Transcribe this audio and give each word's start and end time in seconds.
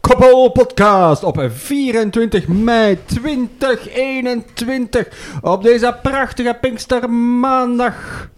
Koppel 0.00 0.50
Podcast 0.50 1.24
op 1.24 1.48
24 1.54 2.48
mei 2.48 2.98
2021. 3.04 5.38
Op 5.42 5.62
deze 5.62 5.96
prachtige 6.02 6.56
Pinkstermaandag. 6.60 8.28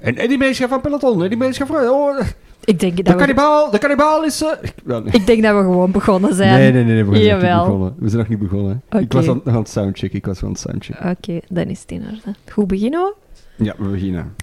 En 0.00 0.16
Eddie 0.16 0.54
van 0.54 0.80
Peloton. 0.80 1.22
Eddie 1.22 1.38
Meeschap 1.38 1.66
van... 1.66 1.88
Oh, 1.88 2.20
Ik 2.64 2.80
denk 2.80 2.96
de 2.96 3.02
dat, 3.02 3.12
we, 3.12 3.18
kannibaal, 3.18 3.70
de 3.70 3.78
kannibaal 3.78 4.24
is... 4.24 4.42
eh, 4.42 4.50
ik- 4.60 4.74
wel, 4.84 5.02
nee. 5.02 5.12
ik 5.12 5.26
denk 5.26 5.42
dat 5.42 5.54
we 5.56 5.60
gewoon 5.60 5.90
begonnen 5.90 6.34
zijn. 6.34 6.52
Nee, 6.52 6.72
nee, 6.72 6.84
nee, 6.84 6.94
nee, 6.94 7.04
we 7.04 7.16
zijn 7.16 7.40
nog 7.40 7.42
niet 7.42 7.50
begonnen. 7.64 7.94
We 7.98 8.08
zijn 8.08 8.20
nog 8.20 8.28
niet 8.28 8.38
begonnen. 8.38 8.82
Ik 8.90 9.12
was 9.12 9.28
aan, 9.28 9.40
aan 9.44 9.54
het 9.56 9.68
soundchecken, 9.68 10.18
ik 10.18 10.26
was 10.26 10.42
aan 10.42 10.48
het 10.48 10.58
soundchecken. 10.58 11.10
Oké, 11.10 11.40
dan 11.48 11.64
is 11.66 11.80
het 11.80 11.90
in 11.90 12.02
orde. 12.02 12.38
Goed 12.52 12.66
beginnen 12.66 13.12
we? 13.56 13.64
Ja, 13.64 13.74
we 13.78 13.88
beginnen. 13.88 14.34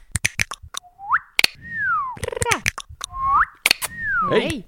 Hey. 4.30 4.64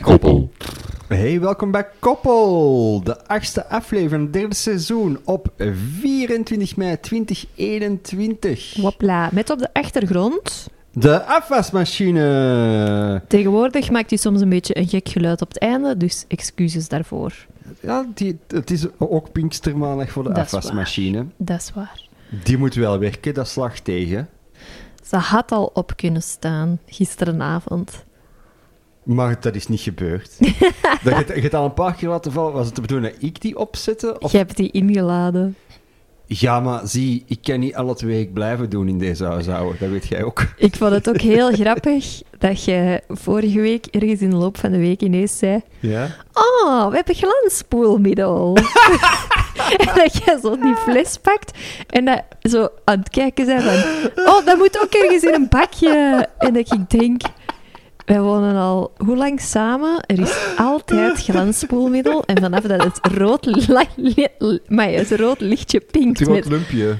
Koppel. 0.00 0.50
Hey, 1.08 1.40
welkom 1.40 1.70
bij 1.70 1.86
Koppel, 1.98 3.00
de 3.04 3.26
achtste 3.26 3.66
aflevering 3.66 4.30
derde 4.30 4.54
seizoen 4.54 5.18
op 5.24 5.52
24 5.56 6.76
mei 6.76 7.00
2021. 7.00 8.76
Wopla. 8.76 9.28
Met 9.32 9.50
op 9.50 9.58
de 9.58 9.68
achtergrond. 9.72 10.68
De 10.92 11.24
afwasmachine. 11.24 13.22
Tegenwoordig 13.28 13.90
maakt 13.90 14.10
hij 14.10 14.18
soms 14.18 14.40
een 14.40 14.48
beetje 14.48 14.78
een 14.78 14.88
gek 14.88 15.08
geluid 15.08 15.42
op 15.42 15.48
het 15.48 15.58
einde, 15.58 15.96
dus 15.96 16.24
excuses 16.28 16.88
daarvoor. 16.88 17.34
Ja, 17.80 18.06
die, 18.14 18.38
het 18.48 18.70
is 18.70 18.86
ook 18.98 19.32
Pinkstermaandag 19.32 20.10
voor 20.10 20.22
de 20.22 20.32
Dat 20.32 20.46
is 20.46 20.54
afwasmachine. 20.54 21.26
Dat 21.36 21.60
is 21.60 21.72
waar. 21.74 22.08
Die 22.44 22.58
moet 22.58 22.74
wel 22.74 22.98
werken, 22.98 23.34
dat 23.34 23.48
slag 23.48 23.78
tegen. 23.78 24.28
Ze 25.04 25.16
had 25.16 25.52
al 25.52 25.70
op 25.74 25.96
kunnen 25.96 26.22
staan 26.22 26.78
gisterenavond. 26.86 28.06
Maar 29.08 29.36
dat 29.40 29.54
is 29.54 29.66
niet 29.68 29.80
gebeurd. 29.80 30.30
dat 30.38 30.48
je, 31.02 31.10
het- 31.14 31.28
je 31.34 31.40
het 31.40 31.54
al 31.54 31.64
een 31.64 31.74
paar 31.74 31.94
keer 31.94 32.08
laten 32.08 32.32
vallen. 32.32 32.52
Was 32.52 32.66
het 32.66 32.74
de 32.74 32.80
bedoeling 32.80 33.12
dat 33.12 33.22
ik 33.22 33.40
die 33.40 33.58
opzette? 33.58 34.18
Of... 34.18 34.32
Je 34.32 34.38
hebt 34.38 34.56
die 34.56 34.70
ingeladen. 34.70 35.56
Ja, 36.26 36.60
maar 36.60 36.80
zie, 36.84 37.24
ik 37.26 37.38
kan 37.42 37.60
niet 37.60 37.74
alle 37.74 37.94
twee 37.94 38.10
week 38.16 38.32
blijven 38.32 38.70
doen 38.70 38.88
in 38.88 38.98
deze 38.98 39.24
huishouden. 39.24 39.76
Dat 39.80 39.88
weet 39.88 40.06
jij 40.06 40.22
ook. 40.22 40.46
Ik 40.56 40.76
vond 40.76 40.92
het 40.92 41.08
ook 41.08 41.20
heel 41.20 41.52
grappig 41.62 42.22
dat 42.38 42.64
je 42.64 43.02
vorige 43.08 43.60
week 43.60 43.86
ergens 43.86 44.20
in 44.20 44.30
de 44.30 44.36
loop 44.36 44.58
van 44.58 44.70
de 44.70 44.78
week 44.78 45.00
ineens 45.02 45.38
zei... 45.38 45.60
Ja? 45.80 46.08
Oh, 46.32 46.88
we 46.88 46.94
hebben 46.96 47.14
glanspoelmiddel. 47.14 48.56
en 49.78 49.94
dat 49.94 50.14
je 50.14 50.38
zo 50.42 50.56
die 50.58 50.74
fles 50.76 51.18
pakt 51.18 51.58
en 51.86 52.04
dat 52.04 52.22
zo 52.40 52.68
aan 52.84 52.98
het 52.98 53.08
kijken 53.10 53.44
zijn 53.44 53.60
van... 53.62 54.10
Oh, 54.26 54.46
dat 54.46 54.56
moet 54.56 54.80
ook 54.82 54.92
ergens 54.92 55.22
in 55.22 55.34
een 55.34 55.48
bakje. 55.48 56.28
En 56.38 56.52
dat 56.54 56.72
ik 56.72 56.90
denk... 56.90 57.20
Wij 58.08 58.20
wonen 58.20 58.56
al 58.56 58.92
hoe 59.04 59.16
lang 59.16 59.40
samen? 59.40 60.00
Er 60.06 60.20
is 60.20 60.36
altijd 60.56 61.18
glanspoelmiddel. 61.28 62.24
En 62.24 62.38
vanaf 62.40 62.60
dat 62.62 62.82
het 62.84 62.98
rood, 63.12 63.68
maar 64.68 64.88
het 64.90 65.10
rood 65.10 65.40
lichtje 65.40 65.80
pinkt 65.80 66.28
met 66.28 66.48
lumpje. 66.48 66.96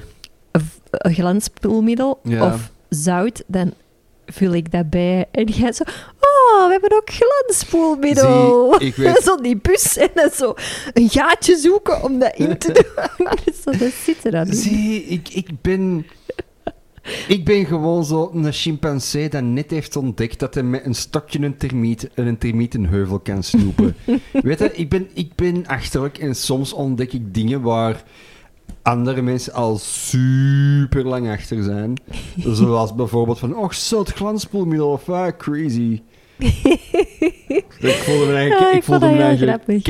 glanspoelmiddel 1.02 2.20
Ja. 2.22 2.46
of 2.46 2.70
zout, 2.88 3.42
dan 3.46 3.72
vul 4.26 4.52
ik 4.54 4.72
dat 4.72 4.90
bij. 4.90 5.26
En 5.30 5.44
jij 5.44 5.72
zo, 5.72 5.82
oh, 6.20 6.64
we 6.66 6.70
hebben 6.70 6.92
ook 6.96 7.10
glanspoelmiddel. 7.10 8.74
Zie, 8.78 8.86
ik 8.88 8.94
weet- 8.96 9.22
zo 9.28 9.36
die 9.36 9.56
bus 9.56 9.96
en 9.96 10.08
dan 10.14 10.30
zo 10.34 10.54
een 10.92 11.08
gaatje 11.10 11.56
zoeken 11.56 12.02
om 12.02 12.18
dat 12.18 12.34
in 12.36 12.58
te 12.58 12.72
doen. 12.78 13.28
zo, 13.64 13.70
dat 13.78 13.92
zit 14.04 14.24
er 14.24 14.30
dan. 14.30 14.46
Zie, 14.54 15.04
ik, 15.04 15.28
ik 15.28 15.48
ben... 15.62 16.06
Ik 17.28 17.44
ben 17.44 17.66
gewoon 17.66 18.04
zo 18.04 18.30
een 18.34 18.52
chimpansee 18.52 19.28
dat 19.28 19.42
net 19.42 19.70
heeft 19.70 19.96
ontdekt 19.96 20.38
dat 20.38 20.54
hij 20.54 20.62
met 20.62 20.84
een 20.84 20.94
stokje 20.94 21.42
een 21.42 21.56
termiet, 21.56 22.10
een 22.14 22.38
termietenheuvel 22.38 23.18
kan 23.18 23.42
snoepen. 23.42 23.96
Weet 24.32 24.58
je, 24.58 24.72
ik 24.72 24.88
ben, 24.88 25.08
ik 25.14 25.34
ben 25.34 25.66
achterlijk 25.66 26.18
en 26.18 26.34
soms 26.34 26.72
ontdek 26.72 27.12
ik 27.12 27.34
dingen 27.34 27.62
waar 27.62 28.02
andere 28.82 29.22
mensen 29.22 29.52
al 29.52 29.78
super 29.78 31.06
lang 31.06 31.30
achter 31.30 31.62
zijn. 31.62 31.94
Zoals 32.58 32.94
bijvoorbeeld 32.94 33.38
van, 33.38 33.56
oh, 33.56 33.70
zout 33.70 34.10
glanspoelmiddel 34.10 34.90
of 34.90 35.08
ah, 35.08 35.36
crazy. 35.36 36.02
ik 37.78 38.02
voelde 38.04 38.26
me 38.26 38.32
eigenlijk, 38.32 38.60
Ja, 38.60 38.70
ik 38.70 38.76
ik 38.76 38.82
voelde 38.82 39.06
dat 39.06 39.14
me 39.14 39.22
eigenlijk 39.22 39.84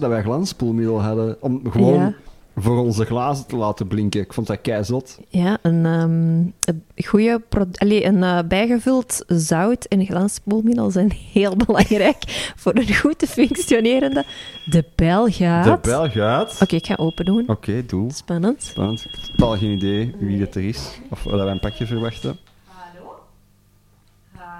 dat 0.00 0.10
wij 0.10 0.22
glanspoelmiddel 0.22 1.02
hadden. 1.02 1.36
Om 1.40 1.60
gewoon 1.70 1.94
Ja. 1.94 2.14
Voor 2.62 2.78
onze 2.78 3.04
glazen 3.04 3.46
te 3.46 3.56
laten 3.56 3.86
blinken. 3.86 4.20
Ik 4.20 4.32
vond 4.32 4.46
dat 4.46 4.60
keizot. 4.60 5.18
Ja, 5.28 5.58
een, 5.62 5.86
ehm, 5.86 6.38
een, 6.60 7.04
goede 7.04 7.42
Allee, 7.74 8.04
een 8.04 8.22
eh, 8.22 8.38
bijgevuld 8.48 9.24
zout 9.26 9.84
en 9.84 10.06
glanspoelmiddel 10.06 10.90
zijn 10.90 11.12
heel 11.32 11.56
belangrijk 11.66 12.52
voor 12.56 12.76
een 12.76 12.94
goed 12.94 13.24
functionerende 13.28 14.24
de 14.64 14.84
belgaat. 14.94 15.64
De 15.64 15.88
bel 15.90 16.10
gaat. 16.10 16.58
Oké, 16.62 16.76
ik 16.76 16.86
ga 16.86 16.94
open 16.94 17.24
doen. 17.24 17.48
Oké, 17.48 17.86
doe. 17.86 18.12
Spannend. 18.12 18.62
Spannend. 18.62 19.04
Ik 19.04 19.10
heb 19.10 19.20
totaal 19.36 19.56
geen 19.56 19.70
idee 19.70 20.14
wie 20.18 20.40
het 20.40 20.54
er 20.54 20.64
is. 20.64 21.00
Of 21.10 21.22
dat 21.22 21.40
wij 21.40 21.50
een 21.50 21.60
pakje 21.60 21.86
verwachten. 21.86 22.38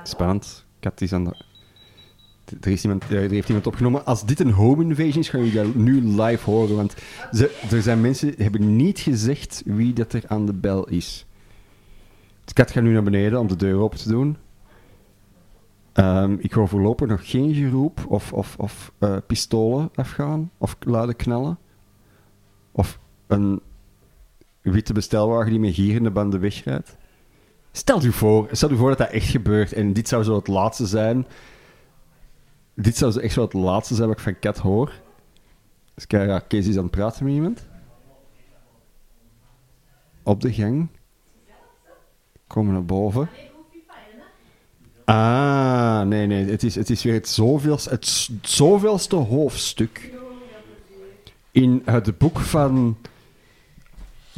Spannend. 0.02 0.64
Kat 0.80 1.00
is 1.00 1.12
aan 1.12 1.24
de... 1.24 1.47
Er, 2.60 2.70
is 2.70 2.82
iemand, 2.82 3.04
er 3.10 3.30
heeft 3.30 3.48
iemand 3.48 3.66
opgenomen. 3.66 4.04
Als 4.04 4.24
dit 4.24 4.40
een 4.40 4.50
home 4.50 4.82
invasion 4.84 5.22
is, 5.22 5.28
gaan 5.28 5.44
jullie 5.44 5.62
dat 5.62 5.74
nu 5.74 6.00
live 6.22 6.50
horen. 6.50 6.76
Want 6.76 6.94
ze, 7.32 7.58
er 7.70 7.82
zijn 7.82 8.00
mensen 8.00 8.26
die 8.26 8.42
hebben 8.42 8.76
niet 8.76 8.98
gezegd 8.98 9.62
wie 9.64 9.92
dat 9.92 10.12
er 10.12 10.22
aan 10.26 10.46
de 10.46 10.52
bel 10.52 10.88
is. 10.88 11.26
De 12.44 12.52
kat 12.52 12.70
gaat 12.70 12.82
nu 12.82 12.92
naar 12.92 13.02
beneden 13.02 13.38
om 13.38 13.46
de 13.46 13.56
deur 13.56 13.78
open 13.78 13.98
te 13.98 14.08
doen. 14.08 14.36
Ehm, 15.92 16.36
ik 16.38 16.52
hoor 16.52 16.68
voorlopig 16.68 17.08
nog 17.08 17.30
geen 17.30 17.54
geroep 17.54 18.04
of, 18.08 18.32
of, 18.32 18.56
of 18.58 18.92
eh, 18.98 19.16
pistolen 19.26 19.90
afgaan 19.94 20.50
of 20.58 20.76
luide 20.80 21.14
knallen. 21.14 21.58
Of 22.72 22.98
een 23.26 23.60
witte 24.60 24.92
bestelwagen 24.92 25.50
die 25.50 25.60
met 25.60 25.74
gierende 25.74 26.10
banden 26.10 26.40
wegrijdt. 26.40 26.96
Stel 27.72 28.04
u 28.04 28.12
voor, 28.12 28.48
stel 28.52 28.70
u 28.70 28.76
voor 28.76 28.88
dat 28.88 28.98
dat 28.98 29.10
echt 29.10 29.28
gebeurt 29.28 29.72
en 29.72 29.92
dit 29.92 30.08
zou 30.08 30.22
zo 30.22 30.34
het 30.36 30.48
laatste 30.48 30.86
zijn. 30.86 31.26
Dit 32.80 32.96
zou 32.96 33.12
zo 33.12 33.18
echt 33.18 33.32
zo 33.32 33.42
het 33.42 33.52
laatste 33.52 33.94
zijn 33.94 34.08
wat 34.08 34.16
ik 34.16 34.22
van 34.22 34.38
Kat 34.38 34.58
hoor. 34.58 34.92
Dus 35.94 36.06
kijk, 36.06 36.28
ja, 36.28 36.38
Kees 36.38 36.66
is 36.66 36.76
aan 36.76 36.82
het 36.82 36.90
praten 36.90 37.24
met 37.24 37.34
iemand. 37.34 37.66
Op 40.22 40.40
de 40.40 40.52
gang. 40.52 40.88
Komen 42.46 42.72
naar 42.72 42.84
boven. 42.84 43.28
Ah, 45.04 46.00
nee, 46.02 46.26
nee. 46.26 46.44
Het 46.44 46.62
is, 46.62 46.74
het 46.74 46.90
is 46.90 47.02
weer 47.02 47.14
het, 47.14 47.28
zoveelste 48.42 49.16
hoofdstuk 49.16 50.12
in 51.50 51.82
het 51.84 52.18
boek 52.18 52.38
van... 52.38 52.96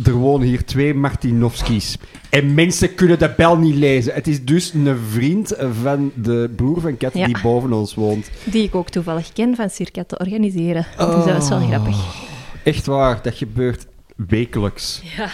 Er 0.04 0.12
wonen 0.12 0.46
hier 0.46 0.64
twee 0.64 0.94
Martinovskis. 0.94 1.96
En 2.30 2.54
mensen 2.54 2.94
kunnen 2.94 3.18
de 3.18 3.32
bel 3.36 3.56
niet 3.58 3.74
lezen. 3.74 4.14
Het 4.14 4.26
is 4.26 4.44
dus 4.44 4.72
een 4.74 4.96
vriend 5.10 5.54
van 5.82 6.12
de 6.14 6.50
broer 6.56 6.80
van 6.80 6.96
Kat 6.96 7.14
Ja. 7.14 7.26
die 7.26 7.36
boven 7.42 7.72
ons 7.72 7.94
woont. 7.94 8.30
Die 8.44 8.62
ik 8.62 8.74
ook 8.74 8.88
toevallig 8.88 9.32
ken 9.32 9.56
van 9.56 9.70
Circa 9.70 10.04
te 10.04 10.18
organiseren. 10.18 10.86
Dus 10.96 11.24
dat 11.24 11.42
is 11.42 11.48
wel 11.48 11.58
Oh. 11.60 11.68
grappig. 11.68 11.96
Echt 12.64 12.86
waar, 12.86 13.22
dat 13.22 13.34
gebeurt 13.34 13.86
wekelijks. 14.16 15.00
Ja. 15.16 15.28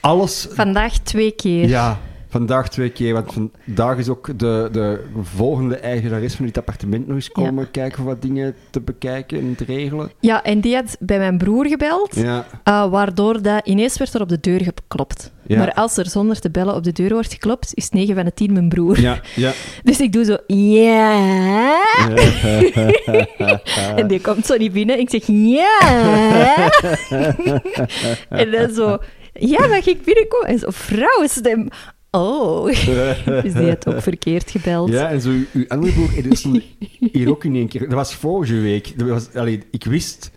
Alles... 0.00 0.46
Vandaag 0.50 0.98
twee 0.98 1.30
keer. 1.30 1.68
Ja, 1.68 2.00
vandaag 2.36 2.68
twee 2.68 2.90
keer. 2.90 3.12
Want 3.12 3.32
vandaag 3.32 3.98
is 3.98 4.08
ook 4.08 4.38
de, 4.38 4.68
de 4.72 5.04
volgende 5.22 5.76
eigenares 5.76 6.34
van 6.34 6.44
dit 6.46 6.58
appartement 6.58 7.06
nog 7.06 7.16
eens 7.16 7.32
komen 7.32 7.70
kijken 7.70 7.96
voor 7.96 8.06
wat 8.06 8.22
dingen 8.22 8.54
te 8.70 8.80
bekijken 8.80 9.38
en 9.38 9.54
te 9.56 9.64
regelen. 9.64 10.10
Ja, 10.20 10.42
en 10.42 10.60
die 10.60 10.74
had 10.74 10.96
bij 11.00 11.18
mijn 11.18 11.38
broer 11.38 11.66
gebeld, 11.66 12.16
Ja, 12.16 12.46
eh, 12.64 12.90
waardoor 12.90 13.42
dat 13.42 13.66
ineens 13.66 13.98
werd 13.98 14.14
er 14.14 14.20
op 14.20 14.28
de 14.28 14.40
deur 14.40 14.62
geklopt. 14.62 15.32
Ja. 15.46 15.58
Maar 15.58 15.72
als 15.72 15.96
er 15.96 16.06
zonder 16.08 16.40
te 16.40 16.50
bellen 16.50 16.74
op 16.74 16.84
de 16.84 16.92
deur 16.92 17.12
wordt 17.12 17.32
geklopt, 17.32 17.70
is 17.74 17.90
9 17.90 18.14
van 18.14 18.24
de 18.24 18.34
10 18.34 18.52
mijn 18.52 18.68
broer. 18.68 19.00
ja, 19.00 19.20
ja. 19.34 19.52
Dus 19.82 20.00
ik 20.00 20.12
doe 20.12 20.24
zo, 20.24 20.36
ja. 20.46 21.80
En 23.96 24.06
die 24.06 24.20
komt 24.20 24.46
zo 24.46 24.56
niet 24.56 24.72
binnen. 24.72 24.98
Ik 24.98 25.10
zeg, 25.10 25.22
ja. 25.26 26.70
en 28.28 28.50
dan 28.50 28.70
zo, 28.70 28.98
ja, 29.32 29.66
mag 29.66 29.86
ik 29.86 30.04
binnenkomen? 30.04 30.48
En 30.48 30.58
zo, 30.58 30.66
vrouwenstem. 30.70 31.68
Oh. 32.10 32.64
dus 33.42 33.52
die 33.52 33.68
had 33.68 33.86
ook 33.88 34.02
verkeerd 34.02 34.50
gebeld. 34.50 34.88
Ja, 34.90 35.10
en 35.10 35.20
zo 35.20 35.30
uw, 35.30 35.44
uw 35.52 35.64
andere 35.68 35.92
broer, 35.92 36.16
er 36.18 36.26
is 36.26 36.46
hier 37.12 37.30
ook 37.30 37.44
in 37.44 37.54
één 37.54 37.68
keer. 37.68 37.80
Dat 37.80 37.92
was 37.92 38.14
vorige 38.14 38.60
week. 38.60 38.98
Dat 38.98 39.08
was, 39.08 39.34
allee, 39.34 39.62
ik 39.70 39.84
wist. 39.84 40.30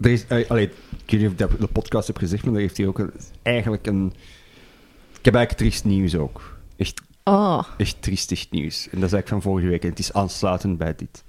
Er 0.00 0.10
is, 0.10 0.26
eh, 0.26 0.50
allee, 0.50 0.64
ik 1.04 1.10
weet 1.10 1.20
niet 1.20 1.26
of 1.26 1.32
ik 1.32 1.38
dat 1.38 1.50
de 1.60 1.66
podcast 1.66 2.06
heb 2.06 2.16
gezegd, 2.16 2.44
maar 2.44 2.54
er 2.54 2.60
heeft 2.60 2.76
hier 2.76 2.88
ook 2.88 2.98
een- 2.98 3.12
eigenlijk 3.42 3.86
een. 3.86 4.12
Ik 5.18 5.24
heb 5.24 5.34
eigenlijk 5.34 5.56
triest 5.70 5.84
nieuws 5.84 6.14
ook. 6.16 6.58
Echt, 6.76 7.00
Oh, 7.24 7.62
echt 7.78 7.96
triestig 8.02 8.50
nieuws. 8.50 8.84
En 8.90 9.00
dat 9.00 9.08
is 9.08 9.12
eigenlijk 9.12 9.28
van 9.28 9.42
vorige 9.42 9.68
week. 9.68 9.82
En 9.82 9.88
het 9.90 9.98
is 9.98 10.12
aansluitend 10.12 10.78
bij 10.78 10.94
dit. 10.96 11.24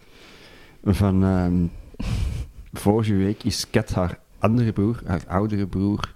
Van 0.83 1.23
ehm, 1.23 1.65
vorige 2.73 3.13
week 3.15 3.43
is 3.43 3.69
Kat 3.69 3.89
haar 3.93 4.19
andere 4.39 4.71
broer, 4.71 4.99
haar 5.05 5.23
oudere 5.27 5.67
broer, 5.67 6.13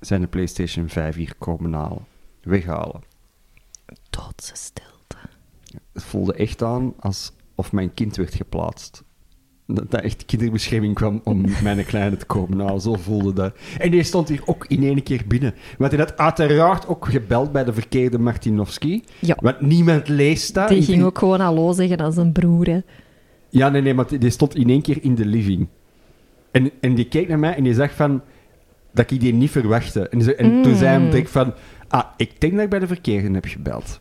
zijn 0.00 0.20
de 0.20 0.26
PlayStation 0.26 0.88
5 0.88 1.14
hier 1.14 1.34
komen 1.38 1.72
halen. 1.72 2.06
Weghalen. 2.42 3.00
Doodse 4.10 4.52
stilte. 4.54 5.16
Het 5.92 6.04
voelde 6.04 6.34
echt 6.34 6.62
aan 6.62 6.94
alsof 6.98 7.72
mijn 7.72 7.94
kind 7.94 8.16
werd 8.16 8.34
geplaatst. 8.34 9.04
Dat, 9.66 9.90
dat 9.90 10.00
echt 10.00 10.24
kinderbescherming 10.24 10.94
kwam 10.94 11.20
om 11.24 11.44
mijn 11.62 11.84
kleine 11.84 12.16
te 12.16 12.26
komen 12.26 12.60
halen. 12.60 12.80
Zo 12.80 12.94
voelde 12.94 13.32
dat. 13.32 13.56
En 13.78 13.90
die 13.90 14.02
stond 14.02 14.28
hier 14.28 14.42
ook 14.44 14.66
in 14.66 14.82
één 14.82 15.02
keer 15.02 15.22
binnen. 15.26 15.54
Want 15.78 15.92
hij 15.92 16.00
had 16.00 16.16
uiteraard 16.16 16.86
ook 16.86 17.06
gebeld 17.08 17.52
bij 17.52 17.64
de 17.64 17.72
verkeerde 17.72 18.18
Martinovski. 18.18 19.04
Ja. 19.20 19.36
Want 19.40 19.60
niemand 19.60 20.08
leest 20.08 20.54
dat. 20.54 20.68
Die 20.68 20.82
ging 20.82 21.02
ook 21.02 21.18
gewoon 21.18 21.40
hallo 21.40 21.72
zeggen 21.72 21.98
aan 21.98 22.12
zijn 22.12 22.32
broer. 22.32 22.66
Hè. 22.66 22.80
Ja, 23.48 23.68
nee, 23.68 23.82
nee, 23.82 23.94
maar 23.94 24.08
die 24.08 24.18
die 24.18 24.30
stond 24.30 24.54
in 24.54 24.68
één 24.68 24.82
keer 24.82 24.98
in 25.02 25.14
de 25.14 25.26
living. 25.26 25.68
En, 26.50 26.70
en 26.80 26.94
die 26.94 27.08
keek 27.08 27.28
naar 27.28 27.38
mij 27.38 27.54
en 27.54 27.64
die 27.64 27.74
zag 27.74 27.94
van... 27.94 28.22
Dat 28.96 29.10
ik 29.10 29.20
die 29.20 29.34
niet 29.34 29.50
verwachtte. 29.50 30.08
En, 30.08 30.22
ze- 30.22 30.34
en 30.34 30.62
toen 30.62 30.72
Mm. 30.72 30.78
zei 30.78 31.00
hij 31.00 31.10
direct 31.10 31.30
van... 31.30 31.54
Ah, 31.88 32.04
ik 32.16 32.40
denk 32.40 32.52
dat 32.52 32.62
ik 32.62 32.70
bij 32.70 32.78
de 32.78 32.86
verkeerde 32.86 33.30
heb 33.30 33.44
gebeld. 33.46 33.98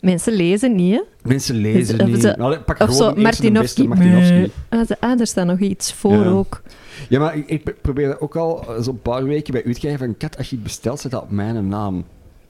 Mensen 0.00 0.32
lezen 0.32 0.74
niet, 0.74 0.94
hè? 0.94 1.02
Mensen 1.28 1.54
lezen 1.54 2.06
niet. 2.06 2.20
ze- 2.20 2.38
Allee, 2.38 2.58
pak 2.60 2.80
Of 2.80 2.88
gewoon 2.96 3.14
zo, 3.14 3.20
Martinovski. 3.22 3.88
Martinovski. 3.88 4.50
Ah, 4.68 4.86
ze- 4.86 4.96
ah, 5.00 5.20
er 5.20 5.26
staat 5.26 5.46
nog 5.46 5.58
iets 5.58 5.92
voor 5.92 6.12
Ja. 6.24 6.24
ook. 6.30 6.62
Ja, 7.08 7.18
maar 7.18 7.36
ik, 7.36 7.48
ik 7.48 7.80
probeer 7.82 8.08
dat 8.08 8.20
ook 8.20 8.36
al 8.36 8.74
eh, 8.76 8.82
zo'n 8.82 9.00
paar 9.02 9.24
weken 9.24 9.52
bij 9.52 9.62
u 9.62 9.72
te 9.74 9.80
krijgen 9.80 10.00
van... 10.00 10.16
Kat, 10.16 10.36
als 10.36 10.48
je 10.50 10.54
het 10.54 10.64
bestelt, 10.64 11.00
zet 11.00 11.10
dat 11.10 11.22
op 11.22 11.30
mijn 11.30 11.68
naam. 11.68 12.04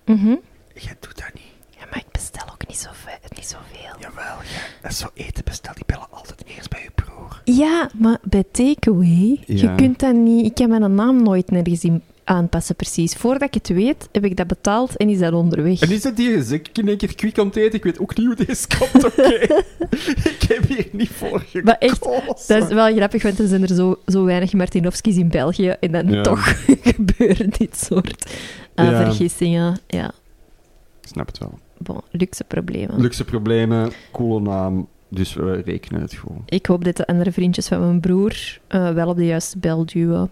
Mhm. 0.04 0.34
Jij 0.74 0.96
doet 1.00 1.18
dat 1.18 1.30
niet. 1.34 1.42
Ja, 1.78 1.84
maar 1.90 1.98
ik 1.98 2.10
bestel 2.12 2.46
ook 2.52 2.68
niet, 2.68 2.76
zo 2.78 2.88
niet 3.36 3.46
zoveel. 3.46 3.96
Jawel, 4.00 4.24
ja. 4.42 4.60
Dat 4.82 4.90
is 4.90 4.98
zo 4.98 5.08
eten 5.14 5.44
besteld. 5.44 5.74
Die 5.76 5.84
bellen 5.86 6.06
altijd 6.10 6.44
eerst 6.46 6.70
bij 6.70 6.80
broer. 6.80 6.93
Ja, 7.44 7.90
maar 7.98 8.18
bij 8.22 8.44
takeaway, 8.50 9.40
je 9.46 9.56
Ja. 9.58 9.74
kunt 9.74 9.98
dat 10.00 10.14
niet... 10.14 10.46
Ik 10.46 10.54
kan 10.54 10.68
mijn 10.68 10.94
naam 10.94 11.22
nooit 11.22 11.50
nergens 11.50 11.84
in 11.84 12.02
aanpassen, 12.24 12.76
precies. 12.76 13.14
Voordat 13.14 13.42
ik 13.48 13.54
het 13.54 13.68
weet, 13.68 14.08
heb 14.12 14.24
ik 14.24 14.36
dat 14.36 14.46
betaald 14.46 14.96
en 14.96 15.08
is 15.08 15.18
dat 15.18 15.32
onderweg. 15.32 15.80
En 15.80 15.90
is 15.90 16.02
dat 16.02 16.16
hier 16.18 16.36
gezegd? 16.36 16.68
Ik 16.68 16.78
in 16.78 16.88
één 16.88 16.96
keer 16.96 17.14
eten. 17.34 17.72
Ik 17.72 17.84
weet 17.84 17.98
ook 17.98 18.16
niet 18.16 18.26
hoe 18.26 18.46
deze 18.46 18.66
komt, 18.78 19.04
oké? 19.04 19.28
ik 20.34 20.44
heb 20.48 20.68
hier 20.68 20.88
niet 20.92 21.08
voor 21.10 21.38
gekozen. 21.40 21.64
Maar 21.64 21.76
echt, 21.78 22.02
Dat 22.46 22.62
is 22.62 22.68
wel 22.68 22.94
grappig, 22.94 23.22
want 23.22 23.38
er 23.38 23.48
zijn 23.48 23.62
er 23.62 23.74
zo, 23.74 23.98
zo 24.06 24.24
weinig 24.24 24.52
Martinovskis 24.52 25.16
in 25.16 25.28
België 25.28 25.68
en 25.68 25.92
dan 25.92 26.08
Ja. 26.10 26.22
toch 26.22 26.64
gebeuren 26.94 27.50
dit 27.58 27.76
soort 27.76 28.30
Ja. 28.74 29.04
vergissingen. 29.04 29.78
Ja, 29.86 30.06
Ik 31.02 31.08
snap 31.08 31.26
het 31.26 31.38
wel. 31.38 31.58
bon, 31.78 32.00
luxe 32.10 32.44
problemen. 32.44 33.00
Luxe 33.00 33.24
problemen, 33.24 33.92
coole 34.12 34.40
naam. 34.40 34.86
Dus 35.14 35.34
we 35.34 35.62
rekenen 35.64 36.00
het 36.00 36.12
gewoon. 36.12 36.42
Ik 36.46 36.66
hoop 36.66 36.84
dat 36.84 36.96
de 36.96 37.06
andere 37.06 37.32
vriendjes 37.32 37.68
van 37.68 37.80
mijn 37.80 38.00
broer 38.00 38.58
eh, 38.66 38.90
wel 38.90 39.08
op 39.08 39.16
de 39.16 39.26
juiste 39.26 39.58
bel 39.58 39.86
duwen. 39.86 40.30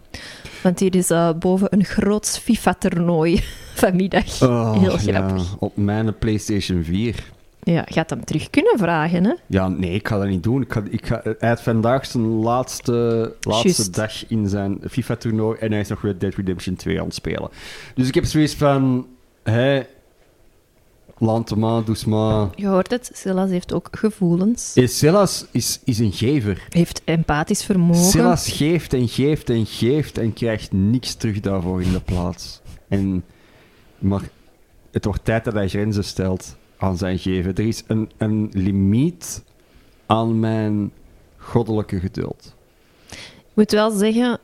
Want 0.62 0.79
hier 0.79 0.94
is 0.94 1.11
eh, 1.11 1.31
boven 1.38 1.67
een 1.70 1.84
groot 1.84 2.40
FIFA-toernooi 2.43 3.43
vanmiddag. 3.75 4.43
Oh, 4.43 4.73
Heel 4.81 4.90
ja, 4.90 4.99
grappig. 4.99 5.56
op 5.58 5.76
mijn 5.76 6.19
PlayStation 6.19 6.84
4. 6.84 7.31
Ja, 7.64 7.84
gaat 7.88 8.11
hem 8.11 8.25
terug 8.25 8.50
kunnen 8.50 8.79
vragen, 8.79 9.25
hè? 9.25 9.32
Ja, 9.46 9.69
nee, 9.69 9.94
ik 9.94 10.08
ga 10.08 10.19
dat 10.19 10.29
niet 10.29 10.43
doen. 10.43 10.62
Ik 10.62 10.73
ga, 10.73 10.82
ik 10.90 11.06
ga, 11.06 11.20
hij 11.38 11.49
had 11.49 11.62
vandaag 11.62 12.06
zijn 12.06 12.25
laatste, 12.25 13.32
laatste 13.40 13.90
dag 13.90 14.29
in 14.29 14.49
zijn 14.49 14.79
FIFA-toernooi 14.90 15.58
en 15.58 15.70
hij 15.70 15.81
is 15.81 15.88
nog 15.88 16.02
Red 16.02 16.20
Dead 16.20 16.34
Redemption 16.34 16.76
2 16.76 16.99
aan 16.99 17.05
het 17.05 17.14
spelen. 17.14 17.49
Dus 17.94 18.08
ik 18.08 18.14
heb 18.14 18.25
zoiets 18.25 18.55
van... 18.55 19.06
Hé, 19.43 19.82
lande 21.23 21.57
maar, 21.57 21.85
doe 21.85 21.97
maar. 22.07 22.49
Je 22.55 22.67
hoort 22.67 22.91
het, 22.91 23.11
Silas 23.15 23.51
heeft 23.51 23.73
ook 23.73 23.89
gevoelens. 23.91 24.73
Eh, 24.75 24.87
Silas 24.87 25.47
is, 25.51 25.81
is 25.85 25.99
een 25.99 26.13
gever. 26.13 26.67
Heeft 26.69 27.03
empathisch 27.05 27.65
vermogen. 27.65 28.05
Silas 28.05 28.49
geeft 28.49 28.93
en 28.93 29.09
geeft 29.09 29.51
en 29.51 29.67
geeft 29.67 30.19
en 30.19 30.33
krijgt 30.33 30.73
niks 30.73 31.15
terug 31.15 31.41
daarvoor 31.41 31.83
in 31.83 31.93
de 31.93 32.01
plaats. 32.01 32.61
En, 32.89 33.25
maar 33.99 34.23
het 34.91 35.05
wordt 35.05 35.25
tijd 35.25 35.45
dat 35.45 35.55
hij 35.55 35.69
grenzen 35.69 36.05
stelt 36.05 36.57
aan 36.77 36.97
zijn 36.97 37.19
geven. 37.19 37.55
Er 37.55 37.67
is 37.67 37.83
een, 37.87 38.11
een 38.17 38.51
limiet 38.53 39.45
aan 40.07 40.41
mijn 40.41 40.93
goddelijke 41.37 42.01
geduld. 42.01 42.55
Ik 43.11 43.55
moet 43.55 43.71
wel 43.71 43.91
zeggen, 43.91 44.39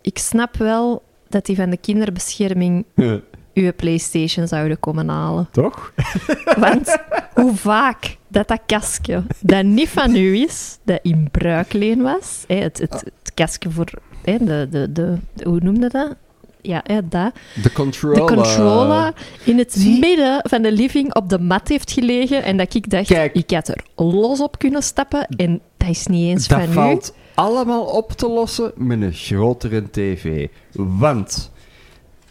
ik 0.00 0.18
snap 0.18 0.56
wel 0.56 1.02
dat 1.28 1.46
die 1.46 1.56
van 1.56 1.70
de 1.70 1.76
kinderbescherming 1.76 2.84
uw 3.58 3.72
PlayStation 3.76 4.46
zouden 4.46 4.80
komen 4.80 5.08
halen. 5.08 5.48
Toch? 5.52 5.92
Want 6.58 6.96
hoe 7.34 7.56
vaak 7.56 8.16
dat 8.28 8.48
dat 8.48 8.60
kastje 8.66 9.22
dat 9.40 9.64
niet 9.64 9.88
van 9.88 10.16
u 10.16 10.36
is, 10.42 10.78
dat 10.84 10.98
in 11.02 11.28
bruikleen 11.30 12.02
was, 12.02 12.44
hè, 12.46 12.54
het, 12.56 12.78
het, 12.78 12.92
het 12.92 13.34
kastje 13.34 13.70
voor, 13.70 13.86
hè, 14.24 14.36
de, 14.38 14.66
de, 14.70 14.92
de, 14.92 15.18
de- 15.34 15.44
hoe 15.48 15.60
noemde 15.62 15.88
dat? 15.88 16.14
Ja, 16.62 16.80
hè, 16.86 17.08
dat. 17.08 17.32
De 17.62 17.72
controller. 17.72 18.16
De 18.26 18.34
controller 18.34 19.12
in 19.44 19.58
het 19.58 19.72
Zie- 19.72 19.98
midden 19.98 20.40
van 20.48 20.62
de 20.62 20.72
living 20.72 21.14
op 21.14 21.28
de 21.28 21.38
mat 21.38 21.68
heeft 21.68 21.90
gelegen 21.92 22.42
en 22.42 22.56
dat 22.56 22.74
ik 22.74 22.90
dacht, 22.90 23.06
Kijk. 23.06 23.34
ik 23.34 23.50
had 23.50 23.68
er 23.68 23.84
los 23.96 24.40
op 24.40 24.58
kunnen 24.58 24.82
stappen 24.82 25.26
en 25.36 25.60
dat 25.76 25.88
is 25.88 26.06
niet 26.06 26.28
eens 26.30 26.48
Dat 26.48 26.58
van 26.60 26.72
valt 26.72 27.14
allemaal 27.34 27.84
op 27.84 28.12
te 28.12 28.28
lossen 28.28 28.72
met 28.76 29.02
een 29.02 29.12
grotere 29.12 29.90
tv. 29.90 30.48
Want 30.72 31.50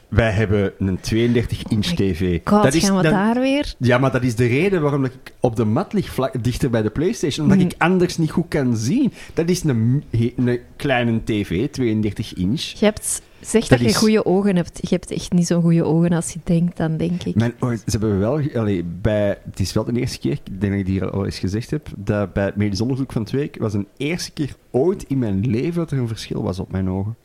wij 0.10 0.32
hebben 0.32 0.74
een 0.78 0.98
32-inch 1.00 1.94
tv. 1.96 2.40
God, 2.44 2.64
dat 2.64 2.74
is, 2.74 2.86
gaan 2.86 2.96
we 2.98 3.04
dat- 3.04 3.12
daar 3.12 3.40
weer? 3.40 3.74
Ja, 3.78 3.98
maar 3.98 4.12
dat 4.12 4.24
is 4.24 4.36
de 4.36 4.46
reden 4.48 4.82
waarom 4.82 5.06
ik 5.06 5.12
op 5.40 5.56
de 5.56 5.66
mat 5.66 5.94
lig, 5.94 6.10
vlak, 6.10 6.44
dichter 6.44 6.70
bij 6.70 6.82
de 6.82 6.90
PlayStation. 6.90 7.46
Omdat 7.46 7.60
Mm. 7.64 7.70
ik 7.70 7.76
anders 7.78 8.18
niet 8.18 8.32
goed 8.32 8.46
kan 8.48 8.78
zien. 8.78 9.12
Dat 9.34 9.50
is 9.50 9.64
een, 9.64 10.04
een 10.36 10.60
kleine 10.76 11.24
tv, 11.24 11.68
32 11.70 12.34
inch. 12.34 12.62
Je 12.62 12.86
hebt, 12.86 13.22
zeg 13.40 13.68
dat, 13.68 13.80
Dat 13.80 13.88
je 13.90 13.96
goede 13.96 14.26
ogen 14.26 14.56
hebt. 14.56 14.78
Je 14.82 14.88
hebt 14.96 15.12
echt 15.12 15.32
niet 15.32 15.48
zo'n 15.48 15.62
goede 15.62 15.84
ogen 15.84 16.12
als 16.12 16.32
je 16.34 16.40
denkt, 16.44 16.78
dan 16.78 16.98
denk 16.98 17.24
ik. 17.24 17.36
Mijn, 17.36 17.54
ze 17.62 17.78
hebben 17.92 18.20
wel... 18.20 18.42
Allee, 18.56 18.84
bij, 19.02 19.38
het 19.50 19.60
is 19.60 19.74
wel 19.74 19.84
de 19.84 20.00
eerste 20.00 20.20
keer, 20.20 20.32
ik 20.32 20.40
denk 20.62 20.72
dat 20.72 20.80
ik 20.82 20.86
die 20.86 21.04
al 21.04 21.26
eens 21.26 21.40
gezegd 21.40 21.70
heb, 21.70 21.88
dat 21.98 22.34
bij 22.34 22.46
het 22.46 22.56
medisch 22.56 22.82
onderzoek 22.82 23.12
van 23.12 23.24
twee 23.24 23.52
was 23.60 23.74
een 23.74 23.88
eerste 23.98 24.32
keer 24.32 24.56
ooit 24.72 25.04
in 25.08 25.18
mijn 25.18 25.48
leven 25.50 25.76
dat 25.76 25.92
er 25.92 25.98
een 25.98 26.08
verschil 26.08 26.44
was 26.44 26.60
op 26.60 26.72
mijn 26.72 26.90
ogen. 26.90 27.16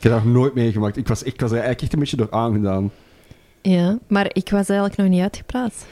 Ik 0.00 0.06
heb 0.06 0.12
dat 0.14 0.24
nog 0.24 0.32
nooit 0.32 0.54
meegemaakt. 0.54 0.96
Ik 0.96 1.08
was, 1.08 1.22
ik 1.22 1.40
was 1.40 1.50
er 1.50 1.56
eigenlijk 1.56 1.82
echt 1.82 1.92
een 1.92 1.98
beetje 1.98 2.16
door 2.16 2.30
aangedaan. 2.30 2.90
Ja, 3.62 3.98
maar 4.06 4.26
ik 4.32 4.50
was 4.50 4.68
eigenlijk 4.68 4.96
nog 4.96 5.08
niet 5.08 5.20
uitgepraat. 5.20 5.86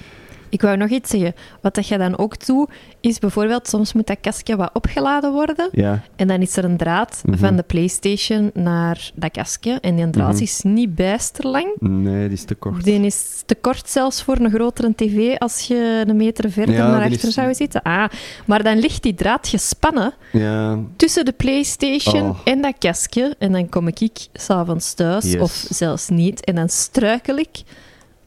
Ik 0.50 0.60
wou 0.62 0.76
nog 0.76 0.88
iets 0.90 1.10
zeggen. 1.10 1.34
Wat 1.60 1.74
dat 1.74 1.86
je 1.88 1.98
dan 1.98 2.18
ook 2.18 2.46
doet, 2.46 2.68
is 3.00 3.18
bijvoorbeeld, 3.18 3.68
soms 3.68 3.92
moet 3.92 4.06
dat 4.06 4.16
kastje 4.20 4.56
wat 4.56 4.70
opgeladen 4.72 5.32
worden. 5.32 5.68
Ja. 5.72 6.02
En 6.16 6.28
dan 6.28 6.40
is 6.40 6.56
er 6.56 6.64
een 6.64 6.76
draad 6.76 7.22
Mhm. 7.24 7.38
van 7.38 7.56
de 7.56 7.62
PlayStation 7.62 8.50
naar 8.54 9.10
dat 9.14 9.30
kastje. 9.30 9.78
En 9.80 9.96
die 9.96 10.10
draad 10.10 10.32
Mhm. 10.32 10.42
is 10.42 10.60
niet 10.62 10.94
bijster 10.94 11.46
lang. 11.46 11.66
Nee, 11.78 12.24
die 12.28 12.36
is 12.36 12.44
te 12.44 12.54
kort. 12.54 12.84
Die 12.84 13.00
is 13.00 13.42
te 13.46 13.54
kort 13.54 13.88
zelfs 13.90 14.22
voor 14.22 14.36
een 14.36 14.50
grotere 14.50 14.94
tv 14.94 15.36
als 15.38 15.60
je 15.66 16.04
een 16.06 16.16
meter 16.16 16.50
verder 16.50 16.74
Ja, 16.74 16.90
naar 16.90 17.00
achter 17.10 17.28
is- 17.28 17.34
zou 17.34 17.54
zitten. 17.54 17.82
Ah, 17.82 18.04
maar 18.46 18.62
dan 18.62 18.78
ligt 18.78 19.02
die 19.02 19.14
draad 19.14 19.48
gespannen 19.48 20.14
Ja. 20.32 20.78
tussen 20.96 21.24
de 21.24 21.32
PlayStation 21.32 22.22
Oh. 22.28 22.38
en 22.44 22.60
dat 22.62 22.74
kastje. 22.78 23.34
En 23.38 23.52
dan 23.52 23.68
kom 23.68 23.88
ik 23.88 24.26
s'avonds 24.32 24.94
thuis, 24.94 25.24
Yes. 25.24 25.40
of 25.40 25.64
zelfs 25.68 26.08
niet. 26.08 26.44
En 26.44 26.54
dan 26.54 26.68
struikel 26.68 27.36
ik 27.36 27.62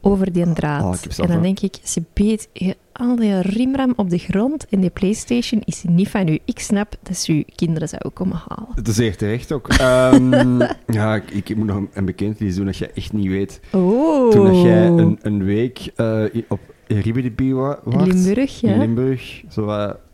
over 0.02 0.32
die 0.32 0.52
draad. 0.52 0.82
Oh, 0.82 0.94
ik 0.94 1.00
heb 1.00 1.10
en 1.10 1.16
dan 1.16 1.28
wel- 1.28 1.40
denk 1.42 1.60
ik, 1.60 1.76
ze 1.82 2.02
beet 2.12 2.48
je 2.52 2.76
al 2.92 3.16
die 3.16 3.40
rimram 3.40 3.92
op 3.96 4.10
de 4.10 4.18
grond 4.18 4.66
en 4.70 4.80
die 4.80 4.90
PlayStation 4.90 5.62
is 5.64 5.82
niet 5.88 6.08
van 6.08 6.28
u. 6.28 6.38
Ik 6.44 6.58
snap 6.58 6.94
dat 7.02 7.16
ze 7.16 7.32
uw 7.32 7.42
kinderen 7.56 7.88
zouden 7.88 8.12
komen 8.12 8.42
halen. 8.48 8.68
Het 8.74 8.88
is 8.88 8.98
echt 8.98 9.18
terecht 9.18 9.52
ook. 9.52 9.68
Ehm, 9.68 10.58
ja, 10.98 11.14
ik, 11.14 11.30
ik 11.30 11.56
moet 11.56 11.66
nog 11.66 11.82
een, 11.92 12.04
bekentenis 12.04 12.54
doen 12.54 12.66
dat 12.66 12.76
jij 12.76 12.90
echt 12.94 13.12
niet 13.12 13.28
weet. 13.28 13.60
Oh. 13.72 14.30
Toen 14.30 14.46
dat 14.46 14.62
jij 14.62 14.86
een, 14.86 15.18
een 15.22 15.44
week 15.44 15.90
eh, 15.96 16.24
in- 16.34 16.44
op 16.48 16.60
wa 16.86 17.78
was. 17.84 18.06
Limburg, 18.06 18.60
ja. 18.60 18.72
In 18.72 18.78
Limburg. 18.78 19.42
Zo 19.50 19.70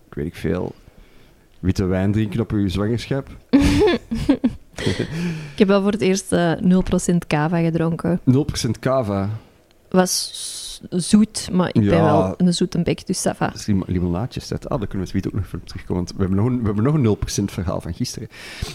ik 0.08 0.14
weet 0.14 0.26
ik 0.26 0.34
veel, 0.34 0.74
witte 1.58 1.84
wijn 1.84 2.12
drinken 2.12 2.40
op 2.40 2.50
uw 2.50 2.68
zwangerschap. 2.68 3.28
Ik 5.52 5.58
heb 5.58 5.68
wel 5.68 5.82
voor 5.82 5.92
het 5.92 6.00
eerst 6.00 6.32
eh 6.32 6.52
0% 7.12 7.16
cava 7.26 7.58
gedronken. 7.60 8.20
0% 8.30 8.34
cava. 8.80 9.30
Was 9.90 10.32
zoet, 10.90 11.48
maar 11.52 11.68
ik 11.68 11.88
ben 11.88 12.02
wel 12.02 12.34
een 12.36 12.54
zoete 12.54 12.82
bek, 12.82 13.06
dus 13.06 13.22
va. 13.22 13.46
Dat 13.46 13.54
is 13.54 13.66
lim 13.66 13.82
limonaadjes. 13.86 14.48
Dat, 14.48 14.68
ah, 14.68 14.78
daar 14.78 14.88
kunnen 14.88 15.08
we 15.08 15.16
het 15.16 15.26
ook 15.26 15.32
nog 15.32 15.46
voor 15.46 15.60
terugkomen. 15.64 16.04
Want 16.04 16.16
we 16.16 16.20
hebben 16.20 16.36
nog 16.36 16.46
een, 16.46 16.58
we 16.58 16.64
hebben 16.64 16.84
nog 16.84 16.94
een 16.94 17.42
0% 17.44 17.52
verhaal 17.52 17.80
van 17.80 17.94
gisteren. 17.94 18.28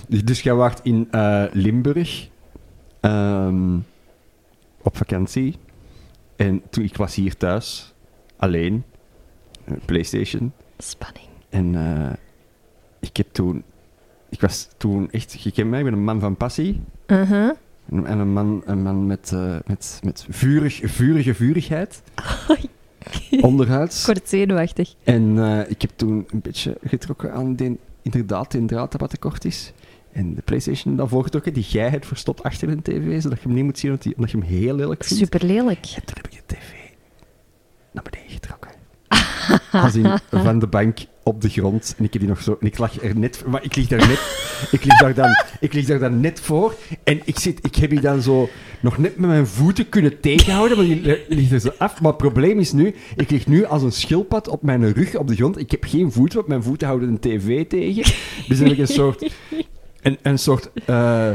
Dus, 0.08 0.24
dus 0.24 0.42
jij 0.42 0.54
waart 0.54 0.80
in 0.84 1.08
eh, 1.12 1.44
Limburg 1.52 2.30
ehm, 3.00 3.78
op 4.82 4.98
vakantie. 4.98 5.56
En 6.36 6.62
toen 6.70 6.84
ik 6.84 6.98
was 6.98 7.16
hier 7.16 7.38
thuis, 7.38 7.94
alleen, 8.38 8.84
eh, 9.64 9.74
PlayStation. 9.86 10.54
Spanning. 10.78 11.28
En 11.50 11.76
eh, 11.76 12.14
ik 13.00 13.18
heb 13.18 13.28
toen... 13.32 13.64
Ik 14.30 14.42
was 14.42 14.70
toen 14.78 15.12
echt... 15.12 15.42
Je 15.42 15.52
kent 15.52 15.70
mij, 15.70 15.80
ik 15.80 15.86
ben 15.86 15.94
een 15.94 16.04
man 16.04 16.20
van 16.20 16.36
passie. 16.36 16.82
Uh-huh. 17.08 17.52
En 17.90 18.20
een 18.20 18.34
man, 18.34 18.62
een 18.66 18.82
man 18.82 19.08
met, 19.08 19.32
eh, 19.34 19.56
met, 19.66 20.00
met 20.04 20.26
vurig, 20.30 20.82
vurige 20.84 21.34
vurigheid. 21.34 22.02
Onderhuids. 23.42 24.06
Kort 24.06 24.30
zenuwachtig. 24.30 24.96
En 25.04 25.38
eh, 25.38 25.70
ik 25.70 25.82
heb 25.82 25.92
toen 25.96 26.26
een 26.30 26.42
beetje 26.42 26.78
getrokken 26.84 27.34
aan 27.34 27.56
die, 27.56 27.80
inderdaad, 28.02 28.52
die 28.52 28.66
draad 28.66 28.92
dat 28.92 29.02
wat 29.02 29.10
te 29.10 29.18
kort 29.18 29.46
is. 29.46 29.74
En 30.12 30.34
de 30.34 30.42
PlayStation 30.42 30.96
daarvoor 30.96 31.24
getrokken, 31.24 31.54
die 31.54 31.64
jij 31.64 31.90
hebt 31.90 32.06
verstopt 32.06 32.44
achter 32.44 32.70
een 32.70 32.82
tv, 32.82 33.22
zodat 33.22 33.42
je 33.42 33.48
hem 33.48 33.56
niet 33.56 33.64
moet 33.64 33.80
zien, 33.80 33.92
omdat, 33.92 34.32
je 34.32 34.38
hem 34.38 34.48
heel 34.48 34.76
lelijk 34.76 35.04
vindt. 35.04 35.24
Super 35.24 35.46
lelijk. 35.48 35.86
En 35.96 36.06
toen 36.06 36.16
heb 36.16 36.28
ik 36.28 36.32
de 36.32 36.56
tv 36.56 36.84
als 39.72 39.96
in 39.96 40.12
van 40.32 40.60
de 40.60 40.68
bank 40.68 40.98
op 41.24 41.42
de 41.42 41.50
grond. 41.50 41.96
En 41.98 42.04
ik 42.04 42.14
heb 42.14 42.22
die 42.22 42.32
nog 42.32 42.42
zo... 42.42 42.58
Ik 42.60 42.78
lag 42.78 43.02
er 43.04 43.18
net... 43.18 43.44
Maar 43.48 43.64
ik 43.64 43.76
lig 43.76 43.88
daar 43.88 44.08
net... 44.08 44.20
ik, 44.72 44.84
lig 44.84 45.00
daar 45.00 45.14
dan, 45.14 45.30
ik 45.60 45.74
lig 45.74 45.86
daar 45.86 46.00
dan 46.00 46.20
net 46.20 46.40
voor. 46.40 46.76
En 47.04 47.22
ik, 47.26 47.40
zit, 47.40 47.60
ik 47.62 47.76
heb 47.76 47.90
die 47.90 48.02
dan 48.02 48.22
zo 48.22 48.50
nog 48.80 48.98
net 48.98 49.18
met 49.18 49.30
mijn 49.30 49.48
voeten 49.48 49.90
kunnen 49.90 50.20
tegenhouden. 50.20 50.78
Maar 50.78 50.86
die 50.86 51.02
li- 51.02 51.26
ligt 51.28 51.52
er 51.52 51.60
zo 51.60 51.72
af. 51.78 52.02
Maar 52.02 52.12
het 52.12 52.18
probleem 52.22 52.60
is 52.60 52.72
nu... 52.72 52.96
Ik 53.16 53.30
lig 53.30 53.48
nu 53.48 53.66
als 53.66 53.82
een 53.82 53.92
schildpad 53.92 54.48
op 54.48 54.62
mijn 54.64 54.94
rug 54.94 55.16
op 55.16 55.28
de 55.28 55.36
grond. 55.36 55.60
Ik 55.60 55.72
heb 55.72 55.84
geen 55.84 56.12
voeten, 56.12 56.36
want 56.36 56.48
mijn 56.48 56.64
voeten 56.64 56.88
houden 56.88 57.10
een 57.10 57.20
tv 57.20 57.68
tegen. 57.68 58.14
Dus 58.48 58.60
heb 58.60 58.72
ik 58.72 58.78
een 58.78 58.88
soort... 58.88 59.32
Een, 60.22 60.40
soort... 60.40 60.70
eh, 60.86 61.32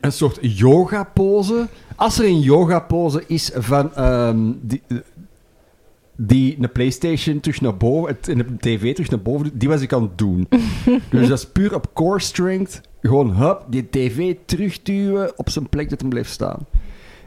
een 0.00 0.12
soort 0.12 0.38
yoga-pose. 0.40 1.68
Als 1.96 2.18
er 2.18 2.24
een 2.24 2.40
yoga-pose 2.40 3.24
is 3.26 3.50
van 3.54 3.94
ehm, 3.94 4.52
die, 4.60 4.82
die 6.16 6.56
een 6.60 6.72
PlayStation 6.72 7.40
terug 7.40 7.60
naar 7.60 7.76
boven 7.76 8.08
het- 8.14 8.28
en 8.28 8.38
een 8.38 8.58
TV 8.58 8.94
terug 8.94 9.10
naar 9.10 9.22
boven, 9.22 9.50
die 9.58 9.68
was 9.68 9.80
ik 9.80 9.92
aan 9.92 10.02
het 10.02 10.18
doen. 10.18 10.48
dus 11.10 11.28
dat 11.28 11.38
is 11.38 11.46
puur 11.46 11.74
op 11.74 11.90
core 11.94 12.20
strength. 12.20 12.80
Gewoon, 13.02 13.34
hup, 13.36 13.64
die 13.68 13.88
TV 13.90 14.34
terugduwen 14.46 15.32
op 15.38 15.50
zijn 15.50 15.68
plek 15.68 15.90
dat 15.90 16.00
hem 16.00 16.10
blijft 16.10 16.30
staan. 16.30 16.66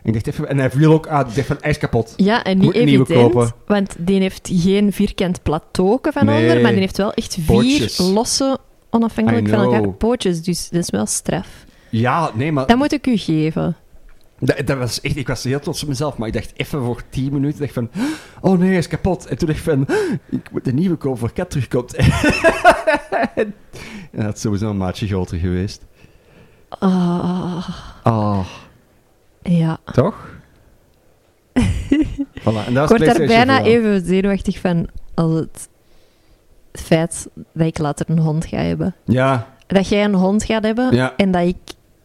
En, 0.04 0.14
ik 0.14 0.14
dacht 0.14 0.28
even, 0.28 0.50
en 0.50 0.58
hij 0.58 0.72
viel 0.72 0.92
ook 0.94 1.08
uit. 1.08 1.28
Ik 1.30 1.36
dacht 1.36 1.48
van, 1.48 1.58
hij 1.62 1.70
is 1.70 1.78
kapot. 1.78 2.14
Ja, 2.18 2.44
en 2.44 2.58
niet 2.58 2.76
een 2.76 2.86
nieuwe 2.86 3.04
evident, 3.06 3.32
kopen. 3.34 3.52
want 3.66 3.96
die 4.00 4.20
heeft 4.20 4.50
geen 4.54 4.94
vierkant 4.94 5.44
plateau 5.44 6.00
van 6.02 6.26
Nee. 6.26 6.42
onder, 6.42 6.62
maar 6.62 6.72
die 6.72 6.80
heeft 6.80 6.98
wel 6.98 7.14
echt 7.14 7.34
vier 7.34 7.46
Pootjes. 7.46 7.98
losse, 7.98 8.58
onafhankelijk 8.90 9.48
van 9.50 9.60
elkaar 9.60 9.90
pootjes. 9.92 10.42
Dus 10.42 10.70
dat 10.70 10.82
is 10.82 10.90
wel 10.90 11.06
straf. 11.06 11.48
Ja, 11.90 12.32
nee, 12.36 12.52
maar 12.52 12.68
Dat 12.68 12.78
moet 12.78 12.92
ik 12.94 13.08
u 13.08 13.18
geven. 13.18 13.76
Dat, 14.40 14.68
dat 14.68 14.78
was 14.78 15.02
echt, 15.02 15.16
ik 15.16 15.28
was 15.28 15.44
heel 15.44 15.60
trots 15.60 15.82
op 15.84 15.90
mezelf. 15.90 16.18
Maar 16.18 16.28
ik 16.28 16.34
dacht 16.34 16.52
even 16.56 16.84
voor 16.84 17.02
10 17.10 17.34
minuten, 17.34 17.60
dacht 17.60 17.74
van, 17.74 17.90
oh 18.42 18.60
nee, 18.60 18.70
hij 18.70 18.78
is 18.78 18.88
kapot. 18.88 19.26
En 19.26 19.38
toen 19.38 19.48
dacht 19.48 19.60
ik 19.60 19.66
van, 19.66 19.88
ik 20.30 20.52
moet 20.52 20.68
een 20.68 20.76
nieuwe 20.76 20.96
kopen 20.96 21.20
voor 21.20 21.32
Kat 21.34 21.50
terugkomt. 21.50 21.96
en 21.96 23.54
dat 24.12 24.34
is 24.36 24.42
sowieso 24.42 24.70
een 24.70 24.78
maatje 24.78 25.08
groter 25.08 25.38
geweest. 25.38 25.86
Ah, 26.70 27.70
Oh, 28.04 28.46
ja. 29.42 29.78
toch? 29.94 30.16
voilà, 32.44 32.66
en 32.68 32.74
dat 32.74 32.92
Ik 32.92 32.98
word 32.98 33.06
daar 33.18 33.28
bijna 33.28 33.62
even 33.64 34.06
zenuwachtig 34.06 34.60
van 34.60 34.88
als 35.14 35.34
het 35.34 35.70
feit 36.72 37.30
dat 37.54 37.68
ik 37.68 37.78
later 37.78 38.10
een 38.10 38.20
hond 38.20 38.46
ga 38.46 38.58
hebben. 38.58 38.96
Ja, 39.06 39.48
Dat 39.68 39.88
jij 39.90 40.04
een 40.04 40.14
hond 40.14 40.44
gaat 40.44 40.64
hebben 40.64 40.96
Ja. 40.96 41.14
en 41.18 41.32
dat 41.32 41.42
ik 41.48 41.58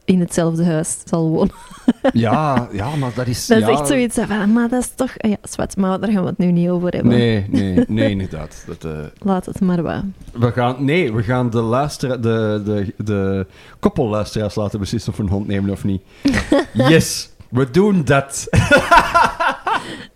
in 0.05 0.21
hetzelfde 0.21 0.65
huis 0.65 0.97
zal 1.05 1.29
wonen. 1.29 1.55
ja, 2.13 2.69
ja, 2.73 2.97
maar 2.97 3.11
dat 3.15 3.27
is... 3.27 3.47
Dat 3.47 3.59
ja, 3.59 3.69
is 3.69 3.79
echt 3.79 3.89
zoiets 3.89 4.19
van, 4.29 4.53
maar 4.53 4.69
dat 4.69 4.83
is 4.83 4.91
toch... 4.95 5.13
Ja, 5.17 5.37
zwart, 5.43 5.77
maar 5.77 6.01
daar 6.01 6.11
gaan 6.11 6.23
we 6.23 6.29
het 6.29 6.39
nu 6.39 6.51
niet 6.53 6.69
over 6.69 6.93
hebben. 6.93 7.11
Nee, 7.11 7.47
nee, 7.49 7.85
nee, 7.89 8.11
inderdaad. 8.11 8.65
Dat, 8.67 8.85
eh, 8.85 8.99
Laat 9.19 9.47
het 9.47 9.61
maar 9.61 9.83
wat. 9.83 10.03
we 10.33 10.53
gaan, 10.53 10.85
nee, 10.85 11.13
we 11.13 11.23
gaan 11.23 11.51
de, 11.51 11.61
luistera- 11.61 12.17
de, 12.17 12.63
de, 12.65 12.95
de 13.05 13.47
koppelluisteraars 13.79 14.55
laten 14.55 14.79
beslissen 14.79 15.13
of 15.13 15.19
we 15.19 15.23
een 15.25 15.29
hond 15.29 15.47
nemen 15.47 15.71
of 15.71 15.85
niet. 15.85 16.03
Yes, 16.73 17.31
we 17.49 17.71
doen 17.71 18.05
dat. 18.05 18.47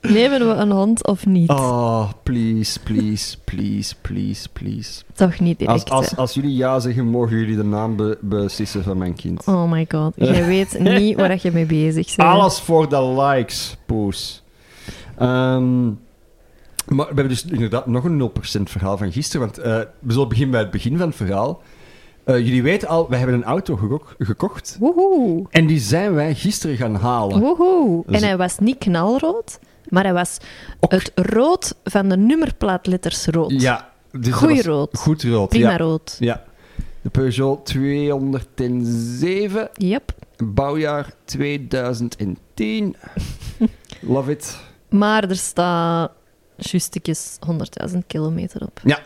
Nemen 0.08 0.48
we 0.48 0.54
een 0.54 0.70
hond 0.70 1.06
of 1.06 1.26
niet? 1.26 1.48
Oh, 1.50 2.10
please, 2.22 2.80
please, 2.80 3.36
please, 3.44 3.94
please, 4.00 4.48
please. 4.52 5.02
Toch 5.14 5.40
niet 5.40 5.58
direct. 5.58 5.90
Als, 5.90 5.90
als, 5.90 6.10
hè. 6.10 6.16
als 6.16 6.34
jullie 6.34 6.56
ja 6.56 6.78
zeggen, 6.80 7.06
mogen 7.06 7.36
jullie 7.36 7.56
de 7.56 7.64
naam 7.64 7.96
be- 7.96 8.18
beslissen 8.20 8.82
van 8.82 8.98
mijn 8.98 9.14
kind. 9.14 9.46
Oh 9.46 9.70
my 9.70 9.86
god. 9.88 10.12
Jij 10.16 10.46
weet 10.56 10.78
niet 10.78 11.16
waar 11.16 11.38
je 11.42 11.52
mee 11.52 11.66
bezig 11.66 12.16
bent. 12.16 12.28
Alles 12.28 12.60
voor 12.60 12.88
de 12.88 13.02
likes, 13.22 13.76
poes. 13.86 14.42
Ehm, 15.18 15.84
maar 15.86 15.94
we 16.96 17.04
hebben 17.04 17.28
dus 17.28 17.44
inderdaad 17.44 17.86
nog 17.86 18.04
een 18.04 18.30
0% 18.58 18.62
verhaal 18.62 18.96
van 18.96 19.12
gisteren. 19.12 19.46
Want 19.46 19.58
eh, 19.58 19.78
we 20.00 20.12
zullen 20.12 20.28
beginnen 20.28 20.52
bij 20.52 20.60
het 20.60 20.70
begin 20.70 20.96
van 20.98 21.06
het 21.06 21.16
verhaal. 21.16 21.62
Eh, 22.25 22.38
jullie 22.38 22.62
weten 22.62 22.88
al, 22.88 23.08
wij 23.08 23.18
hebben 23.18 23.36
een 23.36 23.44
auto 23.44 23.76
geko- 23.76 24.02
gekocht. 24.18 24.76
Woehoe. 24.80 25.44
En 25.50 25.66
die 25.66 25.78
zijn 25.78 26.14
wij 26.14 26.34
gisteren 26.34 26.76
gaan 26.76 26.94
halen. 26.94 27.40
Woehoe. 27.40 28.02
Dus- 28.06 28.20
En 28.20 28.28
hij 28.28 28.36
was 28.36 28.58
niet 28.58 28.78
knalrood, 28.78 29.58
maar 29.88 30.05
hij 30.05 30.12
was 30.12 30.37
Ook- 30.81 30.90
het 30.90 31.12
rood 31.14 31.75
van 31.85 32.09
de 32.09 32.16
nummerplaatletters 32.16 33.26
rood. 33.26 33.61
Ja. 33.61 33.90
Dus 34.12 34.33
Goeie 34.35 34.62
rood. 34.62 34.99
Goed 34.99 35.23
rood, 35.23 35.49
Prima 35.49 35.71
ja. 35.71 35.76
rood. 35.76 36.16
ja. 36.19 36.45
De 37.02 37.11
Peugeot 37.11 37.66
207, 37.66 39.69
Yep. 39.75 40.12
bouwjaar 40.45 41.12
2010. 41.25 42.97
Love 44.00 44.31
it. 44.31 44.59
Maar 44.88 45.28
er 45.28 45.37
staat 45.37 46.11
justekjes 46.57 47.38
100.000 47.93 47.99
kilometer 48.07 48.62
op. 48.62 48.81
Ja. 48.85 48.99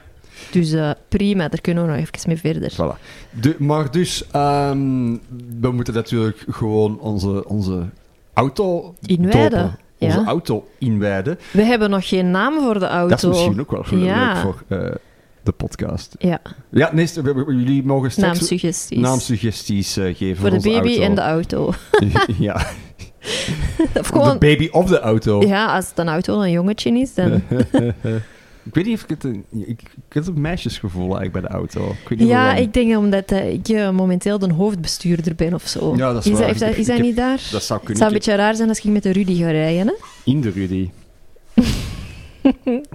Dus 0.51 0.73
eh, 0.73 0.91
prima, 1.09 1.49
daar 1.49 1.61
kunnen 1.61 1.83
we 1.85 1.91
nog 1.91 1.99
even 1.99 2.29
mee 2.29 2.39
verder. 2.39 2.73
Voilà. 2.73 3.01
De, 3.41 3.57
maar 3.59 3.91
dus, 3.91 4.27
ehm, 4.31 5.17
we 5.61 5.71
moeten 5.71 5.95
natuurlijk 5.95 6.45
gewoon 6.49 7.01
onze, 7.01 7.49
onze 7.49 7.89
auto 8.35 8.95
Inwijden. 9.01 9.79
Onze 10.01 10.19
ja. 10.21 10.25
auto 10.27 10.67
inwijden. 10.79 11.39
We 11.53 11.63
hebben 11.63 11.91
nog 11.91 12.09
geen 12.09 12.31
naam 12.31 12.61
voor 12.61 12.79
de 12.79 12.87
auto. 12.87 13.09
Dat 13.09 13.19
is 13.23 13.29
misschien 13.29 13.61
ook 13.61 13.71
wel 13.71 13.85
voor- 13.85 13.99
Ja. 13.99 14.33
leuk 14.33 14.43
voor 14.43 14.63
eh, 14.69 14.91
de 15.43 15.53
podcast. 15.53 16.15
Ja, 16.19 16.39
Ja, 16.71 16.91
nee, 16.93 17.09
jullie 17.47 17.85
mogen 17.85 18.11
straks 18.11 18.39
naamsuggesties. 18.39 18.99
naamsuggesties 18.99 19.97
eh, 19.97 20.17
geven 20.17 20.37
voor 20.37 20.51
de 20.51 20.57
onze 20.57 20.69
baby 20.71 20.89
auto. 20.89 21.03
en 21.03 21.15
de 21.15 21.21
auto. 21.21 21.73
ja, 22.39 22.55
of 23.79 23.93
de 23.93 24.05
gewoon, 24.05 24.39
baby 24.39 24.69
of 24.73 24.87
de 24.87 25.01
auto. 25.01 25.43
ja, 25.47 25.75
als 25.77 25.89
het 25.89 25.99
een 25.99 26.09
auto 26.09 26.41
een 26.43 26.51
jongetje 26.51 26.91
is, 26.99 27.15
dan... 27.15 27.43
ik 28.63 28.75
weet 28.75 28.85
niet 28.87 28.95
of 28.97 29.03
ik 29.03 29.09
het... 29.09 29.25
Een, 29.25 29.45
ik, 29.51 29.81
ik 29.81 30.13
heb 30.13 30.27
een 30.27 30.41
meisjesgevoel 30.41 31.17
eigenlijk 31.19 31.33
bij 31.33 31.41
de 31.41 31.49
auto. 31.49 31.91
Ik 32.03 32.09
weet 32.09 32.19
niet 32.19 32.29
Ja, 32.29 32.45
waarom. 32.45 32.63
ik 32.63 32.73
denk 32.73 32.97
omdat 32.97 33.31
eh, 33.31 33.53
ik 33.53 33.69
eh, 33.69 33.91
momenteel 33.91 34.39
de 34.39 34.53
hoofdbestuurder 34.53 35.35
ben 35.35 35.55
of 35.55 35.67
zo. 35.67 35.97
Ja, 35.97 36.13
dat 36.13 36.25
is 36.27 36.33
waar. 36.33 36.59
dat, 36.59 36.77
is 36.77 36.87
heb- 36.87 37.01
niet 37.01 37.17
daar? 37.17 37.49
Dat 37.53 37.63
zou 37.63 37.79
Het 37.79 37.89
kunnen. 37.89 37.97
zou 37.97 38.07
een 38.11 38.13
beetje 38.17 38.35
raar 38.35 38.55
zijn 38.55 38.69
als 38.69 38.79
ik 38.79 38.85
met 38.85 39.03
de 39.03 39.13
Rudy 39.13 39.35
ga 39.37 39.51
rijden, 39.51 39.87
hè? 39.87 39.93
In 40.25 40.41
de 40.41 40.51
Rudy. 40.51 40.91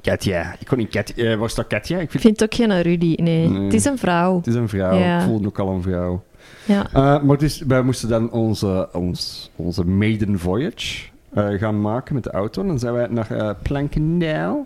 Katja. 0.02 0.56
Ik 0.60 0.68
kon 0.68 0.78
niet 0.78 0.90
Katja... 0.90 1.16
eh, 1.24 1.36
was 1.38 1.56
dat 1.56 1.68
Katja? 1.68 2.00
Ik 2.00 2.10
vind... 2.12 2.24
vind 2.24 2.40
het 2.40 2.44
ook 2.54 2.56
geen 2.60 2.82
Rudy, 2.82 3.16
nee. 3.22 3.50
Nee. 3.50 3.64
Het 3.64 3.74
is 3.74 3.86
een 3.86 3.98
vrouw. 3.98 4.38
Het 4.38 4.48
is 4.48 4.56
een 4.56 4.70
vrouw. 4.70 4.98
Ja. 4.98 5.20
Ik 5.20 5.26
voelde 5.26 5.48
ook 5.48 5.60
al 5.60 5.70
een 5.70 5.82
vrouw. 5.82 6.24
Ja. 6.66 6.88
Eh, 6.94 7.22
maar 7.24 7.38
dus, 7.38 7.60
wij 7.68 7.82
moesten 7.82 8.10
dan 8.10 8.32
onze, 8.32 8.90
ons, 8.94 9.50
onze 9.56 9.86
maiden 9.86 10.40
voyage 10.40 11.04
eh, 11.34 11.48
gaan 11.50 11.82
maken 11.82 12.14
met 12.16 12.24
de 12.24 12.32
auto. 12.32 12.62
En 12.62 12.68
dan 12.68 12.80
zijn 12.80 12.94
wij 12.94 13.08
naar 13.10 13.56
Plankendaal. 13.62 14.66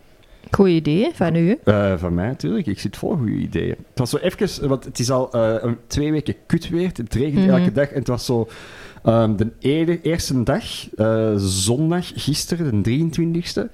Goed 0.52 0.68
idee 0.68 1.10
van 1.14 1.36
u. 1.36 1.58
Eh, 1.64 1.98
van 1.98 2.14
mij 2.14 2.28
natuurlijk. 2.28 2.68
Ik 2.68 2.80
zit 2.80 2.98
vol 2.98 3.16
goede 3.16 3.32
ideeën. 3.32 3.76
Het 3.90 4.00
was 4.00 4.10
zo 4.10 4.18
even, 4.18 4.68
want 4.68 4.86
het 4.86 5.00
is 5.00 5.12
al 5.12 5.32
eh, 5.32 5.72
twee 5.88 6.12
weken 6.12 6.36
kut 6.46 6.70
weer. 6.70 6.90
Het 6.94 7.14
regent 7.14 7.46
Mhm. 7.46 7.50
elke 7.58 7.72
dag. 7.72 7.88
En 7.90 8.00
het 8.00 8.08
was 8.08 8.26
zo 8.26 8.48
ehm, 9.04 9.36
de 9.36 10.00
eerste 10.02 10.44
dag, 10.44 10.64
eh, 10.96 11.34
zondag, 11.38 12.12
gisteren, 12.16 12.66
de 12.76 12.82
23e. 12.82 13.70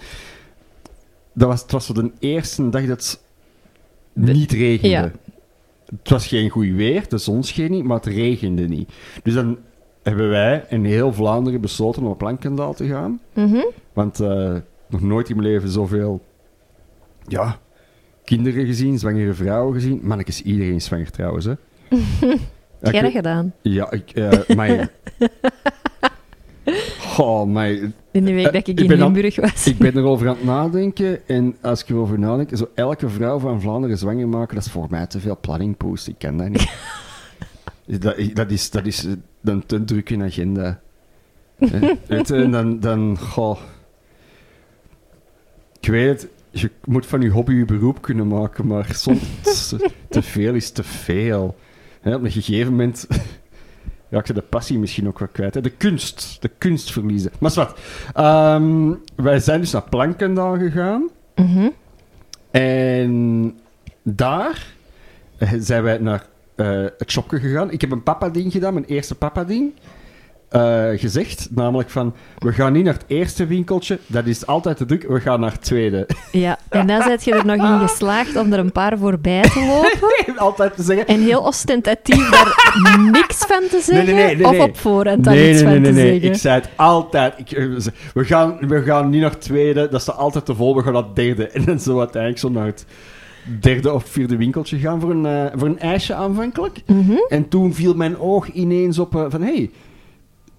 Dat 1.33 1.47
was, 1.47 1.61
het 1.61 1.71
was 1.71 1.85
zo 1.85 1.93
de 1.93 2.11
eerste 2.19 2.69
dag 2.69 2.85
dat 2.85 3.19
het 4.13 4.33
niet 4.33 4.51
regende. 4.51 4.89
Ja. 4.89 5.11
Het 5.85 6.09
was 6.09 6.27
geen 6.27 6.49
goed 6.49 6.67
weer, 6.71 7.09
de 7.09 7.17
zon 7.17 7.43
scheen 7.43 7.71
niet, 7.71 7.83
maar 7.83 7.97
het 7.97 8.05
regende 8.05 8.67
niet. 8.67 8.89
Dus 9.23 9.33
dan 9.33 9.57
hebben 10.03 10.29
wij 10.29 10.65
en 10.69 10.83
heel 10.83 11.13
Vlaanderen 11.13 11.61
besloten 11.61 12.01
om 12.01 12.07
op 12.07 12.17
Plankendaal 12.17 12.73
te 12.73 12.87
gaan. 12.87 13.19
Mhm. 13.33 13.63
Want 13.93 14.19
nog 14.89 15.01
nooit 15.01 15.29
in 15.29 15.35
mijn 15.35 15.47
leven 15.47 15.69
zoveel 15.69 16.21
ja, 17.27 17.59
kinderen 18.23 18.65
gezien, 18.65 18.99
zwangere 18.99 19.33
vrouwen 19.33 19.73
gezien. 19.73 19.99
Mannetjes, 20.03 20.41
iedereen 20.41 20.75
is 20.75 20.85
zwanger 20.85 21.11
trouwens. 21.11 21.45
Hè. 21.45 21.53
Heb 22.79 22.93
jij 22.93 23.01
dat 23.01 23.11
gedaan? 23.11 23.53
Ja, 23.61 23.91
ik, 23.91 24.11
eh 24.11 24.55
maar... 24.55 24.89
Oh, 27.17 27.47
maar 27.47 27.69
In 27.69 27.93
de 28.11 28.33
week 28.33 28.45
Eh, 28.45 28.51
dat 28.53 28.67
ik 28.67 28.67
ik 28.67 28.79
in 28.79 28.91
al- 28.91 28.97
Limburg 29.11 29.35
was. 29.35 29.67
ik 29.67 29.77
ben 29.77 29.97
erover 29.97 30.27
aan 30.27 30.35
het 30.35 30.43
nadenken. 30.43 31.27
En 31.27 31.55
als 31.61 31.81
ik 31.83 31.89
erover 31.89 32.19
nadenk, 32.19 32.49
zo 32.57 32.69
elke 32.73 33.09
vrouw 33.09 33.39
van 33.39 33.61
Vlaanderen 33.61 33.97
zwanger 33.97 34.27
maken, 34.27 34.55
dat 34.55 34.65
is 34.65 34.71
voor 34.71 34.87
mij 34.89 35.07
te 35.07 35.19
veel 35.19 35.37
planningpost. 35.41 36.07
Ik 36.07 36.15
ken 36.17 36.37
dat 36.37 36.49
niet. 36.49 36.71
dat, 38.03 38.15
dat 38.33 38.51
is, 38.51 38.69
dat 38.69 38.85
is 38.85 39.05
eh, 39.05 39.11
een 39.43 39.65
te 39.65 39.83
drukke 39.83 40.23
agenda. 40.23 40.79
Eh, 41.57 41.69
Weet 42.07 42.27
je, 42.27 42.35
en 42.35 42.51
dan, 42.51 42.79
dan, 42.79 43.17
goh. 43.17 43.59
Ik 45.81 45.87
weet 45.89 46.07
het, 46.21 46.27
je 46.59 46.71
moet 46.83 47.05
van 47.05 47.21
je 47.21 47.29
hobby 47.29 47.53
je 47.53 47.65
beroep 47.65 48.01
kunnen 48.01 48.27
maken, 48.27 48.67
maar 48.67 48.89
soms 48.93 49.75
te 50.09 50.21
veel 50.21 50.53
is 50.53 50.71
te 50.71 50.83
veel. 50.83 51.55
Hè, 52.01 52.15
op 52.15 52.23
een 52.23 52.31
gegeven 52.31 52.71
moment 52.71 53.07
raak 54.09 54.27
je 54.27 54.33
de 54.33 54.41
passie 54.41 54.79
misschien 54.79 55.07
ook 55.07 55.19
wel 55.19 55.27
kwijt. 55.27 55.63
De 55.63 55.69
kunst, 55.69 56.37
de 56.41 56.51
kunst 56.57 56.91
verliezen. 56.91 57.31
Maar 57.39 57.51
wat, 57.53 57.79
Ehm, 58.13 58.93
wij 59.15 59.39
zijn 59.39 59.59
dus 59.59 59.71
naar 59.71 59.89
Plankendaal 59.89 60.57
gegaan. 60.57 61.09
Mhm. 61.35 61.69
En 62.51 63.53
daar 64.03 64.73
eh, 65.37 65.53
zijn 65.57 65.83
wij 65.83 65.97
naar 65.97 66.25
eh, 66.55 66.85
het 66.97 67.11
shopje 67.11 67.39
gegaan. 67.39 67.71
Ik 67.71 67.81
heb 67.81 67.91
een 67.91 68.03
papa-ding 68.03 68.51
gedaan, 68.51 68.73
mijn 68.73 68.85
eerste 68.85 69.15
papa-ding. 69.15 69.73
Eh, 70.49 70.89
gezegd. 70.95 71.47
Namelijk 71.51 71.89
van, 71.89 72.13
we 72.37 72.51
gaan 72.51 72.73
niet 72.73 72.83
naar 72.83 72.93
het 72.93 73.05
eerste 73.07 73.45
winkeltje. 73.45 73.99
Dat 74.07 74.25
is 74.25 74.45
altijd 74.45 74.77
te 74.77 74.85
druk. 74.85 75.07
We 75.07 75.19
gaan 75.19 75.39
naar 75.39 75.51
het 75.51 75.61
tweede. 75.61 76.07
Ja, 76.31 76.57
en 76.69 76.87
dan 76.87 77.01
zet 77.01 77.23
je 77.23 77.33
er 77.33 77.45
nog 77.45 77.55
in 77.55 77.87
geslaagd 77.87 78.35
om 78.35 78.53
er 78.53 78.59
een 78.59 78.71
paar 78.71 78.97
voorbij 78.97 79.41
te 79.41 79.65
lopen. 79.67 80.37
altijd 80.47 80.75
te 80.75 80.83
zeggen... 80.83 81.07
En 81.07 81.21
heel 81.21 81.41
ostentatief 81.41 82.29
daar 82.29 83.07
niks 83.11 83.37
van 83.37 83.61
te 83.69 83.81
zeggen. 83.83 84.05
Nee, 84.05 84.15
nee, 84.15 84.35
nee, 84.35 84.35
nee, 84.35 84.59
of 84.59 84.67
op 84.67 84.77
voorhand 84.77 85.23
daar 85.23 85.33
nee, 85.33 85.57
van 85.57 85.67
nee, 85.67 85.81
te 85.81 85.91
nee. 85.91 86.11
zeggen. 86.11 86.31
Ik 86.31 86.35
zei 86.35 86.55
het 86.55 86.69
altijd. 86.75 87.33
Ik, 87.37 87.51
eh, 87.51 87.65
we, 88.13 88.25
gaan, 88.25 88.57
we 88.67 88.81
gaan 88.83 89.09
niet 89.09 89.21
naar 89.21 89.29
het 89.29 89.41
tweede. 89.41 89.89
Dat 89.89 90.01
staat 90.01 90.17
altijd 90.17 90.45
te 90.45 90.55
vol. 90.55 90.75
We 90.75 90.83
gaan 90.83 90.93
naar 90.93 91.03
het 91.03 91.15
derde. 91.15 91.47
En 91.55 91.65
dan 91.65 91.79
zo 91.79 91.99
uiteindelijk 91.99 92.41
zo 92.41 92.49
naar 92.49 92.65
het 92.65 92.85
derde 93.59 93.93
of 93.93 94.05
vierde 94.05 94.37
winkeltje 94.37 94.77
gaan 94.77 95.01
voor 95.01 95.11
een, 95.11 95.25
eh, 95.25 95.45
voor 95.55 95.67
een 95.67 95.79
ijsje 95.79 96.13
aanvankelijk. 96.13 96.81
Mhm. 96.85 97.17
En 97.29 97.47
toen 97.47 97.73
viel 97.73 97.93
mijn 97.93 98.19
oog 98.19 98.47
ineens 98.47 98.99
op 98.99 99.25
van... 99.29 99.41
Hey, 99.41 99.71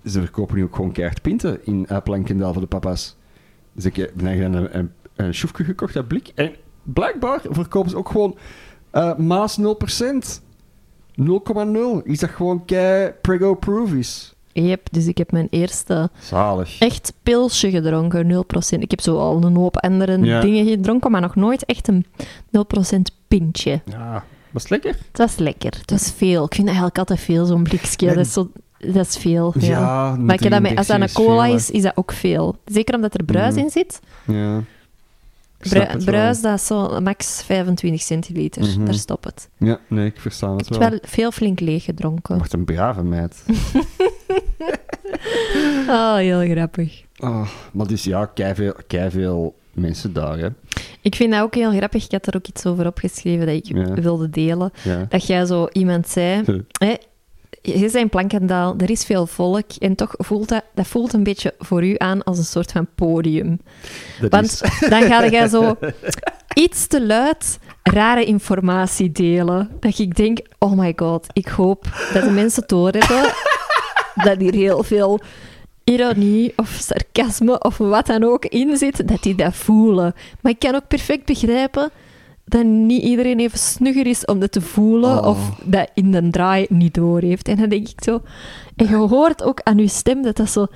ze 0.07 0.21
verkopen 0.21 0.57
nu 0.57 0.63
ook 0.65 0.75
gewoon 0.75 0.93
keihard 0.93 1.23
pinten 1.23 1.59
in 1.67 1.87
uh, 1.91 1.97
Plankendaal 2.05 2.53
voor 2.53 2.63
de 2.63 2.69
papa's. 2.69 3.17
Dus 3.73 3.85
ik 3.85 3.99
eh, 3.99 4.13
ben 4.15 4.27
eigenlijk 4.27 4.75
een, 4.75 4.79
een, 4.79 4.91
een 5.17 5.35
schoefje 5.35 5.65
gekocht 5.65 5.97
uit 5.97 6.09
blik. 6.09 6.31
En 6.35 6.53
blijkbaar 6.83 7.41
verkopen 7.51 7.91
ze 7.91 7.97
ook 7.97 8.09
gewoon 8.09 8.37
eh, 8.91 9.17
Maas 9.17 9.59
0%. 9.61 9.65
0,0. 11.21 12.03
Is 12.05 12.19
dat 12.19 12.31
gewoon 12.31 12.65
kei 12.65 13.13
prego-proof 13.23 13.93
is. 13.93 14.35
Yep, 14.53 14.89
dus 14.91 15.07
ik 15.07 15.19
heb 15.19 15.33
mijn 15.33 15.47
eerste 15.51 16.11
Zalig. 16.19 16.79
echt 16.79 17.13
pilsje 17.23 17.71
gedronken, 17.71 18.33
0%. 18.33 18.79
Ik 18.79 18.91
heb 18.91 19.01
zo 19.01 19.19
al 19.19 19.43
een 19.45 19.57
hoop 19.57 19.77
andere 19.77 20.19
Ja. 20.25 20.41
dingen 20.41 20.67
gedronken, 20.67 21.11
maar 21.11 21.21
nog 21.21 21.35
nooit 21.35 21.65
echt 21.65 21.89
een 21.89 22.07
0% 22.51 23.01
pintje. 23.29 23.81
Ja, 23.85 24.25
was 24.51 24.63
het 24.63 24.71
lekker? 24.71 24.91
Het 25.09 25.19
was 25.19 25.37
lekker. 25.37 25.75
Het 25.81 25.91
was 25.91 26.13
veel. 26.17 26.45
Ik 26.45 26.55
vind 26.55 26.67
eigenlijk 26.67 26.99
altijd 26.99 27.21
veel, 27.21 27.45
zo'n 27.45 27.63
blikje. 27.63 28.07
Dat 28.07 28.17
is, 28.17 28.33
zo, 28.33 28.51
dat 28.79 29.07
is 29.07 29.17
veel. 29.17 29.55
Ja. 29.59 29.67
Ja, 29.69 30.17
Maar 30.19 30.37
dat 30.37 30.53
als 30.77 30.87
dat 30.87 31.01
een 31.01 31.07
33 31.07 31.13
cola 31.13 31.45
veel, 31.45 31.55
is, 31.55 31.71
is 31.71 31.83
dat 31.83 31.93
ook 31.97 32.13
veel. 32.13 32.57
Zeker 32.65 32.95
omdat 32.95 33.15
er 33.15 33.25
bruis 33.25 33.55
Mhm. 33.55 33.65
in 33.65 33.71
zit. 33.71 34.01
Ja. 34.27 34.63
Bru- 35.59 35.81
het 35.81 35.93
wel. 35.93 36.05
bruis, 36.05 36.41
dat 36.41 36.55
is 36.59 36.67
zo 36.67 37.01
max 37.01 37.43
25 37.43 38.01
centiliter. 38.03 38.63
Mhm. 38.63 38.85
Daar 38.85 38.95
stopt 38.95 39.25
het. 39.25 39.49
Ja, 39.57 39.79
nee, 39.89 40.07
ik 40.07 40.21
versta 40.21 40.53
Ik 40.53 40.59
het 40.59 40.69
heb 40.69 40.79
wel. 40.79 40.91
wel 40.91 40.99
veel 41.03 41.31
flink 41.31 41.61
leeg 41.61 41.85
gedronken. 41.85 42.43
Een 42.51 42.65
brave 42.65 43.03
meid. 43.03 43.45
Oh, 45.89 46.15
heel 46.29 46.41
grappig. 46.51 47.03
Oh, 47.19 47.49
maar 47.73 47.87
dus 47.87 48.05
ja, 48.05 48.25
keiveel, 48.27 48.75
keiveel 48.87 49.55
mensen 49.73 50.13
daar, 50.13 50.39
hè. 50.39 50.49
Ik 51.01 51.15
vind 51.15 51.33
dat 51.33 51.43
ook 51.43 51.55
heel 51.55 51.71
grappig. 51.73 52.05
Ik 52.05 52.11
had 52.13 52.27
er 52.27 52.37
ook 52.37 52.47
iets 52.47 52.67
over 52.67 52.87
opgeschreven 52.87 53.47
dat 53.47 53.55
ik 53.55 53.67
Ja. 53.67 53.95
wilde 53.95 54.31
delen. 54.31 54.73
Ja. 54.83 55.07
Dat 55.09 55.27
jij 55.27 55.45
zo 55.47 55.69
iemand 55.73 56.09
zei... 56.09 56.43
hè, 56.79 56.95
je 57.67 57.99
in 57.99 58.09
Plankendaal, 58.09 58.75
er 58.79 58.91
is 58.91 59.05
veel 59.05 59.27
volk 59.27 59.71
en 59.79 59.95
toch 59.95 60.15
voelt 60.17 60.49
dat, 60.49 60.63
dat 60.75 60.87
voelt 60.87 61.13
een 61.13 61.23
beetje 61.23 61.55
voor 61.59 61.85
u 61.85 61.95
aan 61.99 62.23
als 62.23 62.39
een 62.39 62.45
soort 62.45 62.73
van 62.73 62.87
podium. 62.95 63.61
Dat 64.21 64.31
Want 64.31 64.45
is... 64.45 64.61
dan 64.93 65.03
ga 65.03 65.29
jij 65.29 65.49
zo 65.49 65.77
iets 66.55 66.87
te 66.87 67.07
luid 67.07 67.59
rare 67.83 68.25
informatie 68.25 69.13
delen. 69.13 69.71
Dat 69.81 69.99
ik 69.99 70.17
denk, 70.17 70.39
oh 70.59 70.79
my 70.79 70.93
god, 70.97 71.27
ik 71.33 71.49
hoop 71.49 71.85
dat 72.13 72.23
de 72.23 72.31
mensen 72.31 72.63
doorhebben 72.67 73.33
dat 74.25 74.39
hier 74.39 74.55
heel 74.55 74.83
veel 74.83 75.21
ironie 75.85 76.53
of 76.57 76.69
sarcasme 76.69 77.59
of 77.59 77.77
wat 77.77 78.07
dan 78.07 78.25
ook 78.25 78.45
in 78.45 78.77
zit, 78.77 79.09
dat 79.09 79.23
die 79.23 79.35
dat 79.35 79.55
voelen. 79.55 80.15
Maar 80.41 80.53
ik 80.53 80.59
kan 80.59 80.75
ook 80.75 80.89
perfect 80.89 81.25
begrijpen 81.25 81.91
dat 82.49 82.65
niet 82.65 83.03
iedereen 83.03 83.39
even 83.41 83.59
snugger 83.59 84.07
is 84.07 84.25
om 84.25 84.41
dat 84.41 84.53
te 84.53 84.61
voelen 84.61 85.19
Oh. 85.19 85.27
of 85.27 85.61
dat 85.65 85.91
in 85.95 86.11
de 86.11 86.31
draai 86.31 86.67
niet 86.69 86.95
door 86.95 87.21
heeft. 87.21 87.49
En 87.49 87.57
dan 87.57 87.69
denk 87.69 87.89
ik 87.89 88.03
zo... 88.05 88.21
En 88.77 88.89
je 88.89 88.95
hoort 88.97 89.43
ook 89.43 89.61
aan 89.63 89.79
je 89.79 89.89
stem 89.89 90.23
dat 90.23 90.37
dat 90.37 90.51
zo... 90.51 90.67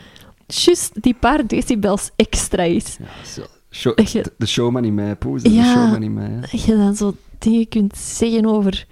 Juist 0.47 1.03
die 1.03 1.15
paar 1.15 1.47
decibels 1.47 2.11
extra 2.17 2.63
is. 2.63 2.97
Ja, 2.99 3.25
zo. 3.27 3.43
Show, 3.71 3.99
je- 3.99 4.23
de- 4.23 4.33
de 4.39 4.47
showman 4.47 4.85
in 4.85 4.95
mij, 4.95 5.17
poes. 5.17 5.43
De 5.43 5.53
Ja. 5.53 5.65
showman 5.65 6.03
in 6.03 6.15
mij. 6.15 6.41
Dat 6.41 6.63
je 6.63 6.77
dan 6.77 6.95
zo 6.95 7.15
dingen 7.39 7.69
kunt 7.69 7.97
zeggen 7.97 8.47
over... 8.47 8.87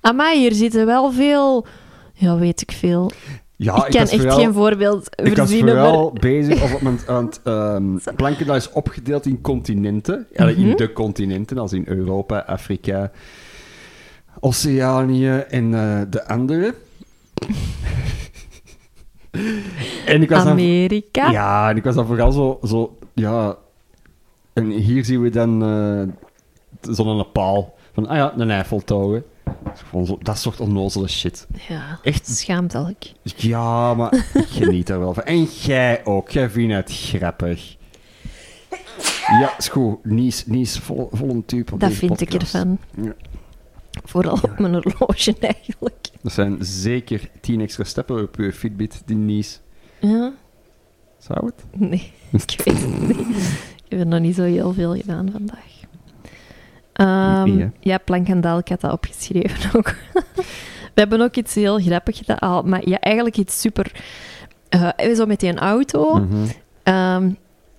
Amai, 0.00 0.38
hier 0.38 0.52
zitten 0.52 0.86
wel 0.86 1.12
veel... 1.12 1.66
Ja, 2.14 2.36
weet 2.38 2.60
ik 2.60 2.72
veel. 2.72 3.10
Ja, 3.56 3.74
ik 3.74 3.90
kan 3.90 4.00
was 4.00 4.10
echt 4.10 4.20
vooral- 4.20 4.38
geen 4.38 4.52
voorbeeld 4.52 5.08
Ik 5.22 5.36
was 5.36 5.54
vooral 5.54 6.10
maar... 6.10 6.20
bezig 6.20 6.62
op 6.62 6.70
het 6.70 6.80
moment 6.82 7.08
aan 7.08 7.24
het... 7.24 7.40
ehm 7.44 8.16
Plankendaal 8.16 8.56
is 8.56 8.70
opgedeeld 8.70 9.26
in 9.26 9.40
continenten. 9.40 10.26
Mhm. 10.36 10.48
In 10.48 10.76
de 10.76 10.92
continenten, 10.92 11.58
als 11.58 11.72
in 11.72 11.84
Europa, 11.86 12.38
Afrika, 12.38 13.10
Oceanië 14.40 15.28
en 15.30 15.74
eh, 15.74 16.00
de 16.10 16.28
andere. 16.28 16.74
en 20.06 20.22
ik 20.22 20.30
was 20.30 20.42
dan... 20.42 20.52
Amerika. 20.52 21.30
Ja, 21.30 21.70
en 21.70 21.76
ik 21.76 21.84
was 21.84 21.94
dan 21.94 22.06
vooral 22.06 22.32
zo... 22.32 22.58
zo 22.62 22.98
ja, 23.14 23.56
en 24.52 24.70
hier 24.70 25.04
zien 25.04 25.22
we 25.22 25.30
dan 25.30 25.62
eh 25.62 26.02
zo'n 26.94 27.32
paal. 27.32 27.74
Van, 27.92 28.06
ah 28.08 28.16
ja, 28.16 28.32
een 28.36 28.50
Eiffeltoren. 28.50 29.24
Dat 30.22 30.38
soort 30.38 30.60
onnozele 30.60 31.08
shit. 31.08 31.46
Ja, 31.68 31.98
Echt? 32.02 32.28
schaamtelijk. 32.28 33.12
Ja, 33.22 33.94
maar 33.94 34.14
ik 34.34 34.46
geniet 34.48 34.88
er 34.88 34.98
wel 34.98 35.14
van. 35.14 35.22
En 35.22 35.42
jij 35.44 36.04
ook. 36.04 36.30
Jij 36.30 36.50
vindt 36.50 36.74
het 36.74 36.92
grappig. 36.92 37.76
Ja, 39.26 39.58
is 39.58 39.68
goed. 39.68 40.04
Nies, 40.04 40.46
Nies 40.46 40.78
vol, 40.78 41.08
vol 41.12 41.30
een 41.30 41.44
type 41.44 41.72
op 41.72 41.80
Dat 41.80 41.92
vind 41.92 42.20
ik 42.20 42.34
ervan. 42.34 42.78
Ja. 43.02 43.14
Vooral 44.04 44.38
op 44.42 44.58
mijn 44.58 44.72
horloge, 44.74 45.36
eigenlijk. 45.54 46.08
Dat 46.22 46.32
zijn 46.32 46.56
zeker 46.60 47.28
tien 47.40 47.60
extra 47.60 47.84
stappen 47.84 48.22
op 48.22 48.36
je 48.36 48.52
Fitbit, 48.52 49.02
die 49.04 49.16
Nies. 49.16 49.60
Ja? 50.00 50.32
Zou 51.18 51.46
het? 51.46 51.64
Nee, 51.80 52.12
ik 52.46 52.60
weet 52.64 52.80
het 52.80 53.08
niet. 53.08 53.18
Ik 53.84 53.90
heb 53.90 54.00
er 54.00 54.06
nog 54.06 54.20
niet 54.20 54.34
zo 54.34 54.42
heel 54.42 54.72
veel 54.72 54.94
gedaan 54.96 55.28
vandaag. 55.32 55.73
Ehm, 56.94 57.68
ja, 57.80 57.98
Plankendaal, 57.98 58.58
ik 58.58 58.68
had 58.68 58.80
dat 58.80 58.92
opgeschreven 58.92 59.70
ook. 59.78 59.94
We 60.94 61.00
hebben 61.00 61.20
ook 61.20 61.36
iets 61.36 61.54
heel 61.54 61.78
grappigs 61.80 62.18
gedaan, 62.24 62.68
maar 62.68 62.88
ja, 62.88 63.00
eigenlijk 63.00 63.36
iets 63.36 63.60
super... 63.60 63.92
eh, 64.68 64.88
zo 65.14 65.26
met 65.26 65.40
die 65.40 65.54
auto. 65.58 66.14
Mhm. 66.18 66.36
Ehm, 66.82 67.30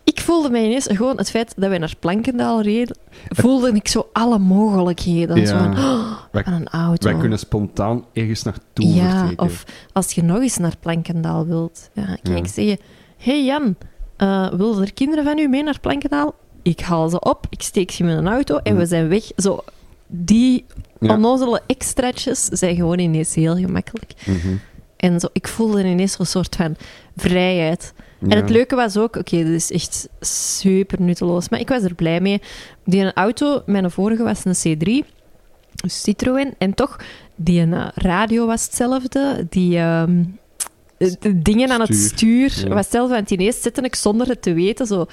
ik 0.04 0.20
voelde 0.20 0.50
mij 0.50 0.66
ineens, 0.66 0.88
gewoon 0.92 1.18
het 1.18 1.30
feit 1.30 1.54
dat 1.58 1.70
wij 1.70 1.78
naar 1.78 1.94
Plankendaal 2.00 2.62
reden, 2.62 2.98
voelde 3.30 3.72
ik 3.72 3.88
zo 3.88 4.10
alle 4.14 4.40
mogelijkheden. 4.40 5.36
Ja. 5.40 5.46
Zo 5.46 5.58
van, 5.58 5.78
oh, 5.78 6.12
Wij- 6.32 6.44
van 6.44 6.54
een 6.54 6.68
auto. 6.68 7.10
Wij 7.10 7.20
kunnen 7.20 7.40
spontaan 7.40 8.06
ergens 8.14 8.44
naartoe 8.44 8.94
Ja, 8.94 9.10
vertrekken. 9.10 9.46
of 9.46 9.64
als 9.94 10.12
je 10.12 10.24
nog 10.24 10.40
eens 10.42 10.58
naar 10.58 10.74
Plankendaal 10.80 11.46
wilt, 11.46 11.90
ja, 11.94 12.06
kan 12.22 12.34
Ja. 12.34 12.38
ik 12.38 12.48
zeggen... 12.48 12.78
hey 13.18 13.46
Jan, 13.46 13.76
eh 14.18 14.50
willen 14.54 14.82
er 14.82 14.94
kinderen 14.94 15.24
van 15.24 15.38
u 15.40 15.48
mee 15.48 15.64
naar 15.64 15.80
Plankendaal? 15.80 16.36
Ik 16.66 16.80
haal 16.80 17.10
ze 17.10 17.20
op, 17.20 17.46
ik 17.50 17.62
steek 17.62 17.92
ze 17.92 18.00
in 18.00 18.06
mijn 18.06 18.28
auto 18.28 18.58
en 18.58 18.74
Ja. 18.74 18.80
we 18.80 18.86
zijn 18.86 19.08
weg. 19.08 19.24
Zo, 19.38 19.64
die 20.08 20.66
Ja. 21.00 21.14
onnozele 21.14 21.62
extraatjes 21.68 22.46
zijn 22.46 22.76
gewoon 22.76 23.00
ineens 23.00 23.36
heel 23.36 23.56
gemakkelijk. 23.56 24.14
Mhm. 24.26 24.56
En 24.98 25.20
zo, 25.20 25.28
ik 25.34 25.48
voelde 25.48 25.84
ineens 25.84 26.20
een 26.20 26.26
soort 26.26 26.56
van 26.56 26.76
vrijheid. 27.16 27.94
En 28.20 28.38
het 28.38 28.50
leuke 28.50 28.76
was 28.76 28.98
ook, 28.98 29.16
oké, 29.16 29.38
dit 29.38 29.48
is 29.48 29.72
echt 29.72 30.10
super 30.20 31.02
nutteloos, 31.02 31.50
maar 31.50 31.60
ik 31.60 31.70
was 31.70 31.84
er 31.84 31.96
blij 31.96 32.22
mee. 32.22 32.42
Die 32.86 33.02
een 33.02 33.14
auto, 33.14 33.62
mijn 33.66 33.92
vorige 33.92 34.24
was 34.24 34.46
een 34.46 34.78
C3, 34.78 35.08
een 35.76 35.90
Citroën, 35.90 36.54
en 36.58 36.74
toch, 36.74 37.00
die 37.36 37.62
eh, 37.62 37.88
radio 37.96 38.46
was 38.46 38.64
hetzelfde, 38.66 39.48
die 39.50 39.78
ehm, 39.78 40.24
de, 40.98 41.42
dingen 41.42 41.70
aan 41.72 41.82
het 41.82 41.96
Stuur, 41.96 42.54
ja. 42.64 42.68
was 42.68 42.84
hetzelfde. 42.84 43.14
Want 43.16 43.32
ineens 43.32 43.62
zette 43.62 43.82
ik 43.82 43.96
zonder 43.96 44.28
het 44.28 44.42
te 44.42 44.54
weten 44.54 44.86
zo 44.86 45.06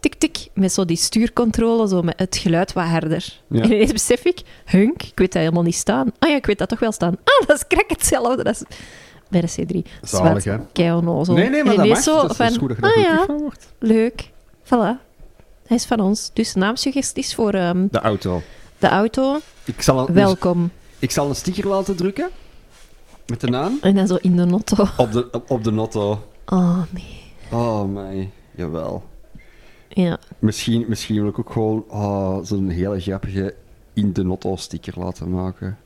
tik-tik, 0.00 0.48
met 0.54 0.72
zo 0.72 0.84
die 0.84 0.96
stuurcontrole, 0.96 1.88
zo 1.88 2.02
met 2.02 2.18
het 2.18 2.36
geluid 2.36 2.72
wat 2.72 2.84
harder. 2.84 3.40
Ja. 3.48 3.60
En 3.62 3.72
ineens 3.72 3.92
besef 3.92 4.24
ik, 4.24 4.42
hunk, 4.64 5.02
ik 5.02 5.18
weet 5.18 5.32
dat 5.32 5.42
helemaal 5.42 5.62
niet 5.62 5.74
staan. 5.74 6.12
Ah 6.18 6.28
ja, 6.28 6.36
ik 6.36 6.46
weet 6.46 6.58
dat 6.58 6.68
toch 6.68 6.78
wel 6.78 6.92
staan. 6.92 7.16
Ah, 7.24 7.46
dat 7.46 7.56
is 7.56 7.66
krak 7.66 7.90
hetzelfde. 7.90 8.42
Dat 8.44 8.54
is 8.54 8.62
bij 9.28 9.40
de 9.40 9.84
C3. 9.84 9.90
Zalig, 10.02 10.44
hè? 10.44 10.56
Kei 10.72 10.92
onnozel. 10.92 11.34
Nee, 11.34 11.50
nee, 11.50 11.64
maar 11.64 11.76
dat 11.76 11.86
mag. 11.86 11.98
zo 11.98 12.20
dat 12.20 12.30
is, 12.30 12.36
van, 12.36 12.46
is 12.46 12.56
goed 12.56 12.68
dat 12.68 12.78
je 12.78 12.84
ah 12.86 13.02
ja, 13.02 13.24
van 13.26 13.38
wordt. 13.38 13.72
leuk. 13.78 14.30
Voilà. 14.64 15.08
Hij 15.66 15.76
is 15.76 15.84
van 15.84 16.00
ons. 16.00 16.30
Dus 16.32 16.54
naamsuggesties 16.54 17.34
voor 17.34 17.52
ehm, 17.52 17.86
De 17.90 18.00
auto. 18.00 18.42
de 18.78 18.88
auto. 18.88 19.38
Ik 19.64 19.82
zal, 19.82 20.08
een, 20.08 20.14
Welkom. 20.14 20.70
ik 20.98 21.10
zal 21.10 21.28
een 21.28 21.34
sticker 21.34 21.68
laten 21.68 21.96
drukken. 21.96 22.28
Met 23.26 23.40
de 23.40 23.46
naam. 23.46 23.78
En 23.80 23.94
dan 23.94 24.06
zo 24.06 24.16
in 24.20 24.36
de 24.36 24.44
notto. 24.44 24.86
Op 24.96 25.12
de, 25.12 25.28
op, 25.30 25.50
op 25.50 25.64
de 25.64 25.70
notto. 25.70 26.24
Oh, 26.46 26.82
nee. 26.90 27.32
Oh, 27.50 27.84
my. 27.84 28.30
Jawel. 28.54 29.02
Ja. 29.92 30.18
Misschien, 30.38 30.84
misschien 30.88 31.14
wil 31.14 31.28
ik 31.28 31.38
ook 31.38 31.50
gewoon 31.52 31.84
oh, 31.88 32.38
zo'n 32.42 32.68
hele 32.68 33.00
grappige 33.00 33.54
in 33.94 34.12
de 34.12 34.22
notto 34.24 34.56
sticker 34.56 34.92
laten 34.98 35.30
maken. 35.30 35.78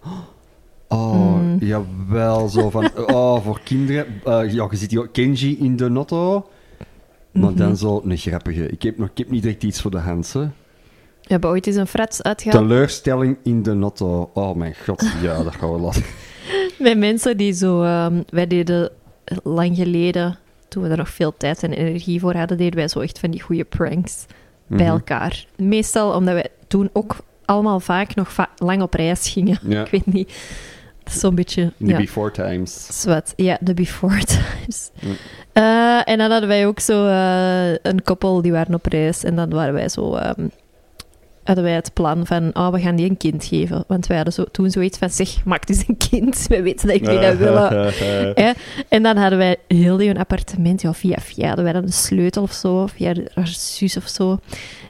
Oh, 0.89 1.35
Mm. 1.35 1.57
jawel. 1.61 2.49
Zo 2.49 2.71
van, 2.71 2.91
oh, 3.15 3.45
voor 3.45 3.61
kinderen. 3.65 4.07
Eh, 4.25 4.53
ja, 4.53 4.67
je 4.71 4.77
ziet 4.77 4.91
hier 4.91 5.09
Kenji 5.09 5.59
in 5.59 5.77
de 5.77 5.89
notto. 5.89 6.49
Maar 7.33 7.51
Mhm. 7.51 7.59
dan 7.59 7.77
zo 7.77 8.03
een 8.05 8.17
grappige. 8.17 8.69
Ik 8.69 8.83
heb, 8.83 8.99
nog, 8.99 9.09
ik 9.09 9.19
heb 9.19 9.31
niet 9.31 9.43
direct 9.43 9.63
iets 9.63 9.81
voor 9.81 9.91
de 9.91 9.99
hand, 9.99 10.33
hè. 10.33 10.41
We 10.41 11.31
hebben 11.31 11.51
ooit 11.51 11.67
eens 11.67 11.77
een 11.77 11.87
frats 11.87 12.23
uitgehaald 12.23 12.63
Teleurstelling 12.69 13.37
in 13.43 13.63
de 13.63 13.75
notto. 13.75 14.31
Oh 14.35 14.57
mijn 14.57 14.75
god, 14.87 15.07
ja, 15.23 15.43
dat 15.43 15.55
gaan 15.55 15.73
we 15.73 15.81
laten. 15.81 16.03
met 16.79 16.99
mensen 16.99 17.37
die 17.37 17.53
zo... 17.53 17.83
ehm, 17.83 18.23
wij 18.29 18.47
deden 18.47 18.91
lang 19.43 19.77
geleden, 19.77 20.39
toen 20.75 20.83
we 20.83 20.89
er 20.89 20.97
nog 20.97 21.09
veel 21.09 21.35
tijd 21.37 21.63
en 21.63 21.73
energie 21.73 22.21
voor 22.21 22.35
hadden, 22.35 22.57
deden 22.59 22.75
wij 22.79 22.89
zo 22.89 23.01
echt 23.01 23.19
van 23.19 23.31
die 23.31 23.43
goede 23.43 23.65
pranks 23.65 24.25
bij 24.67 24.85
Mhm. 24.85 24.93
elkaar. 24.95 25.45
Meestal 25.57 26.13
omdat 26.15 26.35
wij 26.35 26.49
toen 26.67 26.91
ook 26.93 27.17
allemaal 27.45 27.81
vaak 27.81 28.15
nog 28.15 28.33
va- 28.33 28.51
lang 28.57 28.83
op 28.83 28.95
reis 28.95 29.29
gingen. 29.29 29.59
Ja, 29.63 29.81
Ik 29.85 29.91
weet 29.91 30.07
niet. 30.07 30.35
Zo'n 31.05 31.35
beetje... 31.35 31.73
de 31.77 31.87
ja. 31.87 31.97
before 31.97 32.31
times. 32.31 33.01
Zwat, 33.01 33.33
ja, 33.37 33.57
de 33.61 33.75
before 33.75 34.25
times. 34.35 34.91
Eh, 35.53 36.09
en 36.09 36.19
dan 36.19 36.31
hadden 36.31 36.49
wij 36.49 36.67
ook 36.67 36.81
zo 36.81 37.07
eh, 37.07 37.71
een 37.83 38.03
koppel 38.05 38.43
die 38.43 38.53
waren 38.53 38.75
op 38.75 38.87
reis. 38.87 39.25
En 39.25 39.37
dan 39.37 39.51
waren 39.51 39.75
wij 39.75 39.89
zo... 39.89 40.15
ehm, 40.15 40.47
hadden 41.45 41.65
wij 41.65 41.73
het 41.73 41.93
plan 41.93 42.27
van, 42.27 42.51
oh, 42.55 42.69
we 42.69 42.81
gaan 42.81 42.97
die 42.97 43.09
een 43.09 43.17
kind 43.17 43.45
geven. 43.45 43.85
Want 43.87 44.07
wij 44.07 44.17
hadden 44.17 44.35
zo, 44.35 44.45
toen 44.45 44.71
zoiets 44.71 44.99
van, 44.99 45.11
zeg, 45.11 45.45
maak 45.45 45.67
dus 45.67 45.85
een 45.89 45.97
kind. 45.97 46.45
We 46.49 46.63
weten 46.63 46.89
dat 46.89 47.01
jullie 47.01 47.21
dat 47.21 47.37
willen. 47.37 47.95
En 48.89 49.03
dan 49.03 49.17
hadden 49.17 49.39
wij 49.39 49.57
heel 49.69 49.97
die 49.97 50.07
hun 50.07 50.19
appartement, 50.19 50.83
ja, 50.83 50.95
via 50.95 51.17
via 51.21 51.47
hadden 51.47 51.65
wij 51.65 51.73
dan 51.73 51.83
een 51.83 51.93
sleutel 51.93 52.43
of 52.43 52.53
zo, 52.53 52.87
via 52.87 53.15
haar 53.35 53.47
zus 53.47 53.97
of 53.97 54.09
zo. 54.09 54.39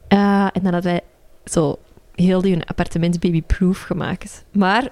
Eh, 0.09 0.43
en 0.53 0.63
dan 0.63 0.73
hadden 0.73 0.93
wij 0.93 1.01
zo 1.45 1.79
heel 2.15 2.41
die 2.41 2.53
hun 2.53 2.65
appartement 2.65 3.21
babyproof 3.21 3.83
gemaakt. 3.83 4.45
Maar 4.53 4.89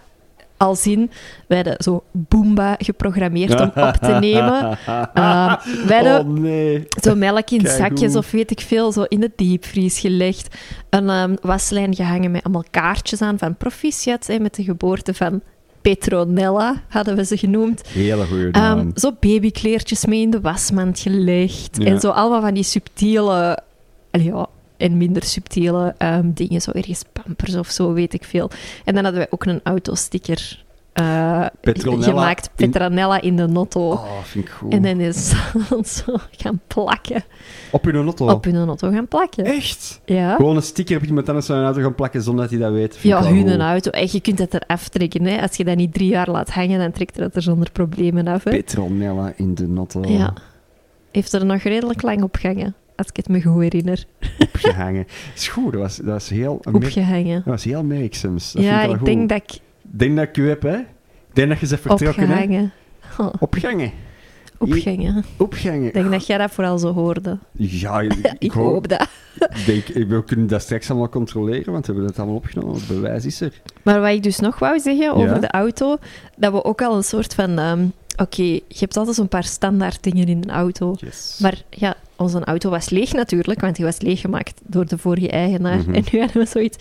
als 0.62 0.86
in, 0.86 1.10
wij 1.46 1.56
hadden 1.56 1.76
zo 1.78 2.02
Boomba 2.12 2.74
geprogrammeerd 2.78 3.60
om 3.60 3.72
op 3.74 3.94
te 4.00 4.16
nemen. 4.20 4.60
Eh, 5.14 5.54
wij 5.86 5.96
hadden 5.96 6.20
oh 6.20 6.38
nee. 6.40 6.86
zo 7.02 7.14
melk 7.14 7.50
in 7.50 7.66
zakjes 7.66 8.16
of 8.16 8.30
weet 8.30 8.50
ik 8.50 8.60
veel, 8.60 8.92
zo 8.92 9.02
in 9.02 9.20
de 9.20 9.30
diepvries 9.36 9.98
gelegd. 9.98 10.56
Een 10.90 11.08
ehm, 11.08 11.34
waslijn 11.40 11.94
gehangen 11.94 12.30
met 12.30 12.42
allemaal 12.44 12.64
kaartjes 12.70 13.20
aan 13.22 13.38
van 13.38 13.56
proficiat, 13.56 14.26
hè, 14.26 14.38
met 14.38 14.54
de 14.54 14.62
geboorte 14.64 15.14
van 15.14 15.40
Petronella, 15.80 16.82
hadden 16.88 17.16
we 17.16 17.24
ze 17.24 17.36
genoemd. 17.36 17.82
Hele 17.88 18.26
goede 18.26 18.50
Ehm, 18.50 18.76
naam. 18.76 18.90
zo 18.94 19.10
babykleertjes 19.20 20.04
mee 20.06 20.20
in 20.20 20.30
de 20.30 20.40
wasmand 20.40 20.98
gelegd. 20.98 21.76
Ja. 21.78 21.84
En 21.84 22.00
zo 22.00 22.08
allemaal 22.10 22.40
van 22.40 22.54
die 22.54 22.62
subtiele... 22.62 23.62
Ja, 24.10 24.46
en 24.82 24.96
minder 24.96 25.22
subtiele 25.22 25.94
ehm, 25.98 26.30
dingen. 26.34 26.60
Zo 26.60 26.70
ergens 26.70 27.02
pampers 27.12 27.54
of 27.54 27.68
zo, 27.68 27.92
weet 27.92 28.14
ik 28.14 28.24
veel. 28.24 28.50
En 28.84 28.94
dan 28.94 29.04
hadden 29.04 29.20
wij 29.20 29.30
ook 29.30 29.44
een 29.44 29.60
autosticker 29.62 30.64
Petronella 31.60 32.04
gemaakt. 32.04 32.50
Petronella 32.54 33.20
in 33.20 33.36
de 33.36 33.46
notto. 33.46 33.90
Oh, 33.90 34.22
vind 34.22 34.44
ik 34.44 34.50
goed. 34.50 34.72
En 34.72 34.82
dan 34.82 35.00
is 35.00 35.34
zo 35.96 36.16
gaan 36.30 36.60
plakken. 36.66 37.24
Op 37.70 37.84
je 37.84 37.92
auto? 37.92 38.26
Op 38.26 38.44
hun 38.44 38.66
auto 38.66 38.90
gaan 38.90 39.08
plakken. 39.08 39.44
Echt? 39.44 40.00
Ja. 40.04 40.36
Gewoon 40.36 40.56
een 40.56 40.62
sticker 40.62 40.96
op 40.96 41.02
iemand 41.02 41.28
anders 41.28 41.46
zijn 41.46 41.64
auto 41.64 41.80
gaan 41.80 41.94
plakken 41.94 42.22
zonder 42.22 42.42
dat 42.48 42.52
hij 42.52 42.62
dat 42.62 42.72
weet. 42.72 42.96
Vind 42.96 43.14
Ja, 43.14 43.24
hun 43.24 43.48
een 43.48 43.60
auto. 43.60 43.90
En 43.90 44.08
je 44.10 44.20
kunt 44.20 44.38
het 44.38 44.54
eraf 44.54 44.88
trekken. 44.88 45.24
Hè. 45.24 45.42
Als 45.42 45.56
je 45.56 45.64
dat 45.64 45.76
niet 45.76 45.94
drie 45.94 46.08
jaar 46.08 46.30
laat 46.30 46.50
hangen, 46.50 46.78
dan 46.78 46.92
trekt 46.92 47.16
er 47.16 47.22
het 47.22 47.36
er 47.36 47.42
zonder 47.42 47.70
problemen 47.70 48.26
af. 48.26 48.44
Hè. 48.44 48.50
Petronella 48.50 49.32
in 49.36 49.54
de 49.54 49.72
auto. 49.76 50.02
Ja. 50.06 50.34
Heeft 51.10 51.32
er 51.32 51.46
nog 51.46 51.62
redelijk 51.62 52.02
lang 52.02 52.22
op 52.22 52.36
gehangen, 52.36 52.74
als 52.96 53.06
ik 53.08 53.16
het 53.16 53.28
me 53.28 53.42
goed 53.42 53.62
herinner. 53.62 54.04
Opgehangen. 54.38 55.06
is 55.34 55.48
goed, 55.48 55.72
dat 55.72 55.80
was, 55.82 55.96
dat 55.96 56.06
was 56.06 56.28
heel... 56.28 56.60
Opgehangen. 56.72 57.34
Dat 57.34 57.44
was 57.44 57.64
heel 57.64 57.84
merkzaams. 57.84 58.52
Dat 58.52 58.62
Ja, 58.62 58.80
vind 58.84 58.94
ik, 59.00 59.04
denk 59.04 59.28
dat 59.28 59.38
ik 59.38 59.58
denk 59.80 60.16
dat 60.16 60.28
ik 60.28 60.36
u 60.36 60.48
heb, 60.48 60.62
hè. 60.62 60.76
Ik 60.76 60.84
denk 61.38 61.48
dat 61.48 61.58
je 61.58 61.66
ze 61.66 61.78
vertrokken, 61.78 62.26
hè. 62.28 62.32
opgehangen. 62.32 62.72
Oh, 63.18 63.32
Opgangen. 63.40 63.92
opgehangen. 64.58 65.24
Opgangen. 65.36 65.86
Ik 65.86 65.92
denk 65.92 66.10
dat 66.10 66.26
jij 66.26 66.38
dat 66.38 66.50
vooral 66.50 66.78
zo 66.78 66.92
hoorde. 66.92 67.38
Ja, 67.52 68.00
ik, 68.00 68.12
Ik, 68.12 68.32
ik 68.38 68.50
hoop... 68.50 68.72
hoop 68.72 68.88
dat. 68.88 69.08
Denk, 69.66 69.86
we 69.86 70.22
kunnen 70.24 70.46
dat 70.46 70.62
straks 70.62 70.90
allemaal 70.90 71.08
controleren, 71.08 71.72
want 71.72 71.86
we 71.86 71.92
hebben 71.92 72.10
het 72.10 72.18
allemaal 72.18 72.36
opgenomen. 72.36 72.74
Het 72.74 72.86
bewijs 72.88 73.24
is 73.26 73.40
er. 73.40 73.52
Maar 73.82 74.00
wat 74.00 74.10
ik 74.10 74.22
dus 74.22 74.38
nog 74.38 74.58
wou 74.58 74.80
zeggen 74.80 75.14
over 75.14 75.34
Ja? 75.34 75.38
de 75.38 75.50
auto, 75.50 75.96
dat 76.36 76.52
we 76.52 76.64
ook 76.64 76.82
al 76.82 76.96
een 76.96 77.02
soort 77.04 77.34
van... 77.34 77.58
ehm, 77.58 77.84
Oké, 78.16 78.42
je 78.42 78.62
hebt 78.78 78.96
altijd 78.96 79.16
zo'n 79.16 79.28
paar 79.28 79.44
standaard 79.44 80.02
dingen 80.02 80.26
in 80.28 80.38
een 80.42 80.50
auto. 80.50 80.94
Yes. 80.98 81.38
Maar 81.40 81.62
ja, 81.70 81.94
onze 82.16 82.44
auto 82.44 82.70
was 82.70 82.88
leeg 82.90 83.12
natuurlijk, 83.12 83.60
want 83.60 83.76
die 83.76 83.84
was 83.84 84.00
leeggemaakt 84.00 84.60
door 84.66 84.86
de 84.86 84.98
vorige 84.98 85.28
eigenaar. 85.28 85.78
Mhm. 85.78 85.94
En 85.94 86.04
nu 86.12 86.18
hadden 86.20 86.42
we 86.42 86.48
zoiets... 86.48 86.76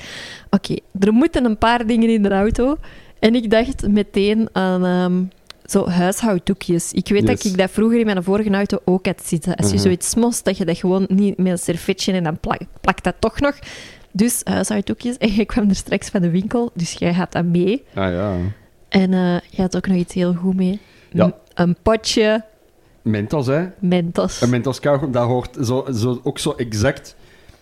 Oké, 0.49 0.75
er 0.99 1.11
moeten 1.13 1.45
een 1.45 1.57
paar 1.57 1.85
dingen 1.87 2.09
in 2.09 2.23
de 2.23 2.29
auto. 2.29 2.77
En 3.19 3.35
ik 3.35 3.49
dacht 3.49 3.87
meteen 3.87 4.49
aan 4.51 4.85
ehm, 4.85 5.23
zo 5.65 5.87
huishouddoekjes. 5.89 6.91
Ik 6.91 7.07
weet 7.07 7.27
dat 7.27 7.45
ik 7.45 7.57
dat 7.57 7.71
vroeger 7.71 7.99
in 7.99 8.05
mijn 8.05 8.23
vorige 8.23 8.49
auto 8.49 8.79
ook 8.85 9.05
had 9.05 9.21
zitten. 9.27 9.55
Als 9.55 9.67
je 9.67 9.73
Mhm. 9.73 9.81
zoiets 9.83 10.15
most, 10.15 10.45
dat 10.45 10.57
je 10.57 10.65
dat 10.65 10.77
gewoon 10.77 11.05
niet 11.07 11.37
met 11.37 11.47
een 11.51 11.57
servetje 11.57 12.13
en 12.13 12.23
dan 12.23 12.39
plak, 12.39 12.61
plakt 12.81 13.03
dat 13.03 13.15
toch 13.19 13.39
nog. 13.39 13.59
Dus 14.11 14.41
huishouddoekjes. 14.43 15.17
En 15.17 15.29
jij 15.29 15.45
kwam 15.45 15.69
er 15.69 15.75
straks 15.75 16.09
van 16.09 16.21
de 16.21 16.29
winkel, 16.29 16.71
dus 16.73 16.91
jij 16.93 17.13
had 17.13 17.31
dat 17.31 17.45
mee. 17.45 17.83
Ah 17.95 18.11
ja. 18.11 18.35
En 18.89 19.13
eh 19.13 19.19
jij 19.29 19.39
had 19.63 19.75
ook 19.75 19.87
nog 19.87 19.97
iets 19.97 20.13
heel 20.13 20.33
goed 20.33 20.55
mee. 20.55 20.79
Ja. 21.11 21.33
Een- 21.53 21.75
potje 21.81 22.43
Mentos, 23.01 23.47
hè. 23.47 23.65
Mentos. 23.79 24.41
Een 24.41 24.49
Mentos 24.49 24.79
kauwgom, 24.79 25.11
dat 25.11 25.27
hoort 25.27 25.57
zo, 25.61 25.85
zo, 25.93 26.19
ook 26.23 26.39
zo 26.39 26.53
exact... 26.57 27.15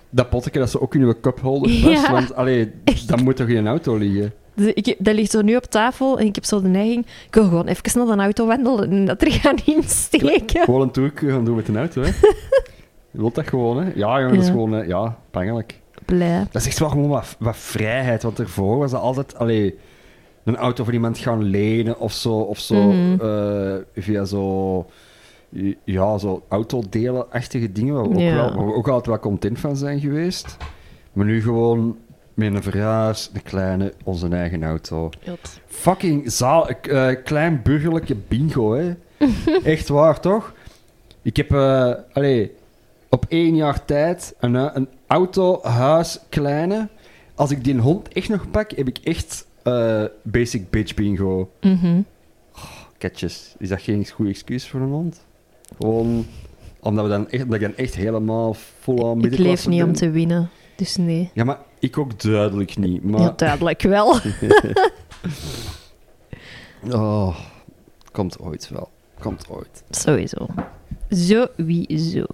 Dat 0.10 0.30
potje 0.30 0.60
dat 0.60 0.70
ze 0.70 0.82
ook 0.82 0.96
in 0.96 1.02
uw 1.02 1.14
cupholder 1.22 1.72
past. 1.82 2.02
Ja. 2.06 2.12
Want, 2.12 2.36
allee, 2.36 2.72
dat 3.08 3.22
moet 3.22 3.36
toch 3.36 3.48
in 3.48 3.58
een 3.58 3.68
auto 3.68 3.96
liggen? 3.98 4.34
Ik, 4.56 4.96
dat 5.00 5.16
ligt 5.16 5.32
zo 5.32 5.42
nu 5.42 5.56
op 5.56 5.64
tafel 5.64 6.20
en 6.20 6.26
ik 6.26 6.36
heb 6.36 6.46
zo 6.46 6.62
de 6.62 6.68
neiging... 6.68 7.06
Ik 7.28 7.34
wil 7.34 7.44
gewoon 7.44 7.68
even 7.68 8.08
naar 8.08 8.16
de 8.18 8.24
auto 8.24 8.46
wandelen 8.48 8.92
en 8.92 9.06
dat 9.06 9.22
er 9.22 9.32
gaan 9.32 9.56
insteken. 9.66 10.64
Gewoon 10.64 10.82
een 10.82 10.92
tour 10.92 11.12
gaan 11.16 11.46
doen 11.46 11.56
met 11.56 11.68
een 11.68 11.78
auto, 11.78 12.02
hè. 12.02 12.08
Je 13.12 13.20
wilt 13.20 13.36
dat 13.36 13.48
gewoon, 13.48 13.84
hè. 13.84 13.92
Ja, 13.96 14.20
jongen, 14.20 14.34
dat 14.36 14.44
is 14.44 14.50
gewoon... 14.50 14.76
eh, 14.76 14.88
ja, 14.88 15.18
pangelijk. 15.32 15.80
Blij. 16.06 16.46
Dat 16.52 16.62
is 16.62 16.68
echt 16.68 16.80
wel 16.80 16.90
gewoon 16.90 17.10
wat, 17.10 17.36
wat 17.40 17.58
vrijheid. 17.58 18.24
Want 18.24 18.40
ervoor 18.40 18.78
was 18.78 18.92
dat 18.92 19.02
altijd... 19.02 19.38
Allee, 19.38 19.78
een 20.50 20.58
auto 20.58 20.84
van 20.84 20.94
iemand 20.94 21.18
gaan 21.18 21.44
lenen 21.44 22.00
of 22.00 22.12
zo. 22.14 22.34
Of 22.34 22.60
zo 22.60 22.76
Mhm. 22.92 23.22
eh, 23.26 23.76
via 23.96 24.26
zo... 24.26 24.86
Ja, 25.84 26.18
zo 26.18 26.44
autodelen-achtige 26.48 27.72
dingen. 27.72 27.94
Waar 27.94 28.04
we, 28.04 28.10
ook 28.10 28.16
wel, 28.36 28.56
waar 28.56 28.66
we 28.66 28.74
ook 28.74 28.88
altijd 28.88 29.06
wel 29.08 29.20
content 29.20 29.60
van 29.60 29.78
zijn 29.78 30.00
geweest. 30.00 30.58
Maar 31.14 31.26
nu 31.26 31.42
gewoon 31.42 31.98
met 32.34 32.54
een 32.54 32.64
verhuis, 32.64 33.30
een 33.34 33.44
kleine, 33.44 33.94
onze 34.04 34.28
eigen 34.28 34.64
auto. 34.64 35.10
Fucking 35.66 36.32
zaal, 36.32 36.70
eh, 36.70 37.16
klein 37.24 37.60
burgerlijke 37.64 38.16
bingo, 38.28 38.74
hè. 38.74 38.94
Echt 39.64 39.88
waar, 39.88 40.20
toch? 40.20 40.54
Ik 41.22 41.38
heb, 41.38 41.52
allee, 42.14 42.52
op 43.10 43.26
één 43.30 43.56
jaar 43.56 43.86
tijd 43.86 44.36
een, 44.40 44.54
een 44.56 44.88
auto, 45.08 45.60
huis, 45.64 46.20
kleine. 46.30 46.88
Als 47.36 47.52
ik 47.52 47.64
die 47.64 47.78
hond 47.78 48.08
echt 48.08 48.30
nog 48.30 48.50
pak, 48.52 48.72
heb 48.72 48.88
ik 48.88 48.98
echt 49.04 49.46
eh, 49.64 50.04
basic 50.24 50.70
bitch 50.70 50.94
bingo. 50.94 51.52
Mhm. 51.62 52.02
Ketjes, 52.98 53.56
is 53.58 53.70
dat 53.70 53.82
geen 53.82 54.08
goed 54.08 54.28
excuus 54.28 54.68
voor 54.68 54.82
een 54.82 54.90
hond? 54.90 55.26
Gewoon 55.78 56.26
omdat, 56.80 57.04
we 57.04 57.10
dan 57.12 57.30
echt, 57.30 57.44
omdat 57.44 57.62
ik 57.62 57.68
dan 57.68 57.76
echt 57.76 57.96
helemaal 57.96 58.54
vol 58.54 59.10
aan 59.10 59.24
Ik 59.24 59.38
leef 59.38 59.68
niet 59.68 59.84
om 59.84 59.94
te 59.94 60.10
winnen, 60.10 60.50
dus 60.76 60.96
nee. 60.96 61.32
Ja, 61.34 61.44
maar 61.44 61.60
ik 61.80 61.98
ook 61.98 62.22
duidelijk 62.22 62.78
niet. 62.78 63.04
Maar... 63.04 63.22
Ja, 63.22 63.34
duidelijk 63.36 63.82
wel. 63.82 64.16
Oh, 66.92 67.36
komt 68.12 68.40
ooit 68.40 68.70
wel. 68.70 68.90
Komt 69.20 69.50
ooit. 69.50 69.84
Sowieso. 69.90 70.48
Sowieso. 71.10 72.26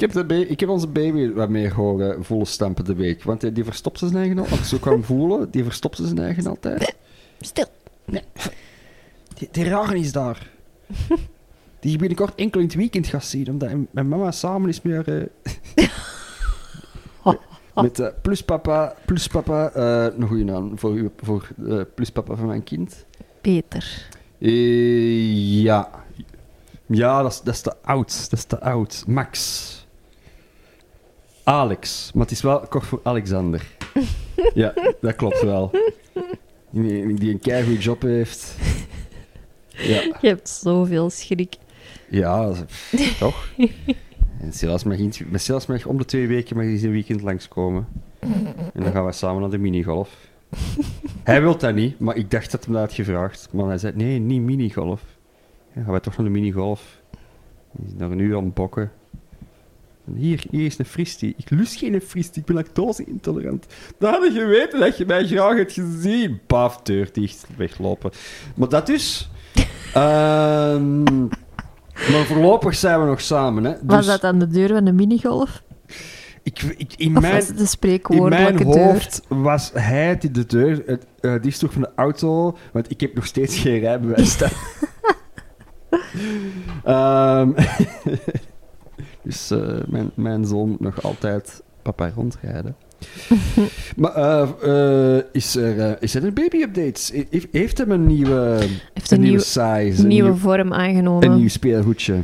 Ik 0.00 0.12
heb, 0.12 0.28
de 0.28 0.46
ik 0.46 0.60
heb 0.60 0.68
onze 0.68 0.86
baby 0.86 1.32
wat 1.32 1.48
meer 1.48 1.74
horen 1.74 2.24
volle 2.24 2.44
stampen 2.44 2.84
de 2.84 2.94
week. 2.94 3.22
Want 3.22 3.44
eh, 3.44 3.54
die 3.54 3.64
verstopt 3.64 3.98
zijn 3.98 4.16
eigen 4.16 4.38
al. 4.38 4.46
Als 4.48 4.58
ik 4.58 4.64
zo 4.64 4.78
kan 4.78 5.04
voelen, 5.10 5.50
die 5.50 5.64
verstopt 5.64 5.96
zijn 5.96 6.18
eigen 6.18 6.46
altijd. 6.46 6.94
Stil. 7.40 7.66
Die, 9.34 9.48
die 9.50 9.64
rare 9.64 9.98
is 9.98 10.12
daar. 10.12 10.50
Die 11.80 11.90
je 11.92 11.98
binnenkort 11.98 12.34
enkel 12.34 12.60
in 12.60 12.66
het 12.66 12.74
weekend 12.74 13.06
gaat 13.06 13.24
zien. 13.24 13.48
Omdat 13.50 13.70
mijn 13.90 14.08
mama 14.08 14.30
samen 14.30 14.68
is 14.68 14.82
met 14.82 14.94
haar... 15.06 15.26
eh, 15.74 15.84
met 17.82 17.98
eh, 17.98 18.08
pluspapa. 18.22 18.94
Pluspapa. 19.06 19.70
eh 19.70 20.04
een 20.18 20.26
goede 20.28 20.44
naam 20.44 20.78
voor, 20.78 20.96
u- 20.96 21.10
voor 21.16 21.48
eh, 21.68 21.80
pluspapa 21.94 22.34
van 22.36 22.46
mijn 22.46 22.64
kind. 22.64 23.04
Peter. 23.40 24.08
Eh, 24.38 25.62
ja. 25.62 25.90
Ja, 26.86 27.22
dat 27.22 27.32
is, 27.32 27.40
dat 27.40 27.54
is 27.54 27.60
te 27.60 27.74
oud. 27.82 28.30
Dat 28.30 28.38
is 28.38 28.44
te 28.44 28.60
oud. 28.60 29.04
Max. 29.06 29.78
Alex. 31.44 32.10
Maar 32.14 32.22
het 32.22 32.32
is 32.32 32.42
wel 32.42 32.60
kort 32.60 32.86
voor 32.86 33.00
Alexander. 33.02 33.66
ja, 34.54 34.74
dat 35.00 35.14
klopt 35.16 35.42
wel. 35.42 35.70
Die, 36.70 37.14
die 37.14 37.30
een 37.32 37.40
keigoede 37.40 37.80
job 37.80 38.02
heeft. 38.02 38.56
Ja, 39.68 40.02
Je 40.20 40.28
hebt 40.28 40.48
zoveel 40.48 41.10
schrik. 41.10 41.56
ja 42.08 42.52
toch? 43.18 43.48
En 44.40 44.52
Silas 44.52 44.84
mag, 44.84 44.96
met 45.26 45.42
Silas 45.42 45.66
mag 45.66 45.86
om 45.86 45.98
de 45.98 46.04
twee 46.04 46.26
weken 46.26 46.56
mag 46.56 46.64
hij 46.64 46.74
eens 46.74 46.82
een 46.82 46.90
weekend 46.90 47.22
langskomen. 47.22 47.86
En 48.74 48.82
dan 48.82 48.92
gaan 48.92 49.04
we 49.06 49.12
samen 49.12 49.40
naar 49.40 49.50
de 49.50 49.58
minigolf. 49.58 50.16
Hij 51.22 51.40
wil 51.42 51.58
dat 51.58 51.74
niet, 51.74 51.98
maar 51.98 52.16
ik 52.16 52.30
dacht 52.30 52.50
dat 52.50 52.64
hem 52.64 52.72
dat 52.72 52.82
had 52.82 52.92
gevraagd. 52.92 53.48
Maar 53.52 53.66
hij 53.66 53.78
zei, 53.78 53.92
nee, 53.96 54.18
niet 54.18 54.40
minigolf. 54.40 55.02
Ja, 55.74 55.82
gaan 55.82 55.92
we 55.92 56.00
toch 56.00 56.16
naar 56.16 56.26
de 56.26 56.32
minigolf. 56.32 57.00
Hij 57.76 57.86
is 57.86 57.92
nog 57.98 58.10
een 58.10 58.18
uur 58.18 58.36
aan 58.36 58.44
het 58.44 58.54
bokken. 58.54 58.92
Hier, 60.16 60.44
hier 60.50 60.66
is 60.66 60.78
een 60.78 60.84
fristie. 60.84 61.34
Ik 61.36 61.50
lust 61.50 61.78
geen 61.78 62.00
fristie, 62.00 62.40
ik 62.40 62.46
ben 62.46 62.54
lactose-intolerant. 62.54 63.66
Dan 63.98 64.12
had 64.12 64.34
je 64.34 64.40
geweten 64.40 64.80
dat 64.80 64.96
je 64.98 65.06
mij 65.06 65.26
graag 65.26 65.56
hebt 65.56 65.72
gezien. 65.72 66.40
Paf, 66.46 66.82
deur 66.82 67.08
dicht, 67.12 67.46
weglopen. 67.56 68.10
Maar 68.54 68.68
dat 68.68 68.86
dus... 68.86 69.30
Ehm 69.94 71.02
Maar 72.12 72.24
voorlopig 72.26 72.74
zijn 72.74 73.00
we 73.00 73.06
nog 73.06 73.20
samen, 73.20 73.64
hè. 73.64 73.70
Was 73.82 73.96
Dus 73.96 74.06
dat 74.06 74.24
aan 74.24 74.38
de 74.38 74.46
deur 74.46 74.68
van 74.68 74.84
de 74.84 74.92
minigolf? 74.92 75.62
ik, 76.42 76.62
ik, 76.76 76.92
in 76.96 77.16
Of 77.16 77.22
mijn, 77.22 77.34
was 77.34 77.76
in 78.08 78.28
mijn 78.28 78.56
deur? 78.56 78.66
hoofd 78.66 79.22
was 79.28 79.70
hij 79.74 80.18
die 80.18 80.30
de 80.30 80.46
deur 80.46 80.82
het 80.86 81.06
dichtst 81.42 81.58
droeg 81.58 81.72
van 81.72 81.82
de 81.82 81.90
auto, 81.94 82.56
want 82.72 82.90
ik 82.90 83.00
heb 83.00 83.14
nog 83.14 83.26
steeds 83.26 83.58
geen 83.58 83.78
rijbewijs 83.78 84.30
staan. 84.30 84.50
Dus 89.22 89.50
eh, 89.50 89.58
mijn, 89.86 90.10
mijn 90.14 90.44
zoon 90.44 90.68
moet 90.68 90.80
nog 90.80 91.02
altijd 91.02 91.62
papa 91.82 92.10
rondrijden. 92.14 92.76
maar 93.96 94.14
eh, 94.14 94.48
eh, 95.18 95.24
is, 95.32 95.56
er, 95.56 96.02
is 96.02 96.14
er 96.14 96.24
een 96.24 96.34
baby-update? 96.34 97.26
Heeft, 97.30 97.46
heeft 97.52 97.78
hem 97.78 97.90
een 97.90 98.06
nieuwe, 98.06 98.58
Heeft 98.94 99.10
een 99.10 99.16
een 99.16 99.22
nieuwe 99.22 99.36
nieuwe, 99.36 99.40
size, 99.42 100.02
een 100.02 100.08
nieuwe 100.08 100.28
nieuw, 100.28 100.38
vorm 100.38 100.72
aangenomen. 100.72 101.28
een 101.30 101.36
nieuw 101.36 101.48
speelgoedje? 101.48 102.14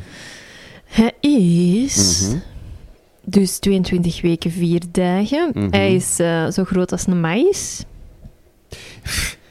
Hij 0.85 1.13
is 1.21 2.27
Mhm. 2.29 2.39
dus 3.25 3.59
22 3.59 4.21
weken, 4.23 4.51
4 4.51 4.81
dagen. 4.91 5.51
Mhm. 5.55 5.69
Hij 5.71 5.95
is 5.95 6.17
zo 6.51 6.65
groot 6.65 6.93
als 6.93 7.07
een 7.07 7.21
maïs. 7.21 7.85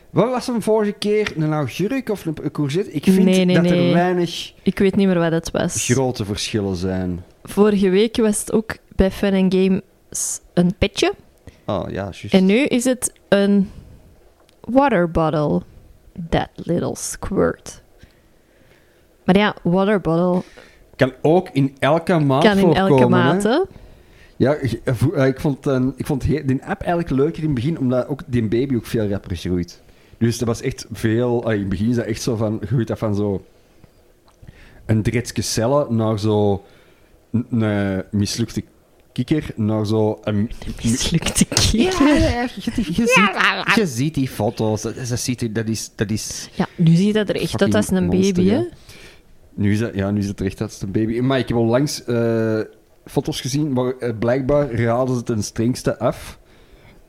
Wat 0.09 0.29
was 0.29 0.47
hem 0.47 0.61
vorige 0.61 0.91
keer? 0.91 1.33
Een 1.37 1.53
augurk 1.53 2.09
of 2.09 2.25
een 2.25 2.51
courgette? 2.51 2.91
Ik 2.91 3.03
vind 3.03 3.23
Nee, 3.23 3.45
nee, 3.45 3.55
dat 3.55 3.63
nee. 3.63 3.87
er 3.87 3.93
weinig 3.93 4.53
Ik 4.63 4.79
weet 4.79 4.95
niet 4.95 5.07
meer 5.07 5.19
wat 5.19 5.31
het 5.31 5.51
was. 5.51 5.85
grote 5.91 6.25
verschillen 6.25 6.75
zijn. 6.75 7.23
Vorige 7.47 7.89
week 7.89 8.17
was 8.17 8.39
het 8.39 8.51
ook 8.51 8.75
bij 8.95 9.11
Fun 9.11 9.51
Games 9.51 10.39
een 10.53 10.75
petje. 10.77 11.13
Oh 11.65 11.83
ja, 11.87 11.91
juist. 11.91 12.33
En 12.33 12.45
nu 12.45 12.55
is 12.65 12.83
het 12.83 13.13
een 13.29 13.69
water 14.61 15.11
bottle. 15.11 15.61
That 16.29 16.49
little 16.55 16.95
squirt. 16.95 17.81
Maar 19.23 19.37
ja, 19.37 19.55
water 19.63 20.01
bottle 20.01 20.41
Kan 20.95 21.13
ook 21.21 21.49
in 21.49 21.75
elke 21.79 22.19
maat 22.19 22.43
kan 22.43 22.57
in 22.57 22.73
elke 22.73 23.07
hè? 23.43 23.43
hè. 23.43 23.61
Ja, 24.37 24.53
ik- 24.53 24.81
eh, 25.13 25.27
ik 25.27 25.39
vond, 25.39 25.67
eh, 25.67 25.85
ik 25.95 26.05
vond 26.05 26.21
die 26.21 26.63
app 26.63 26.81
eigenlijk 26.81 27.09
leuker 27.09 27.37
in 27.41 27.45
het 27.45 27.55
begin, 27.55 27.79
omdat 27.79 28.07
ook 28.07 28.21
die 28.25 28.47
baby 28.47 28.75
ook 28.75 28.85
veel 28.85 29.07
rapper 29.09 29.35
groeit. 29.35 29.81
Dus 30.17 30.37
dat 30.37 30.47
was 30.47 30.61
echt 30.61 30.85
veel... 30.91 31.51
in 31.51 31.59
het 31.59 31.69
begin 31.69 31.89
is 31.89 31.95
dat 31.95 32.05
echt 32.05 32.21
zo 32.21 32.35
van... 32.35 32.59
Groeit 32.65 32.87
dat 32.87 32.97
van 32.97 33.15
zo... 33.15 33.45
Een 34.85 35.01
dretsje 35.03 35.41
cellen 35.41 35.95
naar 35.95 36.19
zo... 36.19 36.63
Een, 37.49 37.61
een 37.61 38.03
mislukte 38.11 38.63
kikker, 39.11 39.51
naar 39.55 39.85
zo... 39.85 40.19
Een, 40.23 40.51
Mislukte 40.83 41.45
kikker. 41.45 41.81
ja, 41.81 41.91
je, 41.99 42.49
je 42.55 42.71
ziet, 42.71 43.75
je 43.75 43.85
ziet 43.85 44.13
die 44.13 44.27
foto's. 44.27 44.81
Dat, 44.81 44.95
dat, 44.95 45.19
ziet 45.19 45.55
dat, 45.55 45.67
is, 45.67 45.91
dat 45.95 46.11
is... 46.11 46.49
Ja, 46.53 46.67
nu 46.75 46.95
ziet 46.95 47.13
dat 47.13 47.29
er 47.29 47.35
echt 47.35 47.61
uit 47.61 47.75
als 47.75 47.91
een 47.91 48.05
monster, 48.05 48.33
baby, 48.33 48.49
hè. 48.49 48.55
ja. 48.55 48.65
Nu 49.53 49.71
is 49.71 49.79
het, 49.79 49.95
ja, 49.95 50.11
nu 50.11 50.19
is 50.19 50.27
het 50.27 50.39
er 50.39 50.45
echt 50.45 50.81
een 50.81 50.91
baby. 50.91 51.19
Maar 51.19 51.39
ik 51.39 51.47
heb 51.47 51.57
al 51.57 51.65
langs 51.65 52.03
eh, 52.03 52.59
foto's 53.05 53.41
gezien 53.41 53.73
waar 53.73 53.97
eh, 53.97 54.11
blijkbaar 54.19 54.71
raden 54.71 55.15
ze 55.15 55.23
ten 55.23 55.43
strengste 55.43 55.99
af 55.99 56.39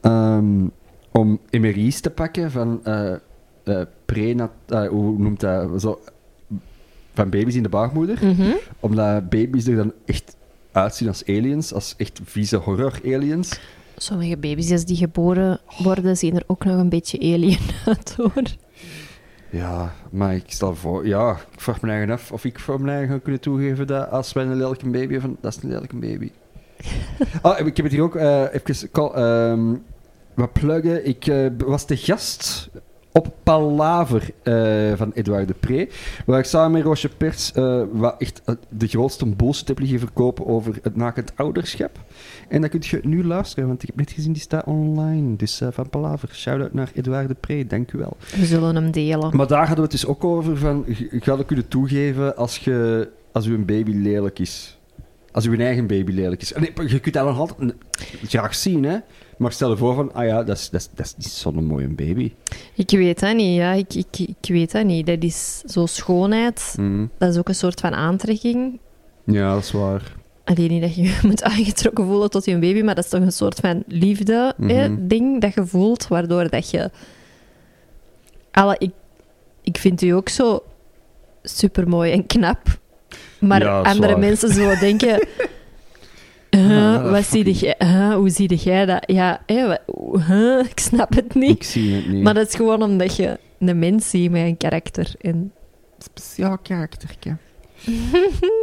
ehm, 0.00 0.66
om 1.12 1.40
MRI's 1.50 2.00
te 2.00 2.10
pakken 2.10 2.50
van 2.50 2.84
eh 2.84 3.14
eh, 3.66 3.82
prenat... 4.04 4.50
eh, 4.68 4.88
hoe 4.88 5.18
noemt 5.18 5.40
dat? 5.40 5.80
Zo, 5.80 6.00
van 7.16 7.30
baby's 7.30 7.54
in 7.54 7.62
de 7.62 7.68
baarmoeder. 7.68 8.18
Mhm. 8.22 8.50
Omdat 8.80 9.28
baby's 9.28 9.66
er 9.66 9.76
dan 9.76 9.92
echt 10.04 10.36
uitzien 10.72 11.08
als 11.08 11.24
aliens, 11.26 11.72
als 11.72 11.94
echt 11.96 12.20
vieze 12.24 12.56
horror-aliens. 12.56 13.60
Sommige 13.96 14.36
baby's 14.36 14.70
als 14.72 14.84
die 14.84 14.96
geboren 14.96 15.60
worden, 15.78 16.16
zien 16.16 16.36
er 16.36 16.44
ook 16.46 16.64
nog 16.64 16.76
een 16.76 16.88
beetje 16.88 17.18
alien 17.18 17.58
uit, 17.86 18.14
hoor. 18.16 18.42
Ja, 19.50 19.94
maar 20.10 20.34
ik 20.34 20.44
stel 20.46 20.74
voor... 20.74 21.06
Ja, 21.06 21.30
ik 21.52 21.60
vraag 21.60 21.80
me 21.80 21.90
eigen 21.90 22.10
af 22.10 22.32
of 22.32 22.44
ik 22.44 22.58
voor 22.58 22.80
mijn 22.80 22.96
eigen 22.96 23.14
ga 23.14 23.20
kunnen 23.22 23.40
toegeven 23.40 23.86
dat 23.86 24.10
als 24.10 24.32
wij 24.32 24.44
een 24.44 24.56
lelijke 24.56 24.88
baby 24.88 25.12
hebben, 25.12 25.36
dat 25.40 25.56
is 25.56 25.62
een 25.62 25.68
lelijke 25.68 25.96
baby. 25.96 26.30
oh, 27.42 27.58
ik 27.66 27.76
heb 27.76 27.84
het 27.86 27.92
hier 27.94 28.02
ook 28.02 28.16
eh, 28.16 28.42
even... 28.52 28.90
call- 28.90 29.12
ehm, 29.14 29.74
wat 30.34 30.52
pluggen. 30.52 31.06
Ik 31.06 31.26
eh, 31.26 31.46
was 31.58 31.86
de 31.86 31.96
gast 31.96 32.68
op 33.16 33.34
Palaver 33.42 34.30
eh, 34.42 34.92
van 34.96 35.12
Edouard 35.14 35.48
de 35.48 35.54
Pre, 35.54 35.88
waar 36.26 36.38
ik 36.38 36.44
samen 36.44 36.70
met 36.70 36.82
Roosje 36.82 37.08
Pers 37.08 37.52
eh, 37.52 37.82
wat 37.92 38.14
echt 38.18 38.42
eh, 38.44 38.54
de 38.68 38.86
grootste 38.86 39.26
bullshit 39.26 39.68
heb 39.68 39.78
liggen 39.78 39.98
verkopen 39.98 40.46
over 40.46 40.78
het 40.82 40.96
nakend 40.96 41.32
ouderschap. 41.36 41.98
En 42.48 42.60
dat 42.60 42.70
kun 42.70 42.80
je 42.82 43.00
nu 43.02 43.24
luisteren, 43.24 43.68
want 43.68 43.82
ik 43.82 43.88
heb 43.88 43.96
net 43.96 44.10
gezien, 44.10 44.32
die 44.32 44.42
staat 44.42 44.64
online. 44.64 45.36
Dus 45.36 45.62
van 45.70 45.90
Palaver, 45.90 46.28
shout-out 46.32 46.72
naar 46.72 46.90
Edouard 46.94 47.28
de 47.28 47.34
Pre, 47.34 47.66
dank 47.66 47.92
u 47.92 47.98
wel. 47.98 48.16
We 48.36 48.46
zullen 48.46 48.74
hem 48.74 48.90
delen. 48.90 49.36
Maar 49.36 49.46
daar 49.46 49.66
hadden 49.66 49.76
we 49.76 49.82
het 49.82 49.90
dus 49.90 50.06
ook 50.06 50.24
over 50.24 50.56
van, 50.56 50.84
gaat 51.10 51.38
het 51.38 51.46
kunnen 51.46 51.68
toegeven 51.68 52.36
als, 52.36 52.58
je, 52.58 53.08
als 53.32 53.46
uw 53.46 53.64
baby 53.64 53.92
lelijk 53.92 54.38
is. 54.38 54.78
Als 55.32 55.46
uw 55.46 55.58
eigen 55.58 55.86
baby 55.86 56.12
lelijk 56.12 56.42
is. 56.42 56.52
En 56.52 56.60
nee, 56.60 56.88
je 56.88 57.00
kunt 57.00 57.14
dat 57.14 57.24
nog 57.24 57.38
altijd 57.38 57.74
graag 58.22 58.54
zien, 58.54 58.84
hè. 58.84 58.98
Maar 59.36 59.52
stel 59.52 59.70
je 59.70 59.76
voor 59.76 59.94
van, 59.94 60.14
ah 60.14 60.26
ja, 60.26 60.42
dat 60.42 60.56
is, 60.56 60.70
dat 60.70 60.80
is, 60.80 60.88
dat 60.94 61.06
is 61.06 61.14
niet 61.16 61.26
zo'n 61.26 61.64
mooie 61.64 61.88
baby. 61.88 62.32
Ik 62.74 62.90
weet 62.90 63.20
dat 63.20 63.34
niet, 63.36 63.56
ja. 63.56 63.72
Ik, 63.72 63.94
ik, 63.94 64.18
ik 64.18 64.48
weet 64.48 64.72
dat 64.72 64.84
niet. 64.84 65.06
Dat 65.06 65.22
is 65.22 65.62
zo 65.66 65.86
schoonheid. 65.86 66.74
Mhm. 66.78 67.06
Dat 67.18 67.30
is 67.32 67.38
ook 67.38 67.48
een 67.48 67.54
soort 67.54 67.80
van 67.80 67.94
aantrekking. 67.94 68.78
Ja, 69.24 69.54
dat 69.54 69.62
is 69.62 69.70
waar. 69.72 70.14
Alleen 70.44 70.68
niet 70.70 70.82
dat 70.82 70.94
je 70.94 71.02
je 71.12 71.18
moet 71.22 71.42
aangetrokken 71.42 72.04
voelen 72.06 72.30
tot 72.30 72.44
je 72.44 72.58
baby, 72.58 72.82
maar 72.82 72.94
dat 72.94 73.04
is 73.04 73.10
toch 73.10 73.20
een 73.20 73.32
soort 73.32 73.58
van 73.60 73.82
liefde 73.86 74.54
hè, 74.60 74.88
Mhm. 74.88 75.06
ding 75.06 75.40
dat 75.40 75.54
je 75.54 75.66
voelt, 75.66 76.08
waardoor 76.08 76.50
dat 76.50 76.70
je... 76.70 76.90
Alle, 78.50 78.76
ik, 78.78 78.90
ik 79.62 79.76
vind 79.78 80.02
u 80.02 80.08
ook 80.10 80.28
zo 80.28 80.62
supermooi 81.42 82.12
en 82.12 82.26
knap. 82.26 82.78
Maar 83.40 83.62
Ja, 83.62 83.80
andere 83.82 84.12
waar. 84.12 84.18
mensen 84.18 84.52
zo 84.52 84.74
denken... 84.86 85.28
huh, 86.58 86.68
Ja, 86.70 87.02
dat 87.02 87.10
wat 87.10 87.24
zie 87.24 87.52
jij, 87.52 87.74
huh, 87.78 88.14
hoe 88.14 88.28
zie 88.30 88.54
jij 88.56 88.86
dat? 88.86 89.02
Ja, 89.06 89.40
wat- 89.46 90.22
huh, 90.26 90.64
ik 90.70 90.78
snap 90.80 91.14
het 91.14 91.34
niet. 91.34 91.50
Ik 91.56 91.62
zie 91.62 91.94
het 91.94 92.08
niet. 92.08 92.22
Maar 92.22 92.34
dat 92.34 92.48
is 92.48 92.54
gewoon 92.54 92.82
omdat 92.82 93.16
je 93.16 93.38
een 93.58 93.78
mens 93.78 94.10
ziet 94.10 94.30
met 94.30 94.42
een 94.42 94.56
karakter. 94.56 95.14
En 95.20 95.52
speciaal 95.98 96.58
karaktertje. 96.58 97.36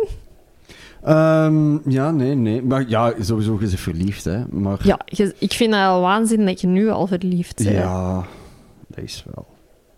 Ehm, 1.03 1.89
ja, 1.91 2.11
nee, 2.11 2.35
nee. 2.35 2.61
Maar 2.61 2.89
ja, 2.89 3.13
sowieso 3.19 3.57
is 3.57 3.69
ze 3.71 3.77
verliefd, 3.77 4.23
hè. 4.23 4.43
Maar 4.49 4.77
ja, 4.83 4.99
je- 5.05 5.35
ik 5.39 5.51
vind 5.51 5.73
het 5.73 5.83
al 5.83 6.01
waanzin 6.01 6.45
dat 6.45 6.61
je 6.61 6.67
nu 6.67 6.89
al 6.89 7.07
verliefd 7.07 7.55
bent. 7.63 7.69
ja, 7.75 8.25
dat 8.87 9.03
is 9.03 9.25
wel. 9.33 9.45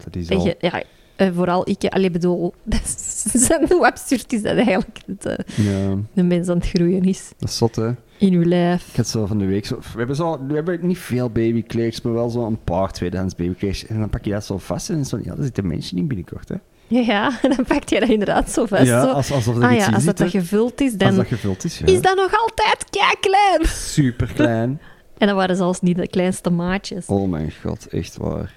Dat 0.03 0.15
is 0.15 0.29
al. 0.29 0.45
je, 0.45 0.55
ja, 0.59 0.83
eh, 1.15 1.29
vooral 1.35 1.69
ik, 1.69 1.85
allee, 1.85 2.11
bedoel, 2.11 2.53
hoe 3.69 3.85
absurd 3.85 4.33
is 4.33 4.41
dat 4.41 4.55
eigenlijk? 4.55 4.99
Dat 5.05 5.25
eh, 5.25 5.65
Ja, 5.65 5.97
de 6.13 6.23
mens 6.23 6.49
aan 6.49 6.57
het 6.57 6.67
groeien 6.67 7.03
is 7.03 7.31
dat 7.37 7.49
is 7.49 7.57
zot, 7.57 7.75
hè. 7.75 7.91
in 8.17 8.33
uw 8.33 8.43
lijf. 8.43 8.87
Ik 8.89 8.95
had 8.95 9.07
zo 9.07 9.25
van 9.25 9.37
de 9.37 9.45
week 9.45 9.65
zo... 9.65 9.75
We 9.75 9.97
hebben, 9.97 10.15
zo, 10.15 10.45
we 10.47 10.53
hebben 10.53 10.87
niet 10.87 10.97
veel 10.97 11.29
babykleers, 11.29 12.01
maar 12.01 12.13
wel 12.13 12.29
zo 12.29 12.45
een 12.45 12.63
paar 12.63 12.91
tweedehands 12.91 13.35
babykleers. 13.35 13.85
En 13.85 13.99
dan 13.99 14.09
pak 14.09 14.25
je 14.25 14.31
dat 14.31 14.45
zo 14.45 14.57
vast 14.57 14.89
en 14.89 15.05
zo... 15.05 15.19
Ja, 15.23 15.35
daar 15.35 15.65
mensje 15.65 15.95
in 15.95 16.07
binnenkort, 16.07 16.49
hè. 16.49 16.55
Ja, 16.87 16.99
ja, 16.99 17.39
en 17.41 17.49
dan 17.55 17.65
pakt 17.65 17.89
je 17.89 17.99
dat 17.99 18.09
inderdaad 18.09 18.51
zo 18.51 18.65
vast. 18.65 18.85
ja, 18.85 19.01
zo. 19.01 19.07
als, 19.07 19.31
alsof 19.31 19.61
ah 19.61 19.75
ja, 19.75 19.89
als 19.89 20.05
dat, 20.05 20.21
gevuld 20.21 20.81
is, 20.81 20.89
Als 20.91 20.97
dan 20.97 21.15
dat 21.15 21.27
gevuld 21.27 21.63
is, 21.63 21.77
ja. 21.77 21.85
is 21.85 22.01
dat 22.01 22.15
nog 22.15 22.31
altijd 22.39 22.85
klein. 23.19 23.65
Super 23.65 24.33
klein. 24.33 24.79
En 25.17 25.27
dan 25.27 25.35
waren 25.35 25.55
zelfs 25.55 25.81
niet 25.81 25.97
de 25.97 26.07
kleinste 26.07 26.49
maatjes. 26.49 27.05
Oh 27.05 27.29
mijn 27.29 27.53
god, 27.63 27.87
echt 27.87 28.17
waar. 28.17 28.55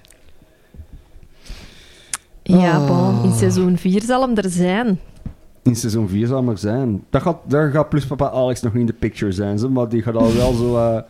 Ja, 2.57 2.75
Ah. 2.77 2.87
bon, 2.87 3.23
in 3.23 3.37
seizoen 3.37 3.77
4 3.77 4.01
zal 4.01 4.21
hem 4.21 4.37
er 4.37 4.49
zijn. 4.49 4.99
In 5.63 5.75
seizoen 5.75 6.09
4 6.09 6.27
zal 6.27 6.43
maar 6.43 6.57
zijn. 6.57 7.03
Dat 7.09 7.21
gaat, 7.21 7.37
daar 7.47 7.71
gaat 7.71 7.89
plus 7.89 8.05
papa 8.05 8.29
Alex 8.29 8.61
nog 8.61 8.71
niet 8.73 8.81
in 8.81 8.87
de 8.87 8.93
picture 8.93 9.31
zijn, 9.31 9.59
ze, 9.59 9.69
maar 9.69 9.89
die 9.89 10.01
gaat 10.01 10.15
al 10.15 10.33
wel 10.33 10.53
zo 10.53 10.77
eh, 10.77 11.01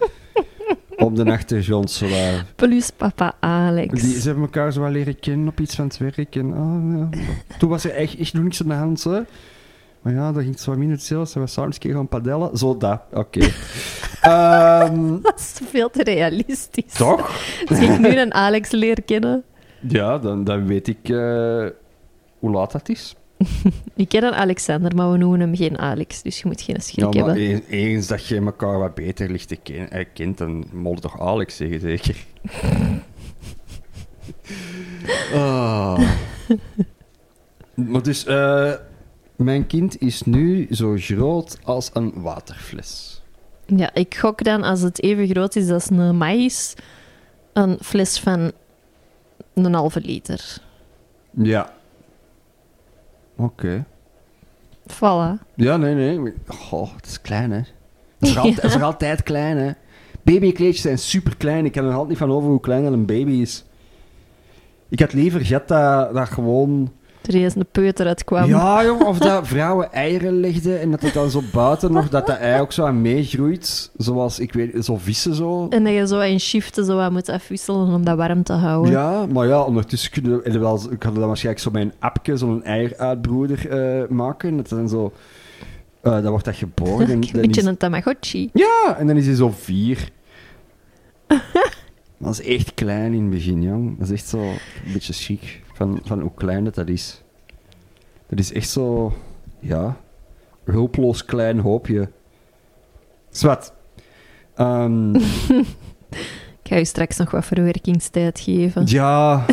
op 1.06 1.16
de 1.16 1.32
achtergrond. 1.32 1.92
Zo, 1.92 2.06
eh. 2.06 2.40
Plus 2.56 2.90
papa 2.92 3.34
Alex. 3.40 4.02
die, 4.02 4.20
ze 4.20 4.26
hebben 4.26 4.44
elkaar 4.44 4.72
zo 4.74 4.82
wel 4.82 4.90
leren 4.92 5.20
kennen 5.20 5.48
op 5.48 5.60
iets 5.60 5.76
van 5.76 5.86
het 5.86 5.98
werk. 5.98 6.36
En, 6.36 6.54
ah, 6.54 7.10
ja. 7.12 7.20
Toen 7.58 7.70
was 7.70 7.84
er 7.84 7.92
echt, 7.92 8.18
echt 8.18 8.34
nog 8.34 8.44
niks 8.44 8.62
aan 8.62 8.68
de 8.68 8.74
hand. 8.74 9.04
Hè. 9.04 9.20
Maar 10.02 10.14
ja, 10.14 10.32
dan 10.32 10.42
ging 10.42 10.54
het 10.54 10.64
zo 10.64 10.76
minuten 10.76 11.06
zelfs. 11.06 11.32
Ze 11.32 11.40
was 11.40 11.54
samen 11.54 11.72
een 11.74 11.78
keer 11.80 11.94
gaan 11.94 12.08
padellen. 12.08 12.58
Zo, 12.58 12.78
dat. 12.78 13.02
Oké. 13.14 13.40
Ehm, 14.22 15.22
Dat 15.22 15.40
is 15.40 15.60
veel 15.70 15.90
te 15.90 16.04
realistisch. 16.04 16.94
toch? 16.94 17.32
Als 17.70 17.80
ik 17.80 18.00
nu 18.00 18.20
een 18.20 18.34
Alex 18.34 18.72
leer 18.72 19.02
kennen... 19.04 19.44
Ja, 19.88 20.18
dan, 20.18 20.44
dan 20.44 20.68
weet 20.68 20.88
ik 20.88 21.10
eh, 21.10 21.66
hoe 22.40 22.52
laat 22.52 22.72
dat 22.72 22.90
is. 22.90 23.16
Ik 23.96 24.10
ken 24.10 24.24
een 24.24 24.34
Alexander, 24.34 24.96
maar 24.96 25.12
we 25.12 25.18
noemen 25.18 25.40
hem 25.40 25.56
geen 25.56 25.78
Alex, 25.78 26.22
dus 26.22 26.40
je 26.42 26.48
moet 26.48 26.62
geen 26.62 26.82
schrik 26.82 27.14
Ja, 27.14 27.26
maar 27.26 27.36
hebben. 27.36 27.64
eens, 27.70 28.08
dat 28.08 28.26
je 28.26 28.36
elkaar 28.36 28.80
wat 28.80 28.96
beter 28.96 29.30
ligt 29.30 29.48
te 29.48 29.56
ken, 29.56 29.92
eh, 29.92 30.06
kent, 30.14 30.38
dan 30.38 30.66
moet 30.74 30.96
je 30.96 31.02
toch 31.02 31.20
Alex 31.20 31.56
zeggen, 31.56 31.80
zeker? 31.80 32.16
Ah. 35.34 36.00
maar 37.74 38.04
dus, 38.04 38.26
eh, 38.26 38.74
mijn 39.36 39.68
kind 39.68 40.02
is 40.02 40.22
nu 40.22 40.68
zo 40.72 40.96
groot 40.98 41.58
als 41.64 41.90
een 41.94 42.14
waterfles. 42.22 43.22
Ja, 43.66 43.94
ik 43.94 44.16
gok 44.16 44.44
dan, 44.44 44.64
als 44.64 44.82
het 44.82 45.02
even 45.04 45.28
groot 45.28 45.56
is 45.56 45.70
als 45.70 45.90
een 45.90 46.18
maïs, 46.18 46.74
een 47.54 47.78
fles 47.82 48.20
van 48.20 48.52
een 49.54 49.74
halve 49.74 50.02
liter. 50.02 50.58
Ja. 51.32 51.74
Oké. 53.36 53.86
Voilà. 54.94 55.44
Ja, 55.56 55.78
nee, 55.78 55.96
nee. 55.96 56.34
Oh, 56.72 56.96
het 56.96 57.06
is 57.06 57.22
klein, 57.22 57.52
hè. 57.52 57.58
Het 57.58 57.68
is, 58.20 58.34
nog 58.34 58.38
altijd, 58.44 58.56
het 58.56 58.66
is 58.66 58.74
nog 58.74 58.84
altijd 58.84 59.24
klein, 59.24 59.58
hè. 59.58 59.72
Babykleedjes 60.22 60.82
zijn 60.82 60.98
super 60.98 61.38
klein. 61.38 61.66
Ik 61.66 61.72
kan 61.72 61.84
er 61.84 61.92
altijd 61.92 62.10
niet 62.10 62.18
van 62.18 62.32
over 62.32 62.50
hoe 62.50 62.60
klein 62.60 62.86
een 62.86 63.06
baby 63.06 63.32
is. 63.32 63.66
Ik 64.90 65.00
had 65.00 65.14
liever 65.14 65.46
gehad 65.46 65.68
dat, 65.68 66.14
dat 66.14 66.30
gewoon... 66.30 66.92
Er 67.22 67.36
is 67.36 67.56
een 67.56 67.66
peuter 67.72 68.08
uitkwam. 68.08 68.48
Ja, 68.50 68.84
jong, 68.86 69.04
of 69.04 69.18
dat 69.18 69.48
vrouwen 69.48 69.92
eieren 69.94 70.40
legden 70.40 70.80
en 70.82 70.92
dat 70.92 71.02
het 71.02 71.14
dan 71.14 71.30
zo 71.30 71.42
buiten 71.54 71.92
nog, 71.92 72.10
dat 72.10 72.28
dat 72.28 72.38
ei 72.38 72.62
ook 72.62 72.72
zo 72.72 72.86
aan 72.86 73.02
meegroeit. 73.02 73.92
Zoals, 73.98 74.40
ik 74.40 74.54
weet, 74.54 74.86
zo 74.86 74.98
vissen 74.98 75.36
zo. 75.36 75.68
En 75.70 75.84
dat 75.84 75.94
je 75.94 76.08
zo 76.08 76.20
in 76.20 76.40
shiften 76.40 76.86
zo 76.86 76.96
wat 76.96 77.12
moet 77.12 77.30
afwisselen 77.30 77.94
om 77.94 78.04
dat 78.06 78.18
warm 78.18 78.44
te 78.44 78.54
houden. 78.54 78.92
Ja, 78.92 79.26
maar 79.26 79.48
ja, 79.48 79.62
ondertussen 79.62 80.12
kunnen 80.12 80.42
we 80.44 80.60
wel, 80.60 80.92
ik 80.92 81.04
had 81.04 81.16
dan 81.16 81.28
waarschijnlijk 81.28 81.64
zo 81.66 81.72
mijn 81.72 81.94
appje, 82.00 82.38
zo'n 82.38 82.64
eieruitbroeder 82.64 83.70
eh 83.70 84.08
maken. 84.10 84.58
Dat 84.58 84.68
zijn 84.68 84.88
zo, 84.90 85.14
eh, 86.02 86.12
dan 86.12 86.30
wordt 86.30 86.46
dat 86.46 86.56
geboren. 86.56 87.08
En, 87.08 87.12
Een 87.22 87.22
dan 87.32 87.42
beetje 87.42 87.62
is- 87.62 87.68
een 87.68 87.78
tamagotchi. 87.78 88.50
ja, 88.54 88.96
en 88.98 89.08
dan 89.08 89.18
is 89.18 89.26
hij 89.26 89.36
zo 89.36 89.50
vier. 89.58 90.10
dat 92.18 92.40
is 92.40 92.42
echt 92.42 92.74
klein 92.74 93.14
in 93.14 93.22
het 93.22 93.30
begin, 93.30 93.62
jong. 93.62 93.98
Dat 94.00 94.08
is 94.08 94.14
echt 94.14 94.28
zo 94.28 94.38
een 94.40 94.94
beetje 94.94 95.14
chic 95.14 95.62
van, 95.80 96.00
van 96.04 96.22
hoe 96.22 96.32
klein 96.36 96.64
dat, 96.64 96.76
dat 96.76 96.88
is. 96.88 97.22
Dat 98.28 98.40
is 98.40 98.54
echt 98.54 98.70
zo, 98.70 99.14
ja, 99.60 99.98
hulpeloos 100.64 101.26
klein 101.26 101.60
hoopje. 101.60 102.10
Zwat. 103.30 103.74
Ehm, 104.56 105.16
Ik 106.62 106.76
ga 106.76 106.76
je 106.76 106.86
straks 106.86 107.18
nog 107.18 107.32
wat 107.32 107.46
verwerkingstijd 107.46 108.40
geven. 108.40 108.84
ja, 108.86 109.46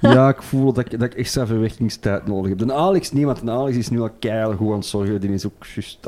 ja, 0.00 0.28
ik 0.28 0.42
voel 0.42 0.72
dat 0.72 0.84
ik, 0.84 0.90
dat 0.90 1.02
ik 1.02 1.14
extra 1.14 1.46
verwerkingstijd 1.46 2.26
nodig 2.26 2.48
heb. 2.48 2.58
De 2.58 2.72
Alex 2.72 3.12
niet, 3.12 3.24
want 3.24 3.44
de 3.44 3.50
Alex 3.50 3.76
is 3.76 3.88
nu 3.90 4.00
al 4.00 4.10
keihard 4.18 4.56
goed 4.56 4.70
aan 4.70 4.76
het 4.76 4.86
zorgen. 4.86 5.20
Die 5.20 5.32
is 5.32 5.46
ook 5.46 5.66
juist, 5.74 6.06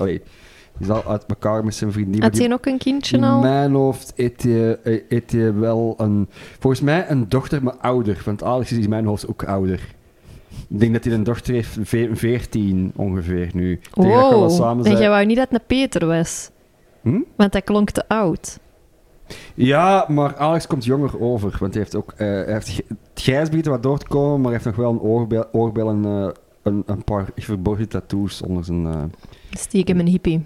is 0.79 0.89
al 0.91 1.05
uit 1.05 1.25
elkaar 1.27 1.65
met 1.65 1.75
zijn 1.75 1.93
vriendin. 1.93 2.23
Had 2.23 2.39
hij 2.39 2.53
ook 2.53 2.67
een 2.67 2.79
kindje 2.79 3.17
In 3.17 3.25
al? 3.25 3.41
mijn 3.41 3.73
hoofd 3.73 4.13
heeft 4.17 4.43
hij, 4.43 4.79
eh, 4.83 5.21
hij 5.31 5.55
wel 5.55 5.95
een... 5.97 6.29
Volgens 6.59 6.83
mij 6.83 7.11
een 7.11 7.29
dochter, 7.29 7.63
maar 7.63 7.75
ouder. 7.81 8.23
Want 8.25 8.43
Alex 8.43 8.73
is 8.73 8.79
in 8.85 8.89
mijn 8.91 9.07
hoofd 9.07 9.29
ook 9.29 9.45
ouder. 9.45 9.95
Ik 10.69 10.81
denk 10.81 10.93
dat 10.93 11.05
hij 11.05 11.13
een 11.13 11.25
dochter 11.25 11.55
heeft, 11.55 11.79
ve- 11.83 12.11
14 12.13 12.93
ongeveer 12.97 13.51
nu. 13.55 13.81
Tegen 13.93 14.11
dat 14.11 14.31
we 14.31 14.37
wel 14.39 14.51
samen 14.51 14.79
en 14.85 14.91
zijn. 14.91 14.99
jij 15.03 15.09
wou 15.09 15.25
niet 15.27 15.37
dat 15.37 15.49
het 15.51 15.61
een 15.61 15.67
Peter 15.67 16.07
was. 16.07 16.51
Hm? 17.03 17.21
Want 17.37 17.53
dat 17.53 17.65
klonk 17.65 17.91
te 17.91 18.09
oud. 18.09 18.59
Ja, 19.55 20.05
maar 20.09 20.37
Alex 20.37 20.67
komt 20.67 20.85
jonger 20.85 21.21
over. 21.21 21.57
Want 21.61 21.73
hij 21.75 21.83
heeft 21.83 21.97
ook... 21.97 22.13
eh, 22.13 22.27
hij 22.27 22.53
heeft 22.53 22.83
grijs 23.15 23.49
begint 23.49 23.67
wat 23.67 23.83
door 23.83 23.99
te 23.99 24.07
komen, 24.09 24.41
maar 24.41 24.53
hij 24.53 24.61
heeft 24.63 24.65
nog 24.65 24.77
wel 24.77 24.91
een 24.91 25.01
oorbel, 25.01 25.45
oorbel 25.53 25.89
en 25.89 26.05
eh, 26.05 26.29
een, 26.63 26.83
een 26.87 27.05
paar 27.05 27.27
verborgen 27.37 27.89
tattoos 27.89 28.43
onder 28.43 28.65
zijn... 28.65 28.87
eh, 28.87 29.03
Stiekem 29.51 29.99
een 30.01 30.07
hippie. 30.07 30.43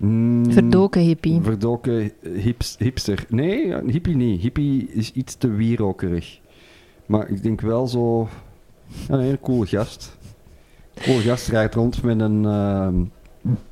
Mm, 0.00 0.52
Verdoken 0.52 1.00
hippie. 1.00 1.40
Verdoken 1.42 2.12
hips, 2.34 2.76
hipster. 2.78 3.24
Nee, 3.28 3.74
hippie 3.86 4.16
niet. 4.16 4.40
Hippie 4.40 4.88
is 4.92 5.12
iets 5.12 5.34
te 5.34 5.48
wierokerig. 5.50 6.38
Maar 7.06 7.28
ik 7.28 7.42
denk 7.42 7.60
wel 7.60 7.86
zo... 7.88 8.28
Ja, 9.08 9.14
een 9.18 9.40
coole 9.40 9.66
gast. 9.66 10.16
Coole 11.02 11.20
gast 11.20 11.48
rijdt 11.48 11.74
rond 11.74 12.02
met 12.02 12.20
een... 12.20 12.44
ehm 12.44 12.98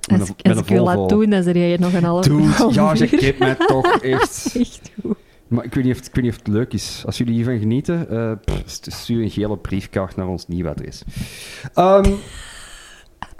met 0.08 0.20
Als, 0.20 0.28
een, 0.28 0.50
als 0.52 0.60
ik 0.60 0.68
je 0.68 0.80
laat 0.80 1.08
doen, 1.08 1.30
dan 1.30 1.42
zeg 1.42 1.54
jij 1.54 1.76
nog 1.76 1.92
een 1.92 2.04
half 2.04 2.26
half 2.26 2.74
ja, 2.74 2.94
je 2.94 3.12
uur. 3.12 3.18
kent 3.18 3.38
mij 3.38 3.54
toch 3.66 4.00
echt. 4.00 4.56
Echt 4.56 4.90
goed. 5.02 5.16
Maar 5.48 5.64
ik 5.64 5.74
weet, 5.74 5.84
niet 5.84 5.92
of, 5.92 5.98
het- 5.98 6.08
ik 6.08 6.14
weet 6.14 6.24
niet 6.24 6.32
of 6.32 6.38
het 6.38 6.48
leuk 6.48 6.72
is. 6.72 7.02
Als 7.06 7.18
jullie 7.18 7.34
hiervan 7.34 7.58
genieten, 7.58 8.06
pff, 8.44 8.62
stu- 8.66 8.90
stuur 8.90 9.22
een 9.22 9.30
gele 9.30 9.56
briefkaart 9.56 10.16
naar 10.16 10.26
ons 10.28 10.46
nieuwe 10.48 10.68
adres. 10.70 11.02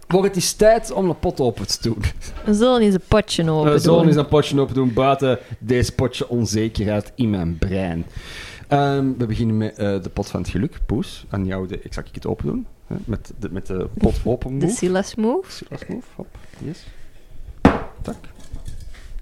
Wordt 0.09 0.27
het 0.27 0.37
is 0.37 0.53
tijd 0.53 0.90
om 0.92 1.09
een 1.09 1.18
pot 1.18 1.40
open 1.40 1.66
te 1.66 1.79
doen. 1.83 1.99
We 2.44 2.55
zullen 2.55 2.81
eens 2.81 2.94
een 2.94 3.01
potje 3.09 3.51
open 3.51 3.73
We 3.73 3.79
zullen 3.79 3.99
doen. 3.99 4.07
eens 4.07 4.16
een 4.16 4.29
potje 4.29 4.61
open 4.61 4.75
doen 4.75 4.92
buiten 4.92 5.38
deze 5.59 5.92
potje 5.92 6.29
onzekerheid 6.29 7.12
in 7.14 7.31
mijn 7.31 7.59
brein. 7.59 8.07
Ehm, 8.68 9.12
we 9.18 9.27
beginnen 9.27 9.57
met 9.57 9.79
eh, 9.79 10.03
de 10.03 10.09
pot 10.09 10.29
van 10.31 10.40
het 10.40 10.51
geluk. 10.51 10.79
Poes, 10.87 11.25
aan 11.29 11.47
jou 11.47 11.66
de... 11.68 11.81
Ik 11.83 11.92
zal 11.92 12.03
ik 12.07 12.14
het 12.14 12.27
open 12.27 12.47
doen. 12.47 12.66
Hè, 12.87 12.97
met, 13.05 13.33
de, 13.38 13.49
met 13.51 13.66
de 13.66 13.88
pot 13.99 14.21
open 14.25 14.59
De 14.59 14.64
move. 14.66 14.77
Silas 14.77 15.14
move. 15.14 15.53
Silas 15.53 15.81
move, 15.88 16.07
hop. 16.14 16.27
Yes. 16.59 16.87
Tak. 18.03 18.16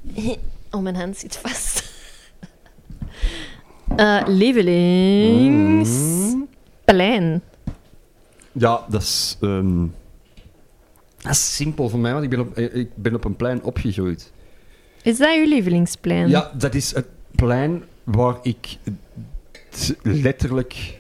Oh, 0.71 0.83
mijn 0.83 0.97
hand 0.97 1.17
zit 1.17 1.37
vast. 1.37 1.85
Lievelingsplein. 4.41 7.33
Mm. 7.33 7.41
Ja, 8.53 8.81
dat 8.89 9.03
is... 9.03 9.37
ehm, 9.41 9.85
dat 11.27 11.35
is 11.35 11.57
simpel 11.57 11.89
voor 11.89 11.99
mij, 11.99 12.13
want 12.13 12.25
ik 12.25 12.31
ben 12.31 12.41
op, 12.41 12.57
eh, 12.57 12.75
ik 12.75 12.89
ben 12.95 13.15
op 13.15 13.25
een 13.25 13.37
plein 13.37 13.63
opgegroeid. 13.63 14.33
Is 15.03 15.19
dat 15.19 15.37
uw 15.37 15.49
lievelingsplein? 15.49 16.29
Ja, 16.29 16.53
dat 16.59 16.75
is 16.75 16.95
het 16.95 17.07
plein 17.35 17.83
waar 18.05 18.39
ik 18.43 18.79
letterlijk 20.03 20.99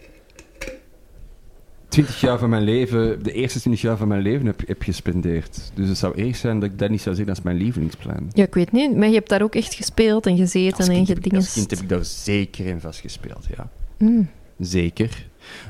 20 1.89 2.21
jaar 2.21 2.39
van 2.39 2.49
mijn 2.51 2.63
leven, 2.63 3.23
de 3.23 3.33
eerste 3.33 3.59
20 3.59 3.83
jaar 3.83 3.97
van 3.97 4.09
mijn 4.09 4.23
leven 4.23 4.47
heb, 4.47 4.67
heb 4.67 4.83
gespendeerd. 4.83 5.71
Dus 5.75 5.89
het 5.89 5.99
zou 5.99 6.15
eerst 6.15 6.41
zijn 6.41 6.61
dat 6.61 6.71
ik 6.71 6.79
dat 6.79 6.91
niet 6.91 7.01
zou 7.01 7.15
zeggen 7.15 7.35
als 7.35 7.45
mijn 7.45 7.57
lievelingsplein. 7.57 8.31
Ja, 8.33 8.45
ik 8.45 8.55
weet 8.55 8.73
niet. 8.73 8.97
Maar 8.97 9.09
je 9.09 9.15
hebt 9.15 9.29
daar 9.29 9.43
ook 9.43 9.55
echt 9.55 9.75
gespeeld 9.75 10.27
en 10.27 10.37
gezeten 10.37 10.89
en 10.89 10.95
ik, 10.95 11.35
als 11.35 11.53
kind 11.53 11.71
heb 11.71 11.81
ik 11.81 11.89
daar 11.89 12.05
zeker 12.05 12.67
in 12.67 12.81
vastgespeeld, 12.81 13.47
ja. 13.57 13.71
Mm. 13.99 14.29
Zeker. 14.59 15.27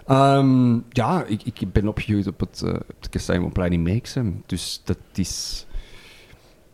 Ehm, 0.07 0.75
ja, 0.91 1.25
ik, 1.25 1.43
ik 1.45 1.73
ben 1.73 1.89
opgegroeid 1.89 2.27
op 2.27 2.41
het, 2.41 2.63
uh, 2.65 2.73
het 2.73 3.09
Kastijnplein 3.11 3.73
in 3.73 3.83
Meeksem. 3.83 4.43
Dus 4.47 4.81
dat 4.85 4.99
is... 5.15 5.67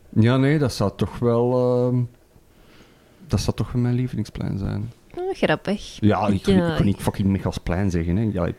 Ja, 0.09 0.37
nee, 0.37 0.59
dat 0.59 0.73
zou 0.73 0.91
toch 0.95 1.19
wel... 1.19 1.53
ehm, 1.87 2.01
dat 3.27 3.39
zou 3.41 3.55
toch 3.55 3.71
wel 3.71 3.81
mijn 3.81 3.95
lievelingsplein 3.95 4.57
zijn. 4.57 4.91
Oh, 5.17 5.33
grappig. 5.35 5.97
Ja, 5.99 6.27
ik, 6.27 6.33
Ik, 6.33 6.47
ik, 6.47 6.61
eh, 6.61 6.75
kan 6.75 6.85
niet 6.85 7.01
fucking 7.01 7.27
Michaelsplein 7.27 7.91
zeggen, 7.91 8.15
hè. 8.15 8.29
Ja, 8.33 8.45
Ik 8.45 8.55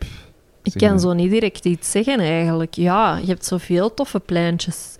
zeg 0.63 0.73
kan 0.81 0.89
maar. 0.89 0.99
zo 0.99 1.13
niet 1.13 1.29
direct 1.31 1.65
iets 1.65 1.91
zeggen 1.91 2.19
eigenlijk. 2.19 2.73
Ja, 2.73 3.17
je 3.17 3.25
hebt 3.27 3.45
zoveel 3.45 3.93
toffe 3.93 4.19
pleintjes. 4.19 4.95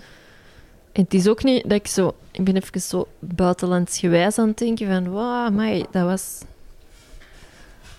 En 0.91 1.03
het 1.03 1.13
is 1.13 1.27
ook 1.27 1.43
niet 1.43 1.63
dat 1.63 1.71
ik 1.71 1.87
zo... 1.87 2.15
Ik 2.31 2.43
ben 2.43 2.55
even 2.55 2.81
zo 2.81 3.07
buitenlandsgewijs 3.19 4.37
aan 4.37 4.47
het 4.47 4.57
denken 4.57 4.87
van... 4.87 5.11
Wauw, 5.11 5.85
dat 5.91 6.03
was 6.03 6.41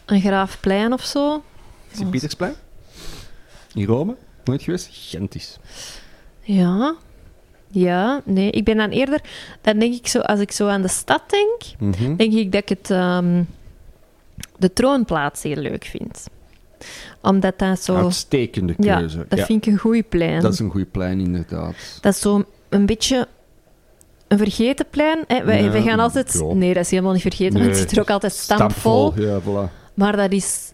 graafplein 0.06 0.92
of 0.92 1.04
zo. 1.04 1.42
Sint-Pietersplein? 1.92 2.54
In 3.74 3.84
Rome? 3.86 4.16
Nooit 4.44 4.62
geweest? 4.62 4.88
Gigantisch. 4.92 5.58
Ja. 6.40 6.94
Ja, 7.70 8.20
nee. 8.24 8.50
Ik 8.50 8.64
ben 8.64 8.76
dan 8.76 8.90
eerder... 8.90 9.20
Dan 9.60 9.78
denk 9.78 9.94
ik 9.94 10.06
zo... 10.06 10.18
Als 10.20 10.40
ik 10.40 10.52
zo 10.52 10.68
aan 10.68 10.82
de 10.82 10.88
stad 10.88 11.22
denk, 11.30 11.60
Mhm. 11.94 12.16
denk 12.16 12.32
ik 12.32 12.52
dat 12.52 12.62
ik 12.62 12.68
het... 12.68 12.90
ehm, 12.90 13.42
de 14.58 14.72
troonplaats 14.72 15.42
heel 15.42 15.56
leuk 15.56 15.84
vind. 15.84 16.26
Omdat 17.22 17.58
dat 17.58 17.82
zo... 17.82 17.94
Uitstekende 17.96 18.74
Ja, 18.78 18.98
keuze. 18.98 19.24
dat 19.28 19.40
vind 19.40 19.66
ik 19.66 19.72
een 19.72 19.78
goeie 19.78 20.02
plein. 20.02 20.40
dat 20.40 20.52
is 20.52 20.58
een 20.58 20.70
goede 20.70 20.86
plein, 20.86 21.20
inderdaad. 21.20 21.74
Dat 22.00 22.14
is 22.14 22.20
zo 22.20 22.44
een 22.68 22.86
beetje 22.86 23.28
een 24.28 24.38
vergeten 24.38 24.86
plein. 24.90 25.24
Hè? 25.26 25.44
Wij, 25.44 25.62
Ja, 25.62 25.70
wij 25.70 25.82
gaan 25.82 26.00
altijd... 26.00 26.32
ja. 26.32 26.54
Nee, 26.54 26.74
dat 26.74 26.82
is 26.84 26.90
helemaal 26.90 27.12
niet 27.12 27.22
vergeten, 27.22 27.54
want 27.58 27.66
het 27.66 27.76
zit 27.78 27.92
er 27.92 28.00
ook 28.00 28.10
altijd 28.10 28.32
stampvol. 28.32 29.20
Ja, 29.20 29.40
voilà. 29.40 29.84
Maar 29.96 30.16
dat 30.16 30.32
is 30.32 30.72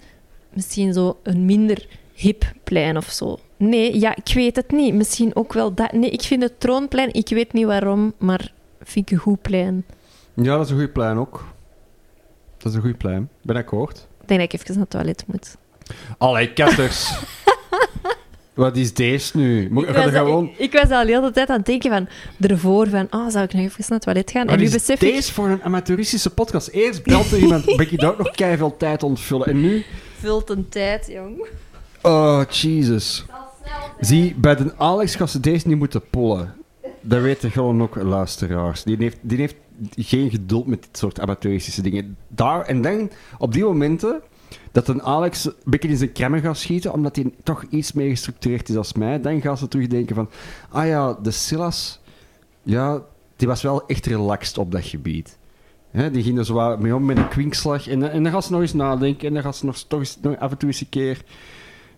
misschien 0.53 0.93
zo 0.93 1.19
een 1.23 1.45
minder 1.45 1.87
hip 2.13 2.53
plein 2.65 2.97
of 2.97 3.11
zo. 3.11 3.39
Nee, 3.57 4.01
ja, 4.01 4.17
ik 4.17 4.35
weet 4.35 4.57
het 4.57 4.71
niet. 4.71 4.95
Misschien 4.95 5.37
ook 5.37 5.53
wel 5.53 5.75
dat. 5.75 5.93
Nee, 5.93 6.11
ik 6.11 6.23
vind 6.23 6.43
het 6.43 6.61
troonplein, 6.61 7.13
ik 7.13 7.29
weet 7.29 7.53
niet 7.53 7.67
waarom, 7.67 8.13
maar 8.19 8.53
vind 8.83 9.11
ik 9.11 9.17
een 9.17 9.23
goed 9.23 9.43
plein. 9.43 9.85
Ja, 10.35 10.57
dat 10.57 10.65
is 10.65 10.71
een 10.71 10.77
goede 10.77 10.93
plein 10.93 11.17
ook. 11.19 11.45
Dat 12.57 12.71
is 12.71 12.75
een 12.75 12.81
goede 12.81 12.97
plein. 12.97 13.29
Ben 13.43 13.57
akkoord. 13.57 14.09
Ik 14.21 14.29
denk 14.29 14.41
dat 14.41 14.53
ik 14.53 14.61
even 14.61 14.75
naar 14.75 14.83
het 14.83 14.91
toilet 14.91 15.25
moet. 15.27 15.57
Allee, 16.19 16.53
katters. 16.53 17.19
Wat 18.55 18.77
is 18.77 18.95
deze 18.95 19.37
nu? 19.37 19.69
Moet 19.71 19.89
Ik 19.89 19.95
was, 19.95 20.05
er 20.05 20.19
al, 20.19 20.25
gewoon... 20.25 20.45
ik, 20.45 20.59
ik 20.59 20.73
was 20.73 20.91
al 20.91 21.07
de 21.07 21.13
hele 21.13 21.31
tijd 21.31 21.49
aan 21.49 21.57
het 21.57 21.67
denken 21.67 21.91
van... 21.91 22.09
Ervoor 22.51 22.89
van, 22.89 23.07
oh, 23.11 23.29
zou 23.29 23.45
ik 23.45 23.53
nog 23.53 23.63
even 23.63 23.77
naar 23.79 23.89
het 23.89 24.03
toilet 24.03 24.31
gaan? 24.31 24.45
Wat 24.45 24.53
en 24.53 24.59
nu 24.59 24.65
is 24.67 24.73
besef 24.73 25.03
ik... 25.03 25.13
deze 25.13 25.33
voor 25.33 25.49
een 25.49 25.63
amateuristische 25.63 26.31
podcast? 26.31 26.69
Eerst 26.69 27.03
belt 27.03 27.31
er 27.31 27.39
iemand, 27.39 27.65
ben 27.77 27.93
ik 27.93 28.01
daar 28.01 28.11
ook 28.11 28.19
nog 28.19 28.31
keihard 28.31 28.79
tijd 28.79 29.03
ontvullen. 29.03 29.47
En 29.47 29.61
nu... 29.61 29.85
Vult 30.19 30.51
een 30.51 30.69
tijd, 30.69 31.07
jong. 31.13 31.47
Oh, 32.03 32.43
Jesus. 32.49 33.25
Zie, 34.01 34.35
bij 34.35 34.57
de 34.57 34.77
Alex 34.77 35.15
gaat 35.15 35.31
ze 35.31 35.41
deze 35.41 35.69
niet 35.69 35.79
moeten 35.79 36.03
pollen. 36.11 36.55
Dat 37.01 37.23
weten 37.23 37.51
gewoon 37.51 37.83
ook 37.83 37.97
luisteraars. 37.97 38.83
Die 38.83 38.97
heeft, 38.99 39.19
die 39.21 39.39
heeft 39.39 39.55
geen 39.97 40.31
geduld 40.31 40.67
met 40.67 40.83
dit 40.83 40.99
soort 40.99 41.21
amateuristische 41.21 41.83
dingen. 41.83 42.17
Daar, 42.29 42.65
en 42.65 42.83
dan, 42.83 43.11
op 43.39 43.53
die 43.53 43.65
momenten, 43.65 44.21
dat 44.73 44.89
een 44.89 45.03
Alex 45.03 45.45
een 45.45 45.55
beetje 45.65 45.89
in 45.89 45.97
zijn 45.97 46.13
kremmen 46.13 46.41
gaat 46.41 46.57
schieten, 46.57 46.93
omdat 46.93 47.17
hij 47.17 47.33
toch 47.43 47.65
iets 47.71 47.93
meer 47.93 48.09
gestructureerd 48.09 48.69
is 48.69 48.77
als 48.77 48.93
mij, 48.93 49.21
dan 49.21 49.41
gaat 49.41 49.59
ze 49.59 49.69
terugdenken 49.69 50.15
van, 50.15 50.29
ah 50.69 50.87
ja, 50.87 51.19
de 51.23 51.31
Silas, 51.31 52.01
ja, 52.63 53.03
die 53.37 53.49
was 53.49 53.63
wel 53.63 53.87
echt 53.87 54.07
relaxed 54.07 54.59
op 54.59 54.73
dat 54.73 54.85
gebied. 54.85 55.39
Hè, 55.91 56.11
die 56.11 56.23
ging 56.23 56.39
er 56.39 56.45
zo 56.45 56.77
mee 56.77 56.95
om 56.95 57.05
met 57.05 57.17
een 57.17 57.29
kwinkslag. 57.29 57.89
En, 57.89 58.11
en 58.11 58.23
dan 58.23 58.33
gaat 58.33 58.45
ze 58.45 58.53
nog 58.53 58.61
eens 58.61 58.73
nadenken. 58.73 59.29
En 59.29 59.35
dan 59.35 59.43
gaat 59.43 59.57
ze 59.57 59.67
nog, 59.67 59.79
toch 59.79 59.99
eens, 59.99 60.19
nog 60.23 60.39
af 60.39 60.51
en 60.51 60.59
toe 60.59 60.69
eens 60.69 60.81
een 60.81 60.89
keer 60.89 61.25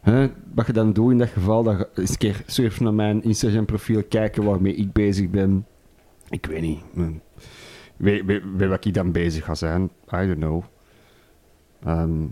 Hè, 0.05 0.31
wat 0.55 0.67
je 0.67 0.73
dan 0.73 0.93
doet 0.93 1.11
in 1.11 1.19
dat 1.19 1.29
geval, 1.29 1.71
je 1.71 1.89
eens 1.95 2.11
een 2.11 2.17
keer 2.17 2.43
surfen 2.47 2.85
naar 2.85 2.95
mijn 2.95 3.23
Instagram-profiel, 3.23 4.03
kijken 4.09 4.45
waarmee 4.45 4.75
ik 4.75 4.93
bezig 4.93 5.31
ben. 5.31 5.67
Ik 6.29 6.47
weet 6.47 6.61
niet. 6.61 6.81
hm. 6.93 7.13
Weet, 7.97 8.43
wat 8.59 8.85
ik 8.85 8.95
dan 8.95 9.13
bezig 9.13 9.45
ga 9.45 9.55
zijn. 9.55 9.83
I 10.13 10.27
don't 10.27 10.37
know. 10.37 10.63
Ehm, 11.85 12.23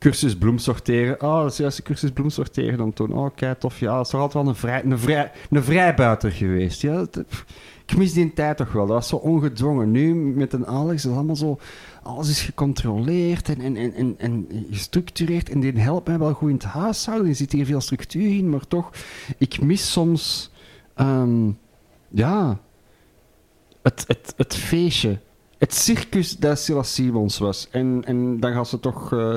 cursus 0.00 0.36
bloem 0.36 0.58
sorteren. 0.58 1.22
Oh, 1.22 1.42
dat 1.42 1.52
is 1.52 1.56
juist 1.58 1.78
een 1.78 1.84
cursus 1.84 2.10
bloem 2.10 2.30
sorteren 2.30 2.78
dan 2.78 2.92
toen. 2.92 3.12
Oh, 3.12 3.30
kei 3.34 3.54
tof. 3.58 3.78
Ja, 3.78 3.96
dat 3.96 4.04
is 4.04 4.10
toch 4.10 4.20
altijd 4.20 4.44
wel 4.44 4.52
een, 4.52 4.58
vrij, 4.58 4.84
een, 4.84 4.98
vrij, 4.98 5.30
een 5.50 5.64
vrijbuiter 5.64 6.30
geweest. 6.32 6.80
Ja, 6.80 6.94
dat- 6.96 7.24
ik 7.86 7.96
mis 7.96 8.12
die 8.12 8.32
tijd 8.32 8.56
toch 8.56 8.72
wel. 8.72 8.86
Dat 8.86 8.96
was 8.96 9.08
zo 9.08 9.16
ongedwongen. 9.16 9.90
Nu 9.90 10.14
met 10.14 10.52
een 10.52 10.66
Alex 10.66 10.94
is 10.96 11.04
het 11.04 11.12
allemaal 11.14 11.36
zo... 11.36 11.58
Alles 12.02 12.28
is 12.28 12.42
gecontroleerd 12.42 13.48
en, 13.48 13.60
en, 13.60 13.76
en, 13.76 13.94
en, 13.94 14.14
en 14.18 14.46
gestructureerd. 14.70 15.50
En 15.50 15.60
die 15.60 15.72
helpt 15.72 16.06
mij 16.08 16.18
wel 16.18 16.32
goed 16.32 16.48
in 16.48 16.54
het 16.54 16.64
huishouden. 16.64 17.28
Er 17.28 17.34
zit 17.34 17.52
hier 17.52 17.66
veel 17.66 17.80
structuur 17.80 18.36
in, 18.36 18.50
maar 18.50 18.66
toch... 18.66 18.90
Ik 19.38 19.60
mis 19.60 19.92
soms... 19.92 20.50
ehm, 20.94 21.50
ja... 22.08 22.58
Het, 23.82 24.04
het, 24.06 24.34
het 24.36 24.54
feestje. 24.54 25.18
Het 25.58 25.74
circus 25.74 26.36
dat 26.36 26.58
Silas 26.58 26.94
Simons 26.94 27.38
was. 27.38 27.68
En, 27.70 28.02
en 28.04 28.40
dan 28.40 28.52
gaat 28.52 28.68
ze 28.68 28.80
toch 28.80 29.12
eh, 29.12 29.36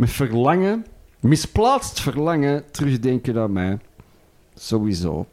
met 0.00 0.10
verlangen, 0.10 0.86
misplaatst 1.20 2.00
verlangen, 2.00 2.64
terugdenken 2.70 3.38
aan 3.38 3.52
mij. 3.52 3.78
Sowieso. 4.54 5.26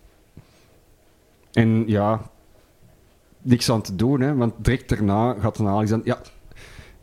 En 1.51 1.83
ja, 1.85 2.29
niks 3.41 3.71
aan 3.71 3.81
te 3.81 3.95
doen, 3.95 4.21
hè, 4.21 4.35
want 4.35 4.53
direct 4.57 4.89
daarna 4.89 5.33
gaat 5.39 5.57
een 5.57 5.67
Alex 5.67 5.89
dan... 5.89 6.01
Ja, 6.03 6.21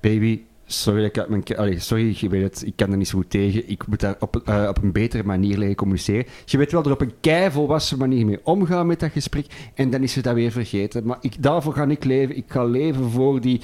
baby, 0.00 0.42
sorry, 0.66 1.04
ik 1.04 1.18
uit 1.18 1.28
mijn... 1.28 1.80
sorry, 1.80 2.16
je 2.16 2.28
weet 2.28 2.42
het, 2.42 2.66
ik 2.66 2.76
kan 2.76 2.90
er 2.90 2.96
niet 2.96 3.08
zo 3.08 3.18
goed 3.18 3.30
tegen. 3.30 3.68
Ik 3.68 3.86
moet 3.86 4.00
daar 4.00 4.16
op, 4.20 4.36
eh, 4.36 4.66
op 4.68 4.82
een 4.82 4.92
betere 4.92 5.24
manier 5.24 5.58
leren 5.58 5.74
communiceren. 5.74 6.26
Je 6.44 6.58
weet 6.58 6.72
wel 6.72 6.84
er 6.84 6.92
op 6.92 7.00
een 7.00 7.20
keivolwassen 7.20 7.98
manier 7.98 8.26
mee 8.26 8.40
omgaan 8.42 8.86
met 8.86 9.00
dat 9.00 9.10
gesprek. 9.10 9.70
En 9.74 9.90
dan 9.90 10.02
is 10.02 10.12
ze 10.12 10.22
dat 10.22 10.34
weer 10.34 10.52
vergeten. 10.52 11.06
Maar 11.06 11.18
ik, 11.20 11.42
daarvoor 11.42 11.72
ga 11.72 11.86
ik 11.86 12.04
leven. 12.04 12.36
Ik 12.36 12.44
ga 12.46 12.64
leven 12.64 13.10
voor 13.10 13.40
die 13.40 13.60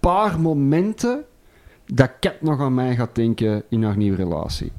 paar 0.00 0.40
momenten 0.40 1.24
dat 1.94 2.10
Kat 2.20 2.40
nog 2.40 2.60
aan 2.60 2.74
mij 2.74 2.96
gaat 2.96 3.14
denken 3.14 3.62
in 3.68 3.82
haar 3.82 3.96
nieuwe 3.96 4.16
relatie. 4.16 4.72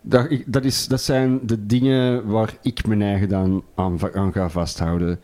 Dat, 0.00 0.28
dat, 0.46 0.64
is, 0.64 0.86
dat 0.86 1.00
zijn 1.00 1.46
de 1.46 1.66
dingen 1.66 2.26
waar 2.26 2.56
ik 2.62 2.86
mijn 2.86 3.02
eigen 3.02 3.28
dan 3.28 3.64
aan, 3.74 3.98
aan 4.14 4.32
ga 4.32 4.48
vasthouden. 4.48 5.20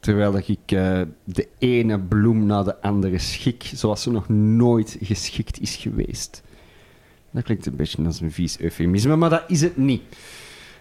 Terwijl 0.00 0.36
ik 0.36 0.58
eh, 0.66 1.00
de 1.24 1.48
ene 1.58 2.00
bloem 2.00 2.46
na 2.46 2.62
de 2.62 2.80
andere 2.80 3.18
schik, 3.18 3.70
zoals 3.74 4.02
ze 4.02 4.10
nog 4.10 4.28
nooit 4.28 4.96
geschikt 5.00 5.60
is 5.60 5.76
geweest. 5.76 6.42
Dat 7.30 7.42
klinkt 7.42 7.66
een 7.66 7.76
beetje 7.76 8.04
als 8.04 8.20
een 8.20 8.32
vies 8.32 8.60
eufemisme, 8.60 9.16
maar 9.16 9.30
dat 9.30 9.44
is 9.46 9.60
het 9.60 9.76
niet. 9.76 10.02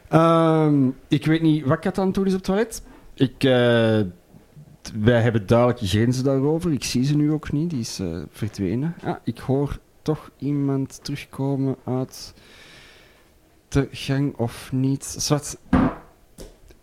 Ehm, 0.08 0.90
ik 1.08 1.26
weet 1.26 1.42
niet 1.42 1.66
wat 1.66 1.80
Kat 1.80 1.98
aan 1.98 2.06
het 2.06 2.16
doen 2.16 2.26
is 2.26 2.32
op 2.34 2.38
het 2.38 2.48
toilet. 2.48 2.84
Ik, 3.14 3.44
eh, 3.44 4.00
wij 5.00 5.22
hebben 5.22 5.48
duidelijke 5.48 5.88
grenzen 5.88 6.24
daarover. 6.24 6.72
Ik 6.72 6.84
zie 6.84 7.04
ze 7.04 7.16
nu 7.16 7.32
ook 7.32 7.52
niet, 7.52 7.70
die 7.70 7.80
is 7.80 8.00
eh, 8.00 8.22
verdwenen. 8.30 8.96
Ah, 9.04 9.16
ik 9.24 9.38
hoor 9.38 9.80
toch 10.02 10.32
iemand 10.38 11.00
terugkomen 11.04 11.76
uit 11.86 12.34
de 13.68 13.88
gang 13.92 14.38
of 14.38 14.72
niet. 14.72 15.06
Zwart. 15.06 15.58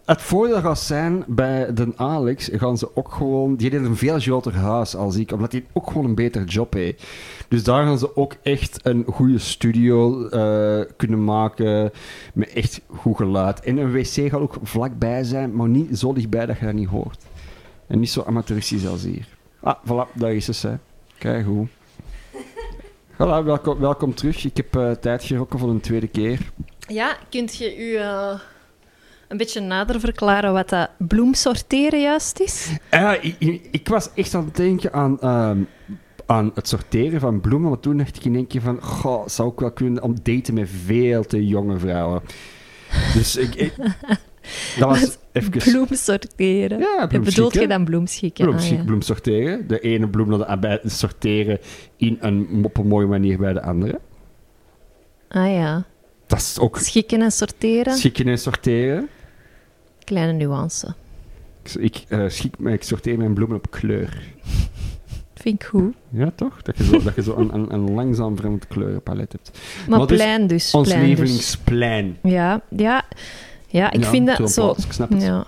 Het 0.04 0.22
voordeel 0.22 0.60
gaat 0.60 0.78
zijn, 0.78 1.24
bij 1.26 1.74
de 1.74 1.92
Alex 1.96 2.48
gaan 2.52 2.78
ze 2.78 2.96
ook 2.96 3.12
gewoon... 3.12 3.56
Die 3.56 3.70
heeft 3.70 3.84
een 3.84 3.96
veel 3.96 4.20
groter 4.20 4.54
huis 4.54 4.96
als 4.96 5.16
ik, 5.16 5.32
omdat 5.32 5.52
hij 5.52 5.64
ook 5.72 5.86
gewoon 5.86 6.04
een 6.04 6.14
beter 6.14 6.44
job 6.44 6.72
heeft. 6.72 7.04
Dus 7.48 7.64
daar 7.64 7.84
gaan 7.84 7.98
ze 7.98 8.16
ook 8.16 8.34
echt 8.42 8.80
een 8.82 9.04
goede 9.06 9.38
studio 9.38 10.28
eh, 10.28 10.84
kunnen 10.96 11.24
maken, 11.24 11.90
met 12.34 12.52
echt 12.52 12.80
goed 12.86 13.16
geluid. 13.16 13.60
En 13.60 13.76
een 13.76 13.92
wc 13.92 14.30
gaat 14.30 14.40
ook 14.40 14.56
vlakbij 14.62 15.24
zijn, 15.24 15.54
maar 15.54 15.68
niet 15.68 15.98
zo 15.98 16.12
dichtbij 16.12 16.46
dat 16.46 16.58
je 16.58 16.64
dat 16.64 16.74
niet 16.74 16.88
hoort. 16.88 17.24
En 17.88 17.98
niet 17.98 18.10
zo 18.10 18.22
amateuristisch 18.26 18.86
als 18.86 19.02
hier. 19.02 19.26
Ah, 19.60 19.74
voilà, 19.84 20.12
daar 20.12 20.32
is 20.34 20.44
ze. 20.44 20.76
Kijk 21.18 21.44
hoe. 21.46 21.66
Voilà, 23.12 23.44
welkom, 23.44 23.78
welkom 23.78 24.14
terug. 24.14 24.44
Ik 24.44 24.56
heb 24.56 24.76
eh, 24.76 24.90
tijd 24.90 25.24
gerokken 25.24 25.58
voor 25.58 25.68
een 25.70 25.80
tweede 25.80 26.08
keer. 26.08 26.50
Ja, 26.88 27.16
kunt 27.30 27.56
je 27.56 27.78
u 27.78 27.94
eh, 27.96 28.40
een 29.28 29.36
beetje 29.36 29.60
nader 29.60 30.00
verklaren 30.00 30.52
wat 30.52 30.68
dat 30.68 30.90
bloemsorteren 30.98 32.00
juist 32.00 32.40
is? 32.40 32.68
Ik, 33.20 33.34
ik, 33.38 33.68
ik 33.70 33.88
was 33.88 34.08
echt 34.14 34.34
aan 34.34 34.44
het 34.44 34.56
denken 34.56 34.92
aan, 34.92 35.20
ehm, 35.20 35.58
aan 36.26 36.50
het 36.54 36.68
sorteren 36.68 37.20
van 37.20 37.40
bloemen, 37.40 37.68
maar 37.70 37.80
toen 37.80 37.96
dacht 37.96 38.16
ik 38.16 38.24
in 38.24 38.34
één 38.34 38.46
keer 38.46 38.60
van, 38.60 38.82
goh, 38.82 39.26
zou 39.26 39.52
ik 39.52 39.58
wel 39.58 39.72
kunnen 39.72 40.02
om 40.02 40.14
daten 40.22 40.54
met 40.54 40.68
veel 40.84 41.24
te 41.24 41.46
jonge 41.46 41.78
vrouwen. 41.78 42.22
Dus 43.14 43.36
ik... 43.36 43.54
ik- 43.54 43.74
dat 44.78 44.88
was 44.88 45.18
even... 45.32 45.50
Bloemsorteren. 45.50 46.78
Ja, 46.78 47.06
Bedoelt 47.06 47.24
je 47.26 47.32
bloemschikken. 47.32 47.68
dan 47.68 47.84
bloemschikken? 47.84 48.44
Bloemschik, 48.44 48.78
Ah, 48.78 48.84
bloem 48.84 49.02
sorteren. 49.02 49.68
De 49.68 49.80
ene 49.80 50.08
bloem 50.08 50.28
naar 50.28 50.38
de 50.38 50.58
bij 50.58 50.80
sorteren 50.84 51.58
in 51.96 52.16
een, 52.20 52.60
op 52.64 52.76
een 52.76 52.86
mooie 52.86 53.06
manier 53.06 53.38
bij 53.38 53.52
de 53.52 53.62
andere. 53.62 54.00
ah 55.28 55.52
ja. 55.52 55.84
Dat 56.26 56.38
is 56.38 56.58
ook 56.58 56.78
Schikken 56.78 57.22
en 57.22 57.32
sorteren. 57.32 57.96
schikken 57.96 58.26
en 58.28 58.38
sorteren. 58.38 59.08
Kleine 60.04 60.32
nuance. 60.32 60.94
Ik, 61.62 61.74
ik, 61.74 62.04
eh, 62.08 62.24
schik, 62.28 62.54
ik 62.64 62.82
sorteer 62.82 63.18
mijn 63.18 63.34
bloemen 63.34 63.56
op 63.56 63.70
kleur. 63.70 64.22
Vind 65.34 65.62
ik 65.62 65.68
goed. 65.68 65.94
Ja, 66.10 66.32
toch? 66.34 66.62
Dat 66.62 66.76
je 66.78 66.84
zo, 66.84 67.02
dat 67.02 67.14
je 67.14 67.22
zo 67.22 67.36
een, 67.36 67.54
een, 67.54 67.72
een 67.72 67.90
langzaam 67.94 68.36
vreemd 68.36 68.66
kleurenpalet 68.66 69.32
hebt. 69.32 69.58
Maar, 69.88 69.98
Maar 69.98 70.06
plein 70.06 70.46
dus. 70.46 70.74
Ons 70.74 70.88
plein 70.88 71.00
dus. 71.00 71.08
lievelingsplein. 71.08 72.16
Ja, 72.22 72.60
ja. 72.68 73.04
Ja, 73.70 73.90
ik 73.90 74.02
Ja, 74.02 74.08
vind 74.10 74.26
dat 74.36 74.50
zo... 74.50 74.70
ik 74.70 74.92
snap 74.92 75.10
het. 75.10 75.22
Ja. 75.22 75.46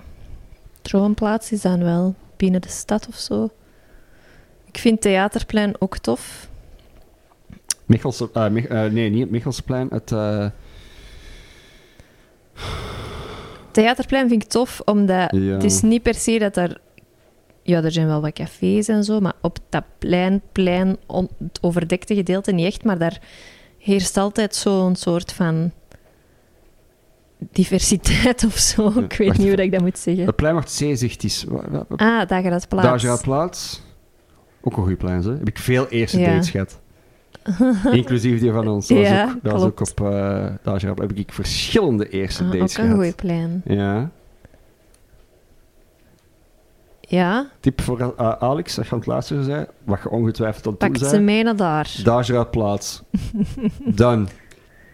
Troonplaats 0.83 1.53
is 1.53 1.61
dan 1.61 1.83
wel 1.83 2.15
binnen 2.37 2.61
de 2.61 2.69
stad 2.69 3.09
of 3.09 3.15
zo. 3.15 3.51
Ik 4.67 4.79
vind 4.79 5.01
Theaterplein 5.01 5.75
ook 5.79 5.99
tof. 5.99 6.49
Michelse, 7.87 8.31
eh, 8.35 8.49
Mich- 8.49 8.67
eh, 8.67 8.85
nee, 8.85 9.11
niet 9.11 9.21
het 9.21 9.31
Michelsplein. 9.31 9.89
Het, 9.91 10.13
eh, 10.13 10.47
Theaterplein 13.71 14.29
vind 14.29 14.43
ik 14.43 14.49
tof, 14.49 14.81
omdat 14.85 15.31
Ja. 15.31 15.39
het 15.41 15.65
is 15.65 15.81
niet 15.81 16.03
per 16.03 16.15
se 16.15 16.39
dat 16.39 16.57
er... 16.57 16.81
Ja, 17.63 17.83
er 17.83 17.93
zijn 17.93 18.07
wel 18.07 18.21
wat 18.21 18.33
cafés 18.33 18.89
en 18.89 19.05
zo, 19.05 19.21
maar 19.21 19.33
op 19.41 19.59
dat 19.69 19.85
plein, 19.99 20.43
plein 20.53 20.97
on- 21.07 21.29
het 21.39 21.59
overdekte 21.63 22.15
gedeelte 22.15 22.53
niet 22.53 22.67
echt, 22.67 22.85
maar 22.85 22.99
daar 22.99 23.21
heerst 23.79 24.17
altijd 24.17 24.55
zo'n 24.55 24.97
soort 24.97 25.33
van 25.33 25.73
diversiteit 27.53 28.45
of 28.51 28.57
zo. 28.59 28.87
Ik 28.89 28.95
weet 29.13 29.27
wacht 29.29 29.39
niet 29.39 29.47
hoe 29.49 29.57
dat 29.57 29.65
ik 29.65 29.73
dat 29.73 29.81
moet 29.81 29.99
zeggen. 29.99 30.27
het 30.27 30.37
plein 30.37 30.55
wacht 30.55 30.71
zeezicht 30.71 31.25
is. 31.25 31.45
Wa- 31.49 31.65
wa- 31.71 31.85
wa- 31.89 31.97
Ah, 32.21 32.29
Dageraadplaats. 32.29 32.87
Dageraadplaats. 32.89 33.83
Ook 34.63 34.77
een 34.77 34.83
goede 34.83 34.97
plein, 34.97 35.23
hè? 35.23 35.31
Heb 35.31 35.49
ik 35.49 35.59
veel 35.59 35.89
eerste 35.89 36.19
Ja. 36.21 36.27
dates 36.33 36.51
gehad. 36.51 36.81
Inclusief 37.93 38.41
die 38.41 38.53
van 38.53 38.69
ons. 38.69 38.89
Dat 38.89 38.99
was 38.99 39.09
Ja, 39.09 39.25
ook, 39.25 39.43
dat 39.43 39.53
was 39.53 39.63
ook 39.63 39.81
op 39.81 40.01
uh, 40.01 40.47
Dageraad. 40.63 40.99
Heb 40.99 41.13
ik 41.13 41.33
verschillende 41.33 42.09
eerste 42.09 42.45
Ah, 42.45 42.51
dates 42.53 42.79
ook 42.79 42.85
een 42.85 42.91
gehad. 42.91 43.05
goed 43.07 43.17
plein. 43.17 43.63
Ja. 43.65 44.11
Ja, 47.01 47.47
Tip 47.61 47.81
voor 47.81 48.15
eh, 48.17 48.33
Alex, 48.33 48.79
als 48.79 48.87
je 48.87 48.93
aan 48.93 48.99
het 48.99 49.07
luisteren 49.09 49.47
bent, 49.47 49.69
wat 49.85 50.01
je 50.03 50.09
ongetwijfeld 50.11 50.67
aan 50.67 50.91
het 50.91 51.01
pak 51.01 51.09
ze 51.11 51.21
mee 51.21 51.43
naar 51.43 51.57
daar. 51.57 51.95
Dageraadplaats. 52.05 53.03
dan 53.85 54.29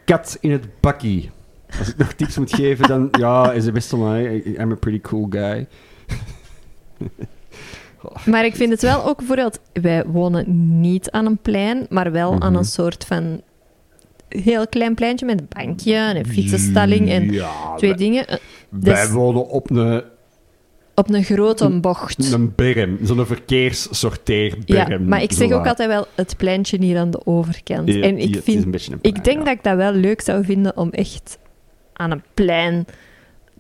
kat 0.05 0.39
in 0.41 0.51
het 0.51 0.81
bakkie. 0.81 1.31
Als 1.79 1.89
ik 1.89 1.97
nog 1.97 2.13
tips 2.13 2.39
moet 2.39 2.55
geven, 2.55 2.89
dan 2.89 3.09
ja, 3.11 3.53
is 3.53 3.65
het 3.65 3.75
best 3.75 3.89
van 3.89 4.03
mij. 4.09 4.43
I'm 4.59 4.71
a 4.73 4.75
pretty 4.75 5.01
cool 5.01 5.27
guy. 5.31 5.67
Maar 8.25 8.45
ik 8.45 8.57
vind 8.57 8.71
het 8.71 8.83
wel 8.83 9.05
ook 9.05 9.17
bijvoorbeeld... 9.17 9.61
Wij 9.73 10.05
wonen 10.07 10.45
niet 10.81 11.11
aan 11.11 11.27
een 11.27 11.39
plein, 11.39 11.87
maar 11.89 12.13
wel 12.13 12.33
aan 12.33 12.51
Mhm. 12.53 12.57
een 12.57 12.65
soort 12.65 13.05
van... 13.05 13.41
Heel 14.29 14.67
klein 14.67 14.95
pleintje 14.95 15.27
met 15.27 15.41
een 15.41 15.49
bankje 15.65 15.95
en 15.95 16.17
een 16.17 16.27
fietsenstalling 16.27 17.09
en 17.11 17.33
ja, 17.33 17.51
twee 17.77 17.91
wij, 17.91 17.99
dingen. 17.99 18.27
eh, 18.27 18.37
wij 18.69 19.03
dus- 19.03 19.11
wonen 19.11 19.49
op 19.49 19.71
een, 19.71 20.03
Op 20.95 21.11
een 21.15 21.25
grote 21.25 21.69
bocht. 21.81 22.33
een 22.33 22.53
berm, 22.55 22.99
zo'n 23.03 23.27
verkeerssorteerberm. 23.27 24.91
Ja, 24.91 24.99
maar 25.09 25.23
ik 25.23 25.33
zeg 25.33 25.51
ook 25.53 25.67
altijd 25.67 25.89
wel 25.89 26.07
het 26.15 26.37
pleintje 26.37 26.79
hier 26.79 26.99
aan 26.99 27.11
de 27.11 27.27
overkant. 27.27 27.93
Ja, 27.93 28.01
en 28.03 28.19
ik, 28.19 28.41
vind, 28.43 28.65
een 28.65 28.71
beetje 28.71 28.93
een 28.93 28.99
ik 29.03 29.25
denk 29.25 29.39
dat 29.45 29.55
ik 29.55 29.63
dat 29.65 29.77
wel 29.77 29.93
leuk 29.93 30.21
zou 30.21 30.45
vinden 30.45 30.77
om 30.77 30.91
echt 30.91 31.39
aan 31.97 32.11
een 32.11 32.23
plein 32.35 32.87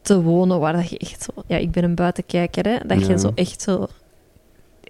te 0.02 0.22
wonen 0.22 0.60
waar 0.60 0.72
dat 0.72 0.88
je 0.90 0.98
echt 0.98 1.22
zo... 1.22 1.42
Ja, 1.46 1.56
ik 1.56 1.70
ben 1.70 1.84
een 1.84 1.94
buitenkijker, 1.94 2.64
hè. 2.64 2.76
Dat 2.86 3.00
Ja. 3.00 3.08
je 3.08 3.18
zo 3.18 3.32
echt 3.34 3.62
zo... 3.62 3.86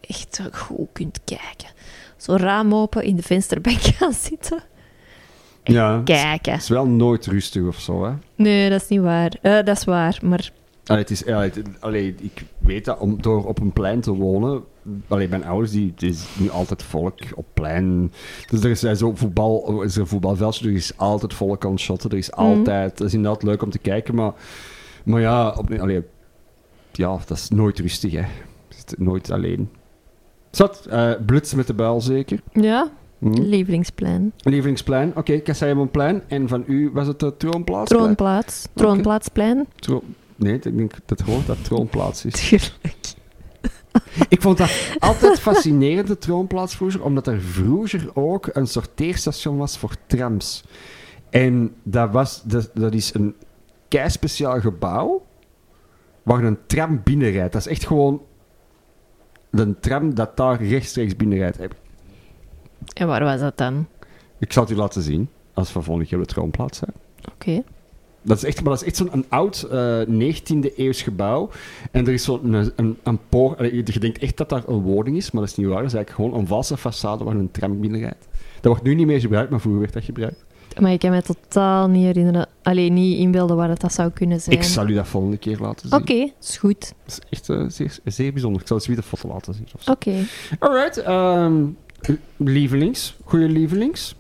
Echt 0.09 0.35
zo 0.35 0.45
goed 0.53 0.89
kunt 0.93 1.21
kijken. 1.25 1.69
Zo 2.17 2.37
raam 2.37 2.75
open, 2.75 3.03
in 3.03 3.17
de 3.17 3.23
vensterbank 3.23 3.79
gaan 3.99 4.13
zitten. 4.13 4.63
Ja, 5.65 5.95
het 5.95 6.05
Kijken. 6.05 6.55
is 6.55 6.69
wel 6.69 6.87
nooit 6.87 7.27
rustig 7.27 7.63
of 7.67 7.79
zo, 7.81 8.05
hè. 8.05 8.13
Nee, 8.35 8.71
dat 8.71 8.83
is 8.83 8.89
niet 8.89 9.01
waar. 9.01 9.33
Eh, 9.43 9.53
dat 9.53 9.69
is 9.77 9.85
waar, 9.85 10.19
maar 10.23 10.51
Allee, 10.87 11.01
het 11.03 11.11
is, 11.11 11.21
ja, 11.21 11.41
het- 11.41 11.63
allee, 11.81 12.15
ik 12.21 12.45
weet 12.59 12.85
dat 12.85 12.99
om 12.99 13.23
door 13.23 13.45
op 13.47 13.61
een 13.61 13.73
plein 13.73 14.01
te 14.01 14.13
wonen. 14.15 14.65
Allee, 15.09 15.29
mijn 15.29 15.45
ouders, 15.45 15.71
die, 15.73 15.91
het 15.91 16.03
is 16.03 16.27
nu 16.39 16.51
altijd 16.51 16.83
volk 16.83 17.19
op 17.35 17.47
plein. 17.55 18.13
Dus 18.51 18.65
er 18.65 18.71
is 18.71 18.83
eh, 18.85 18.95
zo 18.95 19.15
voetbal, 19.15 19.79
er 19.81 19.85
is 19.85 19.97
een 19.97 20.07
voetbalveldje, 20.07 20.69
er 20.69 20.75
is 20.75 20.97
altijd 20.97 21.35
volk 21.35 21.65
aan 21.65 21.71
het 21.71 21.81
shotten. 21.81 22.11
Er 22.11 22.17
is 22.17 22.33
altijd, 22.33 22.99
dat 22.99 23.07
is 23.07 23.15
inderdaad 23.15 23.43
leuk 23.43 23.63
om 23.63 23.71
te 23.71 23.79
kijken, 23.79 24.15
maar, 24.15 24.33
maar 25.05 25.21
ja, 25.21 25.51
op, 25.51 25.73
allee, 25.73 26.03
ja, 26.93 27.19
dat 27.27 27.37
is 27.37 27.49
nooit 27.49 27.79
rustig, 27.79 28.13
hè. 28.13 28.23
Zit 28.69 28.95
nooit 28.99 29.31
alleen. 29.31 29.69
Zat, 30.51 30.87
eh 30.91 31.13
blitz 31.27 31.53
met 31.55 31.67
de 31.67 31.75
buil 31.75 32.01
zeker. 32.01 32.41
Ja, 32.53 32.91
Hm. 33.19 33.33
lievelingsplein. 33.41 34.33
Lievelingsplein, 34.37 35.09
oké, 35.09 35.19
okay, 35.19 35.41
Kasseimonplein. 35.41 36.23
En 36.29 36.49
van 36.49 36.65
u 36.67 36.91
was 36.93 37.07
het 37.07 37.21
de 37.21 37.37
Troonplaats? 37.37 37.89
Troonplaats. 37.91 38.69
Troonplaatsplein. 38.75 39.67
Tro- 39.77 40.03
nee, 40.37 40.55
ik 40.55 40.77
denk 40.77 40.93
dat 41.05 41.23
gewoon 41.23 41.43
dat 41.47 41.65
Troonplaats 41.65 42.25
is. 42.25 42.49
Tuurlijk. 42.49 43.15
Ik 44.29 44.43
vond 44.43 44.59
dat 44.59 44.89
altijd 44.99 45.41
fascinerend, 45.41 46.07
de 46.07 46.19
Troonplaats 46.19 46.77
vroeger, 46.77 47.03
omdat 47.03 47.27
er 47.27 47.41
vroeger 47.41 48.11
ook 48.15 48.49
een 48.53 48.67
sorteerstation 48.67 49.57
was 49.57 49.79
voor 49.79 49.95
trams. 50.07 50.65
En 51.31 51.75
dat, 51.83 52.11
was, 52.11 52.43
dat, 52.43 52.71
dat 52.75 52.95
is 52.95 53.15
een 53.15 53.35
kei 53.89 54.11
speciaal 54.11 54.61
gebouw 54.61 55.27
waar 56.23 56.45
een 56.45 56.59
tram 56.67 57.01
binnenrijdt. 57.05 57.53
Dat 57.53 57.67
is 57.67 57.73
echt 57.73 57.87
gewoon 57.87 58.23
een 59.51 59.81
tram 59.81 60.15
dat 60.15 60.37
daar 60.37 60.63
rechtstreeks 60.63 61.17
binnenrijdt. 61.17 61.59
En 62.95 63.07
waar 63.07 63.25
was 63.25 63.41
dat 63.41 63.59
dan? 63.59 63.87
Ik 64.39 64.53
zal 64.53 64.63
het 64.63 64.73
u 64.73 64.77
laten 64.77 65.03
zien, 65.03 65.29
als 65.55 65.73
we 65.73 65.83
volgende 65.83 66.09
keer 66.09 66.19
op 66.19 66.29
de 66.29 66.35
Troonplaats 66.35 66.79
zijn. 66.79 66.93
Oké. 67.33 67.63
Dat 68.27 68.37
is 68.37 68.45
echt, 68.45 68.63
maar 68.63 68.73
dat 68.73 68.81
is 68.81 68.87
echt 68.87 68.97
zo'n 68.97 69.25
oud 69.29 69.63
eh 69.63 70.01
19e 70.01 70.77
eeuws 70.77 71.03
gebouw. 71.03 71.51
En 71.91 72.07
er 72.07 72.13
is 72.13 72.25
zo'n 72.25 72.53
een, 72.53 72.73
een, 72.77 72.97
een 73.03 73.19
poort. 73.29 73.59
Je 73.59 73.99
denkt 74.01 74.19
echt 74.19 74.37
dat 74.37 74.49
daar 74.49 74.63
een 74.67 74.81
woning 74.81 75.17
is, 75.17 75.31
maar 75.31 75.43
dat 75.43 75.51
is 75.51 75.57
niet 75.57 75.67
waar. 75.67 75.83
Dat 75.83 75.87
is 75.87 75.95
eigenlijk 75.95 76.25
gewoon 76.25 76.41
een 76.41 76.47
valse 76.47 76.79
façade 76.79 77.25
waar 77.25 77.35
een 77.35 77.51
tram 77.51 77.81
binnenrijdt. 77.81 78.29
Dat 78.61 78.73
wordt 78.73 78.83
nu 78.83 78.95
niet 78.95 79.07
meer 79.07 79.21
gebruikt, 79.21 79.51
maar 79.51 79.61
vroeger 79.61 79.81
werd 79.81 79.93
dat 79.93 80.05
gebruikt. 80.05 80.45
Maar 80.81 80.93
ik 80.93 80.99
kan 80.99 81.11
me 81.11 81.23
totaal 81.23 81.89
niet 81.89 82.05
herinneren. 82.05 82.49
Alleen 82.63 82.95
niet 82.95 83.19
inbeelden 83.19 83.57
waar 83.57 83.69
het 83.69 83.81
dat 83.81 83.93
zou 83.93 84.11
kunnen 84.11 84.41
zijn. 84.41 84.57
Ik 84.57 84.63
zal 84.63 84.89
u 84.89 84.95
dat 84.95 85.09
volgende 85.09 85.37
keer 85.37 85.59
laten 85.61 85.89
zien. 85.89 86.01
Oké, 86.01 86.33
is 86.41 86.57
goed. 86.57 86.81
Dat 86.81 86.93
is 87.07 87.21
echt 87.31 87.49
eh, 87.49 87.65
zeer, 87.69 87.99
zeer 88.05 88.33
bijzonder. 88.33 88.61
Ik 88.61 88.67
zal 88.67 88.77
eens 88.77 88.87
weer 88.87 88.97
de 88.97 89.03
foto 89.03 89.29
laten 89.29 89.55
zien. 89.55 89.67
Oké. 89.87 90.15
Alright, 90.59 90.97
ehm, 90.99 91.65
lievelings. 92.37 93.17
Goeie 93.25 93.49
lievelings. 93.49 94.15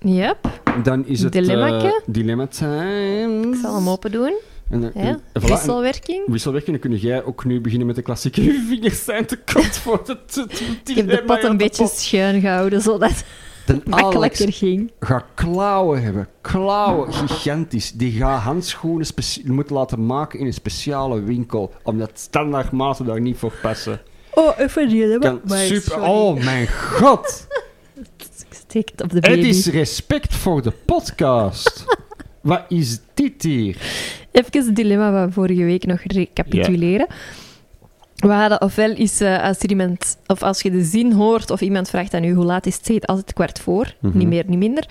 Yep. 0.00 0.60
Dan 0.82 1.06
is 1.06 1.22
het... 1.22 1.32
Dilemmake. 1.32 1.86
eh, 1.86 1.92
dilemma 2.06 2.46
time. 2.46 3.46
Ik 3.52 3.58
zal 3.62 3.74
hem 3.74 3.88
open 3.88 4.10
doen. 4.12 4.34
En, 4.70 4.80
dan- 4.80 4.90
Ja. 4.94 5.00
en- 5.00 5.18
voilà, 5.18 5.32
en- 5.32 5.48
Wisselwerking. 5.48 6.22
Wisselwerking, 6.26 6.80
dan 6.80 6.90
kun 6.90 6.98
jij 7.00 7.24
ook 7.24 7.44
nu 7.44 7.60
beginnen 7.60 7.86
met 7.86 7.96
de 7.96 8.02
klassieke 8.02 8.42
vingers 8.68 9.04
zijn 9.04 9.26
te 9.26 9.38
kort 9.52 9.76
voor 9.78 10.02
het, 10.06 10.34
het 10.34 10.62
Ik 10.84 10.96
heb 10.96 11.08
de 11.08 11.22
pot 11.26 11.42
een 11.44 11.56
beetje 11.56 11.86
schuin 11.92 12.40
gehouden, 12.40 12.80
zodat 12.80 13.24
het 13.64 13.84
makkelijker 13.96 14.52
ging. 14.52 14.92
gaat 15.00 15.24
klauwen 15.34 16.02
hebben. 16.02 16.28
Klauwen, 16.40 17.12
gigantisch. 17.12 17.92
Die 17.92 18.12
gaat 18.12 18.42
handschoenen 18.42 19.06
moeten 19.44 19.74
laten 19.76 20.06
maken 20.06 20.38
in 20.38 20.46
een 20.46 20.52
speciale 20.52 21.22
winkel, 21.22 21.72
omdat 21.82 22.10
standaardmaten 22.14 23.04
daar 23.06 23.20
niet 23.20 23.36
voor 23.36 23.52
passen. 23.62 24.00
Oh, 24.34 24.58
even 24.58 24.88
die 24.88 25.18
Kan 25.18 25.40
super... 25.46 26.00
Oh 26.02 26.44
mijn 26.44 26.68
god! 26.68 27.46
Het 28.72 29.02
op 29.02 29.08
de 29.10 29.14
Het 29.16 29.22
baby. 29.24 29.46
is 29.46 29.66
respect 29.66 30.34
voor 30.34 30.62
de 30.62 30.72
podcast. 30.84 31.84
Wat 32.40 32.62
is 32.68 33.00
dit 33.14 33.42
hier? 33.42 33.76
Even 34.32 34.66
het 34.66 34.76
dilemma 34.76 35.12
van 35.12 35.32
vorige 35.32 35.64
week 35.64 35.86
nog 35.86 36.00
recapituleren. 36.02 37.06
We 38.16 38.28
hadden 38.32 38.60
ofwel 38.62 38.90
is 38.90 39.20
eh, 39.20 39.42
als 39.42 39.58
iemand, 39.58 40.16
of 40.26 40.42
als 40.42 40.60
je 40.62 40.70
de 40.70 40.84
zin 40.84 41.12
hoort 41.12 41.50
of 41.50 41.60
iemand 41.60 41.88
vraagt 41.88 42.14
aan 42.14 42.24
u 42.24 42.32
hoe 42.34 42.44
laat 42.44 42.66
is 42.66 42.78
het, 42.82 43.06
altijd 43.06 43.32
kwart 43.32 43.58
voor, 43.60 43.94
Mhm. 44.00 44.18
niet 44.18 44.28
meer, 44.28 44.44
niet 44.46 44.58
minder. 44.58 44.88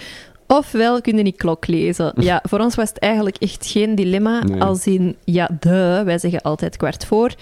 Ofwel 0.47 1.01
kun 1.01 1.17
je 1.17 1.23
niet 1.23 1.35
klok 1.37 1.67
lezen. 1.67 2.13
Ja, 2.23 2.43
voor 2.49 2.59
ons 2.59 2.75
was 2.75 2.89
het 2.89 2.99
eigenlijk 2.99 3.37
echt 3.37 3.65
geen 3.65 3.95
dilemma. 3.95 4.43
Nee. 4.43 4.61
Als 4.61 4.87
in, 4.87 5.15
ja, 5.23 5.49
de, 5.59 6.01
wij 6.05 6.17
zeggen 6.17 6.41
altijd 6.41 6.77
kwart 6.77 7.05
voor. 7.05 7.33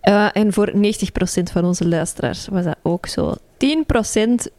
Eh, 0.00 0.28
en 0.32 0.52
voor 0.52 0.72
90% 0.74 1.50
van 1.52 1.64
onze 1.64 1.88
luisteraars 1.88 2.46
was 2.50 2.64
dat 2.64 2.76
ook 2.82 3.06
zo. 3.06 3.34
10% 3.56 4.50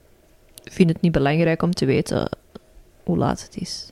vindt 0.64 0.94
het 0.94 1.02
niet 1.02 1.12
belangrijk 1.12 1.62
om 1.62 1.74
te 1.74 1.86
weten 1.86 2.30
hoe 3.04 3.18
laat 3.18 3.42
het 3.44 3.58
is. 3.62 3.92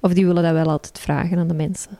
Of 0.00 0.12
die 0.12 0.26
willen 0.26 0.42
dat 0.42 0.52
wel 0.52 0.66
altijd 0.70 0.98
vragen 0.98 1.38
aan 1.38 1.48
de 1.48 1.54
mensen. 1.54 1.98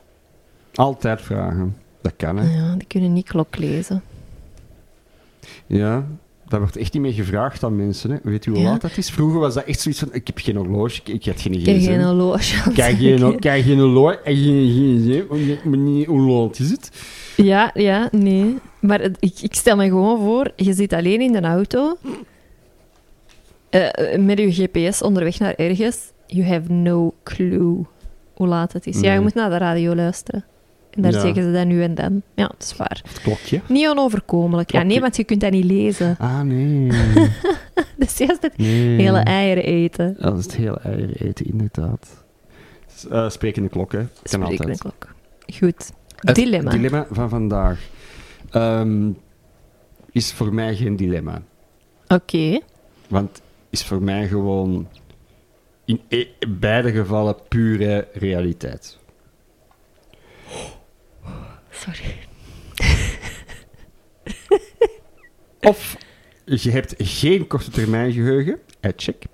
Altijd 0.75 1.21
vragen. 1.23 1.77
Dat 2.03 2.13
kan, 2.17 2.37
hè. 2.37 2.57
Ja, 2.57 2.75
die 2.75 2.87
kunnen 2.87 3.13
niet 3.13 3.29
klok 3.29 3.57
lezen. 3.57 4.03
Ja, 5.67 6.05
daar 6.49 6.61
wordt 6.61 6.77
echt 6.77 6.93
niet 6.93 7.03
meer 7.03 7.13
gevraagd 7.13 7.63
aan 7.65 7.77
mensen. 7.77 8.11
Hè. 8.11 8.17
Weet 8.23 8.47
u 8.47 8.51
hoe 8.51 8.61
Ja. 8.61 8.71
laat 8.71 8.81
dat 8.81 8.97
is? 8.97 9.11
Vroeger 9.11 9.39
was 9.41 9.55
dat 9.55 9.65
echt 9.65 9.81
zoiets 9.81 10.01
van... 10.01 10.09
Ik 10.15 10.27
heb 10.27 10.39
geen 10.39 10.57
horloge, 10.57 11.01
ik, 11.01 11.09
ik 11.09 11.25
heb 11.25 11.39
geen 11.39 11.53
Ik 11.53 11.67
heb 11.67 11.77
gsm. 11.77 11.87
geen 11.87 12.03
horloge. 12.05 12.71
Kijk 12.73 12.97
geen, 13.03 13.39
kijk 13.39 13.65
geen 13.65 13.79
horloge 13.79 14.19
en 14.21 14.37
geen 14.37 14.69
gsm. 15.31 16.07
Hoe 16.11 16.21
laat 16.21 16.59
is 16.59 16.71
het? 16.71 16.91
Ja, 17.37 17.71
ja, 17.75 18.09
nee. 18.13 18.57
Maar 18.81 19.01
het- 19.01 19.17
ik, 19.21 19.39
ik 19.41 19.55
stel 19.55 19.77
me 19.77 19.85
gewoon 19.85 20.21
voor, 20.21 20.53
je 20.57 20.73
zit 20.73 20.93
alleen 20.93 21.21
in 21.21 21.33
de 21.33 21.41
auto, 21.41 21.97
eh, 23.71 24.15
eh, 24.15 24.21
met 24.21 24.39
je 24.39 24.53
GPS 24.53 25.03
onderweg 25.03 25.39
naar 25.39 25.55
ergens. 25.55 26.13
You 26.27 26.47
have 26.47 26.73
no 26.73 27.15
clue 27.23 27.85
hoe 28.35 28.47
laat 28.47 28.73
het 28.73 28.87
is. 28.87 29.01
Ja, 29.01 29.13
je 29.13 29.21
moet 29.21 29.35
naar 29.35 29.51
de 29.51 29.57
radio 29.57 29.95
luisteren. 29.95 30.45
En 30.91 31.03
daar 31.03 31.13
Ja. 31.13 31.21
zeggen 31.21 31.43
ze 31.43 31.53
dat 31.53 31.67
nu 31.67 31.83
en 31.83 31.95
dan. 31.95 32.23
Ja, 32.35 32.47
dat 32.47 32.63
is 32.63 32.77
waar. 32.77 33.01
Het 33.09 33.21
klokje. 33.23 33.61
Niet 33.69 33.89
onoverkomelijk. 33.89 34.73
Ja, 34.73 34.83
nee, 34.83 35.01
want 35.01 35.17
je 35.17 35.25
kunt 35.25 35.41
dat 35.41 35.51
niet 35.51 35.65
lezen. 35.65 36.17
Ah, 36.19 36.41
nee. 36.41 36.91
Dat 37.99 38.09
is 38.09 38.19
juist 38.19 38.43
het 38.43 38.57
nee. 38.57 39.01
hele 39.01 39.19
eieren 39.19 39.65
eten. 39.65 40.17
Ja, 40.19 40.31
dat 40.31 40.39
is 40.39 40.45
het 40.45 40.57
hele 40.57 40.79
eieren 40.83 41.15
eten, 41.17 41.47
inderdaad. 41.47 42.25
Eh, 43.11 43.29
sprekende 43.31 43.69
klok, 43.69 43.93
hè. 43.93 43.99
Kan 43.99 44.09
Sprekende 44.23 44.57
altijd. 44.59 44.79
klok. 44.79 45.15
Goed. 45.59 45.93
Het 46.17 46.35
Dilemma. 46.35 46.71
dilemma 46.71 47.07
van 47.11 47.29
vandaag 47.29 47.81
ehm, 48.51 49.11
is 50.13 50.33
voor 50.33 50.55
mij 50.55 50.75
geen 50.77 50.97
dilemma. 50.97 51.43
Oké. 52.09 52.61
Want 53.09 53.41
is 53.71 53.85
voor 53.85 54.03
mij 54.03 54.29
gewoon 54.29 54.89
in 55.85 56.01
e- 56.09 56.27
beide 56.49 56.93
gevallen 56.93 57.37
pure 57.49 58.09
realiteit. 58.13 58.99
Sorry. 61.71 62.15
Of 65.61 65.97
je 66.45 66.71
hebt 66.71 66.95
geen 66.99 67.47
korte 67.47 67.71
termijn 67.71 68.13
geheugen, 68.13 68.59
eh, 68.81 68.93
check. 68.97 69.25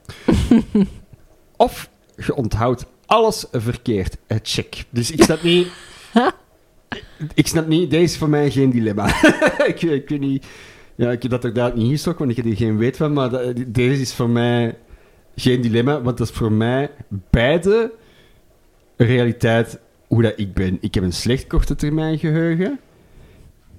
of 1.57 1.91
je 2.17 2.35
onthoudt 2.35 2.87
alles 3.07 3.47
verkeerd, 3.53 4.17
check. 4.43 4.85
Dus 4.91 5.11
ik 5.11 5.23
snap 5.23 5.43
niet... 5.43 5.69
ik 7.35 7.47
snap 7.47 7.67
niet, 7.67 7.91
deze 7.91 8.05
is 8.05 8.17
voor 8.17 8.29
mij 8.29 8.51
geen 8.51 8.71
dilemma. 8.71 9.07
ik, 9.67 9.83
ik 9.83 10.09
weet 10.09 10.21
niet... 10.21 10.47
Ja, 10.95 11.11
ik 11.11 11.23
heb 11.23 11.31
dat 11.31 11.45
er 11.45 11.53
daar 11.53 11.75
niet 11.75 11.85
ingestoken, 11.85 12.19
want 12.19 12.31
ik 12.31 12.37
heb 12.37 12.47
er 12.53 12.57
geen 12.59 12.77
weet 12.79 12.97
van, 12.97 13.13
maar 13.13 13.31
dat- 13.31 13.55
deze 13.67 14.01
is 14.01 14.15
voor 14.15 14.31
mij 14.31 14.79
geen 15.37 15.61
dilemma, 15.61 16.01
want 16.03 16.19
dat 16.19 16.29
is 16.29 16.35
voor 16.37 16.53
mij 16.53 16.91
beide 17.31 17.93
realiteit 18.97 19.79
hoe 20.07 20.23
dat 20.23 20.33
ik 20.37 20.55
ben. 20.55 20.79
Ik 20.81 20.95
heb 20.95 21.03
een 21.05 21.13
slecht 21.13 21.47
korte 21.47 21.75
termijn 21.75 22.19
geheugen 22.19 22.79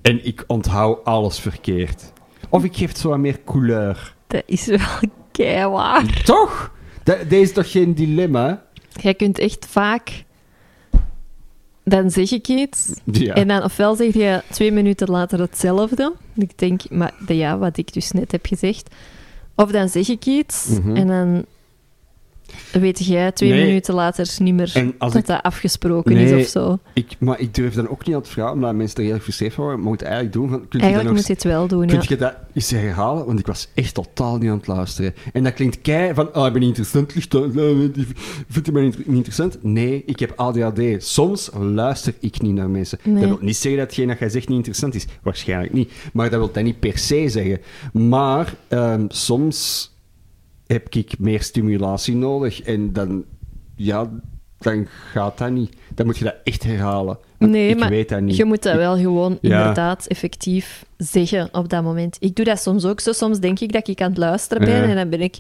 en 0.02 0.26
ik 0.26 0.44
onthoud 0.48 1.04
alles 1.06 1.40
verkeerd. 1.40 2.14
Of 2.50 2.64
ik 2.64 2.76
geef 2.76 2.88
het 2.88 2.98
zo 2.98 3.10
wat 3.10 3.18
meer 3.18 3.40
couleur. 3.46 4.14
Dat 4.28 4.44
is 4.46 4.66
wel 4.66 5.10
keiwaar. 5.32 6.22
Toch? 6.24 6.72
Dat, 7.04 7.18
deze 7.30 7.42
is 7.42 7.52
toch 7.54 7.72
geen 7.72 7.94
dilemma? 7.96 8.64
Jij 9.02 9.14
kunt 9.14 9.40
echt 9.40 9.66
vaak... 9.70 10.24
Dan 11.88 12.12
zeg 12.12 12.32
ik 12.32 12.48
iets. 12.48 12.94
Ja. 13.04 13.34
En 13.34 13.48
dan 13.48 13.64
ofwel 13.64 13.96
zeg 13.96 14.14
je 14.14 14.42
twee 14.52 14.72
minuten 14.72 15.08
later 15.10 15.40
hetzelfde. 15.40 16.14
Ik 16.36 16.58
denk, 16.58 16.90
maar 16.90 17.14
de 17.28 17.36
ja, 17.38 17.58
wat 17.58 17.78
ik 17.78 17.94
dus 17.94 18.12
net 18.12 18.32
heb 18.32 18.46
gezegd. 18.46 18.90
Of 19.56 19.72
dan 19.72 19.90
zeg 19.90 20.08
ik 20.10 20.26
iets 20.26 20.66
Mhm. 20.68 20.96
en 20.96 21.08
dan 21.08 21.46
weet 22.72 23.06
jij 23.06 23.32
twee 23.32 23.50
Nee. 23.50 23.66
minuten 23.66 23.94
later 23.94 24.36
niet 24.40 24.54
meer 24.54 24.94
dat 24.98 25.16
ik, 25.16 25.26
dat 25.26 25.44
afgesproken 25.44 26.14
Nee. 26.14 26.40
is 26.40 26.44
of 26.44 26.50
zo. 26.52 26.80
ik, 26.94 27.16
maar 27.20 27.40
ik 27.40 27.54
durf 27.56 27.74
dan 27.74 27.90
ook 27.90 28.06
niet 28.06 28.16
aan 28.16 28.22
het 28.22 28.30
vragen, 28.30 28.54
omdat 28.54 28.76
mensen 28.76 28.98
er 28.98 29.04
heel 29.04 29.16
gefrustreerd 29.16 29.54
van 29.54 29.64
worden. 29.64 29.82
Maar 29.82 29.90
moet 29.92 30.02
eigenlijk 30.02 30.34
doen 30.34 30.50
van... 30.50 30.60
Kun 30.60 30.68
je 30.70 30.86
Eigenlijk 30.86 31.08
nog 31.08 31.18
moet 31.18 31.28
je 31.28 31.34
het 31.34 31.44
wel 31.44 31.68
doen, 31.68 31.88
Kun 31.88 31.98
ja. 31.98 32.06
je 32.08 32.16
dat 32.16 32.36
eens 32.54 32.70
herhalen? 32.70 33.26
Want 33.26 33.40
ik 33.40 33.46
was 33.46 33.68
echt 33.74 33.94
totaal 33.94 34.38
niet 34.38 34.50
aan 34.50 34.58
het 34.58 34.68
luisteren. 34.68 35.14
En 35.34 35.44
dat 35.44 35.54
klinkt 35.54 35.82
kei 35.82 36.14
van, 36.14 36.34
ah, 36.34 36.46
ik 36.46 36.52
ben 36.54 36.62
niet 36.62 36.78
interessant, 36.78 37.12
vindt 38.48 38.68
u 38.68 38.72
mij 38.72 38.84
niet 38.84 38.98
interessant? 39.08 39.58
Nee, 39.64 40.04
ik 40.06 40.20
heb 40.20 40.34
ADHD. 40.36 40.82
Soms 41.04 41.50
luister 41.60 42.14
ik 42.20 42.42
niet 42.42 42.54
naar 42.54 42.70
mensen. 42.70 43.00
Nee. 43.04 43.14
Dat 43.14 43.30
wil 43.30 43.38
niet 43.42 43.56
zeggen 43.58 43.80
dat 43.80 43.90
hetgeen 43.90 44.08
dat 44.08 44.20
jij 44.20 44.30
zegt 44.30 44.48
niet 44.48 44.58
interessant 44.58 44.96
is. 44.96 45.06
Waarschijnlijk 45.24 45.74
niet. 45.74 45.92
Maar 46.14 46.30
dat 46.30 46.40
wil 46.40 46.52
dat 46.52 46.64
niet 46.64 46.80
per 46.80 46.98
se 46.98 47.30
zeggen. 47.30 47.60
Maar 47.94 48.54
ehm, 48.68 49.06
soms 49.08 49.90
heb 50.68 50.88
ik 50.90 51.20
meer 51.20 51.42
stimulatie 51.42 52.16
nodig. 52.16 52.62
En 52.62 52.94
dan, 52.94 53.24
ja, 53.76 54.10
dan 54.58 54.88
gaat 55.12 55.38
dat 55.38 55.52
niet. 55.52 55.76
Dan 55.96 56.06
moet 56.06 56.18
je 56.18 56.24
dat 56.24 56.36
echt 56.44 56.64
herhalen. 56.64 57.18
Want 57.38 57.52
Nee, 57.52 57.70
ik 57.70 57.80
maar 57.80 57.90
weet 57.90 58.10
dat 58.10 58.22
niet. 58.22 58.36
Je 58.36 58.46
moet 58.46 58.64
dat 58.64 58.76
wel 58.76 58.98
gewoon 58.98 59.38
Ja. 59.42 59.58
inderdaad 59.60 60.06
effectief 60.08 60.86
zeggen 60.98 61.50
op 61.52 61.70
dat 61.70 61.84
moment. 61.84 62.18
Ik 62.20 62.36
doe 62.36 62.46
dat 62.46 62.60
soms 62.62 62.86
ook 62.86 63.00
zo. 63.00 63.12
Soms 63.12 63.40
denk 63.40 63.60
ik 63.60 63.72
dat 63.72 63.88
ik 63.88 64.02
aan 64.02 64.10
het 64.10 64.18
luisteren 64.18 64.66
ben 64.66 64.76
Ja. 64.76 64.84
en 64.84 64.96
dan 64.96 65.10
ben 65.10 65.22
ik 65.22 65.38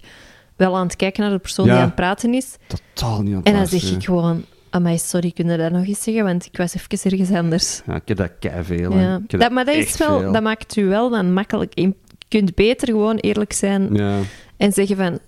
wel 0.55 0.77
aan 0.77 0.85
het 0.87 0.95
kijken 0.95 1.21
naar 1.23 1.31
de 1.31 1.37
persoon 1.39 1.65
Ja. 1.65 1.71
die 1.71 1.79
aan 1.81 1.87
het 1.87 1.95
praten 1.95 2.33
is. 2.33 2.55
Totaal 2.67 3.21
niet 3.21 3.31
aan 3.31 3.37
het 3.37 3.47
En 3.47 3.53
dan 3.53 3.67
zeg 3.67 3.91
ik 3.91 4.03
gewoon, 4.03 4.45
amai, 4.69 4.97
sorry, 4.97 5.31
kun 5.31 5.49
je 5.49 5.57
dat 5.57 5.71
nog 5.71 5.85
eens 5.85 6.03
zeggen? 6.03 6.23
Want 6.23 6.45
ik 6.45 6.57
was 6.57 6.75
even 6.75 7.11
ergens 7.11 7.31
anders. 7.31 7.81
Ja, 7.85 7.95
ik 7.95 8.07
heb 8.07 8.17
dat 8.17 8.31
keiveel. 8.39 8.97
Ja. 8.97 9.21
Dat, 9.27 9.51
maar 9.51 9.65
dat, 9.65 9.75
is 9.75 9.97
wel, 9.97 10.19
veel. 10.19 10.31
dat 10.31 10.43
maakt 10.43 10.75
u 10.75 10.85
wel 10.85 11.09
dan 11.09 11.33
makkelijk. 11.33 11.79
Je 11.79 11.93
kunt 12.27 12.55
beter 12.55 12.87
gewoon 12.87 13.15
eerlijk 13.15 13.53
zijn 13.53 13.93
Ja. 13.93 14.17
En 14.57 14.71
zeggen 14.71 14.95
van, 14.97 15.19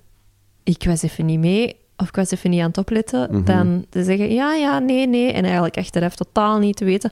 ik 0.64 0.84
was 0.84 1.02
even 1.02 1.26
niet 1.26 1.40
mee 1.40 1.76
of 1.98 2.08
ik 2.08 2.16
was 2.16 2.32
even 2.32 2.50
niet 2.50 2.62
aan 2.62 2.68
het 2.68 2.78
opletten, 2.78 3.28
Mhm. 3.32 3.44
dan 3.44 3.86
te 3.90 4.04
zeggen, 4.04 4.34
ja, 4.34 4.54
ja, 4.54 4.80
nee, 4.80 5.08
nee, 5.08 5.32
en 5.32 5.44
eigenlijk 5.44 5.78
achteraf 5.78 6.16
totaal 6.16 6.60
niet 6.60 6.76
te 6.76 6.86
weten, 6.86 7.12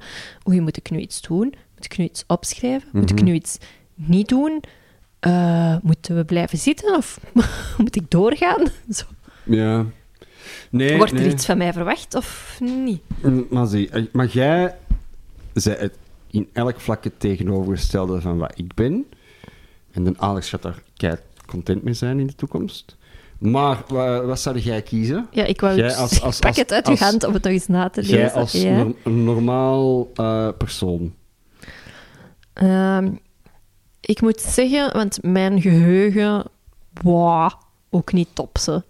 oei, 0.50 0.62
moet 0.62 0.78
ik 0.78 0.90
nu 0.90 1.00
iets 1.00 1.22
doen? 1.22 1.54
Moet 1.76 1.86
ik 1.86 1.98
nu 1.98 2.06
iets 2.06 2.24
opschrijven? 2.28 2.90
Moet 2.92 3.10
ik 3.10 3.16
Mhm. 3.16 3.26
nu 3.26 3.34
iets 3.34 3.58
niet 3.96 4.28
doen? 4.28 4.64
Eh, 5.20 5.76
moeten 5.82 6.16
we 6.16 6.26
blijven 6.26 6.58
zitten 6.58 6.96
of 6.96 7.20
moet 7.78 7.96
ik 7.96 8.12
doorgaan? 8.12 8.66
Zo. 8.90 9.04
ja. 9.44 9.86
Nee, 10.70 10.98
Wordt 10.98 11.12
er 11.12 11.20
nee. 11.20 11.30
iets 11.30 11.46
van 11.46 11.58
mij 11.58 11.74
verwacht 11.74 12.16
of 12.16 12.58
niet? 12.62 13.02
Mm, 13.22 13.46
Maar 13.50 13.68
zie, 13.68 13.90
eh, 13.90 14.04
maar 14.12 14.28
jij 14.28 14.76
zei 15.54 15.76
het 15.78 15.98
in 16.32 16.50
elk 16.54 16.80
vlak 16.80 17.04
het 17.04 17.20
tegenovergestelde 17.20 18.22
van 18.22 18.38
wat 18.38 18.54
ik 18.58 18.74
ben. 18.74 19.06
En 19.92 20.04
de 20.04 20.14
Alex 20.18 20.50
gaat 20.50 20.62
daar 20.62 20.82
kei 20.98 21.16
content 21.46 21.84
mee 21.84 21.94
zijn 21.94 22.20
in 22.20 22.28
de 22.28 22.36
toekomst. 22.36 22.98
Maar 23.38 23.84
wa- 23.88 24.26
wat 24.26 24.40
zou 24.40 24.58
jij 24.60 24.82
kiezen? 24.82 25.28
Ja, 25.32 25.44
ik 25.44 25.62
wou 25.62 25.76
Jij 25.78 25.90
ik 25.90 25.96
als- 25.96 26.22
als- 26.22 26.40
pak 26.40 26.56
het 26.56 26.72
uit 26.72 26.88
uw 26.88 26.96
hand 26.96 27.24
om 27.24 27.34
het 27.34 27.44
nog 27.44 27.52
eens 27.54 27.68
na 27.68 27.90
te 27.90 28.02
lezen. 28.02 28.18
Jij 28.18 28.32
als 28.32 28.52
ja. 28.52 28.76
nor- 28.84 28.96
een 29.04 29.24
normaal 29.24 30.08
eh, 30.16 30.50
persoon. 30.58 31.14
Ehm, 32.54 33.12
ik 34.00 34.22
moet 34.22 34.42
zeggen, 34.42 34.94
want 34.94 35.18
mijn 35.24 35.62
geheugen, 35.62 36.44
wow, 37.02 37.52
ook 37.90 38.14
niet 38.14 38.28
top, 38.34 38.58
ze. 38.58 38.84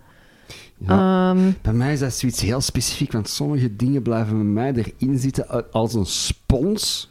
Ja. 0.78 1.30
Ehm, 1.30 1.52
Bij 1.62 1.74
mij 1.74 1.94
is 1.94 2.00
dat 2.00 2.14
zoiets 2.14 2.42
heel 2.42 2.62
specifiek, 2.62 3.12
want 3.12 3.30
sommige 3.30 3.76
dingen 3.76 4.02
blijven 4.02 4.36
bij 4.54 4.72
mij 4.74 4.74
erin 4.74 5.20
zitten 5.20 5.52
a- 5.52 5.64
als 5.72 5.94
een 5.94 6.06
spons. 6.06 7.10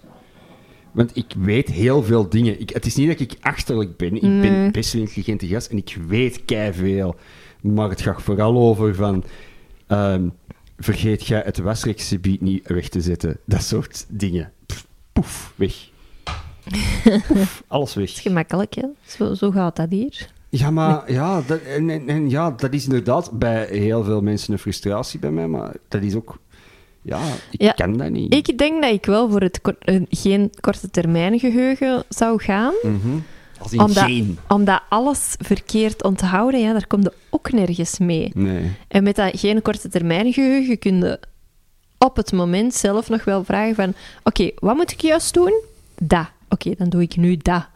Want 0.95 1.17
ik 1.17 1.33
weet 1.39 1.69
heel 1.69 2.03
veel 2.03 2.29
dingen. 2.29 2.61
Ik, 2.61 2.71
het 2.71 2.87
is 2.87 2.95
niet 2.95 3.09
dat 3.09 3.21
ik 3.21 3.35
achterlijk 3.41 3.97
ben. 3.97 4.15
Ik 4.17 4.23
Nee. 4.23 4.41
ben 4.41 4.73
best 4.73 4.95
een 4.95 5.01
intelligente 5.01 5.47
gast 5.47 5.71
en 5.71 5.77
ik 5.77 5.99
weet 6.09 6.43
veel. 6.73 7.15
Maar 7.61 7.89
het 7.89 8.01
gaat 8.01 8.23
vooral 8.23 8.57
over 8.57 8.95
van... 8.95 9.25
ehm, 9.87 10.29
vergeet 10.79 11.27
jij 11.27 11.43
het 11.45 11.59
wasrekgebied 11.59 12.41
niet 12.41 12.69
weg 12.69 12.89
te 12.89 13.01
zetten. 13.01 13.39
Dat 13.45 13.63
soort 13.63 14.07
dingen. 14.09 14.53
Pff, 14.67 14.87
poef, 15.13 15.53
weg. 15.57 15.75
Poef, 17.29 17.63
alles 17.67 17.95
weg. 17.95 18.07
het 18.09 18.17
is 18.17 18.23
gemakkelijk, 18.23 18.75
hè? 18.75 18.87
Zo, 19.07 19.35
zo 19.35 19.51
gaat 19.51 19.77
dat 19.77 19.91
hier. 19.91 20.29
Ja, 20.49 20.71
maar 20.71 21.13
ja, 21.13 21.43
dat, 21.47 21.61
en 21.61 22.31
ja, 22.31 22.51
dat 22.51 22.73
is 22.73 22.85
inderdaad 22.85 23.39
bij 23.39 23.67
heel 23.71 24.05
veel 24.05 24.21
mensen 24.21 24.53
een 24.53 24.59
frustratie 24.59 25.19
bij 25.21 25.31
mij, 25.31 25.47
maar 25.49 25.75
dat 25.89 26.03
is 26.03 26.15
ook... 26.15 26.39
Ja, 27.07 27.21
ik 27.51 27.61
Ja, 27.63 27.73
kan 27.73 27.97
dat 27.97 28.11
niet. 28.11 28.35
Ik 28.35 28.59
denk 28.59 28.83
dat 28.83 28.93
ik 28.93 29.07
wel 29.07 29.31
voor 29.31 29.41
het 29.41 29.61
eh, 29.81 30.01
geen 30.09 30.53
korte 30.61 30.91
termijn 30.91 31.39
geheugen 31.39 32.05
zou 32.09 32.43
gaan. 32.43 32.73
Mhm. 32.83 33.19
Als 33.59 33.73
in 33.73 33.81
Omdat, 33.81 34.05
geen. 34.05 34.39
omdat 34.49 34.83
alles 34.89 35.35
verkeerd 35.39 36.03
onthouden, 36.03 36.61
ja, 36.61 36.73
daar 36.73 36.87
komt 36.87 37.05
je 37.05 37.13
ook 37.31 37.53
nergens 37.53 37.99
mee. 37.99 38.31
Nee. 38.35 38.71
En 38.89 39.03
met 39.03 39.17
dat 39.17 39.39
geen 39.41 39.63
korte 39.63 39.89
termijn 39.89 40.33
geheugen 40.33 40.79
kun 40.79 40.99
je 40.99 41.21
op 41.99 42.17
het 42.17 42.33
moment 42.33 42.75
zelf 42.75 43.09
nog 43.09 43.25
wel 43.25 43.45
vragen 43.45 43.75
van 43.75 43.95
oké, 44.23 44.51
wat 44.59 44.77
moet 44.77 44.91
ik 44.93 45.01
juist 45.01 45.35
doen? 45.35 45.53
Dat. 45.99 46.27
Oké, 46.49 46.75
dan 46.79 46.89
doe 46.89 47.03
ik 47.03 47.17
nu 47.17 47.37
dat. 47.37 47.67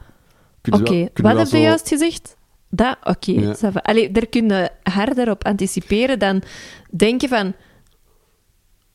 Oké, 0.70 1.08
wat 1.14 1.36
heb 1.36 1.46
je 1.46 1.56
zo- 1.56 1.62
juist 1.62 1.88
gezegd? 1.88 2.36
Dat? 2.70 2.96
Oké. 3.04 3.30
Ja. 3.32 3.54
va. 3.54 3.80
Allee, 3.82 4.12
daar 4.12 4.26
kun 4.26 4.48
je 4.48 4.70
harder 4.82 5.30
op 5.30 5.44
anticiperen 5.44 6.18
dan 6.18 6.42
denken 6.90 7.28
van... 7.28 7.52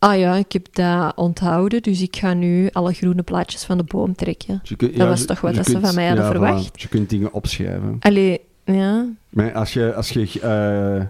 Ah 0.03 0.17
ja, 0.17 0.35
ik 0.35 0.51
heb 0.51 0.67
dat 0.71 1.15
onthouden, 1.15 1.81
dus 1.81 2.01
ik 2.01 2.15
ga 2.15 2.33
nu 2.33 2.69
alle 2.71 2.93
groene 2.93 3.23
plaatjes 3.23 3.63
van 3.63 3.77
de 3.77 3.83
boom 3.83 4.15
trekken. 4.15 4.61
kunt- 4.77 4.97
Dat 4.97 5.07
was 5.07 5.25
toch 5.25 5.41
wat 5.41 5.55
dat 5.55 5.65
ze 5.65 5.79
van 5.79 5.95
mij 5.95 6.05
hadden 6.07 6.25
ja, 6.25 6.31
verwacht? 6.31 6.69
voilà. 6.69 6.81
Je 6.81 6.87
kunt 6.87 7.09
dingen 7.09 7.33
opschrijven. 7.33 7.95
Allee, 7.99 8.41
ja. 8.63 9.05
Maar 9.29 9.53
als 9.53 9.73
je, 9.73 9.93
als 9.93 10.09
je 10.09 10.39
eh, 10.39 11.05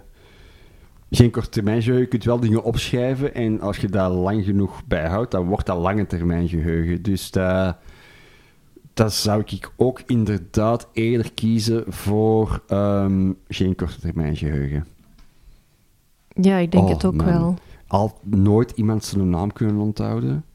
geen 1.12 1.32
korte 1.32 1.50
termijn 1.50 1.82
geheugen, 1.82 2.04
je 2.04 2.10
kunt 2.10 2.24
wel 2.24 2.40
dingen 2.40 2.64
opschrijven 2.64 3.34
en 3.34 3.62
als 3.62 3.78
je 3.78 3.88
dat 3.88 4.12
lang 4.12 4.46
genoeg 4.46 4.82
bijhoudt, 4.86 5.32
dan 5.32 5.46
wordt 5.48 5.66
dat 5.66 5.78
lange 5.78 6.08
termijn 6.08 6.48
geheugen. 6.48 7.02
Dus 7.02 7.32
dat, 7.32 7.76
dat 8.94 9.14
zou 9.14 9.42
ik 9.46 9.72
ook 9.76 10.02
inderdaad 10.08 10.88
eerder 10.94 11.32
kiezen 11.34 11.84
voor 11.88 12.62
ehm, 12.68 13.32
geen 13.48 13.76
korte 13.76 14.00
termijn 14.00 14.36
geheugen. 14.36 14.86
Ja, 16.28 16.58
ik 16.58 16.72
denk 16.72 16.84
Oh, 16.84 16.90
het 16.90 17.06
ook 17.06 17.16
man. 17.16 17.26
wel. 17.26 17.58
Al 17.94 18.20
nooit 18.24 18.72
iemand 18.76 19.04
zijn 19.06 19.30
naam 19.30 19.54
kunnen 19.54 19.78
onthouden. 19.78 20.46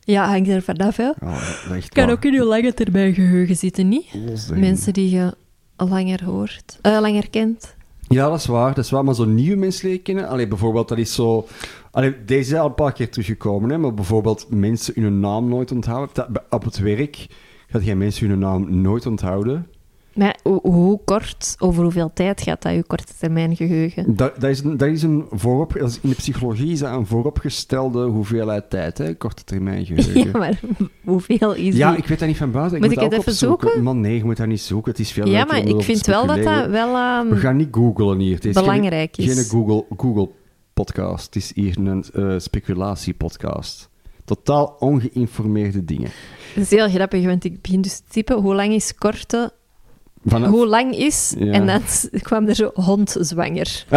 Ja, 0.00 0.28
hangt 0.28 0.48
er 0.48 0.62
vanaf, 0.62 0.96
hè. 0.96 1.10
Oh, 1.22 1.42
echt 1.72 1.88
Kan 1.88 2.04
waar. 2.06 2.12
ook 2.14 2.24
in 2.24 2.32
je 2.32 2.44
lange 2.44 2.74
termijn 2.74 3.14
geheugen 3.14 3.56
zitten, 3.56 3.88
niet? 3.88 4.06
Mensen 4.54 4.92
die 4.92 5.10
je 5.10 5.34
langer 5.76 6.24
hoort, 6.24 6.78
eh, 6.82 6.98
langer 7.00 7.30
kent. 7.30 7.76
Ja, 8.08 8.28
dat 8.28 8.38
is 8.38 8.46
waar. 8.46 8.74
Dat 8.74 8.84
is 8.84 8.90
waar, 8.90 9.04
maar 9.04 9.14
zo 9.14 9.24
nieuwe 9.24 9.56
mensen 9.56 9.86
leren 9.88 10.02
kennen. 10.02 10.28
Allee, 10.28 10.48
bijvoorbeeld, 10.48 10.88
dat 10.88 10.98
is 10.98 11.14
zo... 11.14 11.46
Allee, 11.90 12.24
deze 12.24 12.54
is 12.54 12.58
al 12.58 12.66
een 12.66 12.74
paar 12.74 12.92
keer 12.92 13.10
teruggekomen, 13.10 13.70
hè, 13.70 13.78
maar 13.78 13.94
bijvoorbeeld 13.94 14.46
mensen 14.50 15.02
hun 15.02 15.20
naam 15.20 15.48
nooit 15.48 15.72
onthouden. 15.72 16.14
Dat, 16.14 16.28
op 16.50 16.64
het 16.64 16.78
werk 16.78 17.26
gaat 17.68 17.84
jij 17.84 17.96
mensen 17.96 18.28
hun 18.28 18.38
naam 18.38 18.80
nooit 18.80 19.06
onthouden. 19.06 19.66
Maar 20.16 20.36
hoe, 20.42 21.00
kort, 21.04 21.56
over 21.58 21.82
hoeveel 21.82 22.10
tijd 22.14 22.42
gaat 22.42 22.62
dat, 22.62 22.72
je 22.72 22.82
korte 22.82 23.12
termijn 23.18 23.56
geheugen? 23.56 24.16
Dat, 24.16 24.40
dat, 24.40 24.50
is, 24.50 24.64
een, 24.64 24.76
dat 24.76 24.88
is 24.88 25.02
een 25.02 25.26
voorop... 25.30 25.76
In 25.76 25.90
de 26.02 26.14
psychologie 26.14 26.72
is 26.72 26.78
dat 26.78 26.94
een 26.94 27.06
vooropgestelde 27.06 28.04
hoeveelheid 28.04 28.70
tijd, 28.70 28.98
hè, 28.98 29.14
korte 29.14 29.44
termijn 29.44 29.86
geheugen. 29.86 30.24
Ja, 30.24 30.38
maar 30.38 30.60
hoeveel 31.04 31.54
is 31.54 31.76
Ja, 31.76 31.90
die? 31.90 31.98
ik 31.98 32.06
weet 32.06 32.18
dat 32.18 32.28
niet 32.28 32.36
van 32.36 32.50
buiten. 32.50 32.78
Moet 32.78 32.88
moet 32.88 32.96
ik 32.96 33.02
dat 33.02 33.12
het 33.12 33.20
even 33.20 33.32
opzoeken. 33.32 33.68
zoeken? 33.68 33.82
Man, 33.82 34.00
nee, 34.00 34.16
je 34.16 34.24
moet 34.24 34.36
dat 34.36 34.46
niet 34.46 34.60
zoeken. 34.60 34.90
Het 34.90 35.00
is 35.00 35.12
veel 35.12 35.26
Ja, 35.26 35.44
maar 35.44 35.66
ik 35.66 35.82
vind 35.82 36.06
wel 36.06 36.26
dat 36.26 36.42
dat 36.42 36.66
wel 36.66 36.94
ehm, 36.96 37.28
We 37.28 37.36
gaan 37.36 37.56
niet 37.56 37.68
googlen 37.70 38.18
hier. 38.18 38.34
Het 38.34 38.44
is 38.44 38.54
belangrijk 38.54 39.14
geen, 39.14 39.26
is. 39.26 39.34
Geen 39.34 39.44
Google, 39.44 39.84
Google 39.96 40.30
podcast. 40.74 41.24
Het 41.24 41.36
is 41.36 41.52
hier 41.54 41.78
een 41.78 42.04
eh 42.14 42.34
speculatiepodcast. 42.38 43.88
Totaal 44.24 44.76
ongeïnformeerde 44.78 45.84
dingen. 45.84 46.10
Dat 46.54 46.64
is 46.64 46.70
heel 46.70 46.88
grappig, 46.88 47.24
want 47.24 47.44
ik 47.44 47.62
begin 47.62 47.80
dus 47.80 47.96
te 47.96 48.02
typen 48.10 48.36
hoe 48.36 48.54
lang 48.54 48.72
is 48.72 48.94
korte, 48.94 49.52
Vanaf, 50.26 50.50
hoe 50.50 50.66
lang 50.66 50.94
is, 50.94 51.34
Ja. 51.38 51.52
en 51.52 51.66
dan 51.66 51.80
kwam 52.22 52.46
er 52.48 52.54
zo 52.54 52.70
hond 52.74 53.16
zwanger. 53.20 53.84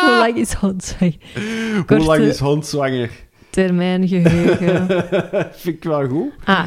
hoe 0.00 0.16
lang 0.18 0.36
is 0.36 0.52
hond 0.52 0.84
zwanger? 0.84 1.16
hoe 1.74 1.84
korte- 1.86 2.04
lang 2.04 2.22
is 2.22 2.38
hond 2.38 2.66
zwanger? 2.66 3.10
Termijn 3.50 4.08
geheugen. 4.08 4.86
Vind 5.54 5.76
ik 5.76 5.84
wel 5.84 6.08
goed. 6.08 6.32
Ah, 6.44 6.64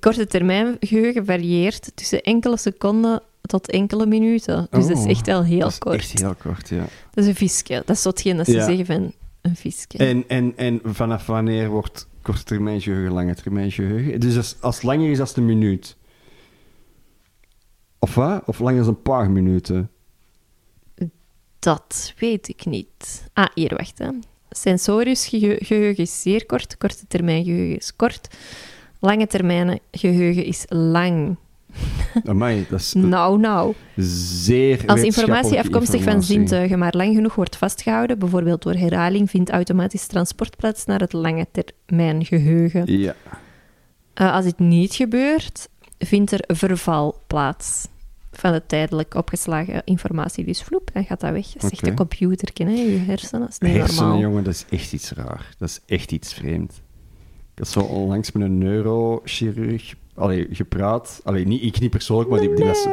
korte 0.00 0.26
termijn 0.26 0.76
geheugen 0.80 1.24
varieert 1.24 1.90
tussen 1.94 2.22
enkele 2.22 2.56
seconden 2.56 3.20
tot 3.40 3.70
enkele 3.70 4.06
minuten. 4.06 4.66
Dus 4.70 4.86
dat 4.86 4.96
is 4.96 5.02
Oh, 5.04 5.10
echt 5.10 5.26
wel 5.26 5.42
heel 5.44 5.58
dat 5.58 5.70
is 5.70 5.78
kort. 5.78 5.94
echt 5.96 6.20
heel 6.20 6.34
kort, 6.42 6.68
ja. 6.68 6.84
Dat 7.14 7.24
is 7.24 7.26
een 7.26 7.34
visje. 7.34 7.82
Dat 7.86 7.96
is 7.96 8.04
hetgeen 8.04 8.36
dat 8.36 8.46
ze 8.46 8.52
Ja. 8.52 8.64
zeggen 8.64 8.86
van 8.86 9.12
een 9.42 9.56
visje. 9.56 9.86
En, 9.96 10.24
en, 10.28 10.52
en 10.56 10.80
vanaf 10.84 11.26
wanneer 11.26 11.68
wordt 11.68 12.06
korte 12.22 12.44
termijn 12.44 12.80
geheugen 12.80 13.12
lange 13.12 13.34
termijn 13.34 13.70
geheugen? 13.72 14.20
Dus 14.20 14.36
als, 14.36 14.56
als 14.60 14.74
het 14.74 14.84
langer 14.84 15.10
is 15.10 15.20
dan 15.20 15.36
een 15.36 15.46
minuut. 15.46 15.96
Of 18.04 18.14
wat? 18.14 18.42
Of 18.46 18.58
langer 18.58 18.80
dan 18.80 18.88
een 18.88 19.02
paar 19.02 19.30
minuten? 19.30 19.90
Dat 21.58 22.12
weet 22.18 22.48
ik 22.48 22.64
niet. 22.66 23.28
Ah, 23.32 23.46
hier, 23.54 23.74
wacht. 23.76 23.98
Hè. 23.98 24.08
Sensorisch 24.50 25.26
gehe- 25.26 25.64
geheugen 25.64 26.02
is 26.02 26.22
zeer 26.22 26.46
kort, 26.46 26.76
korte 26.76 27.04
termijn 27.08 27.44
geheugen 27.44 27.76
is 27.76 27.96
kort. 27.96 28.28
Lange 29.00 29.26
termijn 29.26 29.80
geheugen 29.90 30.44
is 30.44 30.64
lang. 30.68 31.36
Amai, 32.24 32.66
dat 32.70 32.80
is 32.80 32.92
Nou, 32.92 33.38
nou. 33.38 33.74
zeer 33.96 34.86
Als 34.86 35.02
informatie 35.02 35.58
afkomstig 35.58 36.02
van 36.02 36.22
zintuigen 36.22 36.78
maar 36.78 36.94
lang 36.96 37.14
genoeg 37.14 37.34
wordt 37.34 37.56
vastgehouden, 37.56 38.18
bijvoorbeeld 38.18 38.62
door 38.62 38.74
herhaling, 38.74 39.30
vindt 39.30 39.50
automatisch 39.50 40.06
transport 40.06 40.56
plaats 40.56 40.84
naar 40.84 41.00
het 41.00 41.12
lange 41.12 41.46
termijn 41.52 42.24
geheugen. 42.24 42.98
Ja. 42.98 43.14
Eh, 44.14 44.32
als 44.34 44.44
dit 44.44 44.58
niet 44.58 44.94
gebeurt, 44.94 45.68
vindt 45.98 46.32
er 46.32 46.44
verval 46.46 47.22
plaats 47.26 47.86
van 48.36 48.52
de 48.52 48.62
tijdelijk 48.66 49.14
opgeslagen 49.14 49.82
informatie. 49.84 50.44
Dus 50.44 50.62
vloep, 50.62 50.90
dan 50.92 51.04
gaat 51.04 51.20
dat 51.20 51.32
weg. 51.32 51.46
Dat 51.46 51.62
is 51.62 51.70
echt 51.70 51.80
Oké. 51.80 51.90
een 51.90 51.96
computer, 51.96 52.48
hè, 52.54 52.70
je 52.70 52.98
hersenen. 52.98 53.40
Dat 53.40 53.50
is 53.50 53.58
niet 53.58 53.72
Hersenen, 53.72 54.02
normaal. 54.02 54.20
jongen, 54.20 54.44
dat 54.44 54.54
is 54.54 54.64
echt 54.70 54.92
iets 54.92 55.12
raar. 55.12 55.54
Dat 55.58 55.68
is 55.68 55.80
echt 55.86 56.12
iets 56.12 56.34
vreemd. 56.34 56.82
Ik 57.52 57.58
had 57.58 57.68
zo 57.68 57.80
onlangs 57.80 58.32
met 58.32 58.42
een 58.42 58.58
neurochirurg 58.58 59.94
allee, 60.14 60.46
gepraat. 60.50 61.20
Allee, 61.24 61.46
niet, 61.46 61.62
ik 61.62 61.80
niet 61.80 61.90
persoonlijk, 61.90 62.30
maar 62.30 62.40
die, 62.40 62.54
die 62.54 62.64
was... 62.64 62.86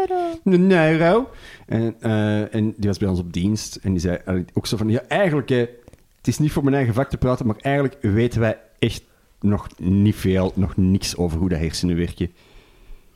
Een 0.44 0.72
euro. 0.72 1.30
En, 1.66 1.96
eh, 2.00 2.56
en 2.56 2.74
die 2.78 2.88
was 2.88 2.98
bij 2.98 3.08
ons 3.08 3.20
op 3.20 3.34
dienst. 3.34 3.76
En 3.76 3.92
die 3.92 4.00
zei 4.00 4.20
allee, 4.26 4.46
ook 4.54 4.68
zo 4.68 4.78
van... 4.78 4.90
Ja, 4.90 5.02
eigenlijk... 5.08 5.50
hè, 5.50 5.66
het 6.18 6.28
is 6.28 6.40
niet 6.40 6.52
voor 6.52 6.64
mijn 6.64 6.76
eigen 6.76 6.94
vak 6.94 7.10
te 7.10 7.18
praten, 7.18 7.46
maar 7.46 7.56
eigenlijk 7.56 7.98
weten 8.02 8.40
wij 8.40 8.60
echt 8.80 9.04
nog 9.40 9.68
niet 9.78 10.16
veel, 10.16 10.52
nog 10.56 10.78
niks 10.78 11.18
over 11.18 11.38
hoe 11.38 11.50
de 11.50 11.58
hersenen 11.58 11.98
werken. 11.98 12.32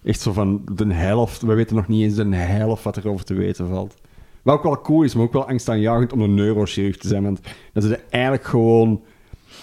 Echt 0.06 0.22
zo 0.22 0.32
van 0.32 0.62
de 0.72 0.94
helft. 0.94 1.42
We 1.42 1.54
weten 1.54 1.76
nog 1.76 1.88
niet 1.88 2.04
eens 2.04 2.16
de 2.16 2.36
helft 2.36 2.84
wat 2.84 2.96
er 2.96 3.10
over 3.10 3.26
te 3.26 3.34
weten 3.34 3.68
valt. 3.68 3.96
Wat 4.42 4.56
ook 4.56 4.64
wel 4.64 4.82
cool 4.82 5.04
is, 5.04 5.16
maar 5.16 5.24
ook 5.24 5.34
wel 5.34 5.48
angstaanjagend 5.48 6.14
om 6.14 6.22
een 6.22 6.34
neurochirurg 6.34 6.98
te 6.98 7.08
zijn. 7.08 7.24
Want 7.24 7.40
dat 7.74 7.84
ze 7.84 7.96
er 7.96 8.04
eigenlijk 8.10 8.44
gewoon 8.44 9.02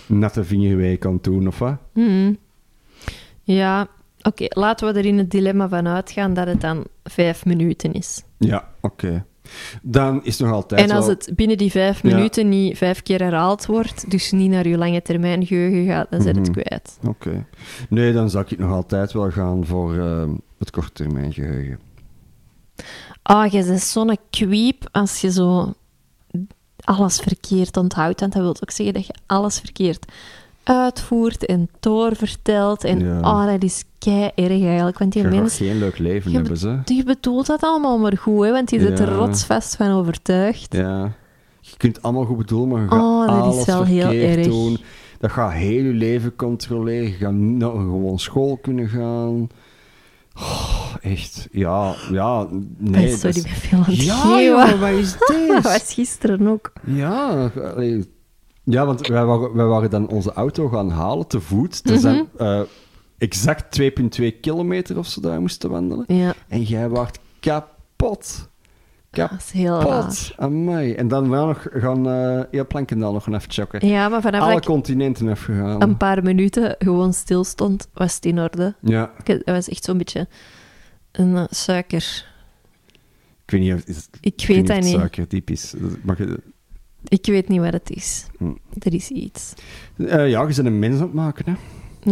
natte 0.07 0.45
vingerwee 0.45 0.97
kan 0.97 1.19
doen, 1.23 1.47
of 1.47 1.59
wat? 1.59 1.77
Hmm. 1.93 2.39
Ja, 3.43 3.89
oké. 4.23 4.47
laten 4.49 4.93
we 4.93 4.99
er 4.99 5.07
in 5.07 5.19
het 5.19 5.31
dilemma 5.31 5.69
van 5.69 5.89
uitgaan 5.89 6.35
dat 6.35 6.47
het 6.47 6.61
dan 6.61 6.87
vijf 7.05 7.45
minuten 7.45 7.93
is. 7.93 8.25
Ja, 8.39 8.69
oké. 8.81 9.25
Dan 9.83 10.25
is 10.25 10.39
nog 10.39 10.53
altijd 10.53 10.81
en 10.81 10.91
als 10.97 11.07
wel- 11.07 11.15
het 11.15 11.31
binnen 11.37 11.57
die 11.59 11.71
vijf 11.71 12.03
Ja. 12.03 12.15
minuten 12.15 12.49
niet 12.49 12.77
vijf 12.79 13.03
keer 13.03 13.23
herhaald 13.23 13.67
wordt, 13.67 14.11
dus 14.11 14.31
niet 14.33 14.51
naar 14.51 14.69
je 14.69 14.77
lange 14.79 15.03
termijn 15.03 15.47
geheugen 15.47 15.87
gaat, 15.87 16.11
dan 16.11 16.23
zet 16.23 16.37
het 16.37 16.49
Mhm. 16.51 16.61
kwijt. 16.61 16.99
Oké. 17.07 17.45
Nee, 17.89 18.13
dan 18.13 18.31
zou 18.31 18.45
ik 18.49 18.59
nog 18.59 18.71
altijd 18.73 19.13
wel 19.13 19.31
gaan 19.31 19.67
voor 19.67 19.99
eh, 19.99 20.31
het 20.59 20.71
korte 20.71 20.93
termijn 20.93 21.33
geheugen. 21.33 21.79
Ah, 23.23 23.53
je 23.53 23.65
bent 23.65 23.81
zo'n 23.81 24.17
kwiep 24.31 24.89
als 24.93 25.21
je 25.21 25.33
zo 25.33 25.73
alles 26.85 27.19
verkeerd 27.21 27.77
onthoudt. 27.77 28.21
Want 28.21 28.33
dat 28.33 28.43
wil 28.43 28.57
ook 28.63 28.71
zeggen 28.71 28.95
dat 28.95 29.07
je 29.07 29.15
alles 29.27 29.59
verkeerd 29.59 30.05
uitvoert 30.65 31.47
en 31.47 31.69
doorvertelt. 31.81 32.85
En 32.85 32.99
Ja. 33.01 33.21
ah, 33.21 33.47
dat 33.47 33.63
is 33.63 33.85
kei 33.99 34.31
erg 34.35 34.63
eigenlijk. 34.63 34.99
Want 34.99 35.13
die 35.13 35.23
Je 35.23 35.29
mensen, 35.29 35.67
geen 35.67 35.79
leuk 35.79 35.99
leven 35.99 36.31
Je 36.31 36.37
hebben, 36.37 36.57
ze. 36.57 36.79
die 36.85 37.05
bedoelt 37.05 37.47
dat 37.47 37.63
allemaal 37.63 37.99
maar 37.99 38.17
goed, 38.19 38.45
hè, 38.45 38.51
want 38.51 38.69
die 38.69 38.81
zit 38.81 38.99
er 38.99 39.09
Ja. 39.11 39.15
rotsvast 39.17 39.77
van 39.77 39.91
overtuigd. 39.91 40.73
Ja. 40.75 41.13
Je 41.61 41.77
kunt 41.77 42.03
allemaal 42.03 42.25
goed 42.25 42.37
bedoelen, 42.37 42.69
maar 42.69 42.83
je 42.83 42.89
gaat 42.89 43.01
Oh, 43.01 43.45
dat 43.45 43.55
is 43.57 43.65
wel 43.65 43.85
heel 43.85 44.11
erg. 44.11 44.47
doen. 44.47 44.79
Dat 45.19 45.31
gaat 45.31 45.53
heel 45.53 45.85
je 45.85 45.93
leven 45.93 46.37
controleren. 46.37 47.09
Je 47.11 47.13
gaat 47.17 47.33
niet 47.33 47.59
naar 47.59 47.75
een 47.75 47.81
gewoon 47.81 48.19
school 48.19 48.57
kunnen 48.57 48.89
gaan. 48.89 49.49
Oh, 50.37 50.95
echt. 51.01 51.49
Ja, 51.51 51.95
ja. 52.11 52.47
Nee. 52.79 53.17
Sorry, 53.17 53.21
dat 53.33 53.37
ik 53.37 53.43
ben 53.43 53.53
veel 53.53 53.79
aan 53.79 53.85
het 53.85 54.03
Ja, 54.03 54.79
wat 54.79 54.91
is 54.91 55.13
Dat 55.19 55.29
dit? 55.49 55.63
was 55.63 55.93
gisteren 55.95 56.49
ook. 56.49 56.73
Ja, 56.85 57.51
allee. 57.75 58.09
Ja, 58.65 58.87
want 58.87 59.07
wij 59.07 59.25
waren, 59.25 59.55
wij 59.55 59.65
waren 59.67 59.91
dan 59.91 60.09
onze 60.09 60.33
auto 60.33 60.69
gaan 60.69 60.91
halen 60.91 61.27
te 61.27 61.41
voet. 61.41 61.91
Er 61.91 61.99
zijn 61.99 62.29
eh, 62.39 62.61
exact 63.19 63.81
2,2 63.81 63.87
kilometer 64.41 64.99
of 64.99 65.07
zo 65.07 65.21
daar 65.21 65.41
moesten 65.41 65.71
wandelen. 65.71 66.05
Ja, 66.07 66.35
En 66.49 66.63
jij 66.63 66.89
waart 66.89 67.19
kapot. 67.41 68.49
dat 69.11 69.31
is 69.39 69.51
heel 69.51 69.81
raar. 69.81 69.85
Kapot. 70.01 70.33
Amai. 70.37 70.93
En 70.95 71.09
dan 71.09 71.31
wel 71.31 71.47
nog 71.47 71.67
gaan 71.71 72.09
eh 72.09 72.41
heel 72.51 72.67
Plankendaal 72.67 73.13
nog 73.13 73.25
gaan 73.25 73.35
even 73.35 73.53
chokken. 73.53 73.87
Ja, 73.89 74.09
maar 74.09 74.21
vanaf 74.23 74.41
Alle 74.43 74.61
continenten 74.61 75.29
afgegaan. 75.29 75.83
een 75.83 75.97
paar 75.97 76.23
minuten 76.23 76.75
gewoon 76.79 77.13
stilstond, 77.13 77.89
was 77.95 78.15
het 78.15 78.25
in 78.25 78.39
orde. 78.41 78.75
Ja, 78.81 79.11
Dat 79.25 79.43
was 79.45 79.69
echt 79.69 79.85
zo'n 79.85 79.99
beetje 79.99 80.29
een 81.13 81.37
eh, 81.37 81.45
suiker. 81.51 82.27
ik 83.45 83.51
weet 83.51 83.61
niet 83.61 83.73
of, 83.75 83.83
is, 83.85 84.09
Ik 84.21 84.45
weet 84.47 84.67
dat 84.67 84.77
het 84.77 84.85
niet. 84.85 84.95
suikertypisch. 84.95 85.75
Mag 86.03 86.19
je, 86.19 86.41
Ik 87.09 87.27
weet 87.27 87.49
niet 87.49 87.61
wat 87.61 87.73
het 87.73 87.91
is. 87.91 88.27
Hm. 88.39 88.53
Er 88.79 88.95
is 88.95 89.09
iets. 89.09 89.55
Eh, 89.97 90.31
ja, 90.31 90.41
je 90.41 90.47
bent 90.47 90.59
een 90.59 90.79
mens 90.79 90.95
aan 90.95 91.03
het 91.03 91.13
maken, 91.13 91.45
hè. 91.47 91.55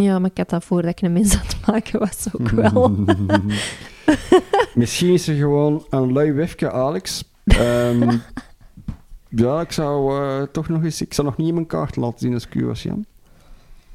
Ja, 0.01 0.18
maar 0.18 0.30
ik 0.30 0.36
had 0.36 0.51
dat 0.51 0.64
voordat 0.64 0.91
ik 0.91 1.01
een 1.01 1.12
mens 1.12 1.34
aan 1.34 1.47
het 1.47 1.66
maken 1.66 1.99
was 1.99 2.26
ook 2.32 2.51
wel. 2.72 2.97
Misschien 4.74 5.12
is 5.12 5.28
er 5.28 5.34
gewoon 5.34 5.86
een 5.91 6.12
lui 6.12 6.32
wefke, 6.32 6.72
Alex. 6.72 7.24
Ehm, 7.45 8.11
ja, 9.43 9.61
ik 9.61 9.72
zou 9.72 10.22
eh, 10.22 10.43
toch 10.43 10.68
nog 10.68 10.82
eens... 10.82 11.01
Ik 11.01 11.14
zou 11.14 11.26
nog 11.26 11.36
niet 11.36 11.49
in 11.49 11.55
mijn 11.55 11.66
kaart 11.66 11.97
laten 11.97 12.18
zien 12.18 12.34
als 12.34 12.47
ik 12.47 12.55
u 12.55 12.66
was, 12.66 12.82
Jan. 12.82 13.05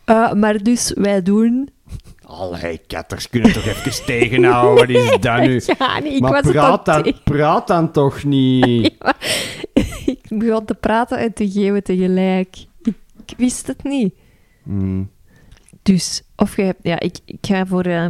Eh, 0.06 0.34
maar 0.34 0.64
dus, 0.64 0.94
wij 0.96 1.22
doen... 1.22 1.70
Allee, 2.26 2.82
katters 2.88 3.30
kunnen 3.30 3.54
toch 3.54 3.66
even 3.66 4.06
tegenhouden. 4.06 4.76
Wat 4.76 5.04
is 5.04 5.20
dat 5.20 5.40
nu? 5.40 5.62
Ja, 5.78 6.00
nee, 6.00 6.14
ik 6.14 6.22
maar 6.22 6.32
was 6.32 6.52
praat 6.52 6.86
dan, 6.86 7.14
praat 7.24 7.68
dan 7.68 7.92
toch 7.92 8.24
niet? 8.24 8.94
Ik 10.06 10.26
begon 10.30 10.66
te 10.66 10.74
praten 10.76 11.18
en 11.18 11.34
te 11.34 11.52
geven 11.52 11.84
tegelijk. 11.84 12.66
Ik 13.26 13.38
wist 13.38 13.68
het 13.68 13.84
niet. 13.84 14.14
Hmm. 14.64 15.10
Dus, 15.82 16.22
of 16.36 16.56
jij... 16.56 16.74
Ja, 16.82 17.00
ik, 17.00 17.18
ik 17.26 17.38
ga 17.42 17.66
voor 17.66 17.84
eh, 17.84 18.08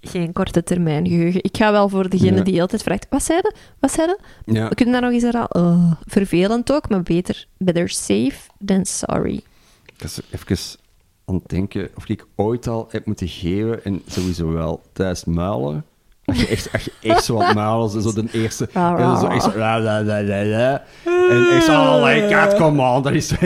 geen 0.00 0.32
korte 0.32 0.62
termijn 0.62 1.08
geheugen. 1.08 1.42
Ik 1.44 1.56
ga 1.56 1.72
wel 1.72 1.88
voor 1.88 2.08
degene 2.08 2.36
Ja. 2.36 2.42
die 2.42 2.60
altijd 2.60 2.82
vraagt... 2.82 3.06
Wat 3.10 3.22
zei 3.22 3.38
je? 3.42 3.54
Wat 3.78 3.92
zei 3.92 4.08
je? 4.08 4.18
Ja. 4.52 4.68
We 4.68 4.74
kunnen 4.74 4.94
dat 4.94 5.02
nog 5.02 5.12
eens 5.12 5.22
herhalen. 5.22 5.50
Oh, 5.50 5.92
vervelend 6.06 6.72
ook, 6.72 6.88
maar 6.88 7.02
beter. 7.02 7.46
Better 7.58 7.88
safe 7.88 8.38
than 8.64 8.84
sorry. 8.86 9.42
Ik 9.86 9.94
was 10.02 10.20
even 10.30 10.78
aan 11.24 11.34
het 11.34 11.48
denken 11.48 11.90
of 11.94 12.08
ik 12.08 12.26
ooit 12.34 12.66
al 12.66 12.86
heb 12.90 13.06
moeten 13.06 13.28
geven, 13.28 13.84
en 13.84 14.02
sowieso 14.06 14.52
wel 14.52 14.82
het 14.92 15.26
muilen. 15.26 15.84
Als 16.24 16.40
je 16.40 16.46
echt, 16.46 16.72
als 16.72 16.84
je 16.84 16.92
echt 17.00 17.24
zo 17.24 17.38
muilen 17.38 17.96
is, 17.96 18.02
zo 18.02 18.12
de 18.12 18.24
eerste... 18.32 18.68
Ra, 18.72 18.98
en 18.98 19.16
zo 19.16 19.26
ra, 19.26 19.34
echt 19.34 19.42
zo... 19.42 19.58
la, 19.58 19.80
la, 19.80 20.02
la. 20.02 20.82
En 21.04 21.50
echt 21.50 21.64
zo... 21.64 21.72
Oh 21.72 22.02
my 22.04 22.34
god, 22.34 22.54
come 22.54 22.82
on. 22.82 23.02
Dat 23.02 23.12
is 23.12 23.28
zo... 23.28 23.36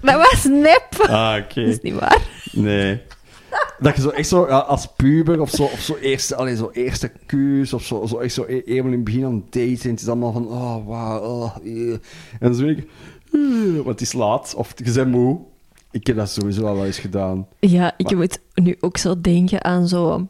Dat 0.00 0.16
was 0.16 0.44
nep. 0.44 0.88
Ah, 0.98 1.36
oké. 1.42 1.60
Dat 1.60 1.70
is 1.70 1.80
niet 1.80 1.98
waar. 1.98 2.22
Nee. 2.52 3.00
Dat 3.78 3.96
je 3.96 4.02
zo 4.02 4.08
echt 4.08 4.28
zo 4.28 4.44
als 4.44 4.86
puber 4.96 5.40
of 5.40 5.50
zo, 5.50 5.62
of 5.62 5.80
zo 5.80 5.96
eerste, 5.96 6.36
allee, 6.36 6.56
zo 6.56 6.70
eerste 6.72 7.12
kus 7.26 7.72
of 7.72 7.82
zo, 7.82 8.06
zo 8.06 8.18
echt 8.18 8.34
zo 8.34 8.44
eenmaal 8.44 8.86
in 8.86 8.92
het 8.92 9.04
begin 9.04 9.24
aan 9.24 9.34
het 9.34 9.52
daten. 9.52 9.82
En 9.82 9.90
het 9.90 10.00
is 10.00 10.08
allemaal 10.08 10.32
van, 10.32 10.48
oh, 10.48 10.86
wauw, 10.86 11.20
oh. 11.20 11.56
En 11.64 12.00
dan 12.40 12.54
zo 12.54 12.64
ik, 12.64 12.88
want 13.74 13.86
het 13.86 14.00
is 14.00 14.12
laat 14.12 14.54
of 14.56 14.72
je 14.76 14.92
bent 14.92 15.10
moe. 15.10 15.38
Ik 15.90 16.06
heb 16.06 16.16
dat 16.16 16.30
sowieso 16.30 16.66
al 16.66 16.74
wel 16.74 16.86
eens 16.86 16.98
gedaan. 16.98 17.46
Ja, 17.58 17.92
ik 17.96 18.14
moet 18.16 18.40
nu 18.54 18.76
ook 18.80 18.96
zo 18.96 19.20
denken 19.20 19.64
aan 19.64 19.88
zo... 19.88 20.26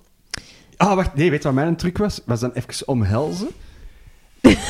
Ah, 0.83 0.95
wacht, 0.95 1.15
nee, 1.15 1.31
weet 1.31 1.39
je 1.43 1.45
wat 1.49 1.55
mijn 1.57 1.77
truc 1.77 1.99
was? 1.99 2.21
Was 2.27 2.41
dan 2.41 2.51
even 2.53 2.89
omhelzen. 2.89 3.49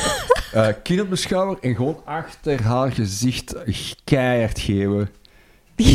Eh 0.53 0.67
kin 0.83 1.01
op 1.01 1.09
de 1.09 1.15
schouder 1.15 1.57
en 1.61 1.75
gewoon 1.75 1.97
achter 2.05 2.63
haar 2.63 2.91
gezicht 2.91 3.55
keihard 4.03 4.59
geven. 4.59 5.09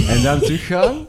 En 0.08 0.22
dan 0.22 0.40
teruggaan. 0.40 1.06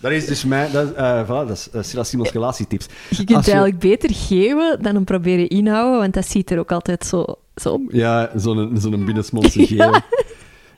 Dat 0.00 0.12
is 0.12 0.26
dus 0.26 0.44
mijn... 0.44 0.72
Dat, 0.72 0.88
is, 0.88 0.94
eh, 0.94 1.22
voilà, 1.24 1.26
dat 1.26 1.50
is 1.50 1.68
uh, 1.74 1.82
Silas 1.82 2.08
Simons 2.08 2.32
relatietips. 2.32 2.86
Je 3.10 3.16
kunt 3.24 3.28
je- 3.28 3.34
eigenlijk 3.52 3.78
beter 3.78 4.10
geven 4.14 4.78
dan 4.82 4.94
hem 4.94 5.04
proberen 5.04 5.48
inhouden, 5.48 5.98
want 6.00 6.14
dat 6.14 6.26
ziet 6.26 6.50
er 6.50 6.58
ook 6.58 6.72
altijd 6.72 7.06
zo, 7.06 7.24
zo 7.54 7.80
Ja, 7.88 8.30
zo'n 8.36 8.70
zo'n 8.80 9.04
binnensmondse 9.04 9.66
geven. 9.66 10.02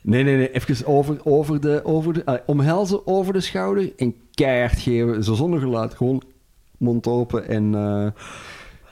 Nee, 0.03 0.23
nee, 0.23 0.37
nee. 0.37 0.51
Even 0.53 0.87
over, 0.87 1.17
over 1.23 1.61
de... 1.61 1.81
Over 1.85 2.13
de 2.13 2.43
omhelzen 2.47 3.07
over 3.07 3.33
de 3.33 3.41
schouder 3.41 3.93
en 3.97 4.15
keihard 4.35 4.79
geven. 4.79 5.25
Zo 5.25 5.35
zonder 5.35 5.61
geluid. 5.61 5.95
Gewoon 5.95 6.23
mond 6.79 7.07
open 7.07 7.49
en... 7.49 7.75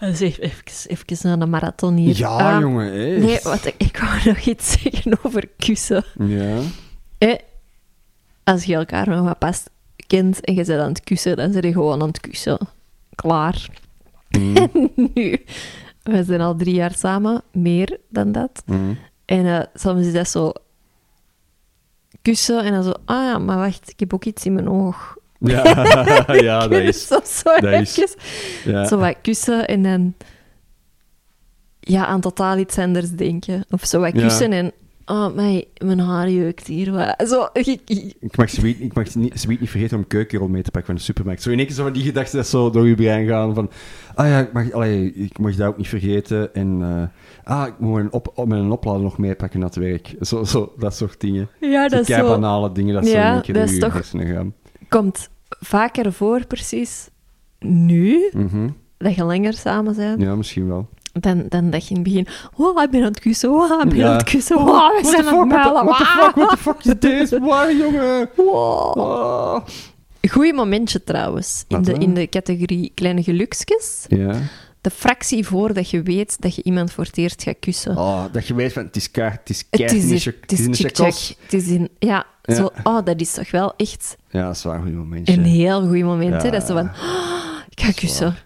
is 0.00 0.20
even, 0.20 0.42
even, 0.86 1.16
naar 1.22 1.40
een 1.40 1.50
marathon 1.50 1.96
hier. 1.96 2.16
ja, 2.16 2.28
Ah, 2.54 2.60
jongen. 2.60 2.92
Echt. 2.92 3.24
Nee, 3.24 3.38
wat, 3.42 3.64
ik- 3.66 3.74
ik 3.78 3.96
wou 3.96 4.20
nog 4.24 4.38
iets 4.38 4.72
zeggen 4.82 5.18
over 5.22 5.48
kussen. 5.56 6.04
Ja. 6.18 6.58
Eh, 7.18 7.34
als 8.44 8.64
je 8.64 8.74
elkaar 8.74 9.08
nog 9.08 9.24
wat 9.24 9.38
past 9.38 9.70
kent 10.06 10.40
en 10.44 10.54
je 10.54 10.64
bent 10.64 10.80
aan 10.80 10.88
het 10.88 11.00
kussen, 11.04 11.36
dan 11.36 11.52
ben 11.52 11.62
je 11.62 11.72
gewoon 11.72 12.00
aan 12.02 12.08
het 12.08 12.20
kussen. 12.20 12.58
Klaar. 13.14 13.66
Mm, 14.38 14.70
nu, 15.14 15.44
we 16.02 16.24
zijn 16.24 16.40
al 16.40 16.56
drie 16.56 16.74
jaar 16.74 16.94
samen, 16.94 17.42
meer 17.52 17.98
dan 18.08 18.32
dat. 18.32 18.62
mm. 18.66 18.98
En 19.24 19.46
eh, 19.46 19.60
soms 19.74 20.06
is 20.06 20.12
dat 20.12 20.28
zo 20.28 20.52
kussen 22.22 22.64
en 22.64 22.72
dan 22.72 22.82
zo, 22.82 22.92
ah 23.04 23.24
ja, 23.24 23.38
maar 23.38 23.56
wacht, 23.56 23.90
ik 23.90 24.00
heb 24.00 24.14
ook 24.14 24.24
iets 24.24 24.44
in 24.46 24.52
mijn 24.52 24.68
oog. 24.68 25.16
Ja, 25.42 26.34
ja, 26.42 26.66
dat 26.68 26.80
is... 26.80 27.06
zo, 27.06 27.18
zo 27.24 27.56
dat 27.60 27.80
is- 27.80 28.16
Ja. 28.64 28.84
zo 28.86 28.98
wat 28.98 29.16
kussen 29.22 29.68
en 29.68 29.82
dan 29.82 30.14
ja, 31.80 32.06
aan 32.06 32.20
totaal 32.20 32.58
iets 32.58 32.78
anders 32.78 33.10
denken. 33.10 33.64
Of 33.70 33.84
zo 33.84 34.00
wat 34.00 34.12
Ja. 34.14 34.20
kussen 34.22 34.52
en 34.52 34.72
oh, 35.06 35.34
mijn, 35.34 35.64
mijn 35.84 35.98
haar 36.00 36.30
jeukt 36.30 36.66
hier. 36.66 36.92
Wat. 36.92 37.28
Zo, 37.28 37.48
ik- 37.52 37.66
ik- 37.86 38.14
Ik 38.20 38.36
mag 38.36 38.50
zoiets 38.50 38.80
ik 38.80 38.94
mag 38.94 39.14
niet, 39.14 39.48
niet 39.60 39.70
vergeten 39.70 39.96
om 39.98 40.06
keukenrol 40.06 40.48
mee 40.48 40.62
te 40.62 40.70
pakken 40.70 40.86
van 40.86 40.94
de 40.94 41.00
supermarkt. 41.02 41.42
Zo 41.42 41.50
in 41.50 41.58
één 41.58 41.66
keer 41.66 41.76
zo 41.76 41.82
van 41.82 41.92
die 41.92 42.02
gedachten 42.02 42.36
dat 42.36 42.46
zo 42.46 42.70
door 42.70 42.86
je 42.88 42.94
brein 42.94 43.26
gaan 43.26 43.54
van... 43.54 43.70
Ah 44.14 44.26
ja, 44.26 44.38
ik 44.40 44.52
mag, 44.52 44.72
allee, 44.72 45.12
ik 45.14 45.38
mag 45.38 45.54
dat 45.54 45.68
ook 45.68 45.76
niet 45.76 45.88
vergeten. 45.88 46.54
En... 46.54 46.78
eh, 47.44 47.52
ah, 47.60 47.66
ik 47.66 47.74
moet 47.78 47.94
mijn, 47.94 48.12
op, 48.12 48.32
op- 48.34 48.48
mijn 48.48 48.70
oplader 48.70 49.00
nog 49.02 49.18
meepakken 49.18 49.58
naar 49.60 49.68
het 49.68 49.78
werk. 49.78 50.14
Zo, 50.20 50.44
zo, 50.44 50.72
dat 50.78 50.94
soort 50.96 51.20
dingen. 51.20 51.48
ja, 51.60 51.88
dat 51.88 52.00
is 52.00 52.06
Kei 52.06 52.20
zo, 52.20 52.28
banale 52.28 52.72
dingen 52.72 52.94
dat 52.94 53.06
zo 53.06 53.12
Ja, 53.12 53.26
in 53.28 53.32
één 53.32 53.42
keer 53.42 53.54
dat 53.54 53.62
door 53.62 53.72
is 53.72 53.78
je 53.78 53.84
toch- 53.84 53.92
hersenen 53.92 54.26
gaan. 54.34 54.54
Komt 54.92 55.28
vaker 55.60 56.12
voor 56.12 56.46
precies 56.46 57.08
nu, 57.58 58.30
Mhm. 58.32 58.68
dat 58.98 59.14
je 59.14 59.24
langer 59.24 59.52
samen 59.54 59.96
bent, 59.96 60.20
Ja, 60.22 60.34
misschien 60.34 60.68
wel. 60.68 60.88
dan, 61.12 61.44
dan 61.48 61.70
dat 61.70 61.82
je 61.88 61.90
in 61.90 61.94
het 62.00 62.04
begin... 62.04 62.26
Oh, 62.56 62.82
ik 62.82 62.90
ben 62.90 63.00
aan 63.00 63.06
het 63.08 63.20
kussen, 63.20 63.50
oh, 63.50 63.82
ik 63.82 63.88
ben 63.88 63.98
Ja. 63.98 64.06
aan 64.10 64.16
het 64.16 64.30
kussen, 64.30 64.56
oh, 64.56 64.64
we 64.64 64.70
What 64.70 65.06
zijn 65.06 65.22
the 65.24 65.28
aan 65.30 65.48
het 65.48 65.62
fuck, 65.62 65.84
what 65.84 65.96
the, 65.98 66.04
fuck, 66.04 66.34
what 66.34 66.48
the 66.50 66.56
fuck 66.56 66.84
is 66.84 66.94
this? 67.28 67.38
Waar, 67.48 67.74
jongen? 67.76 68.30
Wow. 68.36 68.96
Oh. 68.98 69.56
Goeie 70.30 70.52
momentje 70.54 71.04
trouwens. 71.04 71.64
In 71.68 71.76
Wat 71.76 71.84
de, 71.86 71.92
in 71.92 72.14
de 72.14 72.28
categorie 72.28 72.92
kleine 72.94 73.22
geluksjes. 73.22 74.04
Ja. 74.08 74.34
De 74.82 74.90
fractie 74.90 75.46
voordat 75.46 75.90
je 75.90 76.02
weet 76.02 76.36
dat 76.40 76.54
je 76.54 76.62
iemand 76.62 76.92
voor 76.92 77.04
het 77.04 77.18
eerst 77.18 77.42
gaat 77.42 77.56
kussen. 77.60 77.96
Oh, 77.96 78.24
dat 78.32 78.46
je 78.46 78.54
weet 78.54 78.72
van, 78.72 78.84
het 78.84 78.96
is 78.96 79.10
kaart, 79.10 79.38
het 79.38 79.50
is 79.50 79.58
het 79.70 79.80
kaart 79.80 79.92
is, 79.92 80.24
het 80.24 80.52
is 80.52 80.60
in 80.60 80.72
de. 80.72 81.36
Het 81.42 81.52
is 81.52 81.68
in... 81.68 81.88
Ja, 81.98 82.26
Ja. 82.42 82.54
Zo, 82.54 82.70
oh, 82.82 83.04
dat 83.04 83.20
is 83.20 83.32
toch 83.32 83.50
wel 83.50 83.72
echt 83.76 84.16
Ja, 84.30 84.46
dat 84.46 84.56
is 84.56 84.62
waar, 84.62 84.76
een 84.76 84.82
goed 84.82 84.94
momentje. 84.94 85.32
een 85.34 85.44
heel 85.44 85.88
goed 85.88 86.02
moment. 86.02 86.42
Hè? 86.42 86.50
Dat 86.50 86.62
is 86.62 86.68
zo 86.68 86.74
van... 86.74 86.88
"Ah, 86.88 87.58
ik 87.68 87.80
ga 87.80 87.92
kussen. 87.92 88.26
waar. 88.26 88.44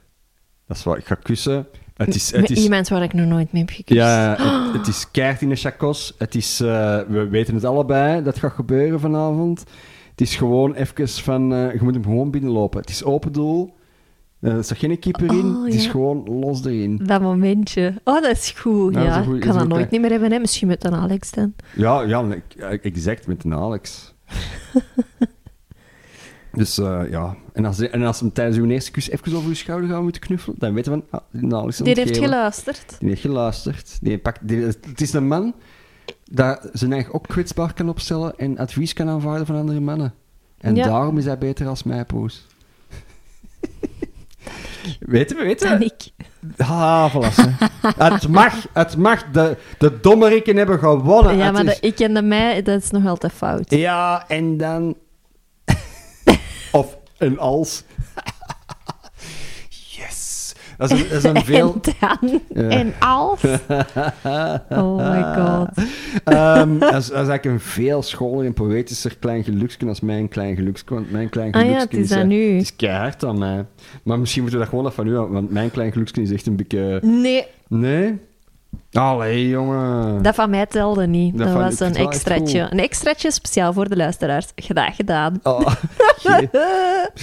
Dat 0.67 0.77
is 0.77 0.83
waar, 0.83 0.99
ik 0.99 1.07
ga 1.07 1.15
kussen. 1.15 1.67
Het 1.97 2.15
is... 2.15 2.31
Het 2.33 2.51
is 2.51 2.63
iemand 2.63 2.89
waar 2.89 3.03
ik 3.03 3.13
nog 3.13 3.27
nooit 3.27 3.53
mee 3.53 3.63
heb 3.63 3.71
gekust. 3.75 3.99
ja, 4.01 4.37
het, 4.39 4.73
het 4.73 4.87
is 4.87 5.11
kaart 5.11 5.43
in 5.43 5.49
de 5.49 5.57
chakos. 5.57 6.15
Het 6.19 6.35
is... 6.35 6.61
eh, 6.61 6.99
we 7.09 7.29
weten 7.29 7.55
het 7.55 7.65
allebei, 7.65 8.23
dat 8.23 8.39
gaat 8.39 8.53
gebeuren 8.53 9.01
vanavond. 9.01 9.65
Het 10.11 10.21
is 10.21 10.37
gewoon 10.37 10.75
even 10.75 11.09
van... 11.09 11.53
eh, 11.55 11.73
je 11.73 11.79
moet 11.83 11.95
hem 11.95 12.03
gewoon 12.03 12.31
binnenlopen. 12.31 12.81
Het 12.81 12.91
is 12.91 13.05
open 13.05 13.33
doel. 13.33 13.76
Eh, 14.41 14.53
er 14.53 14.65
staat 14.65 14.79
geen 14.79 14.99
keeper 14.99 15.31
in. 15.33 15.57
Oh, 15.57 15.65
het 15.65 15.75
is 15.75 15.85
ja. 15.85 15.91
gewoon 15.91 16.39
los 16.41 16.65
erin. 16.65 17.01
Dat 17.03 17.21
momentje. 17.21 17.95
Oh, 18.05 18.23
dat 18.23 18.37
is 18.37 18.51
goed. 18.51 18.95
Ja, 18.95 19.21
is 19.21 19.27
ik 19.27 19.41
kan 19.41 19.59
dat 19.59 19.69
nooit 19.69 19.91
niet 19.91 20.01
meer 20.01 20.11
hebben. 20.11 20.33
Hè? 20.33 20.39
Misschien 20.39 20.69
met 20.69 20.85
een 20.85 20.95
Alex 20.95 21.31
dan. 21.31 21.55
Ja, 21.75 22.03
ja, 22.03 22.27
exact, 22.83 23.27
met 23.27 23.45
een 23.45 23.55
Alex. 23.55 24.15
dus 26.53 26.79
eh, 26.79 27.03
ja, 27.11 27.37
en 27.53 27.65
als, 27.65 27.81
en 27.81 28.03
als 28.03 28.21
hem 28.21 28.33
tijdens 28.33 28.57
uw 28.59 28.69
eerste 28.69 28.91
kus 28.91 29.11
even 29.11 29.37
over 29.37 29.49
uw 29.49 29.55
schouder 29.55 29.89
gaan 29.89 30.03
moeten 30.03 30.21
knuffelen, 30.21 30.57
dan 30.59 30.75
weten 30.75 30.93
we 30.93 31.03
van, 31.11 31.21
ah, 31.21 31.41
die 31.41 31.55
Alex 31.55 31.77
Die 31.77 31.95
heeft 31.95 32.17
geluisterd. 32.19 32.97
Die 32.99 33.09
heeft 33.09 33.21
geluisterd. 33.21 33.99
Die 34.01 34.19
pakt, 34.19 34.49
die- 34.49 34.63
het 34.65 35.01
is 35.01 35.13
een 35.13 35.27
man 35.27 35.55
dat 36.31 36.69
zijn 36.73 36.93
eigen 36.93 37.15
ook 37.15 37.27
kwetsbaar 37.29 37.75
kan 37.75 37.89
opstellen 37.89 38.39
en 38.39 38.59
advies 38.59 38.93
kan 38.93 39.09
aanvaarden 39.09 39.47
van 39.47 39.57
andere 39.57 39.81
mannen. 39.81 40.15
En 40.59 40.75
Ja. 40.75 40.87
daarom 40.87 41.19
is 41.19 41.25
hij 41.25 41.39
beter 41.39 41.67
als 41.67 41.83
mij, 41.83 42.05
Poes. 42.05 42.47
weten 45.01 45.37
we, 45.37 45.43
weten 45.43 45.69
Dan 45.69 45.79
we? 45.79 45.85
ik. 45.85 46.11
Ah, 46.57 47.15
voilà. 47.15 47.59
het 47.99 48.29
mag, 48.29 48.55
het 48.73 48.97
mag. 48.97 49.25
De, 49.33 49.57
de 49.79 50.01
dommerikken 50.01 50.57
hebben 50.57 50.79
gewonnen. 50.79 51.37
Ja, 51.37 51.45
Het 51.45 51.53
maar 51.53 51.65
is- 51.65 51.81
de 51.81 51.87
ik 51.87 52.01
en 52.01 52.15
de 52.15 52.23
mij, 52.23 52.63
dat 52.63 52.83
is 52.83 52.91
nog 52.91 53.07
altijd 53.07 53.33
fout. 53.33 53.71
ja, 53.71 54.25
en 54.29 54.57
dan... 54.57 54.97
of 56.73 56.97
een 57.19 57.39
als. 57.39 57.83
Dat 60.77 60.91
is 60.91 61.01
een, 61.01 61.09
dat 61.09 61.19
is 61.19 61.25
een 61.25 61.45
veel... 61.55 61.81
En 61.83 61.83
dan. 62.01 62.71
En 62.71 62.93
als. 63.01 63.41
Oh 64.69 64.97
my 64.97 65.23
god. 65.35 65.69
Ehm, 66.25 66.79
dat, 66.79 66.95
is, 66.95 67.07
dat 67.07 67.23
is 67.23 67.29
eigenlijk 67.29 67.45
een 67.45 67.61
veel 67.61 68.03
scholer 68.03 68.47
en 68.47 68.53
poëtischer 68.53 69.17
klein 69.19 69.45
geluksken 69.45 69.89
als 69.89 70.01
mijn 70.01 70.29
klein 70.29 70.57
geluksken. 70.57 70.95
Want 70.95 71.11
mijn 71.11 71.29
klein 71.29 71.53
Ah 71.53 71.61
ja, 71.61 71.67
geluksken 71.67 71.99
het 71.99 72.07
is 72.11 72.17
eh, 72.17 72.23
aan 72.23 72.31
u. 72.31 72.53
Het 72.53 72.63
is 72.63 72.77
keihard 72.77 73.25
aan 73.25 73.39
mij. 73.39 73.67
Maar 74.03 74.19
misschien 74.19 74.43
moeten 74.43 74.59
we 74.59 74.65
dat 74.65 74.75
gewoon 74.75 74.91
af 74.91 74.95
van 74.95 75.07
u 75.07 75.13
want 75.13 75.51
mijn 75.51 75.71
klein 75.71 75.93
geluksken 75.93 76.23
is 76.23 76.31
echt 76.31 76.47
een 76.47 76.57
beetje... 76.57 77.01
Nee, 77.03 77.47
Nee? 77.69 78.19
Allee, 78.93 79.49
jongen. 79.49 80.23
dat 80.23 80.35
van 80.35 80.51
mij 80.51 80.67
telde 80.67 81.07
niet. 81.07 81.39
Dat 81.39 81.53
was 81.53 81.81
een 81.81 81.95
extraatje. 81.95 82.67
Een 82.71 82.79
extraatje 82.79 83.31
speciaal 83.31 83.73
voor 83.73 83.89
de 83.89 83.97
luisteraars. 83.97 84.47
Gedaan, 84.57 84.93
gedaan. 85.03 85.41
Oh. 85.43 85.67
Misschien 86.23 86.51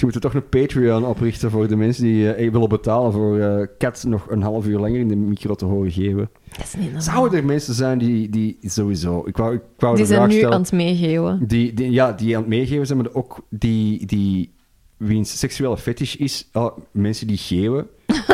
moeten 0.00 0.12
we 0.12 0.20
toch 0.20 0.34
een 0.34 0.48
Patreon 0.48 1.04
oprichten 1.04 1.50
voor 1.50 1.68
de 1.68 1.76
mensen 1.76 2.04
die 2.04 2.32
eh, 2.32 2.50
willen 2.50 2.68
betalen 2.68 3.12
voor 3.12 3.38
eh 3.38 3.66
Kat 3.78 4.04
nog 4.06 4.30
een 4.30 4.42
half 4.42 4.66
uur 4.66 4.78
langer 4.78 5.00
in 5.00 5.08
de 5.08 5.16
micro 5.16 5.54
te 5.54 5.64
horen 5.64 5.90
geven. 5.90 6.30
Dat 6.56 6.64
is 6.64 6.74
niet 6.74 6.82
normaal. 6.84 7.02
Zouden 7.02 7.38
er 7.38 7.44
mensen 7.44 7.74
zijn 7.74 7.98
die, 7.98 8.28
die 8.28 8.58
sowieso... 8.62 9.22
Ik 9.26 9.36
wou, 9.36 9.54
ik 9.54 9.60
wou 9.78 9.96
Die 9.96 10.06
zijn 10.06 10.28
nu 10.28 10.34
stellen. 10.34 10.54
aan 10.54 10.60
het 10.60 10.72
meegeven. 10.72 11.46
Die, 11.46 11.74
die, 11.74 11.90
ja, 11.90 12.12
die 12.12 12.34
aan 12.34 12.40
het 12.40 12.50
meegeven 12.50 12.86
zijn, 12.86 12.98
maar 12.98 13.12
ook 13.12 13.46
die, 13.48 14.06
die 14.06 14.54
wiens 14.96 15.38
seksuele 15.38 15.78
fetish 15.78 16.14
is, 16.14 16.48
oh, 16.52 16.78
mensen 16.90 17.26
die 17.26 17.36
geven. 17.36 17.86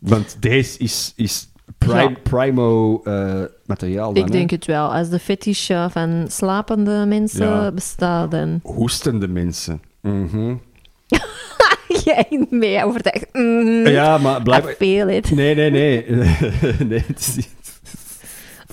Want 0.00 0.36
deze 0.40 0.78
is, 0.78 1.12
is 1.16 1.48
pri- 1.84 1.98
Ja. 2.00 2.10
primo 2.22 3.00
eh, 3.04 3.42
materiaal 3.66 4.12
dan, 4.12 4.24
Ik 4.24 4.32
denk 4.32 4.50
het 4.50 4.64
wel. 4.64 4.94
Als 4.94 5.08
de 5.08 5.18
fetish 5.18 5.70
eh, 5.70 5.86
van 5.90 6.24
slapende 6.28 7.04
mensen 7.06 7.46
Ja. 7.46 7.72
bestaat, 7.72 8.30
dan... 8.30 8.60
Hoestende 8.78 9.28
mensen. 9.28 9.80
Mhm. 10.00 10.54
Jij 12.04 12.46
mee 12.50 12.84
overtuigd. 12.84 13.26
Mm, 13.32 13.86
Ja, 13.86 14.18
maar 14.18 14.42
it. 15.08 15.30
Nee, 15.30 15.54
nee, 15.54 15.70
nee. 15.70 16.04
nee 16.88 17.04
het 17.06 17.18
is 17.18 17.36
niet... 17.36 17.52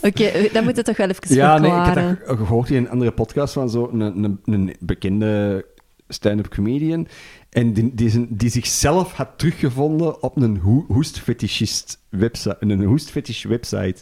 Oké, 0.01 0.23
eh, 0.23 0.53
dat 0.53 0.63
moet 0.63 0.75
je 0.75 0.83
toch 0.83 0.97
wel 0.97 1.09
even 1.09 1.35
Ja, 1.35 1.57
nee, 1.57 1.71
ik 1.71 1.85
heb 1.85 1.95
dat 2.27 2.37
gehoord 2.37 2.69
in 2.69 2.75
een 2.77 2.89
andere 2.89 3.11
podcast 3.11 3.53
van 3.53 3.69
zo'n 3.69 3.99
een, 3.99 4.23
een, 4.23 4.39
een 4.45 4.75
bekende 4.79 5.65
stand-up 6.07 6.47
comedian. 6.49 7.07
En 7.51 7.73
die, 7.73 7.91
die, 8.29 8.49
zichzelf 8.49 9.13
had 9.13 9.29
teruggevonden 9.35 10.23
op 10.23 10.37
een 10.37 10.57
ho 10.57 10.85
hoestfetischist 10.87 11.99
website, 12.09 12.55
een 12.59 12.83
hoestfetish 12.83 13.43
website. 13.43 13.95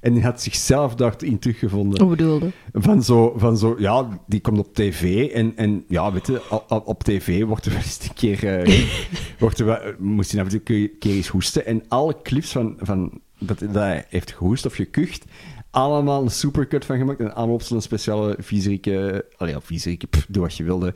En 0.00 0.12
die 0.12 0.22
had 0.22 0.42
zichzelf 0.42 0.94
daarin 0.94 1.38
teruggevonden. 1.38 2.00
Hoe 2.00 2.10
bedoelde? 2.10 2.50
Van 2.72 3.02
zo, 3.02 3.34
van 3.36 3.58
zo, 3.58 3.76
ja, 3.78 4.08
die 4.26 4.40
komt 4.40 4.58
op 4.58 4.74
tv 4.74 5.30
en, 5.30 5.56
en 5.56 5.84
ja, 5.88 6.12
weet 6.12 6.26
je, 6.26 6.64
op, 6.84 7.02
tv 7.02 7.44
wordt 7.44 7.66
er 7.66 7.72
wel 7.72 7.80
eens 7.80 7.98
een 8.02 8.14
keer, 8.14 8.60
eh, 8.60 8.84
wordt 9.38 9.58
er 9.58 9.66
wel, 9.66 9.78
moest 9.98 10.32
hij 10.32 10.44
toe 10.44 10.60
een 10.76 10.90
keer 10.98 11.14
eens 11.14 11.28
hoesten. 11.28 11.66
En 11.66 11.82
alle 11.88 12.16
clips 12.22 12.52
van, 12.52 12.76
van 12.80 13.20
dat, 13.38 13.58
dat 13.58 13.74
hij 13.74 14.04
heeft 14.08 14.32
gehoest 14.32 14.66
of 14.66 14.74
gekucht, 14.74 15.24
allemaal 15.70 16.22
een 16.22 16.30
supercut 16.30 16.84
van 16.84 16.96
gemaakt 16.98 17.20
en 17.20 17.34
allemaal 17.34 17.54
op 17.54 17.62
zo'n 17.62 17.80
speciale 17.80 18.36
viezerieke, 18.38 19.24
allee, 19.36 19.54
ja, 19.70 19.88
pff, 20.10 20.26
doe 20.28 20.42
wat 20.42 20.56
je 20.56 20.64
wilde, 20.64 20.94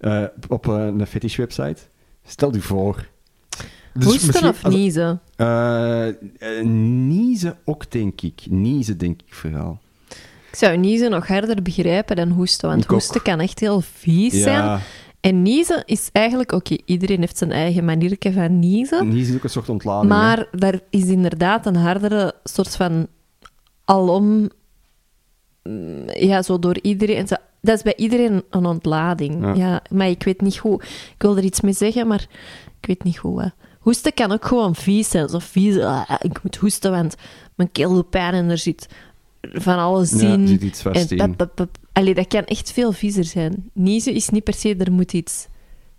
eh, 0.00 0.24
op 0.48 0.68
eh, 0.68 0.74
een 0.86 1.06
fetish 1.06 1.36
website. 1.36 1.76
Stel 2.26 2.54
je 2.54 2.60
voor. 2.60 3.08
Dus 3.94 4.04
Hoesten 4.04 4.26
misschien- 4.26 4.48
of 4.48 4.74
niezen? 4.74 5.20
eh, 5.36 6.06
niezen 6.64 7.56
ook, 7.64 7.90
denk 7.90 8.20
ik. 8.20 8.40
Niezen, 8.48 8.98
denk 8.98 9.20
ik 9.26 9.34
vooral. 9.34 9.78
Ik 10.50 10.56
zou 10.56 10.76
niezen 10.76 11.10
nog 11.10 11.26
harder 11.26 11.62
begrijpen 11.62 12.16
dan 12.16 12.28
hoesten, 12.30 12.68
want 12.68 12.84
Ik 12.84 12.92
ook. 12.92 12.98
hoesten 12.98 13.22
kan 13.22 13.40
echt 13.40 13.60
heel 13.60 13.80
vies 13.80 14.42
zijn. 14.42 14.80
En 15.20 15.42
niezen 15.42 15.82
is 15.86 16.08
eigenlijk... 16.12 16.52
Oké, 16.52 16.76
iedereen 16.84 17.20
heeft 17.20 17.38
zijn 17.38 17.52
eigen 17.52 17.84
maniertje 17.84 18.32
van 18.32 18.58
niezen. 18.58 19.08
niezen 19.08 19.30
is 19.30 19.36
ook 19.36 19.44
een 19.44 19.50
soort 19.50 19.68
ontlading. 19.68 20.12
hè. 20.12 20.18
Maar 20.18 20.46
daar 20.52 20.80
is 20.90 21.04
inderdaad 21.04 21.66
een 21.66 21.76
hardere 21.76 22.34
soort 22.44 22.76
van 22.76 23.06
alom... 23.90 24.48
mm, 25.62 26.08
Ja, 26.10 26.42
zo 26.42 26.58
door 26.58 26.78
iedereen... 26.82 27.26
Dat 27.62 27.76
is 27.76 27.82
bij 27.82 27.96
iedereen 27.96 28.42
een 28.50 28.66
ontlading. 28.66 29.42
Ja. 29.44 29.54
Ja. 29.54 29.82
maar 29.90 30.08
ik 30.08 30.22
weet 30.22 30.40
niet 30.40 30.56
hoe... 30.56 30.82
Ik 30.82 31.14
wil 31.22 31.36
er 31.36 31.44
iets 31.44 31.60
mee 31.60 31.72
zeggen, 31.72 32.06
maar 32.06 32.26
ik 32.80 32.86
weet 32.86 33.02
niet 33.04 33.16
hoe. 33.16 33.42
hè. 33.42 33.48
Hoesten 33.78 34.14
kan 34.14 34.32
ook 34.32 34.44
gewoon 34.44 34.74
vies 34.74 35.08
zijn. 35.10 35.28
Zo 35.28 35.38
vies... 35.38 35.78
ah, 35.78 36.10
ik 36.20 36.42
moet 36.42 36.56
hoesten, 36.56 36.90
want 36.90 37.14
mijn 37.54 37.72
keel 37.72 37.94
doet 37.94 38.10
pijn 38.10 38.34
en 38.34 38.48
er 38.50 38.58
zit 38.58 38.88
van 39.40 39.78
alles 39.78 40.10
Ja, 40.10 40.32
in. 40.32 40.40
er 40.42 40.48
zit 40.48 40.62
iets 40.62 40.82
vast 40.82 41.10
en 41.10 41.18
in. 41.18 41.36
pep, 41.36 41.36
pep, 41.36 41.54
pep. 41.54 41.76
Allee, 41.92 42.14
dat 42.14 42.26
kan 42.26 42.44
echt 42.44 42.72
veel 42.72 42.92
viezer 42.92 43.24
zijn. 43.24 43.70
Niezen 43.72 44.14
is 44.14 44.28
niet 44.28 44.44
per 44.44 44.54
se, 44.54 44.74
er 44.76 44.92
moet 44.92 45.12
iets 45.12 45.46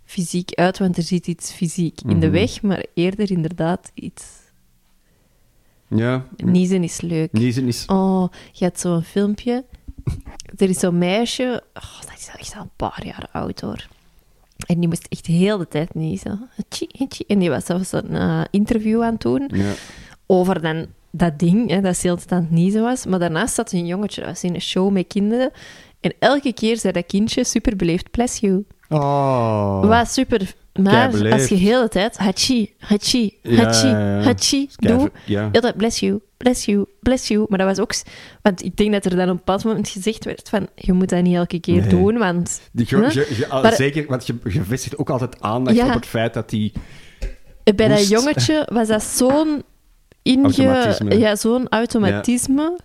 fysiek 0.04 0.54
uit, 0.54 0.78
want 0.78 0.96
er 0.96 1.02
zit 1.02 1.26
iets 1.26 1.52
fysiek 1.52 2.00
in 2.06 2.20
de 2.20 2.26
Mhm. 2.26 2.34
weg, 2.34 2.62
maar 2.62 2.84
eerder 2.94 3.30
inderdaad 3.30 3.90
iets... 3.94 4.24
Ja, 5.94 6.26
Niezen 6.36 6.82
is 6.82 7.00
leuk. 7.00 7.32
niezen 7.32 7.66
is... 7.66 7.84
Oh, 7.86 8.28
je 8.52 8.64
hebt 8.64 8.80
zo'n 8.80 9.02
filmpje. 9.02 9.64
Er 10.56 10.68
is 10.68 10.78
zo'n 10.78 10.98
meisje, 10.98 11.62
oh, 11.74 12.00
dat 12.00 12.18
is 12.18 12.28
al 12.32 12.38
echt 12.38 12.54
al 12.56 12.62
een 12.62 12.70
paar 12.76 13.00
jaar 13.06 13.28
oud 13.32 13.60
hoor. 13.60 13.86
En 14.66 14.78
die 14.78 14.88
moest 14.88 15.06
echt 15.08 15.26
heel 15.26 15.58
de 15.58 15.68
tijd 15.68 15.94
niezen. 15.94 16.48
En 17.26 17.38
die 17.38 17.50
was 17.50 17.64
zelfs 17.64 17.92
een 17.92 18.14
eh, 18.16 18.40
interview 18.50 19.02
aan 19.02 19.12
het 19.12 19.20
doen 19.20 19.50
Ja. 19.54 19.72
over 20.26 20.60
dan, 20.62 20.86
dat 21.10 21.38
ding, 21.38 21.70
hè, 21.70 21.80
dat 21.80 21.96
ze 21.96 22.06
heel 22.06 22.16
de 22.16 22.20
tijd 22.24 22.32
aan 22.40 22.46
het 22.46 22.50
niezen 22.50 22.82
was. 22.82 23.06
Maar 23.06 23.18
daarnaast 23.18 23.54
zat 23.54 23.72
een 23.72 23.86
jongetje, 23.86 24.24
was 24.24 24.44
in 24.44 24.54
een 24.54 24.60
show 24.60 24.90
met 24.92 25.06
kinderen. 25.06 25.50
En 26.00 26.14
elke 26.18 26.52
keer 26.52 26.76
zei 26.78 26.92
dat 26.92 27.06
kindje 27.06 27.44
super 27.44 27.76
beleefd, 27.76 28.10
bless 28.10 28.38
you. 28.40 28.64
Oh. 28.92 29.84
Was 29.86 30.12
super. 30.12 30.54
Maar 30.82 31.32
als 31.32 31.48
je 31.48 31.54
heel 31.54 31.82
de 31.82 31.88
tijd, 31.88 32.16
hachi, 32.18 32.74
hachi, 32.78 33.38
Ja, 33.42 33.64
hachi, 33.64 33.86
ja, 33.86 33.98
ja. 34.16 34.22
hachi, 34.22 34.68
Kei- 34.76 34.96
doe, 34.96 35.10
Ja. 35.26 35.48
dat 35.48 35.76
bless 35.76 36.00
you, 36.00 36.20
bless 36.36 36.64
you, 36.64 36.84
bless 37.00 37.28
you. 37.28 37.46
Maar 37.48 37.58
dat 37.58 37.66
was 37.66 37.78
ook... 37.78 37.92
Want 38.42 38.64
ik 38.64 38.76
denk 38.76 38.92
dat 38.92 39.04
er 39.04 39.10
dan 39.10 39.22
op 39.24 39.28
een 39.30 39.36
bepaald 39.36 39.64
moment 39.64 39.88
gezegd 39.88 40.24
werd 40.24 40.48
van, 40.48 40.68
je 40.74 40.92
moet 40.92 41.08
dat 41.08 41.22
niet 41.22 41.34
elke 41.36 41.60
keer 41.60 41.80
Nee. 41.80 41.88
doen, 41.88 42.18
want... 42.18 42.60
Je, 42.72 42.84
je- 42.86 43.34
je- 43.36 43.48
al- 43.48 43.62
Maar- 43.62 43.74
zeker, 43.74 44.06
want 44.08 44.26
je, 44.26 44.34
je 44.44 44.62
vestigt 44.62 44.96
ook 44.98 45.10
altijd 45.10 45.40
aandacht 45.40 45.76
Ja. 45.76 45.86
op 45.86 45.92
het 45.92 46.06
feit 46.06 46.34
dat 46.34 46.50
die... 46.50 46.72
Bij 47.74 47.88
dat 47.88 48.08
jongetje 48.08 48.66
was 48.72 48.88
dat 48.88 49.02
zo'n... 49.02 49.62
Inge, 50.22 50.42
Automatisme. 50.42 51.18
ja, 51.18 51.36
zo'n 51.36 51.68
automatisme. 51.68 52.78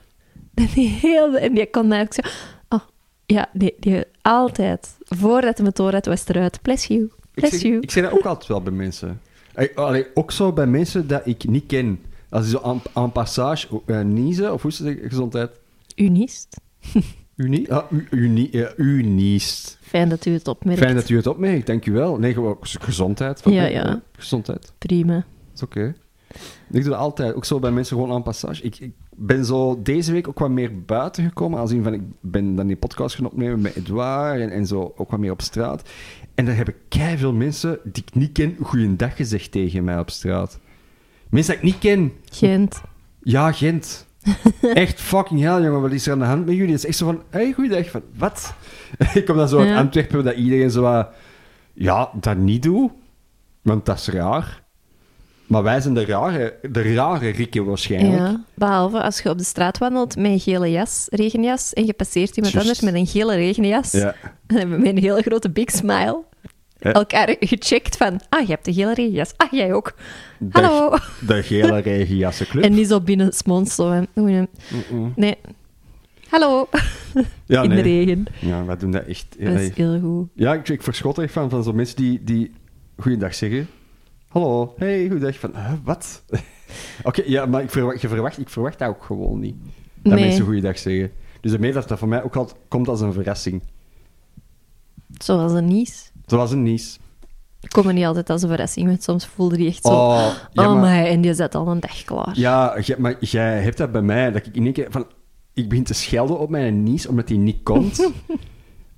Dat 0.54 0.68
die 0.76 0.88
heel... 0.88 1.36
En 1.38 1.54
die 1.54 1.70
kon 1.70 1.90
daar 1.90 2.02
ook 2.02 2.14
zo... 2.14 2.22
Oh, 2.70 2.80
ja, 3.26 3.50
die, 3.54 3.76
die 3.80 4.04
altijd. 4.22 4.97
Voordat 5.16 5.58
de 5.58 5.64
motor 5.64 5.94
uit 5.94 6.06
was 6.06 6.28
eruit. 6.28 6.62
Bless 6.62 6.86
you, 6.86 7.04
Ik 7.04 7.12
bless 7.34 7.52
zeg, 7.54 7.62
you. 7.62 7.80
ik 7.82 7.92
zeg 7.92 8.04
dat 8.04 8.12
ook 8.14 8.26
altijd 8.26 8.48
wel 8.48 8.62
bij 8.62 8.74
mensen. 8.74 9.22
Allee, 9.76 10.06
ook 10.14 10.32
zo 10.32 10.54
bij 10.54 10.68
mensen 10.68 11.08
dat 11.08 11.22
ik 11.26 11.48
niet 11.48 11.66
ken. 11.66 12.00
Als 12.30 12.42
die 12.44 12.52
zo 12.52 12.60
aan, 12.64 12.82
aan 12.94 13.12
passage 13.12 13.68
uh, 13.86 14.02
niezen, 14.02 14.54
of 14.54 14.62
hoe 14.62 14.72
is 14.72 14.80
het 14.80 15.00
gezondheid? 15.02 15.52
Unist. 15.96 16.48
Ah, 17.68 17.92
u, 17.92 18.08
u, 18.12 18.28
nie- 18.28 18.48
ja, 18.52 18.74
u 18.78 19.04
niest. 19.04 19.78
Fijn 19.82 20.10
dat 20.10 20.26
u 20.26 20.32
het 20.34 20.48
opmerkt. 20.48 20.80
Fijn 20.82 20.96
dat 20.96 21.10
u 21.10 21.16
het 21.16 21.28
opmerkt, 21.28 21.68
dank 21.68 21.86
u 21.86 21.92
wel. 21.92 22.18
Nee, 22.18 22.34
gewoon 22.34 22.58
gezondheid. 22.62 23.42
van 23.42 23.52
Ja, 23.52 23.62
mij, 23.62 23.72
ja. 23.72 24.02
Gezondheid, 24.18 24.74
Prima. 24.78 25.14
dat 25.16 25.24
is 25.56 25.62
oké. 25.64 25.96
Ik 26.72 26.82
doe 26.82 26.84
dat 26.84 26.94
altijd, 27.00 27.34
ook 27.36 27.46
zo 27.46 27.60
bij 27.60 27.72
mensen 27.72 27.96
gewoon 27.98 28.12
aan 28.12 28.24
passage. 28.24 28.64
Ik, 28.64 28.80
ik 28.80 28.94
ben 29.18 29.46
zo 29.46 29.82
deze 29.82 30.12
week 30.12 30.28
ook 30.28 30.40
wat 30.40 30.50
meer 30.50 30.82
buiten 30.82 31.24
gekomen. 31.24 31.70
In 31.72 31.84
van, 31.84 31.94
ik 31.94 32.02
ben 32.22 32.56
dan 32.56 32.68
die 32.68 32.76
podcast 32.76 33.16
gaan 33.16 33.26
opnemen 33.26 33.62
met 33.62 33.76
Edouard 33.76 34.40
en, 34.40 34.50
en 34.50 34.66
zo 34.66 34.94
ook 34.98 35.12
wat 35.12 35.20
meer 35.20 35.32
op 35.32 35.42
straat. 35.42 35.90
En 36.36 36.46
daar 36.46 36.56
hebben 36.56 36.76
veel 37.18 37.34
mensen 37.34 37.80
die 37.84 38.04
ik 38.06 38.16
niet 38.16 38.32
ken, 38.32 38.56
goeiedag 38.62 39.16
gezegd 39.16 39.52
tegen 39.52 39.84
mij 39.84 40.00
op 40.00 40.10
straat. 40.10 40.60
Mensen 41.30 41.54
die 41.54 41.64
ik 41.64 41.72
niet 41.72 41.80
ken. 41.80 42.14
Gent. 42.32 42.82
Ja, 43.22 43.52
Gent. 43.52 44.08
Echt 44.74 45.02
fucking 45.02 45.40
hell, 45.40 45.64
jongen. 45.64 45.82
Wat 45.82 45.92
is 45.92 46.06
er 46.06 46.12
aan 46.14 46.20
de 46.20 46.26
hand 46.26 46.46
met 46.46 46.56
jullie? 46.56 46.72
Het 46.72 46.84
is 46.84 46.86
echt 46.86 46.98
zo 46.98 47.06
van, 47.06 47.22
hey, 47.30 47.54
goeiedag. 47.54 47.90
Van, 47.90 48.02
wat? 48.18 48.54
ik 49.14 49.26
kom 49.26 49.36
dan 49.36 49.50
zo 49.50 49.60
uit 49.60 49.70
Ja. 49.70 49.78
Antwerpen 49.78 50.24
dat 50.24 50.36
iedereen 50.36 50.72
zo 50.72 50.82
wat... 50.82 51.10
Ja, 51.74 52.10
dat 52.14 52.38
niet 52.38 52.64
doet. 52.64 52.92
Want 53.62 53.86
dat 53.86 53.98
is 53.98 54.08
raar. 54.08 54.67
Maar 55.48 55.64
wij 55.64 55.82
zijn 55.82 55.94
de 55.94 56.06
rare, 56.06 56.56
de 56.72 56.94
rare 56.94 57.64
waarschijnlijk. 57.66 58.18
Ja. 58.18 58.44
Behalve 58.54 59.02
als 59.02 59.20
je 59.20 59.30
op 59.30 59.38
de 59.38 59.44
straat 59.44 59.78
wandelt 59.78 60.16
met 60.16 60.32
een 60.32 60.40
gele 60.40 60.72
jas, 60.72 61.06
regenjas, 61.10 61.74
en 61.74 61.86
je 61.86 61.94
passeert 61.94 62.36
iemand 62.38 62.56
anders 62.58 62.82
met 62.82 62.94
een 62.94 63.08
gele 63.08 63.36
regenjas, 63.36 63.92
Ja. 63.92 64.16
met 64.68 64.86
een 64.86 64.98
hele 64.98 65.22
grote 65.22 65.50
big 65.50 65.70
smile 65.72 66.24
Ja. 66.80 66.92
elkaar 66.92 67.36
gecheckt 67.40 67.98
van, 67.98 68.20
ah, 68.30 68.42
je 68.42 68.48
hebt 68.52 68.66
de 68.66 68.74
gele 68.74 68.94
regenjas. 68.94 69.34
Ah, 69.38 69.52
jij 69.52 69.74
ook. 69.74 69.94
De- 70.38 70.62
Hallo. 70.62 70.96
De 71.28 71.44
gele 71.44 71.78
regenjassenclub. 71.80 72.64
En 72.64 72.74
niet 72.74 72.88
zo 72.88 73.02
binnen 73.02 73.34
smons, 73.34 73.76
zo. 73.76 74.06
Nee. 75.16 75.36
Hallo. 76.30 76.68
Ja, 77.46 77.62
In 77.62 77.70
nee. 77.70 77.78
de 77.84 77.90
regen. 77.90 78.26
Ja, 78.40 78.66
wij 78.66 78.78
doen 78.78 78.92
dat 78.92 79.06
echt... 79.06 79.36
Dat 79.40 79.60
is 79.60 79.70
heel 79.76 80.00
goed. 80.00 80.28
Ja, 80.36 80.54
ik, 80.54 80.70
ik 80.70 80.84
verschot 80.84 81.18
er 81.18 81.24
echt 81.24 81.34
van, 81.34 81.50
van 81.50 81.64
zo'n 81.64 81.76
mensen 81.76 81.96
die, 81.96 82.24
die 82.24 82.52
goeiedag 82.98 83.36
zeggen. 83.36 83.68
Hallo, 84.28 84.74
hey, 84.78 85.08
goeiedag. 85.08 85.40
Van, 85.40 85.52
huh, 85.56 85.72
wat? 85.84 86.24
Oké, 87.04 87.24
ja, 87.26 87.46
maar 87.46 87.62
ik 87.64 87.70
verwacht, 87.70 88.02
je 88.02 88.08
verwacht, 88.08 88.38
ik 88.40 88.50
verwacht 88.50 88.80
dat 88.80 88.90
ook 88.90 89.04
gewoon 89.04 89.40
niet. 89.40 89.56
Dat 90.02 90.14
Nee. 90.14 90.26
mensen 90.26 90.46
goeiedag 90.46 90.78
zeggen. 90.78 91.12
Dus 91.42 91.52
daarmee 91.52 91.74
dat 91.74 91.88
dat 91.88 92.00
voor 92.00 92.08
mij 92.08 92.24
ook 92.24 92.36
altijd 92.36 92.58
komt 92.68 92.88
als 92.88 93.02
een 93.02 93.14
verrassing. 93.14 93.62
Zoals 95.18 95.52
een 95.52 95.68
nies. 95.68 96.12
Zoals 96.26 96.52
een 96.52 96.64
nies. 96.64 97.00
Komen 97.68 97.96
niet 97.96 98.06
altijd 98.06 98.30
als 98.30 98.42
een 98.42 98.50
verrassing, 98.50 98.88
want 98.88 99.04
soms 99.04 99.26
voelde 99.26 99.56
die 99.58 99.68
echt 99.68 99.86
zo... 99.86 99.90
Oh, 99.94 100.32
ja, 100.52 100.72
oh, 100.74 100.82
maar, 100.82 101.02
my, 101.02 101.08
en 101.08 101.22
die 101.22 101.34
zat 101.34 101.56
al 101.56 101.68
een 101.68 101.80
dag 101.80 102.04
klaar. 102.04 102.32
ja, 102.40 102.78
maar 102.98 103.16
jij 103.20 103.62
hebt 103.62 103.78
dat 103.78 103.92
bij 103.92 104.02
mij, 104.02 104.32
dat 104.32 104.46
ik 104.46 104.56
in 104.56 104.64
één 104.64 104.74
keer 104.74 104.88
van... 104.90 105.08
Ik 105.54 105.70
begin 105.70 105.84
te 105.84 105.94
schelden 105.94 106.40
op 106.40 106.50
mijn 106.50 106.84
nies, 106.84 107.08
omdat 107.08 107.28
die 107.28 107.38
niet 107.38 107.64
komt. 107.64 107.98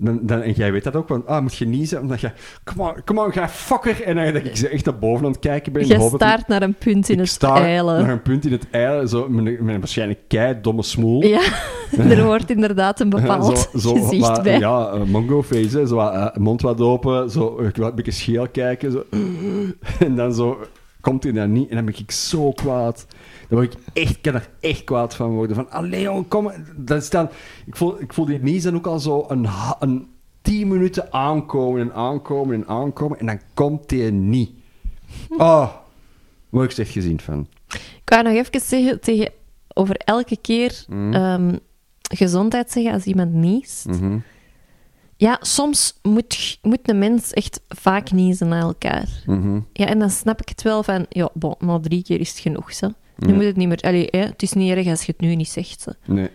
Dan, 0.02 0.20
dan, 0.22 0.42
en 0.42 0.52
jij 0.52 0.72
weet 0.72 0.84
dat 0.84 0.96
ook, 0.96 1.08
van, 1.08 1.28
ah, 1.28 1.42
moet 1.42 1.56
je 1.56 1.66
niezen? 1.68 2.02
Omdat 2.02 2.22
je, 2.22 2.32
come 2.64 2.84
on, 2.84 2.94
come 3.06 3.26
on, 3.26 3.32
ga 3.32 3.50
fucker. 3.50 4.04
En 4.04 4.16
dan 4.16 4.34
dat 4.34 4.46
ik 4.46 4.56
zo 4.56 4.66
echt 4.66 4.86
naar 4.86 5.00
boven 5.00 5.26
aan 5.26 5.32
het 5.32 5.40
kijken 5.40 5.72
ben. 5.72 5.88
Je 5.88 6.10
staart 6.16 6.48
naar 6.48 6.62
een 6.62 6.74
punt 6.74 7.10
in 7.10 7.20
het 7.20 7.38
eilen. 7.44 8.02
naar 8.02 8.12
een 8.12 8.22
punt 8.22 8.46
in 8.46 8.52
het 8.52 8.68
eilen, 8.72 9.10
zo, 9.10 9.30
met, 9.30 9.46
een- 9.46 9.58
met 9.66 9.74
een 9.74 9.80
waarschijnlijk 9.80 10.20
kei 10.28 10.58
domme 10.62 10.84
smoel. 10.84 11.24
Ja, 11.24 11.42
er 11.98 12.24
wordt 12.26 12.50
inderdaad 12.50 13.00
een 13.00 13.10
bepaald 13.10 13.58
zo, 13.74 13.80
zo 13.80 13.94
gezicht 14.04 14.44
bij. 14.44 14.60
Ja, 14.60 14.94
uh, 14.94 15.04
mongo 15.04 15.44
face, 15.44 15.78
hè, 15.78 15.88
zo 15.88 16.00
eh, 16.00 16.36
mond 16.36 16.62
wat 16.62 16.82
open, 16.82 17.30
zo 17.32 17.56
wat 17.76 17.78
een 17.90 17.96
beetje 17.96 18.12
scheel 18.12 18.48
kijken. 18.52 18.92
Zo. 18.92 19.04
En 20.00 20.16
dan 20.16 20.34
zo 20.34 20.58
komt 21.02 21.24
hij 21.24 21.32
dan 21.32 21.52
niet 21.52 21.70
en 21.70 21.76
dan 21.76 21.86
ben 21.86 21.96
ik 21.98 22.12
zo 22.12 22.52
kwaad. 22.52 23.06
Dan 23.50 23.58
word 23.60 23.74
ik 23.74 23.80
echt, 23.94 24.22
kan 24.22 24.34
er 24.34 24.50
echt 24.60 24.84
kwaad 24.84 25.16
van 25.16 25.30
worden. 25.30 25.56
Van, 25.56 25.72
allee 25.72 26.02
jongen, 26.02 26.28
kom. 26.28 26.52
Dat 26.76 27.02
is 27.02 27.10
dan, 27.10 27.30
ik, 27.66 27.76
voel, 27.76 28.02
ik 28.02 28.14
voel 28.14 28.26
die 28.26 28.40
niet 28.40 28.64
dan 28.64 28.76
ook 28.76 28.88
al 28.88 29.00
zo 29.00 29.26
een, 29.28 29.48
een 29.80 30.08
tien 30.42 30.68
minuten 30.68 31.14
aankomen 31.14 31.82
en 31.82 31.94
aankomen 31.94 32.56
en 32.56 32.68
aankomen 32.68 33.20
en 33.20 33.26
dan 33.26 33.40
komt 33.54 33.92
hij 33.92 34.12
niet. 34.12 34.52
Oh, 35.30 35.38
daar 35.40 35.72
word 36.50 36.72
ik 36.72 36.78
echt 36.78 36.92
gezien 36.92 37.20
van. 37.20 37.48
Ik 37.74 38.02
wou 38.06 38.24
nog 38.24 38.34
even 38.34 38.60
zeggen 38.62 39.00
tegen, 39.02 39.32
over 39.74 39.96
elke 39.96 40.38
keer 40.42 40.84
Mm. 40.88 41.14
ehm, 41.14 41.56
gezondheid 42.02 42.72
zeggen 42.72 42.94
als 42.94 43.04
iemand 43.04 43.34
niest. 43.34 43.86
Mhm. 43.86 44.18
Ja, 45.16 45.38
soms 45.42 46.00
moet, 46.02 46.60
moet 46.62 46.90
een 46.90 47.00
mens 47.00 47.34
echt 47.34 47.62
vaak 47.68 48.12
niezen 48.12 48.48
naar 48.48 48.62
elkaar. 48.62 49.24
Mhm. 49.26 49.60
Ja, 49.74 49.86
en 49.86 50.00
dan 50.00 50.10
snap 50.10 50.42
ik 50.42 50.50
het 50.50 50.62
wel 50.62 50.84
van, 50.84 51.06
ja, 51.10 51.30
bon, 51.34 51.56
na 51.60 51.80
drie 51.80 52.04
keer 52.04 52.20
is 52.20 52.30
het 52.30 52.40
genoeg, 52.40 52.74
zo. 52.74 52.90
Ja. 53.28 53.34
moet 53.34 53.44
het 53.44 53.56
niet 53.56 53.68
meer... 53.68 53.78
Allee, 53.82 54.08
hè, 54.12 54.20
het 54.20 54.42
is 54.42 54.54
niet 54.54 54.72
erg 54.72 54.88
als 54.88 55.04
je 55.04 55.12
het 55.12 55.22
nu 55.22 55.36
niet 55.36 55.50
zegt, 55.50 55.82
zo. 55.82 55.92
Nee. 56.06 56.30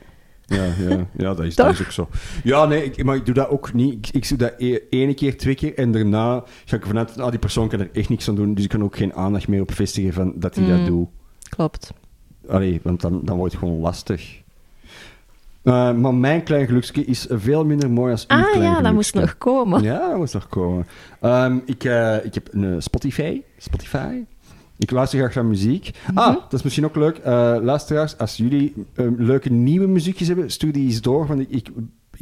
Ja, 0.47 0.65
ja, 0.65 1.07
ja 1.17 1.35
dat, 1.35 1.41
is, 1.41 1.55
dat 1.55 1.73
is 1.73 1.81
ook 1.81 1.91
zo. 1.91 2.09
Ja, 2.45 2.65
nee, 2.65 2.85
ik, 2.85 3.05
maar 3.05 3.17
ik 3.17 3.25
doe 3.27 3.35
dat 3.35 3.49
ook 3.49 3.73
niet. 3.73 3.93
Ik, 3.93 4.09
ik 4.15 4.29
doe 4.29 4.39
dat 4.39 4.55
e- 4.59 4.79
ene 4.91 5.15
keer, 5.15 5.37
twee 5.39 5.55
keer 5.55 5.75
en 5.79 5.93
daarna 5.93 6.45
ga 6.65 6.77
ik 6.77 6.83
ervan 6.83 6.99
uit 6.99 7.19
ah, 7.21 7.31
die 7.31 7.39
persoon 7.39 7.69
kan 7.69 7.81
er 7.81 7.91
echt 7.93 8.09
niks 8.09 8.29
aan 8.29 8.35
doen, 8.35 8.55
dus 8.55 8.65
ik 8.65 8.71
kan 8.71 8.83
ook 8.85 8.97
geen 8.97 9.15
aandacht 9.15 9.49
meer 9.49 9.61
op 9.61 9.73
vestigen 9.73 10.13
van 10.13 10.33
dat 10.37 10.55
hij 10.55 10.67
dat 10.67 10.79
Mm. 10.79 10.87
doet. 10.87 11.09
Klopt. 11.49 11.93
Allee, 12.49 12.81
want 12.83 13.01
dan, 13.01 13.21
dan 13.25 13.37
wordt 13.37 13.53
het 13.53 13.63
gewoon 13.63 13.81
lastig. 13.81 14.43
Eh, 15.63 15.93
maar 15.93 16.15
mijn 16.15 16.43
klein 16.43 16.67
geluksje 16.67 17.05
is 17.05 17.27
veel 17.31 17.65
minder 17.65 17.91
mooi 17.91 18.13
als 18.13 18.27
uw 18.29 18.37
Ah 18.37 18.53
klein 18.53 18.63
ja, 18.63 18.81
dat 18.81 18.93
moest 18.93 19.15
nog 19.15 19.39
komen. 19.39 19.83
Ja, 19.83 20.09
dat 20.09 20.17
moest 20.17 20.35
nog 20.35 20.49
komen. 20.49 20.87
Ehm, 21.21 21.59
ik, 21.65 21.85
eh, 21.85 22.25
ik 22.25 22.35
heb 22.35 22.49
een 22.53 22.83
Spotify. 22.83 23.41
Spotify. 23.59 24.23
Ik 24.79 24.91
luister 24.91 25.19
graag 25.19 25.35
naar 25.35 25.45
muziek. 25.45 25.91
Ah, 26.15 26.35
dat 26.35 26.53
is 26.53 26.63
misschien 26.63 26.85
ook 26.85 26.97
leuk. 26.97 27.17
Eh, 27.19 27.57
luisteraars, 27.63 28.19
als 28.19 28.37
jullie 28.37 28.75
eh, 28.95 29.07
leuke 29.17 29.53
nieuwe 29.53 29.87
muziekjes 29.87 30.29
hebben, 30.29 30.51
stuur 30.51 30.73
die 30.73 30.87
eens 30.87 31.01
door. 31.01 31.27
Want 31.27 31.41
ik, 31.41 31.49
ik, 31.51 31.69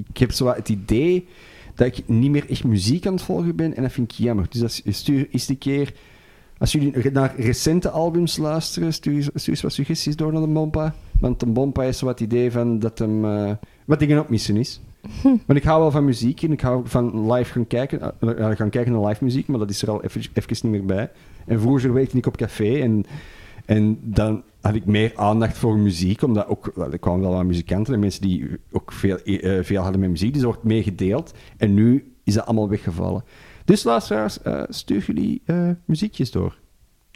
ik 0.09 0.16
heb 0.16 0.32
zo 0.32 0.46
het 0.46 0.68
idee 0.68 1.26
dat 1.74 1.86
ik 1.86 2.09
niet 2.09 2.30
meer 2.30 2.50
echt 2.50 2.64
muziek 2.64 3.07
aan 3.07 3.12
het 3.12 3.22
volgen 3.22 3.57
ben. 3.57 3.76
En 3.76 3.82
dat 3.82 3.92
vind 3.92 4.12
ik 4.12 4.18
jammer. 4.18 4.46
Dus 4.50 4.62
als, 4.62 4.82
stuur 4.86 5.28
eens 5.30 5.48
een 5.48 5.59
keer... 5.59 5.92
Als 6.59 6.72
jullie 6.72 7.11
naar 7.12 7.34
recente 7.36 7.90
albums 7.90 8.36
luisteren, 8.36 8.92
stuur, 8.92 9.14
eens- 9.14 9.30
stuur 9.34 9.53
eens 9.53 9.62
wat 9.62 9.72
suggesties 9.72 10.16
door 10.16 10.32
naar 10.32 10.40
de 10.42 10.48
Bompa. 10.48 10.94
Want 11.20 11.40
de 11.40 11.46
Bompa 11.46 11.82
is 11.84 11.98
zo 11.98 12.07
wat 12.07 12.18
het 12.18 12.28
idee 12.32 12.50
van 12.53 12.78
dat 12.78 12.98
hem 12.98 13.24
eh, 13.24 13.50
wat 13.84 13.98
dingen 13.98 14.20
op 14.20 14.28
missen 14.28 14.57
is. 14.57 14.80
Want 15.46 15.59
ik 15.59 15.62
hou 15.62 15.80
wel 15.80 15.90
van 15.90 16.05
muziek 16.05 16.42
en 16.42 16.53
ik 16.53 16.61
hou 16.61 16.82
van 16.84 17.32
live 17.32 17.53
gaan 17.53 17.66
kijken. 17.66 18.00
eh, 18.20 18.50
gaan 18.57 18.70
kijken 18.70 18.92
naar 18.92 19.07
live 19.09 19.24
muziek, 19.24 19.46
maar 19.46 19.59
dat 19.59 19.70
is 19.70 19.82
er 19.82 19.90
al 19.90 20.03
even, 20.05 20.20
even 20.34 20.70
niet 20.70 20.80
meer 20.80 20.84
bij. 20.96 21.11
En 21.47 21.61
vroeger 21.61 21.93
werkte 21.93 22.16
ik 22.16 22.26
op 22.26 22.36
café 22.36 22.80
en, 22.80 23.05
en 23.64 23.99
dan 24.03 24.43
had 24.61 24.74
ik 24.74 24.84
meer 24.84 25.12
aandacht 25.14 25.59
voor 25.59 25.78
muziek, 25.78 26.22
omdat 26.22 26.47
ook, 26.47 26.72
wel, 26.74 26.93
er 26.93 26.99
kwamen 26.99 27.20
wel 27.20 27.32
wat 27.32 27.45
muzikanten 27.45 27.95
en 27.95 28.01
mensen 28.01 28.22
die 28.22 28.49
ook 28.72 28.93
veel, 28.93 29.16
eh, 29.16 29.64
veel 29.64 29.82
hadden 29.82 30.01
met 30.01 30.11
muziek, 30.11 30.32
dus 30.32 30.43
dat 30.43 30.51
wordt 30.51 30.66
meer 30.66 30.82
gedeeld. 30.82 31.32
En 31.57 31.74
nu 31.74 32.12
is 32.24 32.34
dat 32.34 32.47
allemaal 32.47 32.68
weggevallen. 32.68 33.24
Dus 33.64 33.82
luisteraars, 33.82 34.43
eh 34.43 34.62
stuur 34.68 35.05
jullie 35.07 35.43
eh, 35.45 35.68
muziekjes 35.84 36.30
door. 36.30 36.61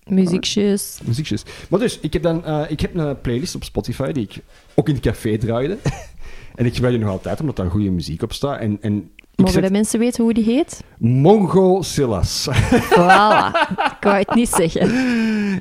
Muziekjes. 0.05 1.01
Muziekjes. 1.05 1.43
Maar 1.71 1.81
dus, 1.81 2.01
ik 2.01 2.13
heb 2.13 2.23
dan 2.23 2.69
ik 2.69 2.81
heb 2.81 2.95
een 2.95 3.21
playlist 3.21 3.55
op 3.55 3.65
Spotify 3.65 4.13
die 4.13 4.23
ik 4.23 4.43
ook 4.75 4.89
in 4.89 4.95
het 4.95 5.03
café 5.03 5.39
draaide. 5.39 5.79
en 6.55 6.67
ik 6.67 6.75
gebruik 6.75 6.95
die 6.95 7.05
nog 7.05 7.13
altijd, 7.13 7.41
omdat 7.41 7.57
daar 7.57 7.71
goede 7.71 7.91
muziek 7.91 8.23
op 8.23 8.33
staat. 8.33 8.61
En, 8.61 8.79
en 8.81 9.11
Mogen 9.37 9.63
de 9.63 9.71
mensen 9.71 9.99
weten 9.99 10.23
hoe 10.25 10.35
die 10.35 10.45
heet? 10.45 10.85
Mongo 10.99 11.83
Silas. 11.83 12.49
Voilà. 12.95 13.51
ik 13.77 13.97
wou 14.01 14.17
het 14.17 14.35
niet 14.35 14.49
zeggen. 14.49 14.89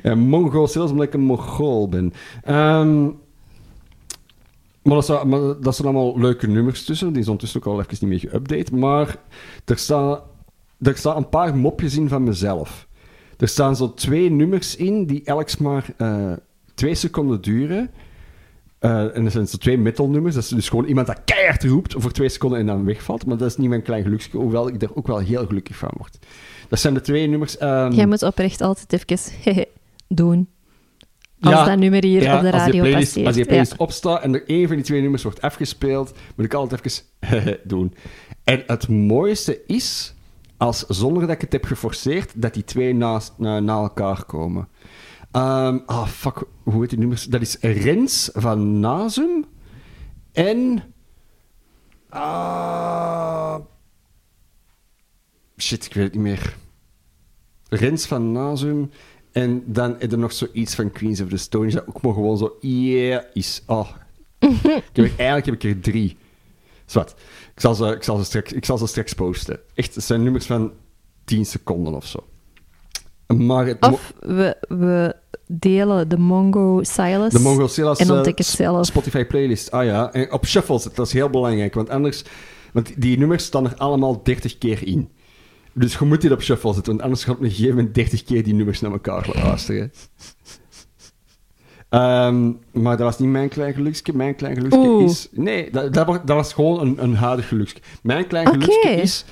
ja, 0.02 0.14
Mongo 0.14 0.66
Silas, 0.66 0.90
omdat 0.90 1.06
ik 1.06 1.14
een 1.14 1.20
Mongool 1.24 1.88
ben. 1.88 2.12
Ehm, 2.44 3.04
maar, 4.82 4.94
dat 4.94 5.06
zijn, 5.06 5.28
maar 5.28 5.40
dat 5.60 5.76
zijn 5.76 5.88
allemaal 5.88 6.18
leuke 6.18 6.46
nummers 6.46 6.84
tussen. 6.84 7.06
Die 7.12 7.22
zijn 7.22 7.38
ondertussen 7.38 7.60
ook 7.60 7.66
al 7.66 7.80
even 7.80 8.08
niet 8.08 8.22
meer 8.22 8.32
geüpdate. 8.32 8.74
Maar 8.74 9.16
er 9.64 9.78
staan, 9.78 10.20
er 10.78 10.96
staan 10.96 11.16
een 11.16 11.28
paar 11.28 11.56
mopjes 11.56 11.96
in 11.96 12.08
van 12.08 12.24
mezelf. 12.24 12.86
Er 13.36 13.48
staan 13.48 13.76
zo 13.76 13.94
twee 13.94 14.30
nummers 14.30 14.76
in 14.76 15.06
die 15.06 15.24
elk 15.24 15.58
maar 15.58 15.86
eh, 15.96 16.32
twee 16.74 16.94
seconden 16.94 17.40
duren. 17.40 17.90
Eh, 18.78 19.16
en 19.16 19.24
er 19.24 19.30
zijn 19.30 19.46
zo 19.46 19.56
twee 19.56 19.78
metalnummers. 19.78 20.34
Dat 20.34 20.42
is 20.44 20.48
dus 20.48 20.68
gewoon 20.68 20.84
iemand 20.84 21.06
dat 21.06 21.20
keihard 21.24 21.64
roept 21.64 21.94
voor 21.98 22.12
twee 22.12 22.28
seconden 22.28 22.58
en 22.58 22.66
dan 22.66 22.84
wegvalt. 22.84 23.26
Maar 23.26 23.36
dat 23.36 23.48
is 23.50 23.56
niet 23.56 23.68
mijn 23.68 23.82
klein 23.82 24.02
geluksje, 24.02 24.36
hoewel 24.36 24.68
ik 24.68 24.82
er 24.82 24.96
ook 24.96 25.06
wel 25.06 25.18
heel 25.18 25.46
gelukkig 25.46 25.76
van 25.76 25.90
word. 25.96 26.18
Dat 26.68 26.78
zijn 26.80 26.94
de 26.94 27.00
twee 27.00 27.26
nummers. 27.26 27.56
ehm, 27.58 27.92
Jij 27.92 28.06
moet 28.06 28.22
oprecht 28.22 28.60
altijd 28.60 28.92
even 28.92 29.64
doen. 30.08 30.48
Als 31.40 31.54
Ja, 31.54 31.64
dat 31.64 31.78
nummer 31.78 32.04
hier 32.04 32.22
ja, 32.22 32.36
op 32.36 32.40
de 32.42 32.52
als 32.52 32.60
radio 32.62 32.80
playlist, 32.80 33.02
passeert. 33.04 33.26
Als 33.26 33.36
Ja. 33.36 33.44
playlist 33.44 33.76
opstaat 33.76 34.22
en 34.22 34.34
er 34.34 34.48
één 34.48 34.66
van 34.66 34.76
die 34.76 34.84
twee 34.84 35.00
nummers 35.00 35.22
wordt 35.22 35.40
afgespeeld, 35.42 36.12
moet 36.36 36.46
ik 36.46 36.54
altijd 36.54 37.04
even 37.20 37.58
doen. 37.64 37.94
En 38.44 38.62
het 38.66 38.88
mooiste 38.88 39.60
is, 39.66 40.14
als 40.56 40.84
zonder 40.86 41.22
dat 41.22 41.30
ik 41.30 41.40
het 41.40 41.52
heb 41.52 41.64
geforceerd, 41.64 42.32
dat 42.42 42.54
die 42.54 42.64
twee 42.64 42.94
naast, 42.94 43.32
na, 43.38 43.60
na 43.60 43.74
elkaar 43.76 44.24
komen. 44.24 44.68
Ehm, 45.36 45.78
ah, 45.86 46.06
fuck, 46.06 46.42
hoe 46.62 46.80
heet 46.80 46.90
die 46.90 46.98
nummers? 46.98 47.24
Dat 47.24 47.40
is 47.40 47.56
Rens 47.60 48.30
van 48.34 48.80
Nazum 48.80 49.44
en... 50.32 50.82
ah, 52.08 53.58
shit, 55.58 55.84
ik 55.86 55.94
weet 55.94 56.04
het 56.04 56.12
niet 56.14 56.22
meer. 56.22 56.56
Rens 57.68 58.06
van 58.06 58.32
Nazum. 58.32 58.90
En 59.32 59.62
dan 59.66 60.00
is 60.00 60.12
er 60.12 60.18
nog 60.18 60.32
zoiets 60.32 60.74
van 60.74 60.90
Queens 60.90 61.20
of 61.20 61.28
the 61.28 61.36
Stone. 61.36 61.70
Dat 61.70 61.86
ook 61.86 62.02
maar 62.02 62.12
gewoon 62.12 62.38
zo, 62.38 62.56
yeah, 62.60 63.24
is... 63.32 63.62
Oh. 63.66 63.88
ik 64.38 64.62
heb 64.62 64.96
er- 64.96 65.18
eigenlijk 65.18 65.46
heb 65.46 65.54
ik 65.54 65.62
er 65.62 65.80
drie. 65.80 66.16
Zwat. 66.84 67.14
Ik 67.54 67.60
zal 67.60 67.74
ze, 67.74 67.86
ik 67.86 68.02
zal 68.02 68.16
ze, 68.16 68.24
straks, 68.24 68.52
ik 68.52 68.64
zal 68.64 68.78
ze 68.78 68.86
straks 68.86 69.12
posten. 69.12 69.60
Echt, 69.74 69.94
het 69.94 70.04
zijn 70.04 70.22
nummers 70.22 70.46
van 70.46 70.72
10 71.24 71.46
seconden 71.46 71.94
of 71.94 72.06
zo. 72.06 72.24
Maar 73.26 73.66
het 73.66 73.90
Of 73.92 74.12
we, 74.20 74.56
we 74.68 75.16
delen 75.46 76.08
de 76.08 76.18
Mongo 76.18 76.80
Silas. 76.82 77.32
de 77.32 77.38
Mongo 77.38 77.66
Silas 77.66 77.98
En 77.98 78.08
eh, 78.08 78.14
ontdek 78.14 78.38
het 78.38 78.46
zelf. 78.46 78.86
Spotify 78.86 79.24
playlist. 79.24 79.70
Ah 79.70 79.84
ja, 79.84 80.12
en 80.12 80.32
op 80.32 80.46
shuffle 80.46 80.80
dat 80.94 81.06
is 81.06 81.12
heel 81.12 81.30
belangrijk. 81.30 81.74
Want 81.74 81.90
anders... 81.90 82.24
Want 82.72 83.00
die 83.02 83.18
nummers 83.18 83.44
staan 83.44 83.64
er 83.64 83.74
allemaal 83.76 84.22
30 84.22 84.58
keer 84.58 84.86
in. 84.86 85.10
Dus 85.72 85.96
je 85.98 86.04
moet 86.04 86.20
die 86.20 86.32
op 86.32 86.42
shuffle 86.42 86.72
zetten, 86.74 86.92
want 86.92 87.04
anders 87.04 87.24
gaat 87.24 87.34
op 87.36 87.42
een 87.42 87.50
gegeven 87.50 87.74
moment 87.76 87.94
30 87.94 88.24
keer 88.24 88.44
die 88.44 88.54
nummers 88.54 88.80
naar 88.80 88.92
elkaar 88.92 89.28
luisteren. 89.44 89.92
Ehm, 91.88 92.52
maar 92.72 92.96
dat 92.96 93.06
was 93.06 93.18
niet 93.18 93.28
mijn 93.28 93.48
klein 93.48 93.74
geluksje. 93.74 94.12
Mijn 94.16 94.34
klein 94.34 94.54
geluksje 94.56 94.78
Oeh. 94.78 95.04
is... 95.04 95.28
Nee, 95.32 95.70
dat, 95.70 95.94
dat, 95.94 96.06
was, 96.06 96.18
dat 96.24 96.36
was 96.36 96.52
gewoon 96.52 96.80
een, 96.80 97.02
een 97.02 97.14
huidig 97.14 97.48
geluksje. 97.48 97.76
Mijn 98.02 98.26
klein 98.26 98.46
Oké. 98.46 98.58
geluksje 98.58 98.88
is... 98.90 99.24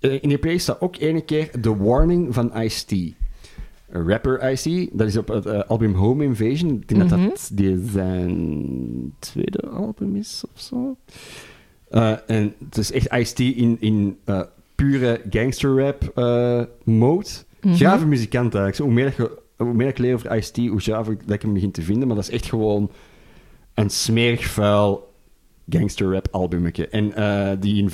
eh, 0.00 0.12
in 0.22 0.28
die 0.28 0.38
playlist 0.38 0.64
staat 0.64 0.80
ook 0.80 0.96
ene 0.96 1.20
keer 1.20 1.50
The 1.60 1.76
Warning 1.76 2.34
van 2.34 2.52
Ice-T. 2.58 3.14
Rapper 3.92 4.50
Ice-T, 4.52 4.88
dat 4.98 5.06
is 5.08 5.16
op 5.16 5.28
het 5.28 5.46
eh, 5.46 5.60
album 5.66 5.94
Home 5.94 6.24
Invasion. 6.24 6.70
Ik 6.74 6.88
denk 6.88 7.08
dat 7.08 7.18
Mhm. 7.18 7.28
dat 7.28 7.50
die 7.52 7.78
zijn 7.90 9.14
tweede 9.18 9.68
album 9.68 10.16
is 10.16 10.44
of 10.54 10.60
zo. 10.60 10.96
Eh, 11.88 12.12
en 12.26 12.54
het 12.64 12.76
is 12.76 12.92
echt 12.92 13.12
Ice-T 13.14 13.38
in, 13.40 13.76
in 13.80 14.16
eh, 14.24 14.40
pure 14.74 15.20
gangsterrap 15.30 16.12
mode. 16.84 17.26
Mhm. 17.60 17.74
Grave 17.74 18.06
muzikant 18.06 18.54
eigenlijk. 18.54 18.74
Zo, 18.76 18.84
Hoe 18.84 18.92
meer, 18.92 19.14
je, 19.16 19.38
hoe 19.56 19.74
meer 19.74 19.88
ik 19.88 19.98
leer 19.98 20.14
over 20.14 20.36
Ice-T, 20.36 20.56
hoe 20.56 20.80
graver 20.80 21.16
dat 21.26 21.34
ik 21.34 21.42
hem 21.42 21.52
begin 21.52 21.70
te 21.70 21.82
vinden. 21.82 22.06
Maar 22.06 22.16
dat 22.16 22.24
is 22.28 22.34
echt 22.34 22.46
gewoon 22.46 22.90
een 23.74 23.90
smerig 23.90 24.44
vuil 24.44 25.12
gangsterrap 25.68 26.28
albumetje. 26.30 26.88
En 26.88 27.12
die 27.60 27.88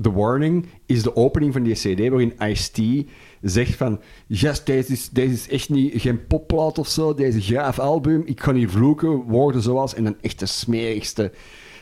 The 0.00 0.12
Warning 0.12 0.66
is 0.86 1.02
de 1.02 1.16
opening 1.16 1.52
van 1.52 1.62
die 1.62 1.74
CD 1.74 2.08
waarin 2.08 2.32
Ice-T 2.42 3.06
zegt 3.40 3.74
van 3.74 4.00
yes, 4.26 4.64
deze 4.64 4.92
is, 4.92 5.08
deze 5.08 5.32
is 5.32 5.48
echt 5.48 5.68
niet, 5.68 6.00
geen 6.00 6.26
popplaat 6.26 6.78
of 6.78 6.88
zo, 6.88 7.14
deze 7.14 7.36
een 7.36 7.42
graaf 7.42 7.78
album, 7.78 8.22
ik 8.24 8.40
ga 8.40 8.52
niet 8.52 8.70
vloeken, 8.70 9.08
woorden 9.08 9.62
zoals, 9.62 9.94
en 9.94 10.04
dan 10.04 10.16
echt 10.20 10.38
de 10.38 10.46
smerigste, 10.46 11.32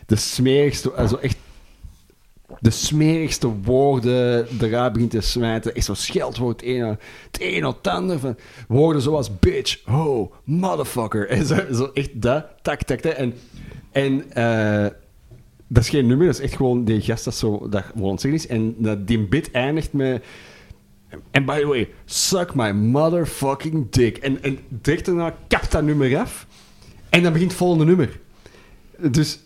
de 0.06 0.16
smerigste, 0.16 0.92
also 0.92 1.16
echt 1.16 1.36
de 2.61 2.70
smerigste 2.70 3.48
woorden 3.62 4.46
eruit 4.61 4.92
begint 4.92 5.11
te 5.11 5.20
smijten. 5.20 5.74
Echt 5.74 5.84
zo'n 5.84 5.96
scheldwoord, 5.96 6.61
het 6.61 6.70
ene, 6.70 6.98
het 7.30 7.40
ene 7.40 7.66
op 7.66 7.76
het 7.76 7.86
andere. 7.86 8.18
Van 8.18 8.36
woorden 8.68 9.02
zoals 9.02 9.38
bitch, 9.38 9.84
ho, 9.84 10.32
motherfucker. 10.44 11.28
En 11.28 11.46
zo, 11.46 11.56
zo 11.72 11.90
echt 11.94 12.22
dat, 12.22 12.46
tak, 12.62 12.82
tak, 12.82 13.00
tak. 13.00 13.12
En, 13.12 13.34
en 13.92 14.32
eh, 14.32 14.86
dat 15.66 15.82
is 15.82 15.88
geen 15.88 16.06
nummer, 16.06 16.26
dat 16.26 16.34
is 16.34 16.42
echt 16.42 16.56
gewoon 16.56 16.84
die 16.84 17.00
gast 17.00 17.24
dat 17.24 17.34
zo 17.34 17.68
dat 17.68 17.84
gewoon 17.84 18.18
zeggen 18.18 18.40
is. 18.40 18.46
En 18.46 18.74
dat 18.78 19.06
die 19.06 19.26
bit 19.26 19.50
eindigt 19.50 19.92
met... 19.92 20.24
En 21.30 21.44
by 21.44 21.61
the 21.61 21.66
way, 21.66 21.88
suck 22.04 22.54
my 22.54 22.70
motherfucking 22.72 23.90
dick. 23.90 24.16
En, 24.16 24.42
en 24.42 24.59
direct 24.68 25.04
daarna 25.04 25.34
kapt 25.48 25.72
dat 25.72 25.82
nummer 25.82 26.18
af. 26.18 26.46
En 27.09 27.22
dan 27.22 27.32
begint 27.32 27.50
het 27.50 27.61
volgende 27.61 27.84
nummer. 27.84 28.20
Dus 29.11 29.40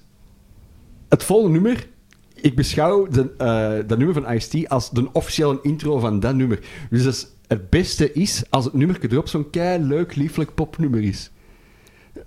het 1.08 1.24
volgende 1.24 1.60
nummer, 1.60 1.86
ik 2.34 2.56
beschouw 2.56 3.06
de, 3.06 3.30
eh, 3.38 3.88
dat 3.88 3.98
nummer 3.98 4.22
van 4.22 4.32
Ice-T 4.32 4.68
als 4.68 4.90
de 4.90 5.08
officiële 5.12 5.58
intro 5.62 5.98
van 5.98 6.20
dat 6.20 6.34
nummer. 6.34 6.58
Dus 6.90 7.26
het 7.46 7.70
beste 7.70 8.12
is 8.12 8.42
als 8.50 8.64
het 8.64 8.74
nummer 8.74 8.98
erop 9.10 9.28
zo'n 9.28 9.50
kei 9.50 9.82
leuk, 9.82 10.14
lieflijk 10.14 10.54
popnummer 10.54 11.02
is. 11.02 11.30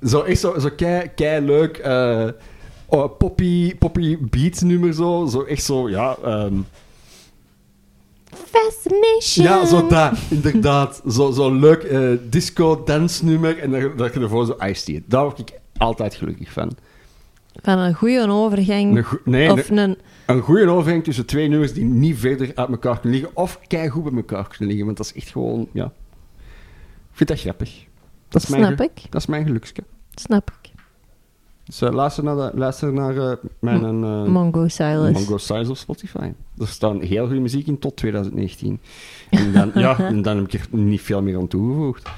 Zo 0.03 0.21
echt 0.21 0.39
zo, 0.39 0.59
zo 0.59 0.69
kei, 0.75 1.11
kei 1.15 1.45
leuk, 1.45 1.81
oh, 2.85 3.17
poppy, 3.17 3.75
poppy 3.75 4.17
beat 4.19 4.61
nummer 4.61 4.93
zo. 4.93 5.25
Zo 5.25 5.43
echt 5.43 5.63
zo, 5.63 5.89
ja... 5.89 6.17
ehm, 6.23 6.53
Fascination. 8.33 9.45
ja, 9.45 9.65
zo 9.65 9.87
dat, 9.87 10.17
inderdaad. 10.29 11.01
Zo, 11.09 11.31
zo 11.31 11.53
leuk 11.53 11.83
eh, 11.83 12.09
disco-dansnummer 12.29 13.57
en 13.59 13.71
dat, 13.71 13.97
dat 13.97 14.13
je 14.13 14.19
ervoor 14.19 14.45
zo 14.45 14.55
Ice-T 14.59 14.87
hebt. 14.87 15.09
Daar 15.09 15.23
word 15.23 15.39
ik 15.39 15.51
altijd 15.77 16.15
gelukkig 16.15 16.51
van. 16.51 16.71
Van 17.61 17.77
een 17.77 17.93
goede 17.93 18.27
overgang. 18.29 18.97
Een, 18.97 19.03
go- 19.03 19.19
nee, 19.23 19.51
of 19.51 19.69
een, 19.69 19.77
een... 19.77 19.97
een 20.25 20.41
goede 20.41 20.69
overgang 20.69 21.03
tussen 21.03 21.25
twee 21.25 21.47
nummers 21.47 21.73
die 21.73 21.83
niet 21.83 22.17
verder 22.17 22.51
uit 22.55 22.69
elkaar 22.69 22.99
kunnen 22.99 23.19
liggen 23.19 23.37
of 23.37 23.59
keigoed 23.67 24.03
bij 24.03 24.13
elkaar 24.13 24.47
kunnen 24.47 24.67
liggen. 24.67 24.85
Want 24.85 24.97
dat 24.97 25.05
is 25.05 25.13
echt 25.13 25.29
gewoon, 25.31 25.67
ja... 25.73 25.85
Ik 25.85 27.21
vind 27.21 27.29
dat 27.29 27.39
grappig. 27.39 27.85
Dat 28.29 28.43
is 28.43 28.49
mijn, 28.49 28.63
Snap 28.65 28.81
ik. 28.81 29.01
Dat 29.09 29.21
is 29.21 29.27
mijn 29.27 29.45
geluksje. 29.45 29.83
Snap 30.15 30.51
ik. 30.61 30.64
Dus 31.65 31.79
luister 31.79 32.23
naar, 32.23 32.35
de, 32.35 32.51
luister 32.53 32.93
naar 32.93 33.17
eh, 33.17 33.37
mijn... 33.59 33.83
eh, 34.03 34.23
Mongo 34.25 34.67
Silas. 34.67 35.11
Mongo 35.11 35.37
Size 35.37 35.69
op 35.69 35.77
Spotify. 35.77 36.31
Er 36.57 36.67
staat 36.67 37.01
heel 37.01 37.25
goede 37.25 37.39
muziek 37.41 37.67
in 37.67 37.79
tot 37.79 37.95
2019. 37.95 38.79
En 39.29 39.51
dan, 39.51 39.71
ja, 39.75 39.99
en 40.11 40.21
dan 40.21 40.37
heb 40.37 40.45
ik 40.45 40.53
er 40.53 40.67
niet 40.77 41.01
veel 41.01 41.21
meer 41.21 41.37
aan 41.37 41.47
toegevoegd. 41.47 42.09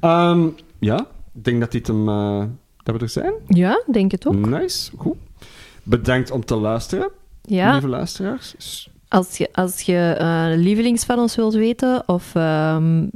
Ehm, 0.00 0.46
ja, 0.78 0.98
ik 1.34 1.44
denk 1.44 1.60
dat 1.60 1.72
dit 1.72 1.86
hem... 1.86 2.08
eh, 2.08 2.44
dat 2.82 2.94
we 2.94 3.00
er 3.00 3.08
zijn. 3.08 3.32
Ja, 3.48 3.82
denk 3.92 4.10
het 4.10 4.26
ook. 4.26 4.34
Nice, 4.46 4.90
goed. 4.96 5.16
Bedankt 5.82 6.30
om 6.30 6.44
te 6.44 6.54
luisteren, 6.56 7.08
Ja, 7.42 7.72
lieve 7.72 7.88
luisteraars. 7.88 8.88
Als 9.08 9.36
je, 9.36 9.48
als 9.52 9.80
je 9.80 9.96
eh, 10.18 10.46
lievelings 10.56 11.04
van 11.04 11.18
ons 11.18 11.36
wilt 11.36 11.54
weten, 11.54 12.02
of 12.08 12.34
ehm, 12.34 13.06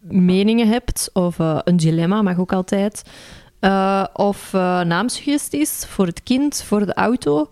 meningen 0.00 0.68
hebt, 0.68 1.10
of 1.12 1.36
een 1.38 1.76
dilemma, 1.76 2.22
mag 2.22 2.38
ook 2.38 2.52
altijd. 2.52 3.02
Eh, 3.60 4.04
of 4.12 4.54
eh, 4.54 4.80
naamsuggesties 4.80 5.84
voor 5.88 6.06
het 6.06 6.22
kind, 6.22 6.62
voor 6.62 6.86
de 6.86 6.94
auto. 6.94 7.48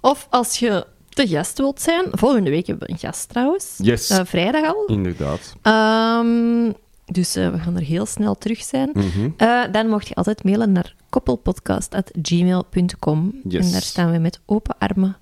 Of 0.00 0.26
als 0.30 0.58
je 0.58 0.86
te 1.08 1.28
gast 1.28 1.58
wilt 1.58 1.80
zijn. 1.80 2.04
Volgende 2.10 2.50
week 2.50 2.66
hebben 2.66 2.86
we 2.86 2.92
een 2.92 2.98
gast 2.98 3.28
trouwens. 3.28 3.74
Yes, 3.76 4.10
Eh, 4.10 4.20
vrijdag 4.24 4.64
al. 4.74 4.84
inderdaad. 4.86 5.54
Ehm, 5.62 6.72
dus 7.06 7.34
we 7.34 7.58
gaan 7.58 7.76
er 7.76 7.82
heel 7.82 8.06
snel 8.06 8.34
terug 8.34 8.62
zijn. 8.62 8.90
Mhm. 8.94 9.30
Dan 9.72 9.88
mocht 9.88 10.08
je 10.08 10.14
altijd 10.14 10.44
mailen 10.44 10.72
naar 10.72 10.94
koppelpodcast.gmail.com. 11.08 13.40
Yes. 13.48 13.66
En 13.66 13.72
daar 13.72 13.82
staan 13.82 14.10
we 14.12 14.18
met 14.18 14.40
open 14.46 14.74
armen 14.78 15.16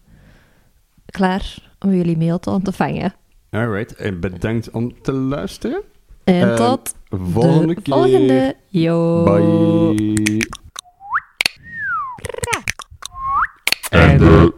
klaar 1.07 1.73
om 1.81 1.95
jullie 1.95 2.17
mail 2.19 2.39
te 2.39 2.51
ontvangen. 2.51 3.15
Alright, 3.51 3.95
en 3.95 4.21
bedankt 4.21 4.71
om 4.71 5.03
te 5.03 5.13
luisteren. 5.13 5.83
En 6.31 6.57
tot 6.57 6.95
volgende 7.33 7.75
de 7.75 7.81
keer. 7.81 7.95
volgende. 7.95 8.57
Yo. 8.69 9.25
Bye. 9.25 10.49
En 13.91 14.19
de... 14.19 14.53